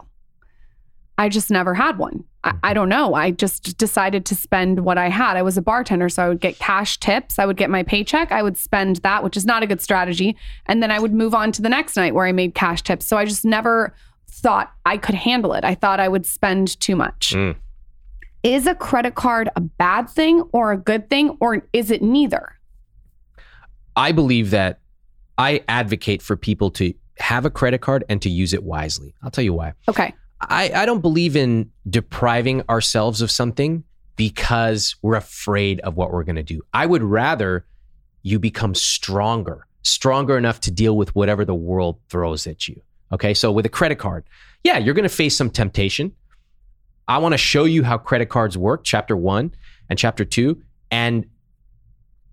I 1.17 1.29
just 1.29 1.51
never 1.51 1.75
had 1.75 1.97
one. 1.99 2.25
I, 2.43 2.49
I, 2.49 2.53
mm-hmm. 2.53 2.75
don't 2.75 2.89
know. 2.89 3.15
I 3.15 3.31
just 3.31 3.79
decided 3.79 4.27
to 4.27 4.35
spend 4.35 4.85
what 4.85 4.99
I 4.99 5.09
had. 5.09 5.37
I 5.37 5.43
was 5.43 5.57
a 5.57 5.63
bartender, 5.63 6.09
so 6.09 6.25
I 6.25 6.29
would 6.29 6.41
get 6.41 6.59
cash 6.59 6.99
tips. 6.99 7.39
I 7.39 7.47
would 7.47 7.57
get 7.57 7.71
my 7.71 7.85
paycheck. 7.85 8.33
I 8.33 8.43
would 8.43 8.57
spend 8.57 8.97
that, 8.97 9.23
which 9.23 9.37
is 9.37 9.47
not 9.47 9.63
a 9.63 9.67
good 9.67 9.81
strategy. 9.81 10.37
And 10.67 10.83
then 10.83 10.91
I 10.91 10.99
would 10.99 11.15
move 11.15 11.35
on 11.35 11.53
to 11.53 11.63
the 11.63 11.69
next 11.69 11.97
night 11.97 12.15
where 12.15 12.27
I 12.27 12.33
made 12.33 12.55
cash 12.55 12.83
tips. 12.83 13.07
So 13.07 13.17
I 13.17 13.25
just 13.25 13.45
never 13.45 13.95
thought 14.29 14.73
I 14.85 14.97
could 14.97 15.15
handle 15.15 15.53
it. 15.53 15.65
I 15.65 15.75
thought 15.77 16.01
I 16.01 16.09
would 16.09 16.27
spend 16.27 16.79
too 16.81 16.97
much. 16.97 17.35
Mm. 17.35 17.57
Is 18.45 18.67
a 18.67 18.75
credit 18.75 19.15
card 19.15 19.49
a 19.57 19.63
bad 19.63 20.11
thing 20.11 20.43
or 20.53 20.71
a 20.71 20.77
good 20.77 21.09
thing, 21.09 21.35
or 21.41 21.67
is 21.73 21.91
it 21.91 22.03
neither? 22.03 22.53
I 23.97 24.13
believe 24.13 24.51
that 24.51 24.81
I 25.39 25.65
advocate 25.67 26.21
for 26.21 26.37
people 26.37 26.71
to 26.73 26.93
have 27.19 27.47
a 27.47 27.51
credit 27.51 27.81
card 27.81 28.05
and 28.11 28.21
to 28.21 28.29
use 28.29 28.53
it 28.53 28.63
wisely. 28.63 29.15
I'll 29.23 29.31
tell 29.31 29.45
you 29.45 29.55
why. 29.55 29.73
Okay. 29.89 30.15
I, 30.43 30.71
I 30.75 30.85
don't 30.85 31.01
believe 31.01 31.37
in 31.37 31.71
depriving 31.89 32.63
ourselves 32.69 33.23
of 33.23 33.31
something 33.31 33.83
because 34.15 34.95
we're 35.01 35.17
afraid 35.17 35.81
of 35.81 35.97
what 35.97 36.13
we're 36.13 36.25
going 36.25 36.37
to 36.37 36.43
do. 36.43 36.61
I 36.75 36.85
would 36.85 37.03
rather 37.03 37.65
you 38.23 38.39
become 38.39 38.75
stronger, 38.75 39.67
stronger 39.83 40.37
enough 40.37 40.61
to 40.61 40.71
deal 40.71 40.99
with 40.99 41.15
whatever 41.15 41.47
the 41.47 41.55
world 41.55 41.99
throws 42.11 42.47
at 42.47 42.69
you. 42.69 42.83
Okay. 43.11 43.33
So 43.33 43.51
with 43.51 43.65
a 43.65 43.71
credit 43.71 43.99
card, 43.99 44.25
yeah, 44.65 44.77
you're 44.77 44.95
going 44.95 45.05
to 45.05 45.09
face 45.09 45.35
some 45.35 45.49
temptation. 45.49 46.13
I 47.07 47.19
want 47.19 47.33
to 47.33 47.39
show 47.39 47.65
you 47.65 47.83
how 47.83 47.99
credit 47.99 48.29
cards 48.29 48.57
work, 48.57 48.85
chapter 48.85 49.17
one 49.17 49.55
and 49.89 49.99
chapter 49.99 50.25
two. 50.25 50.63
And 50.91 51.27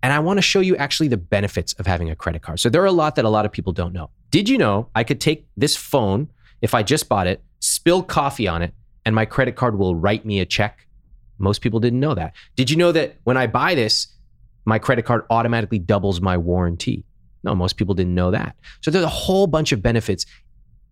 and 0.02 0.12
I 0.12 0.18
want 0.18 0.38
to 0.38 0.42
show 0.42 0.60
you 0.60 0.76
actually 0.76 1.08
the 1.08 1.16
benefits 1.16 1.74
of 1.74 1.86
having 1.86 2.10
a 2.10 2.16
credit 2.16 2.42
card. 2.42 2.58
So 2.58 2.68
there 2.68 2.82
are 2.82 2.86
a 2.86 2.92
lot 2.92 3.14
that 3.16 3.24
a 3.24 3.28
lot 3.28 3.46
of 3.46 3.52
people 3.52 3.72
don't 3.72 3.92
know. 3.92 4.10
Did 4.30 4.48
you 4.48 4.58
know 4.58 4.88
I 4.94 5.04
could 5.04 5.20
take 5.20 5.46
this 5.56 5.76
phone, 5.76 6.28
if 6.60 6.74
I 6.74 6.82
just 6.82 7.08
bought 7.08 7.26
it, 7.28 7.42
spill 7.60 8.02
coffee 8.02 8.48
on 8.48 8.62
it, 8.62 8.74
and 9.04 9.14
my 9.14 9.24
credit 9.24 9.54
card 9.54 9.78
will 9.78 9.94
write 9.94 10.24
me 10.24 10.40
a 10.40 10.46
check? 10.46 10.86
Most 11.38 11.60
people 11.60 11.78
didn't 11.78 12.00
know 12.00 12.14
that. 12.14 12.34
Did 12.56 12.70
you 12.70 12.76
know 12.76 12.92
that 12.92 13.16
when 13.24 13.36
I 13.36 13.46
buy 13.46 13.74
this, 13.74 14.08
my 14.64 14.78
credit 14.78 15.04
card 15.04 15.24
automatically 15.30 15.78
doubles 15.78 16.20
my 16.20 16.36
warranty? 16.36 17.04
No, 17.44 17.54
most 17.54 17.76
people 17.76 17.94
didn't 17.94 18.14
know 18.14 18.30
that. 18.30 18.56
So 18.80 18.90
there's 18.90 19.04
a 19.04 19.08
whole 19.08 19.46
bunch 19.46 19.72
of 19.72 19.82
benefits. 19.82 20.26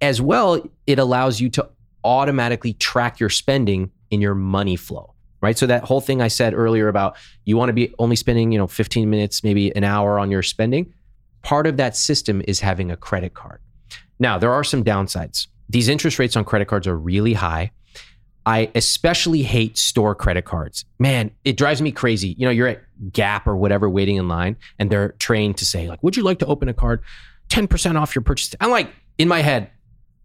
As 0.00 0.20
well, 0.20 0.62
it 0.86 0.98
allows 0.98 1.40
you 1.40 1.50
to 1.50 1.68
automatically 2.04 2.72
track 2.74 3.20
your 3.20 3.30
spending 3.30 3.90
in 4.10 4.20
your 4.20 4.34
money 4.34 4.76
flow 4.76 5.14
right? 5.42 5.56
So 5.56 5.66
that 5.66 5.84
whole 5.84 6.02
thing 6.02 6.20
i 6.20 6.28
said 6.28 6.52
earlier 6.52 6.88
about 6.88 7.16
you 7.44 7.56
want 7.56 7.70
to 7.70 7.72
be 7.72 7.94
only 7.98 8.16
spending 8.16 8.52
you 8.52 8.58
know 8.58 8.66
15 8.66 9.08
minutes 9.08 9.42
maybe 9.42 9.74
an 9.74 9.84
hour 9.84 10.18
on 10.18 10.30
your 10.30 10.42
spending 10.42 10.92
part 11.42 11.66
of 11.66 11.76
that 11.78 11.96
system 11.96 12.42
is 12.46 12.60
having 12.60 12.90
a 12.90 12.96
credit 12.96 13.34
card. 13.34 13.60
Now 14.18 14.38
there 14.38 14.52
are 14.52 14.64
some 14.64 14.84
downsides. 14.84 15.46
These 15.68 15.88
interest 15.88 16.18
rates 16.18 16.36
on 16.36 16.44
credit 16.44 16.66
cards 16.66 16.86
are 16.86 16.96
really 16.96 17.34
high. 17.34 17.70
I 18.46 18.70
especially 18.74 19.42
hate 19.42 19.78
store 19.78 20.14
credit 20.14 20.44
cards. 20.44 20.84
Man 20.98 21.30
it 21.44 21.56
drives 21.56 21.80
me 21.80 21.92
crazy. 21.92 22.34
You 22.38 22.46
know 22.46 22.50
you're 22.50 22.68
at 22.68 22.82
gap 23.12 23.46
or 23.46 23.56
whatever 23.56 23.88
waiting 23.88 24.16
in 24.16 24.28
line 24.28 24.56
and 24.78 24.90
they're 24.90 25.12
trained 25.12 25.56
to 25.58 25.66
say 25.66 25.88
like 25.88 26.02
would 26.02 26.16
you 26.16 26.22
like 26.22 26.38
to 26.40 26.46
open 26.46 26.68
a 26.68 26.74
card 26.74 27.02
10% 27.48 28.00
off 28.00 28.14
your 28.14 28.22
purchase? 28.22 28.54
I'm 28.60 28.70
like 28.70 28.90
in 29.18 29.28
my 29.28 29.40
head 29.40 29.70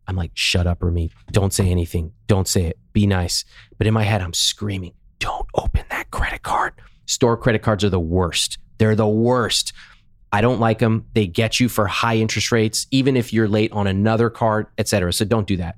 I'm 0.07 0.15
like, 0.15 0.32
shut 0.34 0.68
up, 0.68 0.80
Ramit. 0.80 1.11
Don't 1.32 1.53
say 1.53 1.69
anything. 1.69 2.11
Don't 2.27 2.48
say 2.48 2.65
it. 2.65 2.77
Be 2.94 3.07
nice. 3.07 3.45
But 3.77 3.88
in 3.88 3.94
my 3.94 4.03
head, 4.03 4.22
I'm 4.22 4.34
screaming, 4.34 4.94
don't 5.19 5.48
open 5.56 5.84
that 5.90 6.11
credit 6.11 6.44
card. 6.44 6.73
Store 7.06 7.38
credit 7.38 7.61
cards 7.61 7.84
are 7.84 7.90
the 7.90 7.99
worst. 7.99 8.57
They're 8.77 8.95
the 8.95 9.07
worst. 9.07 9.73
I 10.32 10.41
don't 10.41 10.60
like 10.60 10.80
them. 10.80 11.06
They 11.14 11.27
get 11.27 11.60
you 11.60 11.69
for 11.69 11.88
high 11.88 12.18
interest 12.18 12.52
rates, 12.52 12.88
even 12.91 13.15
if 13.15 13.32
you're 13.32 13.48
late 13.48 13.72
on 13.72 13.88
another 13.88 14.30
card, 14.30 14.68
etc. 14.77 15.14
So 15.14 15.23
don't 15.26 15.48
do 15.48 15.57
that. 15.57 15.77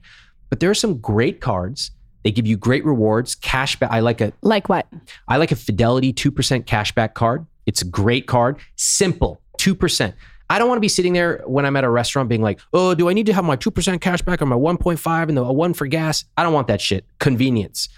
but 0.49 0.59
there 0.59 0.69
are 0.69 0.73
some 0.75 0.97
great 0.99 1.41
cards. 1.41 1.91
They 2.23 2.31
give 2.31 2.47
you 2.47 2.57
great 2.57 2.83
rewards, 2.85 3.35
cash 3.35 3.77
back. 3.77 3.91
I 3.91 3.99
like 3.99 4.19
a 4.21 4.33
Like 4.41 4.67
what? 4.69 4.87
I 5.27 5.37
like 5.37 5.51
a 5.51 5.55
Fidelity 5.55 6.11
2% 6.13 6.63
cashback 6.65 7.13
card. 7.13 7.45
It's 7.65 7.81
a 7.81 7.85
great 7.85 8.27
card, 8.27 8.57
simple, 8.75 9.41
2%. 9.59 10.13
I 10.49 10.59
don't 10.59 10.67
want 10.69 10.77
to 10.77 10.81
be 10.81 10.87
sitting 10.87 11.13
there 11.13 11.43
when 11.45 11.65
I'm 11.65 11.75
at 11.75 11.83
a 11.83 11.89
restaurant 11.89 12.29
being 12.29 12.41
like, 12.41 12.59
oh, 12.73 12.95
do 12.95 13.09
I 13.09 13.13
need 13.13 13.25
to 13.25 13.33
have 13.33 13.43
my 13.43 13.57
2% 13.57 13.99
cashback 13.99 14.41
or 14.41 14.45
my 14.45 14.55
1.5 14.55 15.27
and 15.27 15.37
the 15.37 15.43
one 15.43 15.73
for 15.73 15.87
gas? 15.87 16.23
I 16.37 16.43
don't 16.43 16.53
want 16.53 16.67
that 16.67 16.79
shit. 16.79 17.05
Convenience. 17.19 17.89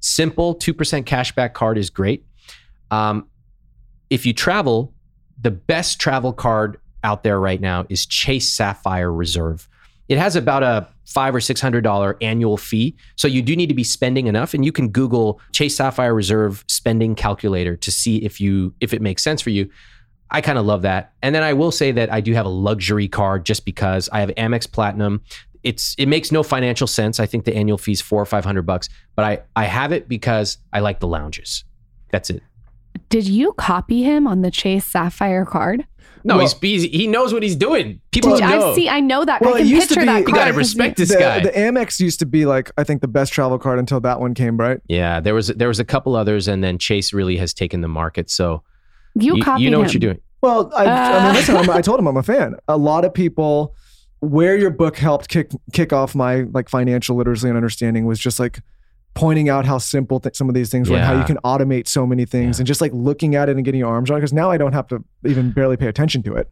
Simple 0.00 0.54
2% 0.56 1.04
cashback 1.04 1.54
card 1.54 1.78
is 1.78 1.88
great. 1.88 2.24
Um, 2.90 3.28
if 4.10 4.26
you 4.26 4.32
travel, 4.32 4.92
the 5.40 5.50
best 5.50 6.00
travel 6.00 6.32
card 6.32 6.78
out 7.02 7.22
there 7.22 7.40
right 7.40 7.60
now 7.60 7.86
is 7.88 8.04
Chase 8.04 8.52
Sapphire 8.52 9.12
Reserve. 9.12 9.68
It 10.08 10.18
has 10.18 10.36
about 10.36 10.62
a 10.62 10.88
five 11.04 11.34
or 11.34 11.40
six 11.40 11.60
hundred 11.60 11.82
dollar 11.82 12.16
annual 12.20 12.56
fee, 12.56 12.96
so 13.16 13.26
you 13.26 13.42
do 13.42 13.56
need 13.56 13.68
to 13.68 13.74
be 13.74 13.84
spending 13.84 14.26
enough. 14.26 14.54
And 14.54 14.64
you 14.64 14.72
can 14.72 14.88
Google 14.88 15.40
Chase 15.52 15.76
Sapphire 15.76 16.14
Reserve 16.14 16.64
spending 16.68 17.14
calculator 17.14 17.76
to 17.76 17.90
see 17.90 18.18
if 18.18 18.40
you 18.40 18.74
if 18.80 18.92
it 18.92 19.02
makes 19.02 19.22
sense 19.22 19.40
for 19.40 19.50
you. 19.50 19.68
I 20.30 20.40
kind 20.40 20.58
of 20.58 20.66
love 20.66 20.82
that. 20.82 21.12
And 21.22 21.34
then 21.34 21.42
I 21.42 21.52
will 21.52 21.70
say 21.70 21.92
that 21.92 22.12
I 22.12 22.20
do 22.20 22.32
have 22.34 22.46
a 22.46 22.50
luxury 22.50 23.08
card 23.08 23.44
just 23.46 23.64
because 23.64 24.08
I 24.12 24.20
have 24.20 24.30
Amex 24.30 24.70
Platinum. 24.70 25.22
It's 25.62 25.94
it 25.98 26.06
makes 26.06 26.30
no 26.32 26.42
financial 26.42 26.86
sense. 26.86 27.18
I 27.20 27.26
think 27.26 27.44
the 27.44 27.54
annual 27.56 27.78
fee 27.78 27.92
is 27.92 28.00
four 28.00 28.20
or 28.22 28.26
five 28.26 28.44
hundred 28.44 28.62
bucks, 28.62 28.88
but 29.14 29.24
I 29.24 29.40
I 29.56 29.64
have 29.64 29.92
it 29.92 30.08
because 30.08 30.58
I 30.72 30.80
like 30.80 31.00
the 31.00 31.06
lounges. 31.08 31.64
That's 32.10 32.30
it. 32.30 32.42
Did 33.08 33.26
you 33.28 33.52
copy 33.54 34.02
him 34.02 34.26
on 34.26 34.42
the 34.42 34.50
Chase 34.50 34.84
Sapphire 34.84 35.44
card? 35.44 35.86
No, 36.24 36.40
he's, 36.40 36.54
he's 36.60 36.82
he 36.84 37.06
knows 37.06 37.32
what 37.32 37.42
he's 37.44 37.54
doing. 37.54 38.00
People 38.10 38.32
Did- 38.36 38.40
know. 38.40 38.72
I 38.72 38.74
see. 38.74 38.88
I 38.88 38.98
know 39.00 39.24
that. 39.24 39.42
Well, 39.42 39.54
I 39.54 39.58
it 39.58 39.60
can 39.62 39.66
used 39.68 39.88
to 39.90 39.94
picture 39.94 40.00
be- 40.00 40.06
that. 40.06 40.20
You 40.22 40.26
You 40.28 40.34
gotta 40.34 40.52
respect 40.54 40.96
this 40.96 41.08
the, 41.10 41.18
guy. 41.18 41.40
the 41.40 41.50
Amex 41.50 42.00
used 42.00 42.18
to 42.20 42.26
be 42.26 42.46
like 42.46 42.70
I 42.76 42.82
think 42.84 43.00
the 43.00 43.08
best 43.08 43.32
travel 43.32 43.58
card 43.58 43.78
until 43.78 44.00
that 44.00 44.18
one 44.20 44.34
came, 44.34 44.56
right? 44.56 44.80
Yeah, 44.88 45.20
there 45.20 45.34
was 45.34 45.48
there 45.48 45.68
was 45.68 45.78
a 45.78 45.84
couple 45.84 46.16
others, 46.16 46.48
and 46.48 46.64
then 46.64 46.78
Chase 46.78 47.12
really 47.12 47.36
has 47.36 47.54
taken 47.54 47.80
the 47.80 47.88
market. 47.88 48.28
So 48.30 48.62
You 49.18 49.36
you, 49.36 49.42
copied 49.42 49.64
you 49.64 49.70
know 49.70 49.78
him. 49.78 49.84
what 49.84 49.94
you're 49.94 50.00
doing. 50.00 50.20
Well, 50.42 50.70
I, 50.76 50.84
I 50.84 51.16
Uh. 51.18 51.24
mean, 51.26 51.34
listen, 51.34 51.56
I'm, 51.56 51.70
I 51.70 51.80
told 51.88 51.98
him 51.98 52.06
I'm 52.06 52.16
a 52.16 52.22
fan. 52.22 52.54
A 52.68 52.76
lot 52.76 53.04
of 53.04 53.12
people, 53.14 53.74
where 54.20 54.56
your 54.56 54.70
book 54.70 54.96
helped 54.96 55.28
kick 55.28 55.50
kick 55.72 55.92
off 55.92 56.14
my 56.14 56.42
like 56.52 56.68
financial 56.68 57.16
literacy 57.16 57.48
and 57.48 57.56
understanding 57.56 58.06
was 58.06 58.18
just 58.18 58.38
like 58.40 58.60
pointing 59.14 59.48
out 59.48 59.64
how 59.64 59.78
simple 59.78 60.20
th- 60.20 60.36
some 60.36 60.48
of 60.48 60.54
these 60.54 60.70
things 60.70 60.90
were, 60.90 60.96
and 60.96 61.04
how 61.04 61.16
you 61.18 61.24
can 61.24 61.38
automate 61.44 61.88
so 61.88 62.06
many 62.06 62.24
things, 62.26 62.58
Yeah. 62.58 62.60
and 62.62 62.66
just 62.66 62.80
like 62.82 62.92
looking 62.92 63.34
at 63.34 63.48
it 63.48 63.56
and 63.56 63.64
getting 63.64 63.78
your 63.80 63.88
arms 63.90 64.10
around. 64.10 64.20
Because 64.20 64.32
now 64.34 64.50
I 64.50 64.58
don't 64.58 64.72
have 64.74 64.86
to 64.88 65.02
even 65.26 65.52
barely 65.52 65.76
pay 65.78 65.86
attention 65.86 66.22
to 66.24 66.34
it. 66.34 66.50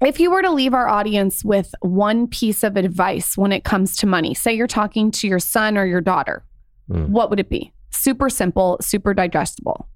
If 0.00 0.20
you 0.20 0.30
were 0.30 0.42
to 0.42 0.50
leave 0.50 0.74
our 0.74 0.86
audience 0.88 1.44
with 1.44 1.74
one 1.80 2.26
piece 2.28 2.62
of 2.62 2.76
advice 2.76 3.36
when 3.36 3.52
it 3.52 3.64
comes 3.64 3.96
to 3.98 4.06
money, 4.06 4.34
say 4.34 4.52
you're 4.52 4.66
talking 4.66 5.10
to 5.12 5.26
your 5.28 5.38
son 5.38 5.76
or 5.78 5.86
your 5.86 6.00
daughter, 6.00 6.44
Mm. 6.90 7.08
what 7.08 7.30
would 7.30 7.40
it 7.40 7.48
be? 7.48 7.72
Super 7.90 8.28
simple, 8.28 8.76
super 8.82 9.14
digestible. 9.14 9.88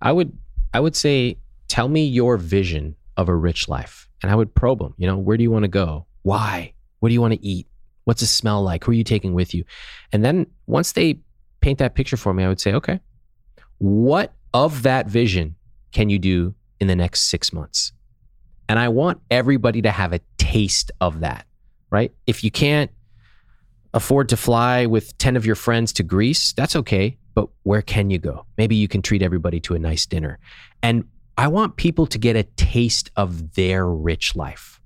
I 0.00 0.12
would 0.12 0.32
I 0.74 0.80
would 0.80 0.96
say, 0.96 1.38
tell 1.68 1.88
me 1.88 2.04
your 2.04 2.36
vision 2.36 2.96
of 3.16 3.28
a 3.28 3.34
rich 3.34 3.68
life, 3.68 4.08
and 4.22 4.30
I 4.30 4.34
would 4.34 4.54
probe 4.54 4.78
them. 4.78 4.94
You 4.96 5.06
know, 5.06 5.18
where 5.18 5.36
do 5.36 5.42
you 5.42 5.50
want 5.50 5.64
to 5.64 5.68
go? 5.68 6.06
Why? 6.22 6.74
What 7.00 7.08
do 7.08 7.14
you 7.14 7.20
want 7.20 7.34
to 7.34 7.44
eat? 7.44 7.66
What's 8.04 8.22
it 8.22 8.26
smell 8.26 8.62
like? 8.62 8.84
Who 8.84 8.92
are 8.92 8.94
you 8.94 9.04
taking 9.04 9.34
with 9.34 9.54
you? 9.54 9.64
And 10.12 10.24
then 10.24 10.46
once 10.66 10.92
they 10.92 11.20
paint 11.60 11.78
that 11.78 11.94
picture 11.94 12.16
for 12.16 12.34
me, 12.34 12.44
I 12.44 12.48
would 12.48 12.60
say, 12.60 12.72
okay, 12.74 13.00
what 13.78 14.32
of 14.54 14.82
that 14.82 15.06
vision 15.06 15.56
can 15.92 16.10
you 16.10 16.18
do 16.18 16.54
in 16.80 16.88
the 16.88 16.96
next 16.96 17.22
six 17.22 17.52
months? 17.52 17.92
And 18.68 18.78
I 18.78 18.88
want 18.88 19.20
everybody 19.30 19.82
to 19.82 19.90
have 19.90 20.12
a 20.12 20.20
taste 20.38 20.90
of 21.00 21.20
that, 21.20 21.46
right? 21.90 22.12
If 22.26 22.42
you 22.42 22.50
can't 22.50 22.90
afford 23.94 24.28
to 24.30 24.36
fly 24.36 24.86
with 24.86 25.16
10 25.18 25.36
of 25.36 25.44
your 25.44 25.54
friends 25.54 25.92
to 25.94 26.02
Greece, 26.02 26.52
that's 26.54 26.74
okay. 26.76 27.18
But 27.34 27.48
where 27.62 27.82
can 27.82 28.10
you 28.10 28.18
go? 28.18 28.46
Maybe 28.58 28.76
you 28.76 28.88
can 28.88 29.02
treat 29.02 29.22
everybody 29.22 29.60
to 29.60 29.74
a 29.74 29.78
nice 29.78 30.06
dinner. 30.06 30.38
And 30.82 31.04
I 31.38 31.48
want 31.48 31.76
people 31.76 32.06
to 32.06 32.18
get 32.18 32.36
a 32.36 32.42
taste 32.42 33.10
of 33.16 33.54
their 33.54 33.86
rich 33.86 34.36
life. 34.36 34.80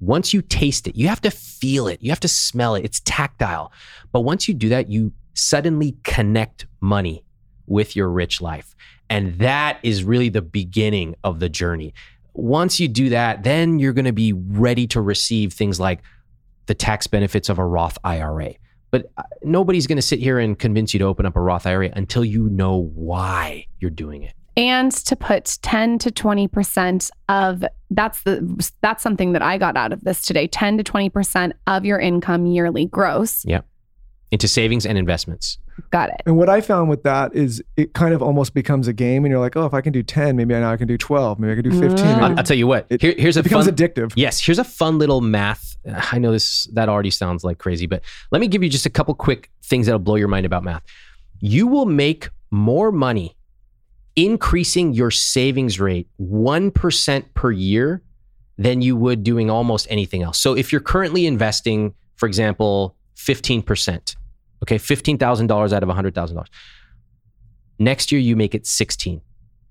Once 0.00 0.32
you 0.32 0.42
taste 0.42 0.86
it, 0.86 0.96
you 0.96 1.08
have 1.08 1.20
to 1.22 1.30
feel 1.30 1.86
it, 1.88 2.02
you 2.02 2.10
have 2.10 2.20
to 2.20 2.28
smell 2.28 2.74
it. 2.74 2.84
It's 2.84 3.00
tactile. 3.04 3.72
But 4.12 4.20
once 4.20 4.48
you 4.48 4.54
do 4.54 4.68
that, 4.70 4.90
you 4.90 5.12
suddenly 5.34 5.96
connect 6.02 6.66
money 6.80 7.24
with 7.66 7.96
your 7.96 8.08
rich 8.08 8.40
life. 8.40 8.74
And 9.08 9.38
that 9.38 9.78
is 9.82 10.04
really 10.04 10.28
the 10.28 10.42
beginning 10.42 11.14
of 11.24 11.40
the 11.40 11.48
journey. 11.48 11.94
Once 12.34 12.80
you 12.80 12.88
do 12.88 13.08
that, 13.10 13.44
then 13.44 13.78
you're 13.78 13.92
going 13.92 14.04
to 14.04 14.12
be 14.12 14.32
ready 14.32 14.86
to 14.88 15.00
receive 15.00 15.52
things 15.52 15.80
like 15.80 16.00
the 16.66 16.74
tax 16.74 17.06
benefits 17.06 17.48
of 17.48 17.58
a 17.58 17.64
Roth 17.64 17.96
IRA. 18.04 18.54
But 18.90 19.10
uh, 19.16 19.22
nobody's 19.42 19.86
going 19.86 19.96
to 19.96 20.02
sit 20.02 20.20
here 20.20 20.38
and 20.38 20.58
convince 20.58 20.94
you 20.94 20.98
to 20.98 21.04
open 21.04 21.26
up 21.26 21.36
a 21.36 21.40
Roth 21.40 21.66
IRA 21.66 21.90
until 21.94 22.24
you 22.24 22.48
know 22.48 22.90
why 22.94 23.66
you're 23.80 23.90
doing 23.90 24.22
it. 24.22 24.32
And 24.56 24.90
to 24.90 25.16
put 25.16 25.58
10 25.62 25.98
to 25.98 26.10
20% 26.10 27.10
of 27.28 27.64
that's 27.90 28.22
the 28.22 28.72
that's 28.80 29.02
something 29.02 29.32
that 29.32 29.42
I 29.42 29.58
got 29.58 29.76
out 29.76 29.92
of 29.92 30.02
this 30.02 30.22
today. 30.22 30.46
10 30.46 30.78
to 30.78 30.84
20% 30.84 31.52
of 31.66 31.84
your 31.84 31.98
income 31.98 32.46
yearly 32.46 32.86
gross. 32.86 33.44
Yep. 33.44 33.66
Into 34.30 34.48
savings 34.48 34.86
and 34.86 34.96
investments. 34.96 35.58
Got 35.90 36.10
it. 36.10 36.16
And 36.26 36.36
what 36.36 36.48
I 36.48 36.60
found 36.60 36.88
with 36.88 37.02
that 37.02 37.34
is 37.34 37.62
it 37.76 37.92
kind 37.94 38.14
of 38.14 38.22
almost 38.22 38.54
becomes 38.54 38.88
a 38.88 38.92
game, 38.92 39.24
and 39.24 39.30
you're 39.30 39.40
like, 39.40 39.56
oh, 39.56 39.66
if 39.66 39.74
I 39.74 39.80
can 39.80 39.92
do 39.92 40.02
10, 40.02 40.34
maybe 40.36 40.54
I 40.54 40.60
now 40.60 40.72
I 40.72 40.76
can 40.76 40.88
do 40.88 40.96
12, 40.96 41.38
maybe 41.38 41.52
I 41.52 41.54
can 41.62 41.64
do 41.64 41.70
15. 41.80 41.90
Mm. 41.96 42.14
I'll, 42.22 42.38
I'll 42.38 42.44
tell 42.44 42.56
you 42.56 42.66
what. 42.66 42.86
It- 42.88 43.00
Here, 43.02 43.14
here's 43.16 43.36
it 43.36 43.40
a 43.40 43.42
becomes 43.42 43.66
fun, 43.66 43.74
addictive. 43.74 44.12
Yes, 44.16 44.40
here's 44.40 44.58
a 44.58 44.64
fun 44.64 44.98
little 44.98 45.20
math. 45.20 45.76
I 46.12 46.18
know 46.18 46.32
this 46.32 46.66
that 46.72 46.88
already 46.88 47.10
sounds 47.10 47.44
like 47.44 47.58
crazy, 47.58 47.86
but 47.86 48.02
let 48.30 48.40
me 48.40 48.48
give 48.48 48.62
you 48.62 48.68
just 48.70 48.86
a 48.86 48.90
couple 48.90 49.14
quick 49.14 49.50
things 49.62 49.86
that'll 49.86 49.98
blow 49.98 50.16
your 50.16 50.28
mind 50.28 50.46
about 50.46 50.64
math. 50.64 50.82
You 51.40 51.66
will 51.66 51.86
make 51.86 52.30
more 52.50 52.90
money 52.90 53.36
increasing 54.16 54.94
your 54.94 55.10
savings 55.10 55.78
rate 55.78 56.08
1% 56.20 57.24
per 57.34 57.50
year 57.50 58.02
than 58.58 58.80
you 58.80 58.96
would 58.96 59.22
doing 59.22 59.50
almost 59.50 59.86
anything 59.90 60.22
else. 60.22 60.38
So 60.38 60.56
if 60.56 60.72
you're 60.72 60.80
currently 60.80 61.26
investing, 61.26 61.94
for 62.16 62.26
example, 62.26 62.96
15%, 63.16 64.16
okay, 64.62 64.76
$15,000 64.76 65.72
out 65.72 65.82
of 65.82 65.88
$100,000. 65.88 66.46
Next 67.78 68.10
year 68.10 68.20
you 68.20 68.36
make 68.36 68.54
it 68.54 68.66
16 68.66 69.20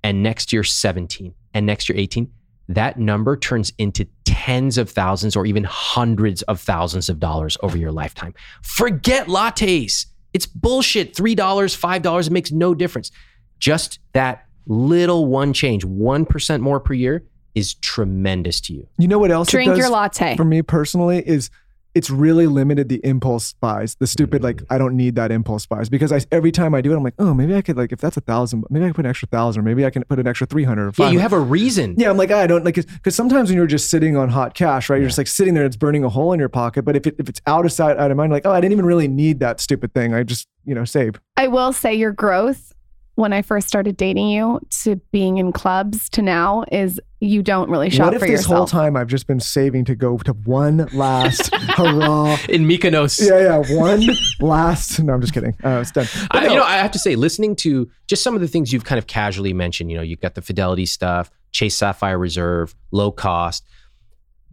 and 0.03 0.23
next 0.23 0.53
year 0.53 0.63
17 0.63 1.33
and 1.53 1.65
next 1.65 1.89
year 1.89 1.97
18 1.97 2.31
that 2.69 2.97
number 2.99 3.37
turns 3.37 3.73
into 3.77 4.07
tens 4.25 4.77
of 4.77 4.89
thousands 4.89 5.35
or 5.35 5.45
even 5.45 5.63
hundreds 5.63 6.41
of 6.43 6.59
thousands 6.59 7.09
of 7.09 7.19
dollars 7.19 7.57
over 7.61 7.77
your 7.77 7.91
lifetime. 7.91 8.33
Forget 8.61 9.27
lattes. 9.27 10.07
It's 10.33 10.45
bullshit. 10.45 11.15
$3, 11.15 11.35
$5, 11.35 12.27
it 12.27 12.31
makes 12.31 12.51
no 12.51 12.73
difference. 12.73 13.11
Just 13.59 13.99
that 14.13 14.45
little 14.65 15.27
one 15.27 15.53
change, 15.53 15.85
1% 15.85 16.59
more 16.59 16.79
per 16.79 16.93
year 16.93 17.23
is 17.53 17.75
tremendous 17.75 18.59
to 18.61 18.73
you. 18.73 18.87
You 18.97 19.07
know 19.07 19.19
what 19.19 19.31
else? 19.31 19.47
it 19.49 19.51
Drink 19.51 19.69
does 19.69 19.77
your 19.77 19.89
latte. 19.89 20.35
For 20.35 20.43
me 20.43 20.61
personally, 20.61 21.23
is 21.25 21.49
it's 21.95 22.09
really 22.09 22.45
limited 22.45 22.89
the 22.89 22.99
impulse 23.03 23.53
buys, 23.53 23.95
the 23.95 24.05
stupid 24.05 24.43
like 24.43 24.55
Mm. 24.55 24.65
I 24.69 24.77
don't 24.77 24.95
need 24.95 25.15
that 25.15 25.31
impulse 25.31 25.65
buys 25.65 25.89
because 25.89 26.11
I 26.11 26.21
every 26.31 26.51
time 26.51 26.75
I 26.75 26.81
do 26.81 26.93
it, 26.93 26.95
I'm 26.95 27.03
like, 27.03 27.15
oh, 27.19 27.33
maybe 27.33 27.55
I 27.55 27.61
could 27.61 27.77
like 27.77 27.91
if 27.91 27.99
that's 27.99 28.17
a 28.17 28.21
thousand, 28.21 28.63
maybe 28.69 28.85
I 28.85 28.89
could 28.89 28.95
put 28.95 29.05
an 29.05 29.09
extra 29.09 29.27
thousand, 29.27 29.61
or 29.61 29.63
maybe 29.63 29.85
I 29.85 29.89
can 29.89 30.03
put 30.03 30.19
an 30.19 30.27
extra 30.27 30.45
three 30.45 30.63
hundred. 30.63 30.97
Yeah, 30.97 31.09
you 31.09 31.19
have 31.19 31.33
a 31.33 31.39
reason. 31.39 31.95
Yeah, 31.97 32.09
I'm 32.09 32.17
like 32.17 32.31
I 32.31 32.47
don't 32.47 32.63
like 32.63 32.75
because 32.75 33.15
sometimes 33.15 33.49
when 33.49 33.57
you're 33.57 33.67
just 33.67 33.89
sitting 33.89 34.15
on 34.17 34.29
hot 34.29 34.53
cash, 34.53 34.89
right? 34.89 34.97
You're 34.99 35.07
just 35.09 35.17
like 35.17 35.27
sitting 35.27 35.53
there, 35.53 35.63
and 35.63 35.69
it's 35.69 35.77
burning 35.77 36.03
a 36.03 36.09
hole 36.09 36.33
in 36.33 36.39
your 36.39 36.49
pocket. 36.49 36.83
But 36.83 36.95
if 36.95 37.07
it, 37.07 37.15
if 37.17 37.29
it's 37.29 37.41
out 37.47 37.65
of 37.65 37.71
sight, 37.71 37.97
out 37.97 38.11
of 38.11 38.17
mind, 38.17 38.31
like 38.31 38.45
oh, 38.45 38.51
I 38.51 38.61
didn't 38.61 38.73
even 38.73 38.85
really 38.85 39.07
need 39.07 39.39
that 39.39 39.59
stupid 39.59 39.93
thing. 39.93 40.13
I 40.13 40.23
just 40.23 40.47
you 40.65 40.75
know 40.75 40.85
save. 40.85 41.19
I 41.37 41.47
will 41.47 41.73
say 41.73 41.95
your 41.95 42.11
growth 42.11 42.74
when 43.15 43.31
I 43.31 43.41
first 43.41 43.67
started 43.67 43.95
dating 43.95 44.29
you 44.29 44.59
to 44.81 44.97
being 45.11 45.37
in 45.37 45.51
clubs 45.51 46.09
to 46.09 46.21
now 46.21 46.65
is 46.71 46.99
you 47.21 47.41
don't 47.41 47.69
really 47.69 47.89
shop 47.89 48.07
what 48.07 48.13
if 48.15 48.19
for 48.19 48.27
this 48.27 48.45
whole 48.45 48.67
time 48.67 48.97
I've 48.97 49.07
just 49.07 49.25
been 49.25 49.39
saving 49.39 49.85
to 49.85 49.95
go 49.95 50.17
to 50.19 50.33
one 50.33 50.89
last 50.93 51.53
hurrah? 51.75 52.37
In 52.49 52.67
Mykonos. 52.67 53.25
Yeah, 53.25 53.61
yeah, 53.61 53.75
one 53.77 54.01
last. 54.41 54.99
No, 54.99 55.13
I'm 55.13 55.21
just 55.21 55.33
kidding. 55.33 55.55
Uh, 55.63 55.79
it's 55.81 55.91
done. 55.91 56.07
But 56.31 56.43
I, 56.43 56.45
no, 56.45 56.53
you 56.53 56.59
know, 56.59 56.65
I 56.65 56.77
have 56.77 56.91
to 56.91 56.99
say, 56.99 57.15
listening 57.15 57.55
to 57.57 57.89
just 58.07 58.21
some 58.21 58.35
of 58.35 58.41
the 58.41 58.47
things 58.47 58.73
you've 58.73 58.85
kind 58.85 58.99
of 58.99 59.07
casually 59.07 59.53
mentioned, 59.53 59.89
you 59.89 59.97
know, 59.97 60.03
you've 60.03 60.21
got 60.21 60.35
the 60.35 60.41
Fidelity 60.41 60.85
stuff, 60.85 61.31
Chase 61.51 61.75
Sapphire 61.75 62.19
Reserve, 62.19 62.75
low 62.91 63.11
cost. 63.11 63.65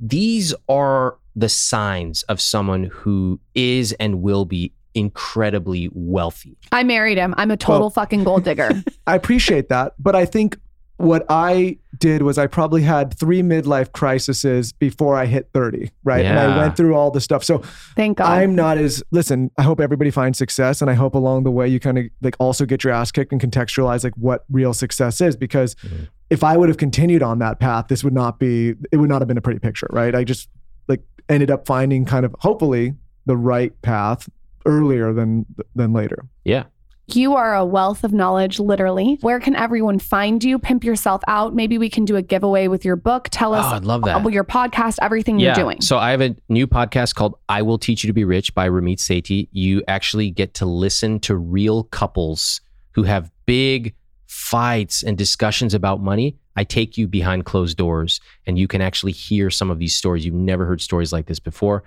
These 0.00 0.54
are 0.68 1.18
the 1.34 1.48
signs 1.48 2.22
of 2.24 2.40
someone 2.40 2.84
who 2.84 3.40
is 3.54 3.92
and 3.94 4.22
will 4.22 4.44
be 4.44 4.72
incredibly 4.94 5.90
wealthy. 5.92 6.56
I 6.70 6.82
married 6.84 7.18
him. 7.18 7.34
I'm 7.36 7.50
a 7.50 7.56
total 7.56 7.80
Well- 7.82 7.90
fucking 7.90 8.24
gold 8.24 8.44
digger. 8.44 8.70
I 9.06 9.14
appreciate 9.16 9.68
that, 9.68 9.94
but 9.98 10.14
I 10.14 10.24
think 10.24 10.58
what 10.98 11.24
I 11.28 11.78
did 11.98 12.22
was 12.22 12.38
I 12.38 12.46
probably 12.46 12.82
had 12.82 13.18
three 13.18 13.42
midlife 13.42 13.90
crises 13.90 14.72
before 14.72 15.16
I 15.16 15.26
hit 15.26 15.48
30, 15.52 15.90
right? 16.04 16.24
And 16.24 16.38
I 16.38 16.56
went 16.58 16.76
through 16.76 16.94
all 16.94 17.10
the 17.10 17.20
stuff. 17.20 17.42
So 17.42 17.58
Thank 17.96 18.18
God. 18.18 18.30
I'm 18.30 18.54
not 18.54 18.78
as 18.78 19.02
listen, 19.10 19.50
I 19.58 19.62
hope 19.62 19.80
everybody 19.80 20.12
finds 20.12 20.38
success 20.38 20.80
and 20.80 20.88
I 20.88 20.94
hope 20.94 21.14
along 21.16 21.42
the 21.42 21.50
way 21.50 21.66
you 21.66 21.80
kind 21.80 21.98
of 21.98 22.04
like 22.20 22.36
also 22.38 22.64
get 22.66 22.84
your 22.84 22.92
ass 22.92 23.10
kicked 23.10 23.32
and 23.32 23.40
contextualize 23.40 24.04
like 24.04 24.14
what 24.16 24.44
real 24.48 24.72
success 24.74 25.20
is 25.20 25.34
because 25.34 25.74
Mhm. 25.76 26.06
if 26.30 26.44
I 26.44 26.56
would 26.56 26.68
have 26.68 26.78
continued 26.78 27.22
on 27.22 27.40
that 27.40 27.58
path, 27.58 27.86
this 27.88 28.04
would 28.04 28.14
not 28.14 28.38
be 28.38 28.74
it 28.92 28.96
would 28.98 29.08
not 29.08 29.20
have 29.22 29.28
been 29.28 29.38
a 29.38 29.42
pretty 29.42 29.58
picture, 29.60 29.88
right? 29.90 30.14
I 30.14 30.22
just 30.22 30.48
like 30.86 31.00
ended 31.28 31.50
up 31.50 31.66
finding 31.66 32.04
kind 32.04 32.24
of 32.24 32.32
hopefully 32.40 32.94
the 33.26 33.36
right 33.36 33.72
path 33.82 34.28
earlier 34.66 35.12
than 35.12 35.46
than 35.74 35.92
later. 35.92 36.24
Yeah. 36.44 36.64
You 37.08 37.34
are 37.34 37.54
a 37.54 37.64
wealth 37.64 38.04
of 38.04 38.12
knowledge, 38.12 38.60
literally. 38.60 39.18
Where 39.20 39.40
can 39.40 39.56
everyone 39.56 39.98
find 39.98 40.42
you? 40.42 40.58
Pimp 40.58 40.84
yourself 40.84 41.20
out. 41.26 41.52
Maybe 41.54 41.76
we 41.76 41.90
can 41.90 42.04
do 42.04 42.14
a 42.16 42.22
giveaway 42.22 42.68
with 42.68 42.84
your 42.84 42.94
book. 42.96 43.28
Tell 43.30 43.52
us 43.52 43.66
Oh, 43.66 43.76
I'd 43.76 43.84
love 43.84 44.02
that. 44.04 44.16
about 44.18 44.32
your 44.32 44.44
podcast, 44.44 44.98
everything 45.02 45.38
yeah. 45.38 45.48
you're 45.48 45.64
doing. 45.64 45.80
So 45.82 45.98
I 45.98 46.12
have 46.12 46.22
a 46.22 46.36
new 46.48 46.66
podcast 46.66 47.16
called 47.16 47.34
I 47.48 47.62
Will 47.62 47.76
Teach 47.76 48.04
You 48.04 48.08
to 48.08 48.14
Be 48.14 48.24
Rich 48.24 48.54
by 48.54 48.68
Ramit 48.68 48.98
Sethi. 48.98 49.48
You 49.50 49.82
actually 49.88 50.30
get 50.30 50.54
to 50.54 50.64
listen 50.64 51.18
to 51.20 51.36
real 51.36 51.82
couples 51.84 52.60
who 52.92 53.02
have 53.02 53.30
big 53.46 53.94
fights 54.26 55.02
and 55.02 55.18
discussions 55.18 55.74
about 55.74 56.00
money. 56.00 56.38
I 56.56 56.64
take 56.64 56.96
you 56.96 57.08
behind 57.08 57.44
closed 57.44 57.76
doors 57.76 58.20
and 58.46 58.58
you 58.58 58.68
can 58.68 58.80
actually 58.80 59.12
hear 59.12 59.50
some 59.50 59.70
of 59.70 59.78
these 59.78 59.94
stories. 59.94 60.24
You've 60.24 60.34
never 60.34 60.66
heard 60.66 60.80
stories 60.80 61.12
like 61.12 61.26
this 61.26 61.40
before. 61.40 61.82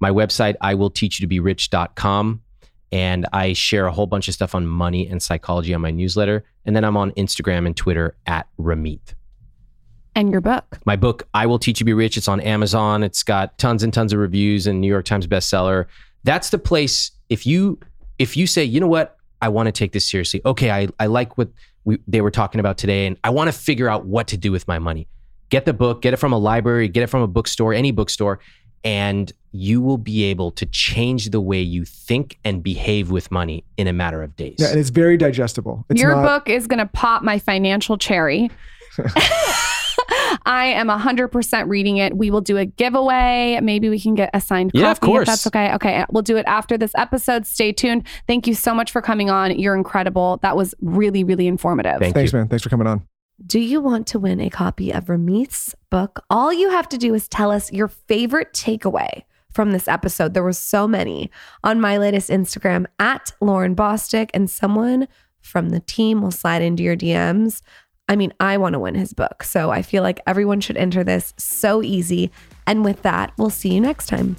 My 0.00 0.10
website, 0.10 0.56
I 0.60 0.74
will 0.74 0.90
teach 0.90 1.18
you 1.18 1.24
to 1.24 1.28
be 1.28 1.40
rich.com. 1.40 2.42
And 2.92 3.26
I 3.32 3.52
share 3.52 3.86
a 3.86 3.92
whole 3.92 4.06
bunch 4.06 4.28
of 4.28 4.34
stuff 4.34 4.54
on 4.54 4.66
money 4.66 5.08
and 5.08 5.20
psychology 5.22 5.74
on 5.74 5.80
my 5.80 5.90
newsletter. 5.90 6.44
And 6.64 6.76
then 6.76 6.84
I'm 6.84 6.96
on 6.96 7.10
Instagram 7.12 7.66
and 7.66 7.76
Twitter 7.76 8.16
at 8.26 8.46
Ramit 8.58 9.14
and 10.16 10.32
your 10.32 10.40
book. 10.40 10.78
my 10.84 10.96
book 10.96 11.28
i 11.34 11.46
will 11.46 11.58
teach 11.58 11.78
you 11.78 11.84
to 11.84 11.84
be 11.84 11.92
rich 11.92 12.16
it's 12.16 12.26
on 12.26 12.40
amazon 12.40 13.04
it's 13.04 13.22
got 13.22 13.56
tons 13.58 13.82
and 13.82 13.92
tons 13.92 14.12
of 14.12 14.18
reviews 14.18 14.66
and 14.66 14.80
new 14.80 14.88
york 14.88 15.04
times 15.04 15.26
bestseller 15.26 15.86
that's 16.24 16.50
the 16.50 16.58
place 16.58 17.12
if 17.28 17.46
you 17.46 17.78
if 18.18 18.36
you 18.36 18.46
say 18.46 18.64
you 18.64 18.80
know 18.80 18.88
what 18.88 19.16
i 19.42 19.48
want 19.48 19.66
to 19.66 19.72
take 19.72 19.92
this 19.92 20.10
seriously 20.10 20.40
okay 20.44 20.70
i, 20.70 20.88
I 20.98 21.06
like 21.06 21.38
what 21.38 21.50
we, 21.84 21.98
they 22.08 22.22
were 22.22 22.30
talking 22.30 22.58
about 22.58 22.78
today 22.78 23.06
and 23.06 23.16
i 23.22 23.30
want 23.30 23.48
to 23.48 23.52
figure 23.52 23.88
out 23.88 24.06
what 24.06 24.26
to 24.28 24.36
do 24.36 24.50
with 24.50 24.66
my 24.66 24.78
money 24.78 25.06
get 25.50 25.66
the 25.66 25.74
book 25.74 26.00
get 26.02 26.14
it 26.14 26.16
from 26.16 26.32
a 26.32 26.38
library 26.38 26.88
get 26.88 27.02
it 27.02 27.08
from 27.08 27.20
a 27.20 27.28
bookstore 27.28 27.74
any 27.74 27.92
bookstore 27.92 28.40
and 28.86 29.32
you 29.50 29.80
will 29.80 29.98
be 29.98 30.22
able 30.22 30.52
to 30.52 30.64
change 30.66 31.30
the 31.30 31.40
way 31.40 31.60
you 31.60 31.84
think 31.84 32.38
and 32.44 32.62
behave 32.62 33.10
with 33.10 33.32
money 33.32 33.64
in 33.76 33.88
a 33.88 33.92
matter 33.92 34.22
of 34.22 34.36
days 34.36 34.54
Yeah, 34.58 34.68
and 34.68 34.78
it's 34.78 34.90
very 34.90 35.16
digestible. 35.16 35.84
It's 35.90 36.00
your 36.00 36.14
not, 36.14 36.22
book 36.22 36.48
is 36.48 36.68
going 36.68 36.78
to 36.78 36.86
pop 36.86 37.24
my 37.24 37.40
financial 37.40 37.98
cherry. 37.98 38.48
I 40.46 40.66
am 40.66 40.86
100% 40.86 41.68
reading 41.68 41.96
it. 41.96 42.16
We 42.16 42.30
will 42.30 42.40
do 42.40 42.56
a 42.56 42.64
giveaway. 42.64 43.58
Maybe 43.60 43.88
we 43.88 43.98
can 43.98 44.14
get 44.14 44.30
a 44.32 44.40
signed 44.40 44.72
copy. 44.72 44.82
Yeah, 44.82 44.92
of 44.92 45.00
course. 45.00 45.22
if 45.22 45.26
that's 45.26 45.46
okay. 45.48 45.74
Okay, 45.74 46.04
we'll 46.10 46.22
do 46.22 46.36
it 46.36 46.44
after 46.46 46.78
this 46.78 46.92
episode. 46.96 47.44
Stay 47.44 47.72
tuned. 47.72 48.06
Thank 48.28 48.46
you 48.46 48.54
so 48.54 48.72
much 48.72 48.92
for 48.92 49.02
coming 49.02 49.30
on. 49.30 49.58
You're 49.58 49.74
incredible. 49.74 50.38
That 50.42 50.56
was 50.56 50.76
really, 50.80 51.24
really 51.24 51.48
informative. 51.48 51.98
Thank 51.98 52.14
Thanks, 52.14 52.32
you. 52.32 52.38
man. 52.38 52.48
Thanks 52.48 52.62
for 52.62 52.68
coming 52.68 52.86
on. 52.86 53.06
Do 53.44 53.60
you 53.60 53.82
want 53.82 54.06
to 54.08 54.18
win 54.18 54.40
a 54.40 54.48
copy 54.48 54.90
of 54.90 55.10
Ramit's 55.10 55.74
book? 55.90 56.24
All 56.30 56.54
you 56.54 56.70
have 56.70 56.88
to 56.88 56.96
do 56.96 57.12
is 57.12 57.28
tell 57.28 57.50
us 57.50 57.70
your 57.70 57.88
favorite 57.88 58.54
takeaway 58.54 59.24
from 59.52 59.72
this 59.72 59.88
episode. 59.88 60.32
There 60.32 60.42
were 60.42 60.54
so 60.54 60.88
many 60.88 61.30
on 61.62 61.78
my 61.78 61.98
latest 61.98 62.30
Instagram 62.30 62.86
at 62.98 63.32
Lauryn 63.42 63.74
Bosstick, 63.74 64.30
and 64.32 64.48
someone 64.48 65.06
from 65.42 65.68
the 65.68 65.80
team 65.80 66.22
will 66.22 66.30
slide 66.30 66.62
into 66.62 66.82
your 66.82 66.96
DMs. 66.96 67.60
I 68.08 68.16
mean, 68.16 68.32
I 68.40 68.56
want 68.56 68.72
to 68.72 68.78
win 68.78 68.94
his 68.94 69.12
book. 69.12 69.42
So 69.42 69.70
I 69.70 69.82
feel 69.82 70.02
like 70.02 70.20
everyone 70.26 70.62
should 70.62 70.78
enter 70.78 71.04
this 71.04 71.34
so 71.36 71.82
easy. 71.82 72.30
And 72.66 72.86
with 72.86 73.02
that, 73.02 73.32
we'll 73.36 73.50
see 73.50 73.74
you 73.74 73.82
next 73.82 74.06
time. 74.06 74.36